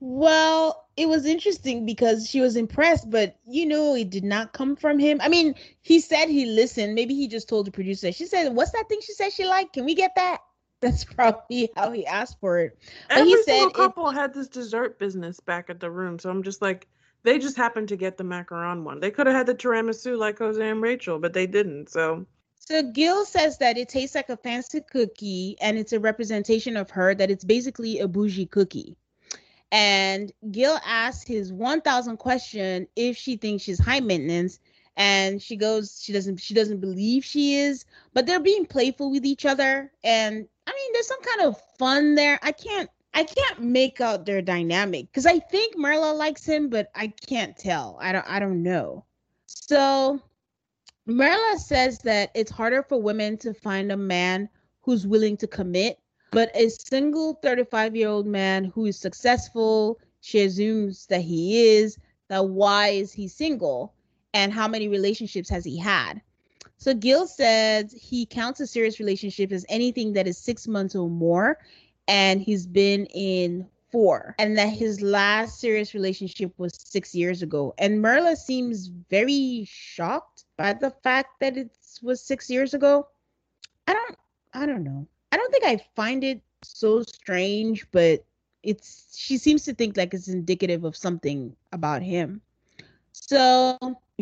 Well, 0.00 0.86
it 0.96 1.08
was 1.08 1.26
interesting 1.26 1.84
because 1.84 2.28
she 2.28 2.40
was 2.40 2.56
impressed, 2.56 3.10
but 3.10 3.36
you 3.46 3.66
know, 3.66 3.94
it 3.94 4.10
did 4.10 4.24
not 4.24 4.52
come 4.54 4.74
from 4.76 4.98
him. 4.98 5.20
I 5.20 5.28
mean, 5.28 5.54
he 5.82 6.00
said 6.00 6.28
he 6.28 6.46
listened. 6.46 6.94
Maybe 6.94 7.14
he 7.14 7.28
just 7.28 7.48
told 7.48 7.66
the 7.66 7.70
producer. 7.70 8.10
She 8.10 8.26
said, 8.26 8.54
"What's 8.54 8.72
that 8.72 8.88
thing 8.88 9.00
she 9.02 9.12
said 9.12 9.32
she 9.32 9.44
liked? 9.46 9.74
Can 9.74 9.84
we 9.84 9.94
get 9.94 10.12
that?" 10.16 10.38
That's 10.80 11.04
probably 11.04 11.70
how 11.76 11.92
he 11.92 12.06
asked 12.06 12.40
for 12.40 12.58
it. 12.58 12.78
But 13.08 13.18
Every 13.18 13.28
he 13.28 13.42
single 13.42 13.68
said 13.68 13.68
it- 13.68 13.74
couple 13.74 14.10
had 14.10 14.32
this 14.32 14.48
dessert 14.48 14.98
business 14.98 15.38
back 15.38 15.68
at 15.68 15.80
the 15.80 15.90
room, 15.90 16.18
so 16.18 16.30
I'm 16.30 16.42
just 16.42 16.62
like, 16.62 16.88
they 17.22 17.38
just 17.38 17.58
happened 17.58 17.88
to 17.90 17.96
get 17.96 18.16
the 18.16 18.24
macaron 18.24 18.82
one. 18.84 19.00
They 19.00 19.10
could 19.10 19.26
have 19.26 19.36
had 19.36 19.46
the 19.46 19.54
tiramisu 19.54 20.16
like 20.16 20.38
Jose 20.38 20.66
and 20.66 20.80
Rachel, 20.80 21.18
but 21.18 21.34
they 21.34 21.46
didn't. 21.46 21.90
So 21.90 22.24
So 22.58 22.82
Gil 22.82 23.26
says 23.26 23.58
that 23.58 23.76
it 23.76 23.90
tastes 23.90 24.14
like 24.14 24.30
a 24.30 24.38
fancy 24.38 24.80
cookie 24.80 25.56
and 25.60 25.76
it's 25.76 25.92
a 25.92 26.00
representation 26.00 26.78
of 26.78 26.88
her, 26.90 27.14
that 27.14 27.30
it's 27.30 27.44
basically 27.44 27.98
a 27.98 28.08
bougie 28.08 28.46
cookie. 28.46 28.96
And 29.72 30.32
Gil 30.50 30.78
asks 30.84 31.28
his 31.28 31.52
1000 31.52 32.16
question 32.16 32.86
if 32.96 33.16
she 33.16 33.36
thinks 33.36 33.62
she's 33.62 33.78
high 33.78 34.00
maintenance 34.00 34.58
and 34.96 35.40
she 35.40 35.56
goes 35.56 36.00
she 36.02 36.12
doesn't 36.12 36.38
she 36.38 36.54
doesn't 36.54 36.80
believe 36.80 37.24
she 37.24 37.54
is, 37.54 37.84
but 38.12 38.26
they're 38.26 38.40
being 38.40 38.66
playful 38.66 39.10
with 39.10 39.24
each 39.24 39.46
other 39.46 39.92
and 40.02 40.48
I 40.66 40.72
mean 40.72 40.92
there's 40.92 41.06
some 41.06 41.22
kind 41.22 41.42
of 41.42 41.60
fun 41.78 42.14
there. 42.16 42.38
I 42.42 42.52
can't 42.52 42.90
I 43.14 43.24
can't 43.24 43.60
make 43.62 44.00
out 44.00 44.26
their 44.26 44.42
dynamic 44.42 45.12
cuz 45.12 45.26
I 45.26 45.38
think 45.38 45.76
Myrla 45.76 46.16
likes 46.16 46.44
him 46.44 46.68
but 46.68 46.90
I 46.94 47.08
can't 47.26 47.56
tell. 47.56 47.96
I 48.00 48.12
don't 48.12 48.26
I 48.28 48.40
don't 48.40 48.62
know. 48.62 49.04
So 49.46 50.20
Myrla 51.08 51.58
says 51.58 51.98
that 52.00 52.30
it's 52.34 52.50
harder 52.50 52.82
for 52.82 53.00
women 53.00 53.36
to 53.38 53.54
find 53.54 53.90
a 53.90 53.96
man 53.96 54.48
who's 54.82 55.06
willing 55.06 55.36
to 55.38 55.46
commit, 55.46 55.98
but 56.30 56.50
a 56.54 56.68
single 56.68 57.34
35 57.42 57.96
year 57.96 58.08
old 58.08 58.26
man 58.26 58.64
who 58.64 58.86
is 58.86 58.98
successful, 58.98 59.98
she 60.20 60.40
assumes 60.40 61.06
that 61.06 61.22
he 61.22 61.66
is, 61.76 61.98
that 62.28 62.48
why 62.48 62.88
is 62.88 63.12
he 63.12 63.28
single 63.28 63.94
and 64.34 64.52
how 64.52 64.68
many 64.68 64.88
relationships 64.88 65.48
has 65.48 65.64
he 65.64 65.76
had? 65.76 66.20
So 66.76 66.94
Gil 66.94 67.26
says 67.26 67.92
he 67.92 68.24
counts 68.24 68.60
a 68.60 68.66
serious 68.66 68.98
relationship 68.98 69.52
as 69.52 69.66
anything 69.68 70.14
that 70.14 70.26
is 70.26 70.38
six 70.38 70.66
months 70.66 70.94
or 70.94 71.10
more, 71.10 71.58
and 72.08 72.40
he's 72.40 72.66
been 72.66 73.06
in 73.06 73.68
four, 73.92 74.34
and 74.38 74.56
that 74.56 74.68
his 74.68 75.02
last 75.02 75.60
serious 75.60 75.92
relationship 75.92 76.52
was 76.56 76.72
six 76.74 77.14
years 77.14 77.42
ago. 77.42 77.74
And 77.76 78.02
Myrla 78.02 78.36
seems 78.36 78.86
very 78.86 79.66
shocked 79.68 80.44
by 80.56 80.72
the 80.72 80.90
fact 81.02 81.40
that 81.40 81.58
it 81.58 81.76
was 82.02 82.22
six 82.22 82.48
years 82.48 82.72
ago. 82.72 83.08
I 83.86 83.92
don't, 83.92 84.16
I 84.54 84.66
don't 84.66 84.84
know. 84.84 85.06
I 85.32 85.36
don't 85.36 85.50
think 85.52 85.64
I 85.64 85.84
find 85.94 86.24
it 86.24 86.40
so 86.62 87.02
strange, 87.02 87.86
but 87.92 88.24
it's 88.62 89.16
she 89.16 89.38
seems 89.38 89.64
to 89.64 89.74
think 89.74 89.96
like 89.96 90.12
it's 90.12 90.28
indicative 90.28 90.84
of 90.84 90.96
something 90.96 91.56
about 91.72 92.02
him. 92.02 92.40
So 93.12 93.78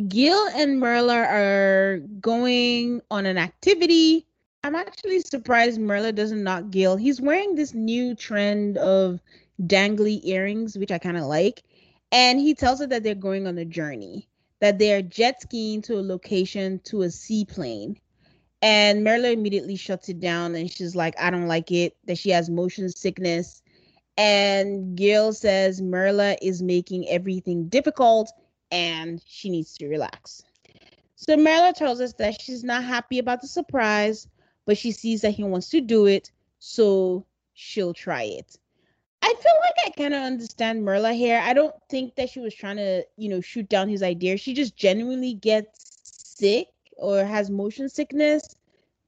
Gil 0.08 0.48
and 0.54 0.80
Myrla 0.80 1.26
are 1.26 1.98
going 2.20 3.00
on 3.10 3.26
an 3.26 3.38
activity. 3.38 4.26
I'm 4.64 4.74
actually 4.74 5.20
surprised 5.20 5.80
Myrla 5.80 6.14
doesn't 6.14 6.42
knock 6.42 6.70
Gil. 6.70 6.96
He's 6.96 7.20
wearing 7.20 7.54
this 7.54 7.74
new 7.74 8.14
trend 8.14 8.78
of 8.78 9.20
dangly 9.62 10.20
earrings, 10.24 10.76
which 10.76 10.90
I 10.90 10.98
kind 10.98 11.16
of 11.16 11.24
like. 11.24 11.62
And 12.12 12.38
he 12.40 12.54
tells 12.54 12.80
her 12.80 12.86
that 12.86 13.02
they're 13.02 13.14
going 13.14 13.46
on 13.46 13.58
a 13.58 13.64
journey, 13.64 14.28
that 14.60 14.78
they're 14.78 15.02
jet 15.02 15.42
skiing 15.42 15.82
to 15.82 15.98
a 15.98 16.02
location 16.02 16.80
to 16.84 17.02
a 17.02 17.10
seaplane. 17.10 17.98
And 18.60 19.04
Myrla 19.06 19.32
immediately 19.32 19.76
shuts 19.76 20.08
it 20.08 20.20
down 20.20 20.54
and 20.54 20.70
she's 20.70 20.96
like, 20.96 21.14
I 21.20 21.30
don't 21.30 21.46
like 21.46 21.70
it, 21.70 21.96
that 22.06 22.18
she 22.18 22.30
has 22.30 22.50
motion 22.50 22.88
sickness. 22.88 23.62
And 24.16 24.96
Gil 24.96 25.32
says 25.32 25.80
Myrla 25.80 26.36
is 26.42 26.60
making 26.60 27.08
everything 27.08 27.68
difficult 27.68 28.32
and 28.72 29.22
she 29.26 29.48
needs 29.48 29.76
to 29.78 29.88
relax. 29.88 30.42
So 31.14 31.36
Myrla 31.36 31.72
tells 31.72 32.00
us 32.00 32.12
that 32.14 32.40
she's 32.40 32.64
not 32.64 32.84
happy 32.84 33.18
about 33.18 33.40
the 33.40 33.48
surprise, 33.48 34.26
but 34.66 34.76
she 34.76 34.90
sees 34.92 35.20
that 35.22 35.32
he 35.32 35.44
wants 35.44 35.68
to 35.70 35.80
do 35.80 36.06
it, 36.06 36.30
so 36.58 37.24
she'll 37.54 37.94
try 37.94 38.22
it. 38.22 38.56
I 39.22 39.34
feel 39.40 39.52
like 39.60 39.74
I 39.86 39.90
kind 40.00 40.14
of 40.14 40.22
understand 40.22 40.84
Myrla 40.84 41.14
here. 41.14 41.40
I 41.42 41.52
don't 41.54 41.74
think 41.90 42.14
that 42.16 42.30
she 42.30 42.40
was 42.40 42.54
trying 42.54 42.76
to, 42.76 43.04
you 43.16 43.28
know, 43.28 43.40
shoot 43.40 43.68
down 43.68 43.88
his 43.88 44.02
idea. 44.02 44.36
She 44.36 44.54
just 44.54 44.76
genuinely 44.76 45.34
gets 45.34 46.00
sick 46.04 46.68
or 46.98 47.24
has 47.24 47.50
motion 47.50 47.88
sickness. 47.88 48.54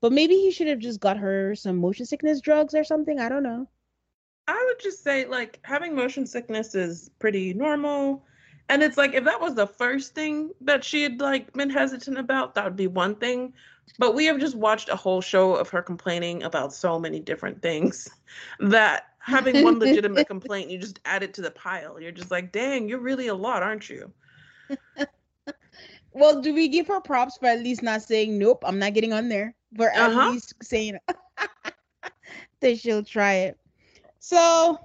But 0.01 0.13
maybe 0.13 0.35
he 0.35 0.51
should 0.51 0.69
have 0.69 0.79
just 0.79 1.01
got 1.01 1.19
her 1.19 1.55
some 1.55 1.77
motion 1.77 2.07
sickness 2.07 2.41
drugs 2.41 2.75
or 2.75 2.85
something. 2.85 3.21
I 3.21 3.29
don't 3.29 3.43
know. 3.43 3.69
I 4.49 4.65
would 4.67 4.81
just 4.81 5.05
say 5.05 5.27
like 5.27 5.61
having 5.63 5.95
motion 5.95 6.27
sickness 6.27 6.75
is 6.75 7.11
pretty 7.19 7.53
normal. 7.53 8.25
And 8.69 8.83
it's 8.83 8.97
like 8.97 9.15
if 9.15 9.25
that 9.25 9.41
was 9.41 9.55
the 9.55 9.67
first 9.67 10.15
thing 10.15 10.51
that 10.63 10.85
she 10.85 11.03
had 11.03 11.21
like 11.21 11.53
been 11.53 11.71
hesitant 11.71 12.19
about, 12.19 12.55
that 12.55 12.65
would 12.65 12.77
be 12.77 12.87
one 12.87 13.17
thing. 13.17 13.53
But 13.99 14.15
we 14.15 14.25
have 14.27 14.39
just 14.39 14.55
watched 14.55 14.89
a 14.89 14.97
whole 14.97 15.21
show 15.21 15.55
of 15.55 15.69
her 15.71 15.83
complaining 15.83 16.45
about 16.45 16.73
so 16.73 16.99
many 16.99 17.21
different 17.21 17.61
things 17.61 18.09
that 18.61 19.09
having 19.19 19.63
one 19.63 19.79
legitimate 19.79 20.27
complaint, 20.29 20.71
you 20.71 20.79
just 20.79 21.01
add 21.05 21.23
it 21.23 21.35
to 21.35 21.43
the 21.43 21.51
pile. 21.51 22.01
You're 22.01 22.13
just 22.13 22.31
like, 22.31 22.53
dang, 22.53 22.89
you're 22.89 23.01
really 23.01 23.27
a 23.27 23.35
lot, 23.35 23.63
aren't 23.63 23.91
you? 23.91 24.13
Well, 26.13 26.41
do 26.41 26.55
we 26.55 26.69
give 26.69 26.89
her 26.89 27.01
props 27.01 27.37
for 27.39 27.47
at 27.47 27.61
least 27.61 27.83
not 27.83 28.03
saying 28.03 28.39
nope? 28.39 28.63
I'm 28.67 28.79
not 28.79 28.95
getting 28.95 29.13
on 29.13 29.29
there. 29.29 29.55
For 29.77 29.89
at 29.91 30.15
Uh-huh. 30.15 30.17
least 30.17 30.55
saying 30.63 30.99
that 32.61 32.79
she'll 32.79 33.03
try 33.05 33.35
it. 33.35 33.59
So, 34.19 34.79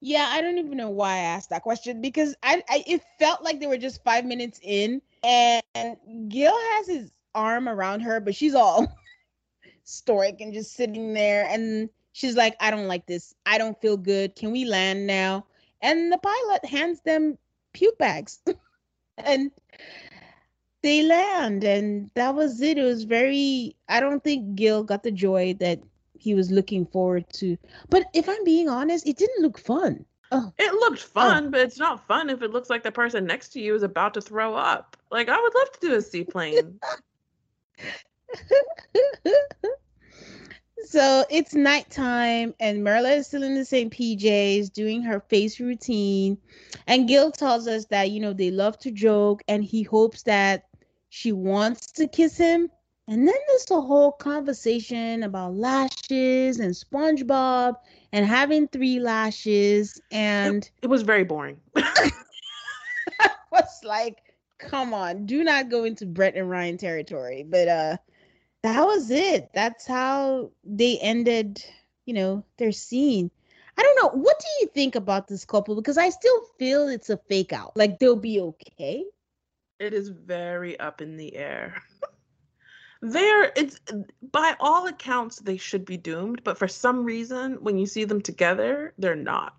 yeah, 0.00 0.26
I 0.30 0.40
don't 0.40 0.58
even 0.58 0.76
know 0.76 0.90
why 0.90 1.14
I 1.14 1.18
asked 1.18 1.50
that 1.50 1.62
question 1.62 2.00
because 2.00 2.34
I, 2.42 2.62
I 2.68 2.84
it 2.86 3.02
felt 3.18 3.42
like 3.42 3.60
they 3.60 3.66
were 3.66 3.78
just 3.78 4.02
five 4.04 4.24
minutes 4.24 4.60
in, 4.62 5.02
and 5.22 5.96
Gil 6.28 6.56
has 6.56 6.88
his 6.88 7.12
arm 7.34 7.68
around 7.68 8.00
her, 8.00 8.20
but 8.20 8.34
she's 8.34 8.54
all 8.54 8.92
stoic 9.84 10.40
and 10.40 10.52
just 10.52 10.74
sitting 10.74 11.14
there, 11.14 11.46
and 11.48 11.90
she's 12.12 12.36
like, 12.36 12.56
"I 12.60 12.70
don't 12.70 12.86
like 12.88 13.06
this. 13.06 13.34
I 13.46 13.58
don't 13.58 13.80
feel 13.80 13.96
good. 13.96 14.34
Can 14.36 14.52
we 14.52 14.64
land 14.64 15.06
now?" 15.06 15.46
And 15.80 16.12
the 16.12 16.18
pilot 16.18 16.64
hands 16.66 17.00
them 17.02 17.38
puke 17.72 17.98
bags, 17.98 18.42
and 19.18 19.50
they 20.82 21.02
land 21.02 21.64
and 21.64 22.10
that 22.14 22.34
was 22.34 22.60
it 22.60 22.78
it 22.78 22.84
was 22.84 23.04
very 23.04 23.74
i 23.88 23.98
don't 23.98 24.22
think 24.22 24.54
gil 24.54 24.84
got 24.84 25.02
the 25.02 25.10
joy 25.10 25.54
that 25.58 25.80
he 26.18 26.34
was 26.34 26.50
looking 26.50 26.84
forward 26.86 27.24
to. 27.34 27.56
But 27.88 28.06
if 28.12 28.28
I'm 28.28 28.42
being 28.44 28.68
honest, 28.68 29.06
it 29.06 29.16
didn't 29.16 29.42
look 29.42 29.58
fun. 29.58 30.04
Oh, 30.30 30.52
It 30.58 30.74
looked 30.74 31.04
oh. 31.04 31.20
fun, 31.20 31.50
but 31.50 31.60
it's 31.60 31.78
not 31.78 32.06
fun 32.06 32.28
if 32.28 32.42
it 32.42 32.50
looks 32.50 32.68
like 32.68 32.82
the 32.82 32.92
person 32.92 33.24
next 33.24 33.48
to 33.50 33.60
you 33.60 33.74
is 33.74 33.82
about 33.82 34.12
to 34.14 34.20
throw 34.20 34.54
up. 34.54 34.96
Like 35.10 35.30
I 35.30 35.40
would 35.40 35.54
love 35.54 35.72
to 35.72 35.80
do 35.80 35.94
a 35.94 36.02
seaplane. 36.02 36.78
so 40.84 41.24
it's 41.30 41.54
nighttime, 41.54 42.54
and 42.60 42.84
Myrla 42.84 43.16
is 43.16 43.26
still 43.26 43.42
in 43.42 43.54
the 43.54 43.64
same 43.64 43.88
PJs 43.88 44.70
doing 44.72 45.00
her 45.02 45.20
face 45.20 45.58
routine. 45.60 46.36
And 46.86 47.08
Gil 47.08 47.32
tells 47.32 47.66
us 47.66 47.86
that, 47.86 48.10
you 48.10 48.20
know, 48.20 48.34
they 48.34 48.50
love 48.50 48.78
to 48.80 48.90
joke, 48.90 49.42
and 49.48 49.64
he 49.64 49.82
hopes 49.82 50.24
that 50.24 50.67
she 51.08 51.32
wants 51.32 51.92
to 51.92 52.06
kiss 52.06 52.36
him. 52.36 52.70
And 53.06 53.26
then 53.26 53.34
there's 53.48 53.70
a 53.70 53.80
whole 53.80 54.12
conversation 54.12 55.22
about 55.22 55.54
lashes 55.54 56.60
and 56.60 56.74
SpongeBob 56.74 57.76
and 58.12 58.26
having 58.26 58.68
three 58.68 59.00
lashes. 59.00 59.98
And 60.10 60.68
it 60.82 60.88
was 60.88 61.02
very 61.02 61.24
boring. 61.24 61.58
I 61.76 63.30
was 63.50 63.80
like, 63.82 64.18
come 64.58 64.92
on, 64.92 65.24
do 65.24 65.42
not 65.42 65.70
go 65.70 65.84
into 65.84 66.04
Brett 66.04 66.36
and 66.36 66.50
Ryan 66.50 66.76
territory. 66.76 67.44
But 67.48 67.68
uh 67.68 67.96
that 68.62 68.84
was 68.84 69.10
it. 69.10 69.50
That's 69.54 69.86
how 69.86 70.50
they 70.64 70.98
ended, 70.98 71.64
you 72.04 72.12
know, 72.12 72.44
their 72.58 72.72
scene. 72.72 73.30
I 73.78 73.82
don't 73.82 74.02
know. 74.02 74.20
What 74.20 74.38
do 74.40 74.46
you 74.60 74.66
think 74.74 74.96
about 74.96 75.28
this 75.28 75.44
couple? 75.44 75.76
Because 75.76 75.96
I 75.96 76.10
still 76.10 76.40
feel 76.58 76.88
it's 76.88 77.08
a 77.08 77.16
fake 77.16 77.52
out. 77.52 77.76
Like 77.76 77.98
they'll 77.98 78.16
be 78.16 78.40
okay. 78.40 79.04
It 79.78 79.94
is 79.94 80.08
very 80.08 80.78
up 80.80 81.00
in 81.00 81.16
the 81.16 81.36
air. 81.36 81.82
They're 83.00 83.44
um, 83.44 83.50
it's 83.54 83.78
by 84.32 84.56
all 84.58 84.88
accounts 84.88 85.38
they 85.38 85.56
should 85.56 85.84
be 85.84 85.96
doomed, 85.96 86.42
but 86.42 86.58
for 86.58 86.66
some 86.66 87.04
reason 87.04 87.54
when 87.60 87.78
you 87.78 87.86
see 87.86 88.04
them 88.04 88.20
together, 88.20 88.92
they're 88.98 89.14
not. 89.14 89.54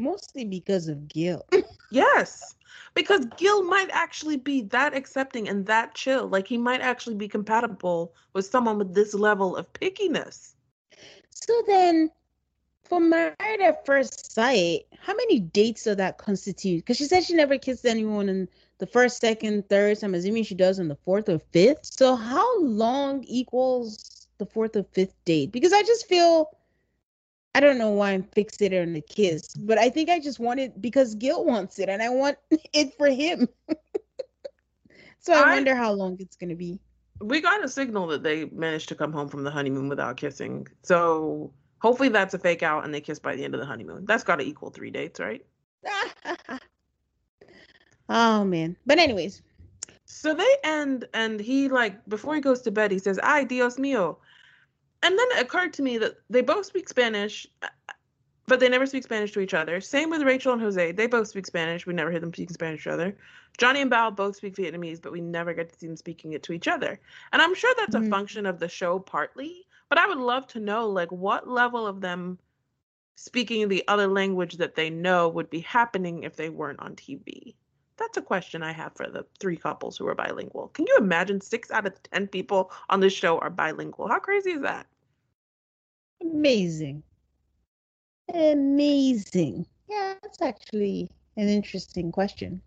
Mostly 0.00 0.44
because 0.44 0.88
of 0.88 1.08
Gil. 1.08 1.46
Yes. 1.92 2.54
Because 2.94 3.26
Gil 3.36 3.64
might 3.64 3.88
actually 3.90 4.36
be 4.36 4.62
that 4.62 4.94
accepting 4.94 5.48
and 5.48 5.66
that 5.66 5.94
chill. 5.94 6.28
Like 6.28 6.46
he 6.46 6.56
might 6.56 6.80
actually 6.80 7.16
be 7.16 7.26
compatible 7.26 8.14
with 8.32 8.46
someone 8.46 8.78
with 8.78 8.94
this 8.94 9.12
level 9.12 9.56
of 9.56 9.72
pickiness. 9.72 10.54
So 11.30 11.62
then, 11.66 12.10
for 12.84 13.00
married 13.00 13.60
at 13.60 13.84
first 13.84 14.32
sight, 14.32 14.86
how 15.00 15.14
many 15.14 15.40
dates 15.40 15.84
does 15.84 15.96
that 15.96 16.18
constitute? 16.18 16.84
Because 16.84 16.96
she 16.96 17.06
said 17.06 17.24
she 17.24 17.34
never 17.34 17.58
kissed 17.58 17.84
anyone 17.84 18.28
in 18.28 18.48
the 18.80 18.86
first, 18.86 19.20
second, 19.20 19.68
third. 19.68 19.98
So 19.98 20.06
I'm 20.06 20.14
assuming 20.14 20.44
she 20.44 20.56
does 20.56 20.80
on 20.80 20.88
the 20.88 20.96
fourth 21.04 21.28
or 21.28 21.38
fifth. 21.52 21.84
So 21.84 22.16
how 22.16 22.60
long 22.62 23.22
equals 23.24 24.26
the 24.38 24.46
fourth 24.46 24.74
or 24.76 24.84
fifth 24.92 25.14
date? 25.24 25.52
Because 25.52 25.72
I 25.72 25.82
just 25.82 26.08
feel 26.08 26.50
I 27.54 27.60
don't 27.60 27.78
know 27.78 27.90
why 27.90 28.12
I'm 28.12 28.22
fixated 28.24 28.80
on 28.82 28.92
the 28.92 29.00
kiss, 29.00 29.48
but 29.54 29.76
I 29.78 29.90
think 29.90 30.08
I 30.08 30.20
just 30.20 30.38
want 30.38 30.60
it 30.60 30.80
because 30.80 31.14
Gil 31.16 31.44
wants 31.44 31.78
it 31.78 31.88
and 31.88 32.02
I 32.02 32.08
want 32.08 32.38
it 32.72 32.94
for 32.96 33.08
him. 33.08 33.48
so 35.18 35.32
I, 35.34 35.42
I- 35.42 35.54
wonder 35.54 35.74
how 35.74 35.92
long 35.92 36.16
it's 36.20 36.36
gonna 36.36 36.56
be. 36.56 36.78
We 37.22 37.42
got 37.42 37.62
a 37.62 37.68
signal 37.68 38.06
that 38.08 38.22
they 38.22 38.46
managed 38.46 38.88
to 38.88 38.94
come 38.94 39.12
home 39.12 39.28
from 39.28 39.44
the 39.44 39.50
honeymoon 39.50 39.90
without 39.90 40.16
kissing. 40.16 40.66
So 40.82 41.52
hopefully 41.82 42.08
that's 42.08 42.32
a 42.32 42.38
fake 42.38 42.62
out 42.62 42.84
and 42.84 42.94
they 42.94 43.02
kiss 43.02 43.18
by 43.18 43.36
the 43.36 43.44
end 43.44 43.52
of 43.54 43.60
the 43.60 43.66
honeymoon. 43.66 44.06
That's 44.06 44.24
got 44.24 44.36
to 44.36 44.44
equal 44.44 44.70
three 44.70 44.90
dates, 44.90 45.20
right? 45.20 45.44
oh 48.10 48.44
man. 48.44 48.76
But 48.86 48.98
anyways, 48.98 49.42
So 50.06 50.34
they 50.34 50.56
end, 50.64 51.08
and 51.14 51.40
he 51.40 51.68
like 51.68 52.06
before 52.08 52.34
he 52.34 52.40
goes 52.42 52.62
to 52.62 52.70
bed, 52.72 52.90
he 52.90 52.98
says, 52.98 53.18
"Ay, 53.22 53.44
Dios 53.44 53.76
mío," 53.78 54.18
and 55.02 55.18
then 55.18 55.28
it 55.32 55.42
occurred 55.42 55.72
to 55.74 55.82
me 55.82 55.98
that 55.98 56.16
they 56.30 56.42
both 56.42 56.66
speak 56.66 56.88
Spanish, 56.88 57.46
uh, 57.62 57.68
but 58.46 58.60
they 58.60 58.68
never 58.68 58.86
speak 58.86 59.04
Spanish 59.04 59.32
to 59.32 59.40
each 59.40 59.54
other. 59.54 59.80
Same 59.80 60.10
with 60.10 60.22
Rachel 60.22 60.52
and 60.52 60.62
Jose; 60.62 60.92
they 60.92 61.06
both 61.06 61.28
speak 61.28 61.46
Spanish. 61.46 61.86
We 61.86 61.94
never 61.94 62.10
hear 62.10 62.20
them 62.20 62.34
speaking 62.34 62.54
Spanish 62.54 62.84
to 62.84 62.90
each 62.90 62.94
other. 62.94 63.16
Johnny 63.58 63.80
and 63.82 63.90
Bao 63.90 64.14
both 64.16 64.36
speak 64.36 64.56
Vietnamese, 64.56 65.00
but 65.02 65.12
we 65.12 65.20
never 65.20 65.54
get 65.54 65.70
to 65.72 65.78
see 65.78 65.86
them 65.86 65.96
speaking 65.96 66.32
it 66.32 66.42
to 66.44 66.52
each 66.52 66.68
other. 66.68 67.00
And 67.32 67.42
I'm 67.42 67.54
sure 67.54 67.74
that's 67.76 67.94
Mhm. 67.94 68.06
a 68.06 68.10
function 68.10 68.46
of 68.46 68.58
the 68.58 68.68
show 68.68 68.98
partly, 68.98 69.66
but 69.88 69.98
I 69.98 70.08
would 70.08 70.18
love 70.18 70.46
to 70.48 70.60
know 70.60 70.88
like 70.88 71.12
what 71.12 71.48
level 71.48 71.86
of 71.86 72.00
them 72.00 72.38
speaking 73.16 73.68
the 73.68 73.86
other 73.88 74.08
language 74.08 74.56
that 74.56 74.74
they 74.74 74.90
know 74.90 75.28
would 75.28 75.50
be 75.50 75.60
happening 75.60 76.24
if 76.24 76.36
they 76.36 76.48
weren't 76.48 76.80
on 76.80 76.96
TV. 76.96 77.54
That's 78.00 78.16
a 78.16 78.22
question 78.22 78.62
I 78.62 78.72
have 78.72 78.92
for 78.96 79.06
the 79.08 79.26
three 79.38 79.56
couples 79.56 79.96
who 79.96 80.08
are 80.08 80.14
bilingual. 80.14 80.68
Can 80.68 80.86
you 80.88 80.96
imagine 80.98 81.40
six 81.40 81.70
out 81.70 81.86
of 81.86 82.02
10 82.04 82.28
people 82.28 82.72
on 82.88 82.98
this 82.98 83.12
show 83.12 83.38
are 83.38 83.50
bilingual? 83.50 84.08
How 84.08 84.18
crazy 84.18 84.50
is 84.50 84.62
that? 84.62 84.86
amazing. 86.20 87.02
Amazing. 88.32 89.66
Yeah, 89.88 90.14
that's 90.22 90.40
actually 90.40 91.10
an 91.36 91.48
interesting 91.48 92.12
question. 92.12 92.62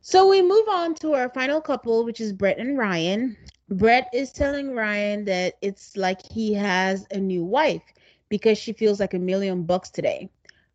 So 0.00 0.28
we 0.28 0.42
move 0.42 0.68
on 0.68 0.94
to 0.96 1.14
our 1.14 1.28
final 1.30 1.60
couple, 1.60 2.04
which 2.04 2.20
is 2.20 2.32
Brett 2.32 2.58
and 2.58 2.76
Ryan. 2.76 3.36
Brett 3.70 4.08
is 4.12 4.32
telling 4.32 4.74
Ryan 4.74 5.24
that 5.26 5.54
it's 5.60 5.96
like 5.96 6.20
he 6.22 6.52
has 6.54 7.06
a 7.10 7.18
new 7.18 7.44
wife 7.44 7.82
because 8.28 8.58
she 8.58 8.72
feels 8.72 9.00
like 9.00 9.14
a 9.14 9.18
million 9.18 9.64
bucks 9.64 9.90
today. 9.90 10.30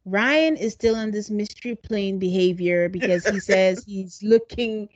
Ryan 0.05 0.57
is 0.57 0.73
still 0.73 0.95
on 0.95 1.11
this 1.11 1.29
mystery 1.29 1.75
plane 1.75 2.19
behavior 2.19 2.89
because 2.89 3.25
he 3.25 3.39
says 3.39 3.83
he's 3.87 4.21
looking 4.21 4.89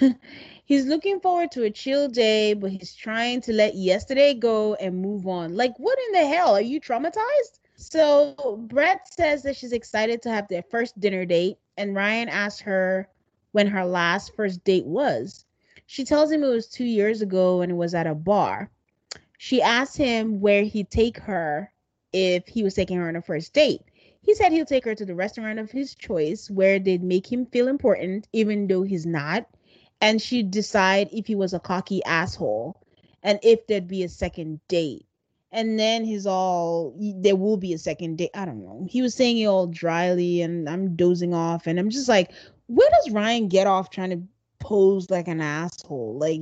he's 0.64 0.86
looking 0.86 1.20
forward 1.20 1.50
to 1.52 1.64
a 1.64 1.70
chill 1.70 2.08
day, 2.08 2.54
but 2.54 2.70
he's 2.70 2.94
trying 2.94 3.40
to 3.42 3.52
let 3.52 3.74
yesterday 3.74 4.32
go 4.34 4.74
and 4.74 4.96
move 4.96 5.26
on. 5.26 5.56
Like, 5.56 5.74
what 5.78 5.98
in 6.06 6.20
the 6.20 6.26
hell? 6.26 6.54
Are 6.54 6.60
you 6.60 6.80
traumatized? 6.80 7.58
So 7.76 8.64
Brett 8.68 9.12
says 9.12 9.42
that 9.42 9.56
she's 9.56 9.72
excited 9.72 10.22
to 10.22 10.30
have 10.30 10.48
their 10.48 10.62
first 10.62 10.98
dinner 11.00 11.24
date, 11.24 11.58
and 11.76 11.94
Ryan 11.94 12.28
asks 12.28 12.60
her 12.60 13.08
when 13.52 13.66
her 13.66 13.84
last 13.84 14.34
first 14.34 14.64
date 14.64 14.86
was. 14.86 15.44
She 15.86 16.04
tells 16.04 16.30
him 16.30 16.42
it 16.42 16.48
was 16.48 16.68
two 16.68 16.84
years 16.84 17.20
ago 17.20 17.60
and 17.60 17.72
it 17.72 17.76
was 17.76 17.94
at 17.94 18.06
a 18.06 18.14
bar. 18.14 18.70
She 19.38 19.60
asks 19.60 19.96
him 19.96 20.40
where 20.40 20.62
he'd 20.62 20.90
take 20.90 21.18
her 21.18 21.70
if 22.12 22.46
he 22.46 22.62
was 22.62 22.74
taking 22.74 22.96
her 22.96 23.08
on 23.08 23.16
a 23.16 23.22
first 23.22 23.52
date. 23.52 23.82
He 24.24 24.34
said 24.34 24.52
he'll 24.52 24.64
take 24.64 24.84
her 24.86 24.94
to 24.94 25.04
the 25.04 25.14
restaurant 25.14 25.58
of 25.58 25.70
his 25.70 25.94
choice 25.94 26.50
where 26.50 26.78
they'd 26.78 27.02
make 27.02 27.30
him 27.30 27.46
feel 27.46 27.68
important, 27.68 28.26
even 28.32 28.66
though 28.66 28.82
he's 28.82 29.04
not. 29.04 29.46
And 30.00 30.20
she'd 30.20 30.50
decide 30.50 31.08
if 31.12 31.26
he 31.26 31.34
was 31.34 31.52
a 31.52 31.60
cocky 31.60 32.02
asshole 32.04 32.80
and 33.22 33.38
if 33.42 33.66
there'd 33.66 33.86
be 33.86 34.02
a 34.02 34.08
second 34.08 34.60
date. 34.68 35.06
And 35.52 35.78
then 35.78 36.04
he's 36.04 36.26
all, 36.26 36.94
there 36.98 37.36
will 37.36 37.56
be 37.56 37.74
a 37.74 37.78
second 37.78 38.16
date. 38.16 38.30
I 38.34 38.44
don't 38.44 38.64
know. 38.64 38.86
He 38.88 39.02
was 39.02 39.14
saying 39.14 39.38
it 39.38 39.46
all 39.46 39.68
dryly, 39.68 40.42
and 40.42 40.68
I'm 40.68 40.96
dozing 40.96 41.32
off. 41.32 41.66
And 41.66 41.78
I'm 41.78 41.90
just 41.90 42.08
like, 42.08 42.32
where 42.66 42.90
does 42.90 43.12
Ryan 43.12 43.48
get 43.48 43.66
off 43.66 43.90
trying 43.90 44.10
to 44.10 44.22
pose 44.64 45.10
like 45.10 45.28
an 45.28 45.40
asshole? 45.40 46.16
Like, 46.18 46.40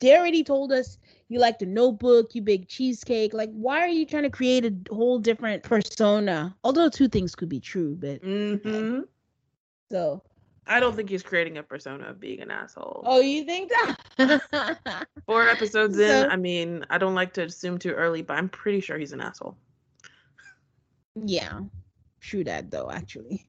they 0.00 0.16
already 0.16 0.42
told 0.44 0.72
us 0.72 0.98
you 1.28 1.38
like 1.38 1.58
the 1.58 1.66
notebook, 1.66 2.34
you 2.34 2.42
bake 2.42 2.68
cheesecake. 2.68 3.32
Like, 3.32 3.50
why 3.52 3.80
are 3.80 3.88
you 3.88 4.04
trying 4.04 4.24
to 4.24 4.30
create 4.30 4.64
a 4.66 4.74
whole 4.94 5.18
different 5.18 5.62
persona? 5.62 6.54
Although 6.64 6.90
two 6.90 7.08
things 7.08 7.34
could 7.34 7.48
be 7.48 7.60
true, 7.60 7.96
but 7.98 8.20
hmm 8.22 9.00
so. 9.90 10.22
I 10.66 10.78
don't 10.78 10.94
think 10.94 11.10
he's 11.10 11.22
creating 11.24 11.58
a 11.58 11.62
persona 11.62 12.08
of 12.08 12.20
being 12.20 12.40
an 12.40 12.50
asshole. 12.50 13.02
Oh, 13.04 13.20
you 13.20 13.44
think 13.44 13.70
that? 14.16 15.06
Four 15.26 15.48
episodes 15.48 15.96
So- 15.96 16.24
in, 16.24 16.30
I 16.30 16.36
mean, 16.36 16.84
I 16.90 16.98
don't 16.98 17.14
like 17.16 17.32
to 17.34 17.42
assume 17.44 17.78
too 17.78 17.90
early, 17.92 18.22
but 18.22 18.38
I'm 18.38 18.48
pretty 18.48 18.80
sure 18.80 18.96
he's 18.98 19.12
an 19.12 19.20
asshole. 19.20 19.56
Yeah, 21.24 21.60
true 22.20 22.44
that 22.44 22.70
though, 22.70 22.90
actually. 22.90 23.46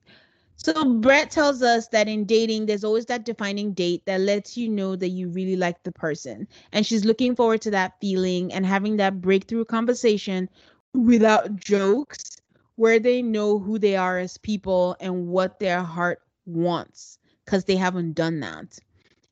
So 0.63 0.85
Brett 0.85 1.29
tells 1.29 1.61
us 1.61 1.89
that 1.89 2.07
in 2.07 2.23
dating, 2.23 2.65
there's 2.65 2.85
always 2.85 3.05
that 3.07 3.25
defining 3.25 3.73
date 3.73 4.05
that 4.05 4.21
lets 4.21 4.55
you 4.55 4.69
know 4.69 4.95
that 4.95 5.09
you 5.09 5.27
really 5.27 5.57
like 5.57 5.83
the 5.83 5.91
person. 5.91 6.47
And 6.71 6.85
she's 6.85 7.03
looking 7.03 7.35
forward 7.35 7.61
to 7.63 7.71
that 7.71 7.99
feeling 7.99 8.53
and 8.53 8.65
having 8.65 8.95
that 8.97 9.19
breakthrough 9.19 9.65
conversation 9.65 10.49
without 10.93 11.57
jokes 11.57 12.37
where 12.75 12.97
they 12.99 13.21
know 13.21 13.59
who 13.59 13.77
they 13.77 13.97
are 13.97 14.17
as 14.19 14.37
people 14.37 14.95
and 15.01 15.27
what 15.27 15.59
their 15.59 15.83
heart 15.83 16.21
wants 16.45 17.19
because 17.43 17.65
they 17.65 17.75
haven't 17.75 18.13
done 18.13 18.39
that. 18.39 18.79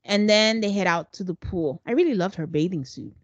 And 0.04 0.30
then 0.30 0.60
they 0.60 0.72
head 0.72 0.88
out 0.88 1.14
to 1.14 1.24
the 1.24 1.36
pool. 1.36 1.82
I 1.86 1.94
really 1.94 2.16
loved 2.16 2.36
her 2.36 2.48
bathing 2.48 2.84
suit 2.84 3.16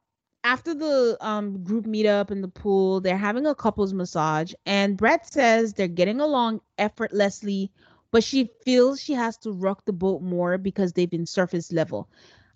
after 0.48 0.74
the 0.74 1.18
um 1.20 1.62
group 1.64 1.86
meetup 1.86 2.32
in 2.32 2.42
the 2.42 2.48
pool, 2.48 3.02
they're 3.02 3.18
having 3.18 3.46
a 3.46 3.54
couples 3.54 3.94
massage, 3.94 4.54
and 4.66 4.96
Brett 4.96 5.32
says 5.32 5.74
they're 5.74 5.90
getting 5.90 6.22
along 6.22 6.62
effortlessly, 6.78 7.70
but 8.18 8.24
she 8.24 8.50
feels 8.66 9.00
she 9.00 9.14
has 9.14 9.38
to 9.38 9.52
rock 9.52 9.86
the 9.86 9.94
boat 9.94 10.24
more 10.24 10.58
because 10.58 10.92
they've 10.92 11.12
been 11.12 11.28
surface 11.28 11.72
level. 11.72 12.10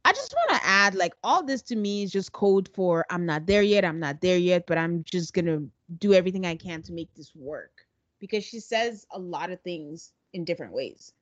I 0.03 0.11
just 0.11 0.33
want 0.33 0.59
to 0.59 0.67
add, 0.67 0.95
like, 0.95 1.13
all 1.23 1.43
this 1.43 1.61
to 1.61 1.75
me 1.75 2.01
is 2.01 2.11
just 2.11 2.31
code 2.31 2.67
for 2.73 3.05
I'm 3.11 3.27
not 3.27 3.45
there 3.45 3.61
yet, 3.61 3.85
I'm 3.85 3.99
not 3.99 4.21
there 4.21 4.39
yet, 4.39 4.65
but 4.65 4.79
I'm 4.79 5.03
just 5.03 5.35
gonna 5.35 5.61
do 5.99 6.15
everything 6.15 6.47
I 6.47 6.55
can 6.55 6.81
to 6.81 6.91
make 6.91 7.13
this 7.13 7.31
work 7.35 7.85
because 8.17 8.43
she 8.43 8.59
says 8.59 9.05
a 9.11 9.19
lot 9.19 9.51
of 9.51 9.61
things 9.61 10.13
in 10.33 10.45
different 10.45 10.73
ways. 10.73 11.13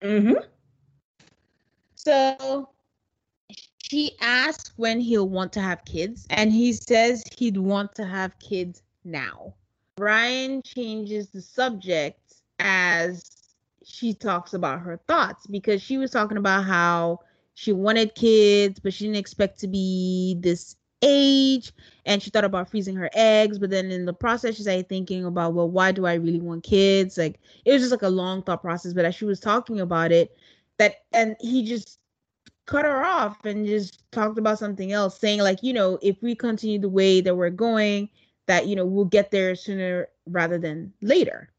Mm-hmm. 0.00 0.42
So 1.94 2.70
she 3.82 4.12
asks 4.22 4.72
when 4.76 5.00
he'll 5.00 5.28
want 5.28 5.52
to 5.52 5.60
have 5.60 5.84
kids, 5.84 6.26
and 6.30 6.50
he 6.50 6.72
says 6.72 7.22
he'd 7.36 7.58
want 7.58 7.94
to 7.96 8.06
have 8.06 8.38
kids 8.38 8.82
now. 9.04 9.52
Ryan 9.98 10.62
changes 10.62 11.28
the 11.28 11.42
subject 11.42 12.36
as 12.58 13.41
she 13.84 14.14
talks 14.14 14.54
about 14.54 14.80
her 14.80 15.00
thoughts 15.08 15.46
because 15.46 15.82
she 15.82 15.98
was 15.98 16.10
talking 16.10 16.36
about 16.36 16.64
how 16.64 17.20
she 17.54 17.72
wanted 17.72 18.14
kids, 18.14 18.80
but 18.80 18.92
she 18.94 19.04
didn't 19.04 19.18
expect 19.18 19.58
to 19.60 19.68
be 19.68 20.36
this 20.40 20.76
age. 21.02 21.72
And 22.06 22.22
she 22.22 22.30
thought 22.30 22.44
about 22.44 22.70
freezing 22.70 22.96
her 22.96 23.10
eggs, 23.14 23.58
but 23.58 23.70
then 23.70 23.90
in 23.90 24.04
the 24.04 24.12
process, 24.12 24.56
she's 24.56 24.66
like 24.66 24.88
thinking 24.88 25.24
about, 25.24 25.54
well, 25.54 25.68
why 25.68 25.92
do 25.92 26.06
I 26.06 26.14
really 26.14 26.40
want 26.40 26.64
kids? 26.64 27.18
Like 27.18 27.40
it 27.64 27.72
was 27.72 27.82
just 27.82 27.92
like 27.92 28.02
a 28.02 28.08
long 28.08 28.42
thought 28.42 28.62
process. 28.62 28.92
But 28.92 29.04
as 29.04 29.14
she 29.14 29.24
was 29.24 29.40
talking 29.40 29.80
about 29.80 30.12
it, 30.12 30.36
that 30.78 30.96
and 31.12 31.36
he 31.40 31.64
just 31.64 31.98
cut 32.66 32.84
her 32.84 33.04
off 33.04 33.44
and 33.44 33.66
just 33.66 34.10
talked 34.12 34.38
about 34.38 34.58
something 34.58 34.92
else, 34.92 35.18
saying 35.18 35.40
like, 35.40 35.62
you 35.62 35.72
know, 35.72 35.98
if 36.02 36.22
we 36.22 36.34
continue 36.34 36.78
the 36.78 36.88
way 36.88 37.20
that 37.20 37.36
we're 37.36 37.50
going, 37.50 38.08
that 38.46 38.66
you 38.66 38.76
know 38.76 38.84
we'll 38.86 39.04
get 39.04 39.30
there 39.30 39.54
sooner 39.54 40.08
rather 40.26 40.58
than 40.58 40.92
later. 41.00 41.51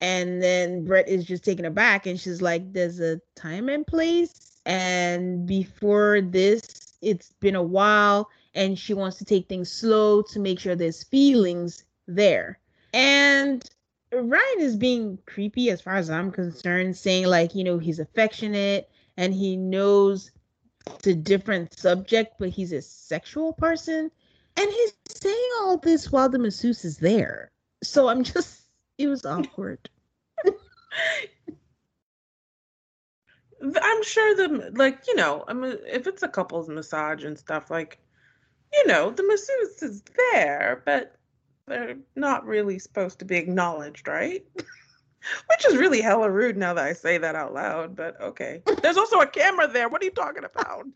And 0.00 0.42
then 0.42 0.84
Brett 0.84 1.08
is 1.08 1.24
just 1.24 1.44
taken 1.44 1.64
aback, 1.64 2.06
and 2.06 2.20
she's 2.20 2.42
like, 2.42 2.72
"There's 2.72 3.00
a 3.00 3.20
time 3.34 3.68
and 3.68 3.86
place." 3.86 4.60
And 4.66 5.46
before 5.46 6.20
this, 6.20 6.94
it's 7.00 7.32
been 7.40 7.54
a 7.54 7.62
while, 7.62 8.28
and 8.54 8.78
she 8.78 8.94
wants 8.94 9.16
to 9.18 9.24
take 9.24 9.48
things 9.48 9.72
slow 9.72 10.22
to 10.22 10.38
make 10.38 10.58
sure 10.58 10.74
there's 10.74 11.04
feelings 11.04 11.84
there. 12.06 12.58
And 12.92 13.68
Ryan 14.12 14.60
is 14.60 14.76
being 14.76 15.18
creepy 15.26 15.70
as 15.70 15.80
far 15.80 15.96
as 15.96 16.10
I'm 16.10 16.30
concerned, 16.30 16.96
saying 16.96 17.26
like, 17.26 17.54
you 17.54 17.64
know, 17.64 17.78
he's 17.78 17.98
affectionate 17.98 18.88
and 19.16 19.34
he 19.34 19.56
knows 19.56 20.30
it's 20.86 21.06
a 21.08 21.14
different 21.14 21.78
subject, 21.78 22.34
but 22.38 22.50
he's 22.50 22.72
a 22.72 22.80
sexual 22.82 23.52
person. 23.52 24.10
And 24.56 24.70
he's 24.70 24.92
saying 25.08 25.50
all 25.60 25.76
this 25.76 26.10
while 26.10 26.28
the 26.28 26.38
masseuse 26.38 26.84
is 26.84 26.96
there. 26.96 27.50
So 27.82 28.08
I'm 28.08 28.24
just, 28.24 28.62
it 28.98 29.08
was 29.08 29.24
awkward. 29.24 29.88
I'm 33.62 34.02
sure 34.02 34.34
the 34.36 34.70
like 34.74 35.06
you 35.06 35.14
know 35.16 35.44
I 35.48 35.54
mean 35.54 35.76
if 35.86 36.06
it's 36.06 36.22
a 36.22 36.28
couple's 36.28 36.68
massage 36.68 37.24
and 37.24 37.38
stuff 37.38 37.70
like 37.70 37.98
you 38.72 38.86
know 38.86 39.10
the 39.10 39.22
masseuse 39.22 39.82
is 39.82 40.02
there 40.32 40.82
but 40.84 41.16
they're 41.66 41.96
not 42.14 42.44
really 42.46 42.78
supposed 42.78 43.18
to 43.18 43.24
be 43.24 43.36
acknowledged 43.36 44.08
right? 44.08 44.44
Which 44.56 45.66
is 45.66 45.76
really 45.76 46.00
hella 46.00 46.30
rude 46.30 46.56
now 46.56 46.74
that 46.74 46.84
I 46.84 46.92
say 46.92 47.18
that 47.18 47.34
out 47.34 47.54
loud 47.54 47.96
but 47.96 48.20
okay. 48.20 48.62
There's 48.82 48.98
also 48.98 49.20
a 49.20 49.26
camera 49.26 49.66
there. 49.66 49.88
What 49.88 50.02
are 50.02 50.04
you 50.04 50.10
talking 50.12 50.44
about 50.44 50.86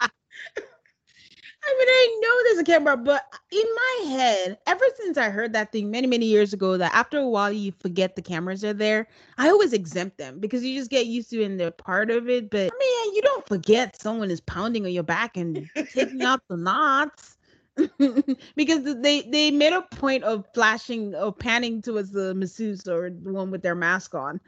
I 1.62 1.76
mean, 1.78 1.88
I 1.88 2.18
know 2.22 2.42
there's 2.44 2.58
a 2.58 2.64
camera, 2.64 2.96
but 2.96 3.24
in 3.52 3.64
my 3.76 4.10
head, 4.10 4.58
ever 4.66 4.84
since 4.96 5.18
I 5.18 5.28
heard 5.28 5.52
that 5.52 5.72
thing 5.72 5.90
many, 5.90 6.06
many 6.06 6.26
years 6.26 6.52
ago, 6.52 6.76
that 6.78 6.94
after 6.94 7.18
a 7.18 7.28
while 7.28 7.52
you 7.52 7.72
forget 7.80 8.16
the 8.16 8.22
cameras 8.22 8.64
are 8.64 8.72
there, 8.72 9.06
I 9.36 9.50
always 9.50 9.72
exempt 9.72 10.16
them 10.16 10.40
because 10.40 10.64
you 10.64 10.78
just 10.78 10.90
get 10.90 11.06
used 11.06 11.30
to 11.30 11.42
it 11.42 11.44
and 11.44 11.60
they're 11.60 11.70
part 11.70 12.10
of 12.10 12.28
it. 12.28 12.50
But 12.50 12.72
man, 12.72 13.14
you 13.14 13.20
don't 13.22 13.46
forget 13.46 14.00
someone 14.00 14.30
is 14.30 14.40
pounding 14.40 14.86
on 14.86 14.92
your 14.92 15.02
back 15.02 15.36
and 15.36 15.68
taking 15.92 16.22
out 16.22 16.42
the 16.48 16.56
knots. 16.56 17.36
because 18.56 18.82
they 19.00 19.22
they 19.22 19.50
made 19.50 19.72
a 19.72 19.82
point 19.82 20.24
of 20.24 20.44
flashing 20.52 21.14
or 21.14 21.32
panning 21.32 21.80
towards 21.80 22.10
the 22.10 22.34
masseuse 22.34 22.86
or 22.86 23.10
the 23.10 23.32
one 23.32 23.50
with 23.50 23.62
their 23.62 23.74
mask 23.74 24.14
on 24.14 24.40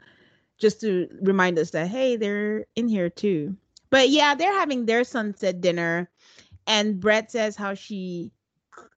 just 0.59 0.81
to 0.81 1.07
remind 1.21 1.57
us 1.57 1.71
that 1.71 1.87
hey 1.87 2.15
they're 2.15 2.65
in 2.75 2.87
here 2.87 3.09
too 3.09 3.55
but 3.89 4.09
yeah 4.09 4.35
they're 4.35 4.53
having 4.53 4.85
their 4.85 5.03
sunset 5.03 5.61
dinner 5.61 6.09
and 6.67 6.99
Brett 6.99 7.31
says 7.31 7.55
how 7.55 7.73
she 7.73 8.31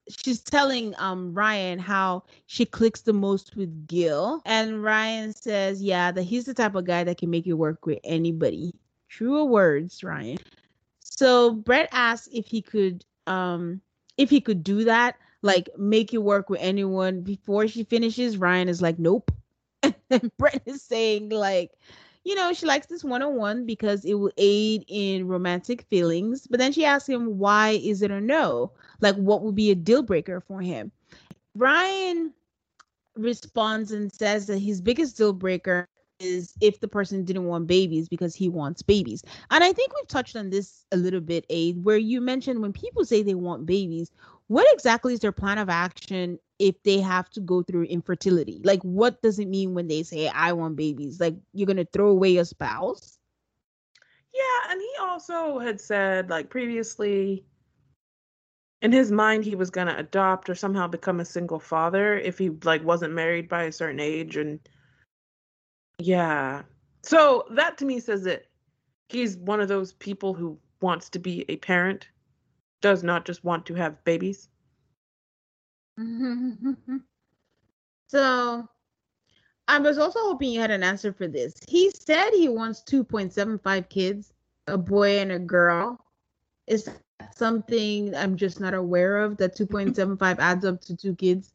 she's 0.09 0.40
telling 0.40 0.94
um 0.98 1.34
Ryan 1.34 1.78
how 1.78 2.24
she 2.47 2.64
clicks 2.64 3.02
the 3.02 3.12
most 3.12 3.56
with 3.56 3.86
Gil. 3.86 4.40
And 4.44 4.82
Ryan 4.82 5.34
says 5.34 5.82
yeah 5.82 6.12
that 6.12 6.22
he's 6.22 6.44
the 6.44 6.55
type 6.55 6.74
of 6.74 6.84
guy 6.84 7.05
that 7.05 7.18
can 7.18 7.30
make 7.30 7.47
you 7.47 7.56
work 7.56 7.86
with 7.86 7.98
anybody. 8.05 8.72
Truer 9.09 9.44
words 9.44 10.02
Ryan. 10.02 10.38
So 11.01 11.52
Brett 11.52 11.88
asks 11.93 12.28
if 12.32 12.47
he 12.47 12.62
could 12.62 13.05
um 13.26 13.80
if 14.16 14.30
he 14.30 14.40
could 14.40 14.62
do 14.62 14.84
that 14.84 15.16
like 15.43 15.68
make 15.78 16.12
you 16.12 16.20
work 16.20 16.51
with 16.51 16.60
anyone. 16.60 17.22
Before 17.22 17.68
she 17.68 17.84
finishes 17.84 18.38
Ryan 18.38 18.68
is 18.68 18.82
like 18.82 18.98
nope. 18.98 19.30
And 20.10 20.30
Brett 20.38 20.62
is 20.66 20.82
saying 20.82 21.30
like 21.30 21.72
you 22.27 22.35
know, 22.35 22.53
she 22.53 22.66
likes 22.66 22.89
this 22.89 23.05
one 23.05 23.23
on 23.23 23.36
one 23.36 23.65
because 23.65 24.05
it 24.05 24.15
will 24.15 24.32
aid 24.36 24.85
in 24.89 25.28
romantic 25.28 25.82
feelings. 25.82 26.48
But 26.48 26.59
then 26.59 26.73
she 26.73 26.85
asks 26.85 27.09
him, 27.09 27.39
why 27.39 27.81
is 27.85 28.03
it 28.03 28.11
a 28.11 28.20
no? 28.20 28.73
Like, 29.01 29.15
what 29.15 29.43
would 29.43 29.55
be 29.55 29.70
a 29.70 29.77
deal 29.77 30.03
breaker 30.03 30.40
for 30.40 30.61
him? 30.61 30.90
Ryan 31.55 32.35
responds 33.15 33.93
and 33.93 34.12
says 34.12 34.48
that 34.48 34.59
his 34.59 34.81
biggest 34.81 35.16
deal 35.16 35.32
breaker 35.32 35.86
is 36.19 36.55
if 36.61 36.81
the 36.81 36.89
person 36.89 37.24
didn't 37.24 37.44
want 37.44 37.69
babies 37.69 38.09
because 38.09 38.35
he 38.35 38.48
wants 38.48 38.82
babies. 38.82 39.23
And 39.53 39.62
I 39.62 39.73
think 39.73 39.94
we've 39.94 40.09
touched 40.09 40.35
on 40.35 40.51
this 40.51 40.85
a 40.90 40.97
little 40.97 41.20
bit, 41.20 41.47
Aid, 41.48 41.85
where 41.85 41.97
you 41.97 42.20
mentioned 42.20 42.61
when 42.61 42.73
people 42.73 43.05
say 43.05 43.23
they 43.23 43.35
want 43.35 43.66
babies, 43.66 44.11
what 44.48 44.66
exactly 44.73 45.12
is 45.12 45.20
their 45.20 45.32
plan 45.32 45.59
of 45.59 45.68
action 45.68 46.39
if 46.59 46.81
they 46.85 47.01
have 47.01 47.28
to 47.31 47.40
go 47.40 47.62
through 47.62 47.85
infertility? 47.85 48.60
Like, 48.64 48.82
what 48.82 49.20
does 49.23 49.39
it 49.39 49.48
mean 49.48 49.74
when 49.74 49.89
they 49.89 50.02
say, 50.02 50.28
I 50.28 50.52
want 50.52 50.77
babies? 50.77 51.20
Like, 51.20 51.36
you're 51.52 51.66
going 51.66 51.77
to 51.77 51.89
throw 51.93 52.10
away 52.10 52.31
your 52.31 52.44
spouse? 52.44 53.18
Yeah. 54.32 54.70
And 54.70 54.81
he 54.81 54.90
also 55.01 55.59
had 55.59 55.81
said, 55.81 56.31
like, 56.31 56.48
previously, 56.51 57.44
in 58.82 58.93
his 58.93 59.10
mind, 59.10 59.44
he 59.44 59.56
was 59.56 59.70
going 59.70 59.89
to 59.89 59.98
adopt 59.98 60.48
or 60.48 60.55
somehow 60.55 60.86
become 60.86 61.20
a 61.20 61.24
single 61.24 61.59
father 61.59 62.16
if 62.16 62.39
he, 62.39 62.51
like, 62.64 62.85
wasn't 62.85 63.14
married 63.14 63.48
by 63.48 63.64
a 63.64 63.73
certain 63.73 64.01
age. 64.01 64.36
And 64.36 64.60
yeah. 65.98 66.62
So 67.02 67.47
that 67.51 67.78
to 67.78 67.85
me 67.85 68.01
says 68.01 68.23
that 68.24 68.47
he's 69.09 69.36
one 69.36 69.60
of 69.60 69.68
those 69.68 69.93
people 69.94 70.35
who 70.35 70.59
wants 70.81 71.09
to 71.10 71.18
be 71.18 71.44
a 71.48 71.56
parent 71.56 72.09
does 72.81 73.03
not 73.03 73.24
just 73.24 73.44
want 73.44 73.66
to 73.66 73.74
have 73.74 74.03
babies. 74.05 74.48
so 78.09 78.69
I 79.69 79.78
was 79.78 79.98
also 79.98 80.20
hoping 80.20 80.53
you 80.53 80.61
had 80.61 80.70
an 80.70 80.82
answer 80.82 81.12
for 81.12 81.27
this. 81.27 81.55
He 81.69 81.90
said 81.90 82.31
he 82.31 82.48
wants 82.48 82.82
2.75 82.82 83.89
kids, 83.89 84.32
a 84.66 84.78
boy 84.78 85.19
and 85.19 85.32
a 85.32 85.39
girl. 85.39 85.98
Is 86.66 86.85
that 86.85 87.01
something 87.35 88.15
I'm 88.15 88.36
just 88.36 88.61
not 88.61 88.74
aware 88.74 89.19
of 89.19 89.36
that 89.39 89.57
2.75 89.57 90.39
adds 90.39 90.65
up 90.65 90.81
to 90.82 90.97
two 90.97 91.15
kids? 91.15 91.53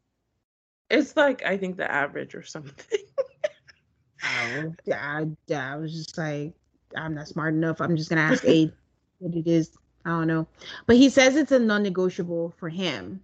It's 0.90 1.16
like 1.16 1.46
I 1.46 1.58
think 1.58 1.78
the 1.78 1.90
average 1.90 2.36
or 2.36 2.44
something. 2.44 2.74
oh, 4.24 4.76
I, 4.94 5.26
I 5.54 5.76
was 5.78 5.94
just 5.94 6.18
like, 6.18 6.54
I'm 6.96 7.16
not 7.16 7.28
smart 7.28 7.54
enough. 7.54 7.80
I'm 7.80 7.96
just 7.96 8.10
gonna 8.10 8.22
ask 8.22 8.44
Aid 8.48 8.74
what 9.20 9.36
it 9.36 9.48
is. 9.48 9.72
I 10.06 10.10
don't 10.10 10.28
know. 10.28 10.48
But 10.86 10.96
he 10.98 11.10
says 11.10 11.36
it's 11.36 11.52
a 11.52 11.60
non 11.60 11.84
negotiable 11.84 12.54
for 12.58 12.70
him. 12.70 13.22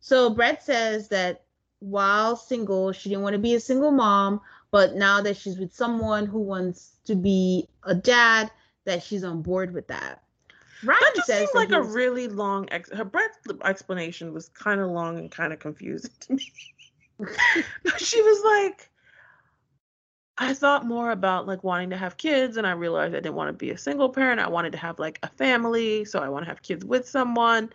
So 0.00 0.30
Brett 0.30 0.62
says 0.62 1.08
that 1.08 1.42
while 1.80 2.36
single, 2.36 2.92
she 2.92 3.08
didn't 3.08 3.22
want 3.22 3.34
to 3.34 3.38
be 3.38 3.54
a 3.54 3.60
single 3.60 3.90
mom, 3.90 4.40
but 4.70 4.94
now 4.94 5.20
that 5.22 5.36
she's 5.36 5.58
with 5.58 5.74
someone 5.74 6.26
who 6.26 6.40
wants 6.40 6.96
to 7.04 7.14
be 7.14 7.68
a 7.84 7.94
dad, 7.94 8.50
that 8.84 9.02
she's 9.02 9.24
on 9.24 9.42
board 9.42 9.72
with 9.72 9.88
that. 9.88 10.22
Ryan 10.82 11.00
that 11.00 11.14
just 11.14 11.26
says 11.26 11.38
seemed 11.38 11.54
like 11.54 11.72
a 11.72 11.82
really 11.82 12.28
long 12.28 12.68
ex- 12.70 12.90
her 12.90 13.04
Brett's 13.04 13.36
explanation 13.64 14.32
was 14.32 14.48
kind 14.48 14.80
of 14.80 14.88
long 14.90 15.18
and 15.18 15.30
kind 15.30 15.52
of 15.52 15.58
confusing 15.58 16.10
to 16.20 16.34
me. 16.34 16.52
she 17.98 18.22
was 18.22 18.44
like, 18.44 18.89
I 20.42 20.54
thought 20.54 20.86
more 20.86 21.10
about 21.10 21.46
like 21.46 21.62
wanting 21.62 21.90
to 21.90 21.98
have 21.98 22.16
kids 22.16 22.56
and 22.56 22.66
I 22.66 22.70
realized 22.70 23.14
I 23.14 23.18
didn't 23.18 23.34
want 23.34 23.48
to 23.48 23.52
be 23.52 23.72
a 23.72 23.78
single 23.78 24.08
parent. 24.08 24.40
I 24.40 24.48
wanted 24.48 24.72
to 24.72 24.78
have 24.78 24.98
like 24.98 25.18
a 25.22 25.28
family, 25.28 26.06
so 26.06 26.18
I 26.18 26.30
want 26.30 26.46
to 26.46 26.48
have 26.48 26.62
kids 26.62 26.82
with 26.82 27.06
someone. 27.06 27.70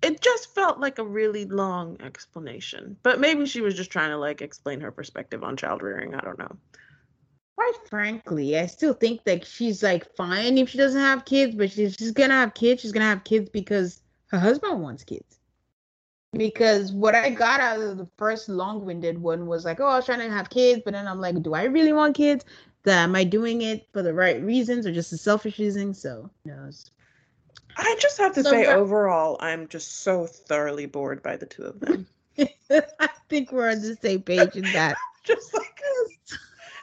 It 0.00 0.20
just 0.20 0.54
felt 0.54 0.78
like 0.78 1.00
a 1.00 1.04
really 1.04 1.46
long 1.46 2.00
explanation. 2.00 2.96
But 3.02 3.18
maybe 3.18 3.44
she 3.44 3.60
was 3.60 3.74
just 3.74 3.90
trying 3.90 4.10
to 4.10 4.18
like 4.18 4.40
explain 4.40 4.80
her 4.82 4.92
perspective 4.92 5.42
on 5.42 5.56
child 5.56 5.82
rearing. 5.82 6.14
I 6.14 6.20
don't 6.20 6.38
know. 6.38 6.56
Quite 7.56 7.88
frankly, 7.88 8.56
I 8.56 8.66
still 8.66 8.94
think 8.94 9.24
that 9.24 9.44
she's 9.44 9.82
like 9.82 10.14
fine 10.14 10.58
if 10.58 10.68
she 10.68 10.78
doesn't 10.78 11.00
have 11.00 11.24
kids, 11.24 11.56
but 11.56 11.72
she's, 11.72 11.96
she's 11.96 12.12
gonna 12.12 12.34
have 12.34 12.54
kids. 12.54 12.82
She's 12.82 12.92
gonna 12.92 13.06
have 13.06 13.24
kids 13.24 13.50
because 13.50 14.00
her 14.28 14.38
husband 14.38 14.80
wants 14.80 15.02
kids 15.02 15.39
because 16.32 16.92
what 16.92 17.14
I 17.14 17.30
got 17.30 17.60
out 17.60 17.80
of 17.80 17.98
the 17.98 18.08
first 18.16 18.48
long-winded 18.48 19.18
one 19.18 19.46
was 19.46 19.64
like, 19.64 19.80
oh, 19.80 19.86
I 19.86 19.96
was 19.96 20.06
trying 20.06 20.20
to 20.20 20.30
have 20.30 20.50
kids, 20.50 20.82
but 20.84 20.94
then 20.94 21.08
I'm 21.08 21.20
like, 21.20 21.42
do 21.42 21.54
I 21.54 21.64
really 21.64 21.92
want 21.92 22.16
kids? 22.16 22.44
That 22.84 23.02
am 23.02 23.14
I 23.14 23.24
doing 23.24 23.62
it 23.62 23.86
for 23.92 24.02
the 24.02 24.14
right 24.14 24.42
reasons 24.42 24.86
or 24.86 24.92
just 24.92 25.12
a 25.12 25.18
selfish 25.18 25.58
reason? 25.58 25.92
So 25.92 26.30
knows. 26.44 26.90
I 27.76 27.96
just 28.00 28.18
have 28.18 28.34
to 28.34 28.42
so 28.42 28.50
say, 28.50 28.66
overall, 28.66 29.36
I'm 29.40 29.68
just 29.68 30.00
so 30.00 30.26
thoroughly 30.26 30.86
bored 30.86 31.22
by 31.22 31.36
the 31.36 31.46
two 31.46 31.64
of 31.64 31.80
them. 31.80 32.06
I 32.70 33.08
think 33.28 33.52
we're 33.52 33.70
on 33.70 33.82
the 33.82 33.96
same 34.00 34.22
page 34.22 34.56
in 34.56 34.64
that. 34.72 34.96
just 35.24 35.52
like 35.52 35.80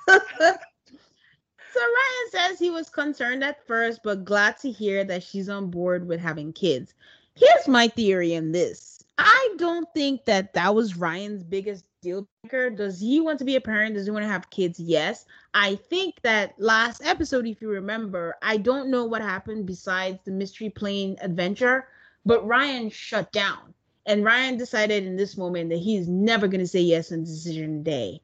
us. 0.10 0.22
so 0.40 1.80
Ryan 1.80 2.30
says 2.32 2.60
he 2.60 2.70
was 2.70 2.90
concerned 2.90 3.44
at 3.44 3.66
first, 3.66 4.02
but 4.04 4.24
glad 4.24 4.58
to 4.60 4.72
hear 4.72 5.04
that 5.06 5.24
she's 5.24 5.50
on 5.50 5.72
board 5.72 6.08
with 6.08 6.20
having 6.20 6.54
kids. 6.54 6.94
Here's 7.36 7.68
my 7.68 7.88
theory 7.88 8.34
in 8.34 8.52
this. 8.52 8.97
I 9.18 9.56
don't 9.58 9.88
think 9.94 10.26
that 10.26 10.54
that 10.54 10.76
was 10.76 10.98
Ryan's 10.98 11.44
biggest 11.44 11.86
deal 12.02 12.28
breaker. 12.44 12.70
Does 12.70 13.00
he 13.00 13.20
want 13.20 13.40
to 13.40 13.46
be 13.46 13.56
a 13.56 13.62
parent? 13.62 13.96
Does 13.96 14.06
he 14.06 14.12
want 14.12 14.24
to 14.24 14.30
have 14.30 14.50
kids? 14.50 14.80
Yes. 14.80 15.26
I 15.54 15.76
think 15.76 16.22
that 16.22 16.54
last 16.60 17.02
episode, 17.04 17.48
if 17.48 17.62
you 17.62 17.70
remember, 17.70 18.36
I 18.42 18.58
don't 18.58 18.90
know 18.90 19.06
what 19.06 19.22
happened 19.22 19.66
besides 19.66 20.20
the 20.24 20.32
mystery 20.32 20.70
plane 20.70 21.18
adventure, 21.22 21.88
but 22.26 22.46
Ryan 22.46 22.90
shut 22.90 23.32
down. 23.32 23.74
And 24.06 24.24
Ryan 24.24 24.58
decided 24.58 25.06
in 25.06 25.18
this 25.18 25.36
moment 25.36 25.70
that 25.70 25.80
he's 25.80 26.08
never 26.08 26.48
going 26.48 26.62
to 26.62 26.68
say 26.68 26.80
yes 26.80 27.12
on 27.12 27.24
decision 27.24 27.84
day. 27.84 28.22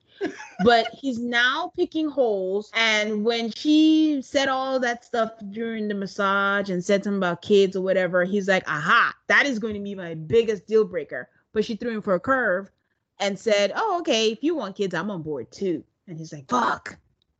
But 0.64 0.88
he's 0.94 1.20
now 1.20 1.72
picking 1.76 2.10
holes. 2.10 2.72
And 2.74 3.24
when 3.24 3.52
she 3.52 4.22
said 4.22 4.48
all 4.48 4.80
that 4.80 5.04
stuff 5.06 5.32
during 5.52 5.88
the 5.88 5.96
massage 5.96 6.70
and 6.70 6.84
said 6.84 7.04
something 7.04 7.18
about 7.18 7.42
kids 7.42 7.76
or 7.76 7.82
whatever, 7.82 8.24
he's 8.24 8.48
like, 8.48 8.68
aha, 8.70 9.14
that 9.28 9.46
is 9.46 9.60
going 9.60 9.74
to 9.74 9.80
be 9.80 9.96
my 9.96 10.14
biggest 10.14 10.68
deal 10.68 10.86
breaker. 10.86 11.30
But 11.54 11.66
she 11.66 11.76
threw 11.76 11.92
him 11.92 12.02
for 12.02 12.16
a 12.16 12.20
curve 12.20 12.70
and 13.20 13.38
said, 13.38 13.72
oh, 13.76 14.00
okay, 14.00 14.32
if 14.32 14.44
you 14.44 14.56
want 14.56 14.76
kids, 14.76 14.94
I'm 14.94 15.12
on 15.12 15.22
board 15.22 15.52
too. 15.52 15.84
And 16.08 16.18
he's 16.18 16.34
like, 16.34 16.50
fuck, 16.50 16.98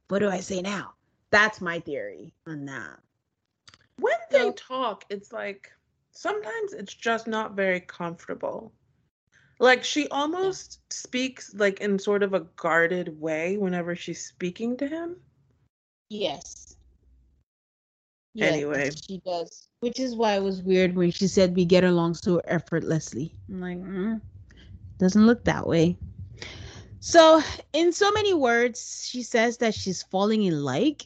what 0.08 0.20
do 0.20 0.30
I 0.30 0.40
say 0.40 0.62
now? 0.62 0.94
That's 1.32 1.62
my 1.62 1.80
theory 1.80 2.34
on 2.46 2.66
that. 2.66 3.00
When 4.00 4.14
they 4.32 4.52
talk, 4.52 5.06
it's 5.10 5.32
like 5.32 5.72
sometimes 6.12 6.74
it's 6.74 6.94
just 6.94 7.28
not 7.28 7.56
very 7.56 7.80
comfortable. 7.80 8.72
Like 9.64 9.86
she 9.86 10.10
almost 10.10 10.82
speaks 10.92 11.54
like 11.54 11.80
in 11.80 11.98
sort 11.98 12.22
of 12.22 12.34
a 12.34 12.42
guarded 12.58 13.22
way 13.22 13.56
whenever 13.56 13.96
she's 13.96 14.22
speaking 14.22 14.76
to 14.76 14.86
him. 14.90 15.16
Yes. 16.10 16.76
Yeah, 18.34 18.48
anyway, 18.48 18.92
she 19.08 19.22
does. 19.26 19.70
Which 19.80 20.02
is 20.02 20.18
why 20.18 20.36
it 20.36 20.44
was 20.44 20.62
weird 20.62 20.98
when 20.98 21.12
she 21.12 21.28
said 21.28 21.56
we 21.56 21.64
get 21.64 21.86
along 21.86 22.16
so 22.16 22.42
effortlessly. 22.44 23.34
I'm 23.48 23.62
like, 23.62 23.78
mm, 23.78 24.20
doesn't 24.98 25.26
look 25.26 25.46
that 25.46 25.66
way. 25.66 25.96
So, 27.00 27.42
in 27.72 27.94
so 27.94 28.12
many 28.12 28.34
words, 28.34 29.08
she 29.10 29.24
says 29.24 29.60
that 29.60 29.74
she's 29.74 30.04
falling 30.04 30.44
in 30.44 30.62
like 30.62 31.04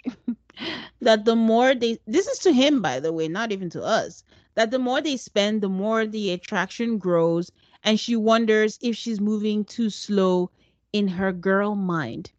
that 1.01 1.25
the 1.25 1.35
more 1.35 1.75
they 1.75 1.99
this 2.07 2.25
is 2.25 2.39
to 2.39 2.51
him 2.51 2.81
by 2.81 3.01
the 3.01 3.13
way, 3.13 3.27
not 3.27 3.51
even 3.51 3.69
to 3.69 3.83
us 3.83 4.23
that 4.57 4.71
the 4.71 4.79
more 4.79 5.01
they 5.01 5.15
spend, 5.15 5.61
the 5.61 5.69
more 5.69 6.07
the 6.07 6.31
attraction 6.31 6.97
grows, 6.97 7.51
and 7.83 7.99
she 7.99 8.15
wonders 8.15 8.77
if 8.81 8.95
she's 8.95 9.19
moving 9.19 9.65
too 9.65 9.89
slow 9.89 10.49
in 10.93 11.07
her 11.07 11.31
girl 11.31 11.75
mind. 11.75 12.31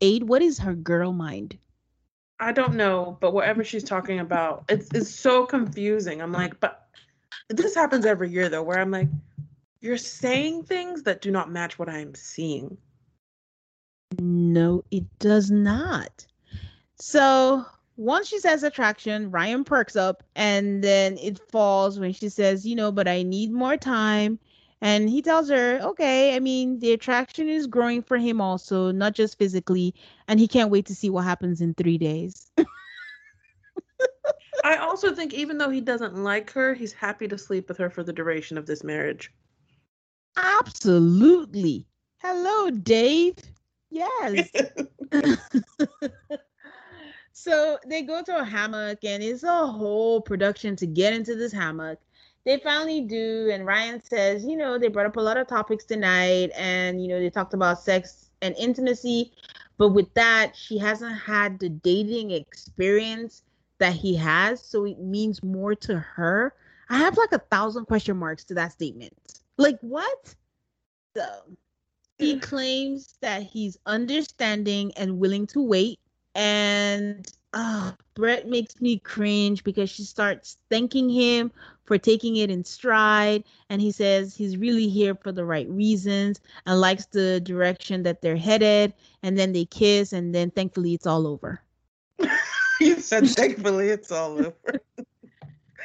Aid, 0.00 0.24
what 0.24 0.42
is 0.42 0.58
her 0.58 0.74
girl 0.74 1.12
mind? 1.12 1.58
I 2.40 2.52
don't 2.52 2.74
know, 2.74 3.16
but 3.20 3.32
whatever 3.32 3.62
she's 3.62 3.84
talking 3.84 4.18
about, 4.18 4.64
it's 4.68 4.88
it's 4.92 5.10
so 5.10 5.46
confusing. 5.46 6.20
I'm 6.20 6.32
like, 6.32 6.58
but 6.58 6.88
this 7.48 7.74
happens 7.74 8.04
every 8.04 8.30
year 8.30 8.48
though, 8.48 8.62
where 8.62 8.80
I'm 8.80 8.90
like, 8.90 9.08
you're 9.80 9.96
saying 9.96 10.64
things 10.64 11.02
that 11.04 11.20
do 11.20 11.30
not 11.30 11.50
match 11.50 11.78
what 11.78 11.88
I'm 11.88 12.14
seeing. 12.14 12.76
No, 14.18 14.84
it 14.90 15.04
does 15.18 15.50
not. 15.50 16.26
So 16.96 17.64
once 17.96 18.28
she 18.28 18.38
says 18.38 18.62
attraction, 18.62 19.30
Ryan 19.30 19.64
perks 19.64 19.96
up 19.96 20.22
and 20.34 20.82
then 20.82 21.18
it 21.18 21.38
falls 21.50 21.98
when 21.98 22.12
she 22.12 22.28
says, 22.28 22.66
you 22.66 22.74
know, 22.74 22.90
but 22.92 23.08
I 23.08 23.22
need 23.22 23.52
more 23.52 23.76
time. 23.76 24.38
And 24.82 25.08
he 25.08 25.22
tells 25.22 25.48
her, 25.48 25.78
okay, 25.80 26.34
I 26.34 26.40
mean, 26.40 26.80
the 26.80 26.92
attraction 26.92 27.48
is 27.48 27.68
growing 27.68 28.02
for 28.02 28.18
him 28.18 28.40
also, 28.40 28.90
not 28.90 29.14
just 29.14 29.38
physically. 29.38 29.94
And 30.26 30.40
he 30.40 30.48
can't 30.48 30.70
wait 30.70 30.86
to 30.86 30.94
see 30.94 31.08
what 31.08 31.22
happens 31.22 31.60
in 31.60 31.72
three 31.74 31.98
days. 31.98 32.50
I 34.64 34.76
also 34.76 35.14
think 35.14 35.34
even 35.34 35.56
though 35.56 35.70
he 35.70 35.80
doesn't 35.80 36.16
like 36.16 36.50
her, 36.50 36.74
he's 36.74 36.92
happy 36.92 37.28
to 37.28 37.38
sleep 37.38 37.68
with 37.68 37.78
her 37.78 37.90
for 37.90 38.02
the 38.02 38.12
duration 38.12 38.58
of 38.58 38.66
this 38.66 38.82
marriage. 38.82 39.32
Absolutely. 40.36 41.86
Hello, 42.20 42.70
Dave. 42.70 43.36
Yes. 43.90 44.50
So 47.32 47.78
they 47.86 48.02
go 48.02 48.22
to 48.22 48.38
a 48.38 48.44
hammock, 48.44 49.04
and 49.04 49.22
it's 49.22 49.42
a 49.42 49.66
whole 49.66 50.20
production 50.20 50.76
to 50.76 50.86
get 50.86 51.12
into 51.12 51.34
this 51.34 51.52
hammock. 51.52 51.98
They 52.44 52.58
finally 52.58 53.02
do, 53.02 53.50
and 53.52 53.64
Ryan 53.64 54.02
says, 54.02 54.44
you 54.44 54.56
know, 54.56 54.76
they 54.76 54.88
brought 54.88 55.06
up 55.06 55.16
a 55.16 55.20
lot 55.20 55.36
of 55.36 55.46
topics 55.46 55.84
tonight, 55.84 56.50
and 56.56 57.00
you 57.00 57.08
know, 57.08 57.20
they 57.20 57.30
talked 57.30 57.54
about 57.54 57.80
sex 57.80 58.30
and 58.42 58.54
intimacy, 58.58 59.32
but 59.78 59.90
with 59.90 60.12
that, 60.14 60.56
she 60.56 60.76
hasn't 60.78 61.16
had 61.18 61.58
the 61.60 61.68
dating 61.68 62.32
experience 62.32 63.42
that 63.78 63.92
he 63.94 64.16
has, 64.16 64.60
so 64.60 64.84
it 64.84 64.98
means 64.98 65.42
more 65.42 65.74
to 65.76 65.98
her. 65.98 66.54
I 66.88 66.98
have 66.98 67.16
like 67.16 67.32
a 67.32 67.38
thousand 67.38 67.86
question 67.86 68.16
marks 68.16 68.44
to 68.44 68.54
that 68.54 68.72
statement. 68.72 69.12
Like 69.56 69.78
what? 69.80 70.34
So 71.16 71.24
he 72.18 72.40
claims 72.40 73.14
that 73.20 73.44
he's 73.44 73.78
understanding 73.86 74.92
and 74.96 75.18
willing 75.18 75.46
to 75.48 75.62
wait 75.62 76.00
and 76.34 77.26
uh, 77.52 77.92
Brett 78.14 78.48
makes 78.48 78.80
me 78.80 78.98
cringe 78.98 79.62
because 79.64 79.90
she 79.90 80.04
starts 80.04 80.56
thanking 80.70 81.10
him 81.10 81.52
for 81.92 81.98
taking 81.98 82.36
it 82.36 82.50
in 82.50 82.64
stride. 82.64 83.44
And 83.68 83.82
he 83.82 83.92
says 83.92 84.34
he's 84.34 84.56
really 84.56 84.88
here 84.88 85.14
for 85.14 85.30
the 85.30 85.44
right 85.44 85.68
reasons 85.68 86.40
and 86.64 86.80
likes 86.80 87.04
the 87.04 87.38
direction 87.40 88.02
that 88.04 88.22
they're 88.22 88.34
headed. 88.34 88.94
And 89.22 89.38
then 89.38 89.52
they 89.52 89.66
kiss, 89.66 90.14
and 90.14 90.34
then 90.34 90.50
thankfully 90.50 90.94
it's 90.94 91.06
all 91.06 91.26
over. 91.26 91.60
you 92.80 92.98
said 92.98 93.28
thankfully 93.28 93.90
it's 93.90 94.10
all 94.10 94.38
over. 94.38 94.80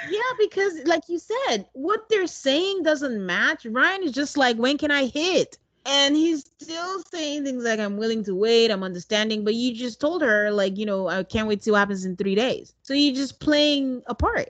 yeah, 0.09 0.31
because 0.39 0.79
like 0.85 1.03
you 1.09 1.19
said, 1.19 1.65
what 1.73 2.07
they're 2.07 2.25
saying 2.25 2.83
doesn't 2.83 3.25
match. 3.25 3.65
Ryan 3.65 4.03
is 4.03 4.13
just 4.13 4.37
like, 4.37 4.55
when 4.55 4.77
can 4.77 4.91
I 4.91 5.07
hit? 5.07 5.57
and 5.89 6.17
he's 6.17 6.51
still 6.59 7.01
saying 7.09 7.45
things 7.45 7.63
like 7.63 7.79
i'm 7.79 7.95
willing 7.95 8.21
to 8.21 8.35
wait 8.35 8.69
i'm 8.69 8.83
understanding 8.83 9.45
but 9.45 9.53
you 9.55 9.73
just 9.73 10.01
told 10.01 10.21
her 10.21 10.51
like 10.51 10.75
you 10.77 10.85
know 10.85 11.07
i 11.07 11.23
can't 11.23 11.47
wait 11.47 11.59
to 11.59 11.63
see 11.63 11.71
what 11.71 11.77
happens 11.77 12.03
in 12.03 12.13
three 12.17 12.35
days 12.35 12.73
so 12.81 12.93
you're 12.93 13.15
just 13.15 13.39
playing 13.39 14.03
a 14.07 14.13
part 14.13 14.49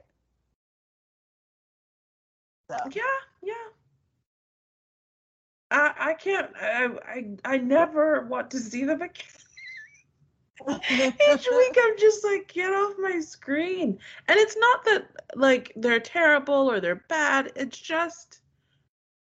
so. 2.69 2.77
yeah 2.94 3.02
yeah 3.44 3.53
i 5.72 5.94
i 5.99 6.14
can't 6.14 6.52
i 6.61 6.89
i, 7.06 7.53
I 7.53 7.57
never 7.57 8.26
want 8.26 8.52
to 8.52 8.60
see 8.60 8.84
them 8.84 9.02
again 9.02 9.23
each 10.89 11.48
week 11.49 11.77
i'm 11.80 11.98
just 11.98 12.26
like 12.26 12.52
get 12.52 12.73
off 12.73 12.94
my 12.99 13.19
screen 13.19 13.99
and 14.27 14.39
it's 14.39 14.57
not 14.57 14.85
that 14.85 15.07
like 15.35 15.72
they're 15.76 15.99
terrible 15.99 16.69
or 16.72 16.80
they're 16.80 17.03
bad 17.07 17.52
it's 17.56 17.77
just 17.77 18.41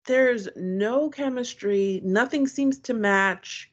there's 0.09 0.49
no 0.55 1.07
chemistry, 1.07 2.01
nothing 2.03 2.47
seems 2.47 2.79
to 2.79 2.95
match. 2.95 3.71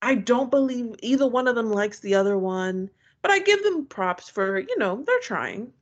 I 0.00 0.14
don't 0.14 0.52
believe 0.52 0.94
either 1.02 1.26
one 1.26 1.48
of 1.48 1.56
them 1.56 1.72
likes 1.72 1.98
the 1.98 2.14
other 2.14 2.38
one, 2.38 2.88
but 3.20 3.32
I 3.32 3.40
give 3.40 3.64
them 3.64 3.86
props 3.86 4.28
for, 4.28 4.56
you 4.58 4.78
know, 4.78 5.02
they're 5.04 5.18
trying. 5.18 5.72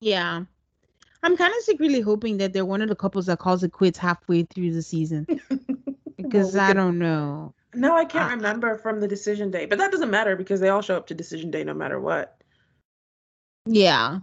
Yeah. 0.00 0.44
I'm 1.26 1.36
kind 1.36 1.52
of 1.52 1.60
secretly 1.64 2.00
hoping 2.00 2.36
that 2.36 2.52
they're 2.52 2.64
one 2.64 2.82
of 2.82 2.88
the 2.88 2.94
couples 2.94 3.26
that 3.26 3.40
calls 3.40 3.64
it 3.64 3.72
quits 3.72 3.98
halfway 3.98 4.44
through 4.44 4.72
the 4.72 4.80
season. 4.80 5.26
because 6.16 6.54
well, 6.54 6.66
we 6.66 6.70
I 6.70 6.72
don't 6.72 7.00
know. 7.00 7.52
No, 7.74 7.96
I 7.96 8.04
can't 8.04 8.32
uh, 8.32 8.36
remember 8.36 8.78
from 8.78 9.00
the 9.00 9.08
decision 9.08 9.50
day, 9.50 9.66
but 9.66 9.76
that 9.78 9.90
doesn't 9.90 10.08
matter 10.08 10.36
because 10.36 10.60
they 10.60 10.68
all 10.68 10.82
show 10.82 10.96
up 10.96 11.08
to 11.08 11.14
decision 11.14 11.50
day 11.50 11.64
no 11.64 11.74
matter 11.74 11.98
what. 11.98 12.40
Yeah. 13.66 14.20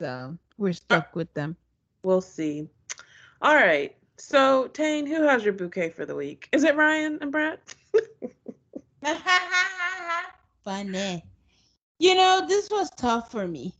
So 0.00 0.38
we're 0.56 0.72
stuck 0.72 1.04
uh, 1.04 1.10
with 1.12 1.34
them. 1.34 1.54
We'll 2.02 2.22
see. 2.22 2.66
All 3.42 3.54
right. 3.54 3.94
So, 4.16 4.68
Tane, 4.68 5.06
who 5.06 5.24
has 5.24 5.44
your 5.44 5.52
bouquet 5.52 5.90
for 5.90 6.06
the 6.06 6.14
week? 6.14 6.48
Is 6.52 6.64
it 6.64 6.76
Ryan 6.76 7.18
and 7.20 7.30
Brett? 7.30 7.74
Funny. 10.64 11.22
You 11.98 12.14
know, 12.14 12.46
this 12.48 12.70
was 12.70 12.88
tough 12.96 13.30
for 13.30 13.46
me. 13.46 13.74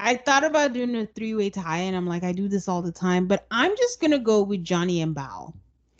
I 0.00 0.14
thought 0.14 0.44
about 0.44 0.74
doing 0.74 0.94
a 0.94 1.06
three 1.06 1.34
way 1.34 1.50
tie, 1.50 1.78
and 1.78 1.96
I'm 1.96 2.06
like, 2.06 2.22
I 2.22 2.30
do 2.30 2.46
this 2.46 2.68
all 2.68 2.82
the 2.82 2.92
time, 2.92 3.26
but 3.26 3.46
I'm 3.50 3.76
just 3.76 4.00
to 4.00 4.18
go 4.18 4.42
with 4.42 4.62
Johnny 4.62 5.02
and 5.02 5.14
Bao. 5.14 5.52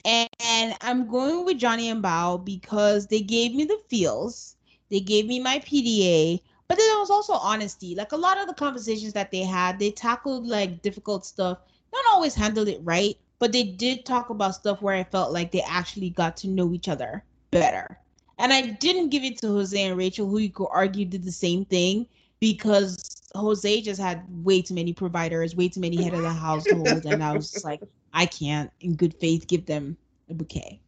And, 0.04 0.28
and 0.40 0.74
I'm 0.82 1.08
going 1.08 1.44
with 1.44 1.58
Johnny 1.58 1.90
and 1.90 2.02
Bao 2.02 2.44
because 2.44 3.08
they 3.08 3.20
gave 3.20 3.56
me 3.56 3.64
the 3.64 3.80
feels, 3.88 4.54
they 4.88 5.00
gave 5.00 5.26
me 5.26 5.40
my 5.40 5.58
PDA, 5.58 6.40
but 6.68 6.78
then 6.78 6.86
there 6.86 7.00
was 7.00 7.10
also 7.10 7.32
honesty. 7.32 7.96
Like 7.96 8.12
a 8.12 8.16
lot 8.16 8.38
of 8.38 8.46
the 8.46 8.54
conversations 8.54 9.12
that 9.14 9.32
they 9.32 9.42
had, 9.42 9.80
they 9.80 9.90
tackled 9.90 10.46
like 10.46 10.80
difficult 10.80 11.26
stuff. 11.26 11.58
Not 11.92 12.04
always 12.12 12.36
handled 12.36 12.68
it 12.68 12.80
right, 12.84 13.18
but 13.40 13.50
they 13.50 13.64
did 13.64 14.06
talk 14.06 14.30
about 14.30 14.54
stuff 14.54 14.80
where 14.80 14.94
I 14.94 15.02
felt 15.02 15.32
like 15.32 15.50
they 15.50 15.62
actually 15.62 16.10
got 16.10 16.36
to 16.38 16.48
know 16.48 16.72
each 16.72 16.88
other 16.88 17.24
better. 17.50 17.98
And 18.38 18.52
I 18.52 18.62
didn't 18.62 19.08
give 19.08 19.24
it 19.24 19.38
to 19.38 19.48
Jose 19.48 19.82
and 19.82 19.98
Rachel, 19.98 20.28
who 20.28 20.38
you 20.38 20.50
could 20.50 20.68
argue 20.70 21.04
did 21.04 21.24
the 21.24 21.32
same 21.32 21.64
thing 21.64 22.06
because 22.38 23.17
Jose 23.38 23.80
just 23.80 24.00
had 24.00 24.24
way 24.44 24.62
too 24.62 24.74
many 24.74 24.92
providers, 24.92 25.56
way 25.56 25.68
too 25.68 25.80
many 25.80 26.02
head 26.02 26.14
of 26.14 26.22
the 26.22 26.32
household, 26.32 27.06
and 27.06 27.22
I 27.22 27.34
was 27.34 27.64
like, 27.64 27.80
I 28.12 28.26
can't, 28.26 28.70
in 28.80 28.94
good 28.94 29.14
faith, 29.14 29.46
give 29.46 29.66
them 29.66 29.96
a 30.28 30.34
bouquet. 30.34 30.80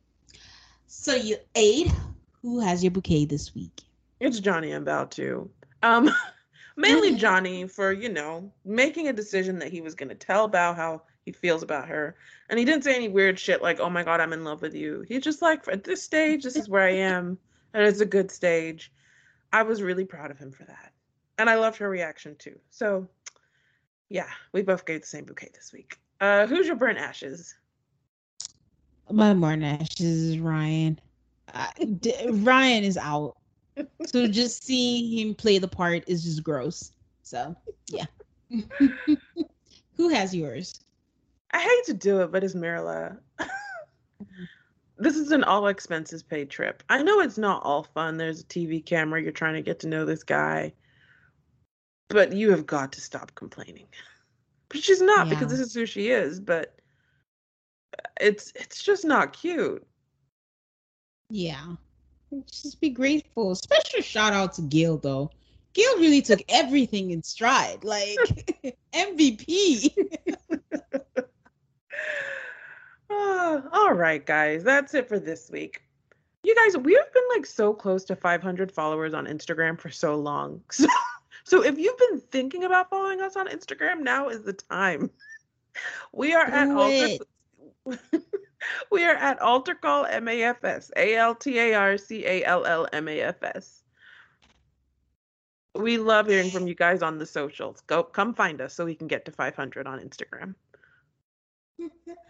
So 0.86 1.14
you 1.14 1.36
aid. 1.54 1.92
who 2.42 2.60
has 2.60 2.82
your 2.82 2.90
bouquet 2.90 3.24
this 3.24 3.54
week? 3.54 3.82
It's 4.18 4.40
Johnny 4.40 4.72
and 4.72 4.86
Bao 4.86 5.08
too. 5.08 5.50
Um, 5.82 6.10
mainly 6.76 7.14
Johnny 7.14 7.66
for 7.68 7.92
you 7.92 8.08
know 8.08 8.52
making 8.64 9.08
a 9.08 9.12
decision 9.12 9.58
that 9.58 9.70
he 9.70 9.80
was 9.80 9.94
going 9.94 10.08
to 10.08 10.14
tell 10.14 10.50
Bao 10.50 10.74
how 10.74 11.02
he 11.24 11.32
feels 11.32 11.62
about 11.62 11.88
her, 11.88 12.16
and 12.48 12.58
he 12.58 12.64
didn't 12.64 12.84
say 12.84 12.94
any 12.94 13.08
weird 13.08 13.38
shit 13.38 13.62
like 13.62 13.80
"Oh 13.80 13.90
my 13.90 14.02
God, 14.02 14.20
I'm 14.20 14.32
in 14.32 14.44
love 14.44 14.62
with 14.62 14.74
you." 14.74 15.04
He's 15.06 15.22
just 15.22 15.42
like, 15.42 15.66
at 15.68 15.84
this 15.84 16.02
stage, 16.02 16.42
this 16.42 16.56
is 16.56 16.68
where 16.68 16.82
I 16.82 16.94
am, 16.94 17.38
and 17.72 17.84
it's 17.84 18.00
a 18.00 18.06
good 18.06 18.30
stage. 18.30 18.92
I 19.52 19.62
was 19.62 19.82
really 19.82 20.04
proud 20.04 20.30
of 20.30 20.38
him 20.38 20.52
for 20.52 20.64
that, 20.64 20.92
and 21.40 21.48
I 21.48 21.54
loved 21.54 21.78
her 21.78 21.88
reaction 21.88 22.36
too. 22.38 22.58
So, 22.68 23.08
yeah, 24.10 24.28
we 24.52 24.60
both 24.60 24.84
gave 24.84 25.00
the 25.00 25.06
same 25.06 25.24
bouquet 25.24 25.48
this 25.54 25.72
week. 25.72 25.98
Uh, 26.20 26.46
who's 26.46 26.66
your 26.66 26.76
burnt 26.76 26.98
ashes? 26.98 27.54
My 29.10 29.32
burnt 29.32 29.64
ashes 29.64 30.00
is 30.00 30.38
Ryan. 30.38 31.00
Uh, 31.54 31.68
D- 32.00 32.28
Ryan 32.28 32.84
is 32.84 32.98
out. 32.98 33.36
So 34.04 34.26
just 34.28 34.64
seeing 34.64 35.18
him 35.18 35.34
play 35.34 35.56
the 35.56 35.66
part 35.66 36.04
is 36.06 36.24
just 36.24 36.44
gross. 36.44 36.92
So 37.22 37.56
yeah. 37.88 38.04
Who 39.96 40.08
has 40.10 40.34
yours? 40.34 40.78
I 41.52 41.60
hate 41.60 41.84
to 41.86 41.94
do 41.94 42.20
it, 42.20 42.30
but 42.30 42.44
it's 42.44 42.54
Myrla. 42.54 43.16
this 44.98 45.16
is 45.16 45.32
an 45.32 45.42
all 45.44 45.68
expenses 45.68 46.22
paid 46.22 46.50
trip. 46.50 46.82
I 46.90 47.02
know 47.02 47.20
it's 47.20 47.38
not 47.38 47.62
all 47.62 47.84
fun. 47.84 48.18
There's 48.18 48.40
a 48.40 48.44
TV 48.44 48.84
camera. 48.84 49.22
You're 49.22 49.32
trying 49.32 49.54
to 49.54 49.62
get 49.62 49.80
to 49.80 49.88
know 49.88 50.04
this 50.04 50.22
guy. 50.22 50.74
But 52.10 52.32
you 52.32 52.50
have 52.50 52.66
got 52.66 52.92
to 52.92 53.00
stop 53.00 53.34
complaining. 53.34 53.86
But 54.68 54.82
she's 54.82 55.00
not 55.00 55.26
Yeah. 55.26 55.34
because 55.34 55.50
this 55.50 55.60
is 55.60 55.72
who 55.74 55.86
she 55.86 56.10
is, 56.10 56.38
but 56.40 56.74
it's 58.20 58.52
it's 58.54 58.82
just 58.82 59.04
not 59.04 59.32
cute. 59.32 59.86
Yeah. 61.30 61.74
Just 62.46 62.80
be 62.80 62.90
grateful. 62.90 63.54
Special 63.54 64.00
shout 64.02 64.32
out 64.32 64.52
to 64.54 64.62
Gil 64.62 64.98
though. 64.98 65.30
Gil 65.72 65.98
really 65.98 66.20
took 66.22 66.40
everything 66.48 67.12
in 67.12 67.22
stride. 67.22 67.84
Like 67.84 68.18
MVP. 68.94 69.94
Ah, 73.10 73.62
all 73.72 73.94
right, 73.94 74.24
guys, 74.24 74.62
that's 74.62 74.94
it 74.94 75.08
for 75.08 75.18
this 75.18 75.50
week. 75.50 75.82
You 76.42 76.54
guys, 76.54 76.76
we've 76.76 76.84
been 77.12 77.22
like 77.36 77.44
so 77.46 77.74
close 77.74 78.04
to 78.06 78.16
500 78.16 78.72
followers 78.72 79.12
on 79.14 79.26
Instagram 79.26 79.78
for 79.78 79.90
so 79.90 80.14
long. 80.16 80.62
So, 80.72 80.86
so 81.50 81.64
if 81.64 81.78
you've 81.78 81.98
been 81.98 82.20
thinking 82.30 82.62
about 82.62 82.90
following 82.90 83.20
us 83.20 83.34
on 83.34 83.48
Instagram, 83.48 84.02
now 84.02 84.28
is 84.28 84.42
the 84.42 84.52
time. 84.52 85.10
We 86.12 86.32
are 86.32 86.44
at 86.44 86.66
Do 86.66 86.78
Alter, 86.78 87.24
we 88.92 89.04
are 89.04 89.16
at 89.16 89.40
Altar 89.40 89.74
Call 89.74 90.04
MAFS, 90.04 90.92
A 90.94 91.16
L 91.16 91.34
T 91.34 91.58
A 91.58 91.74
R 91.74 91.98
C 91.98 92.24
A 92.24 92.44
L 92.44 92.64
L 92.64 92.86
M 92.92 93.08
A 93.08 93.20
F 93.20 93.42
S. 93.42 93.82
We 95.74 95.98
love 95.98 96.28
hearing 96.28 96.50
from 96.50 96.68
you 96.68 96.76
guys 96.76 97.02
on 97.02 97.18
the 97.18 97.26
socials. 97.26 97.80
Go 97.88 98.04
come 98.04 98.32
find 98.32 98.60
us 98.60 98.72
so 98.72 98.84
we 98.84 98.94
can 98.94 99.08
get 99.08 99.24
to 99.24 99.32
500 99.32 99.88
on 99.88 99.98
Instagram. 99.98 100.54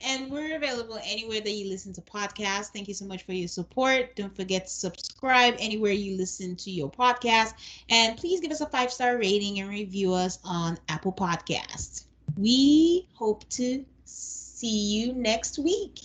And 0.00 0.30
we're 0.30 0.56
available 0.56 0.98
anywhere 1.04 1.40
that 1.40 1.50
you 1.50 1.68
listen 1.68 1.92
to 1.94 2.00
podcasts. 2.00 2.68
Thank 2.68 2.88
you 2.88 2.94
so 2.94 3.04
much 3.04 3.24
for 3.24 3.32
your 3.32 3.48
support. 3.48 4.14
Don't 4.14 4.34
forget 4.34 4.66
to 4.66 4.72
subscribe 4.72 5.56
anywhere 5.58 5.92
you 5.92 6.16
listen 6.16 6.54
to 6.56 6.70
your 6.70 6.90
podcast. 6.90 7.54
And 7.90 8.16
please 8.16 8.40
give 8.40 8.52
us 8.52 8.60
a 8.60 8.66
five 8.66 8.92
star 8.92 9.18
rating 9.18 9.60
and 9.60 9.68
review 9.68 10.14
us 10.14 10.38
on 10.44 10.78
Apple 10.88 11.12
Podcasts. 11.12 12.04
We 12.36 13.08
hope 13.14 13.48
to 13.50 13.84
see 14.04 15.02
you 15.02 15.12
next 15.14 15.58
week. 15.58 16.00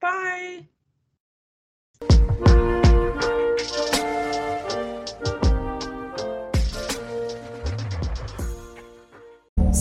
Bye. 0.00 0.66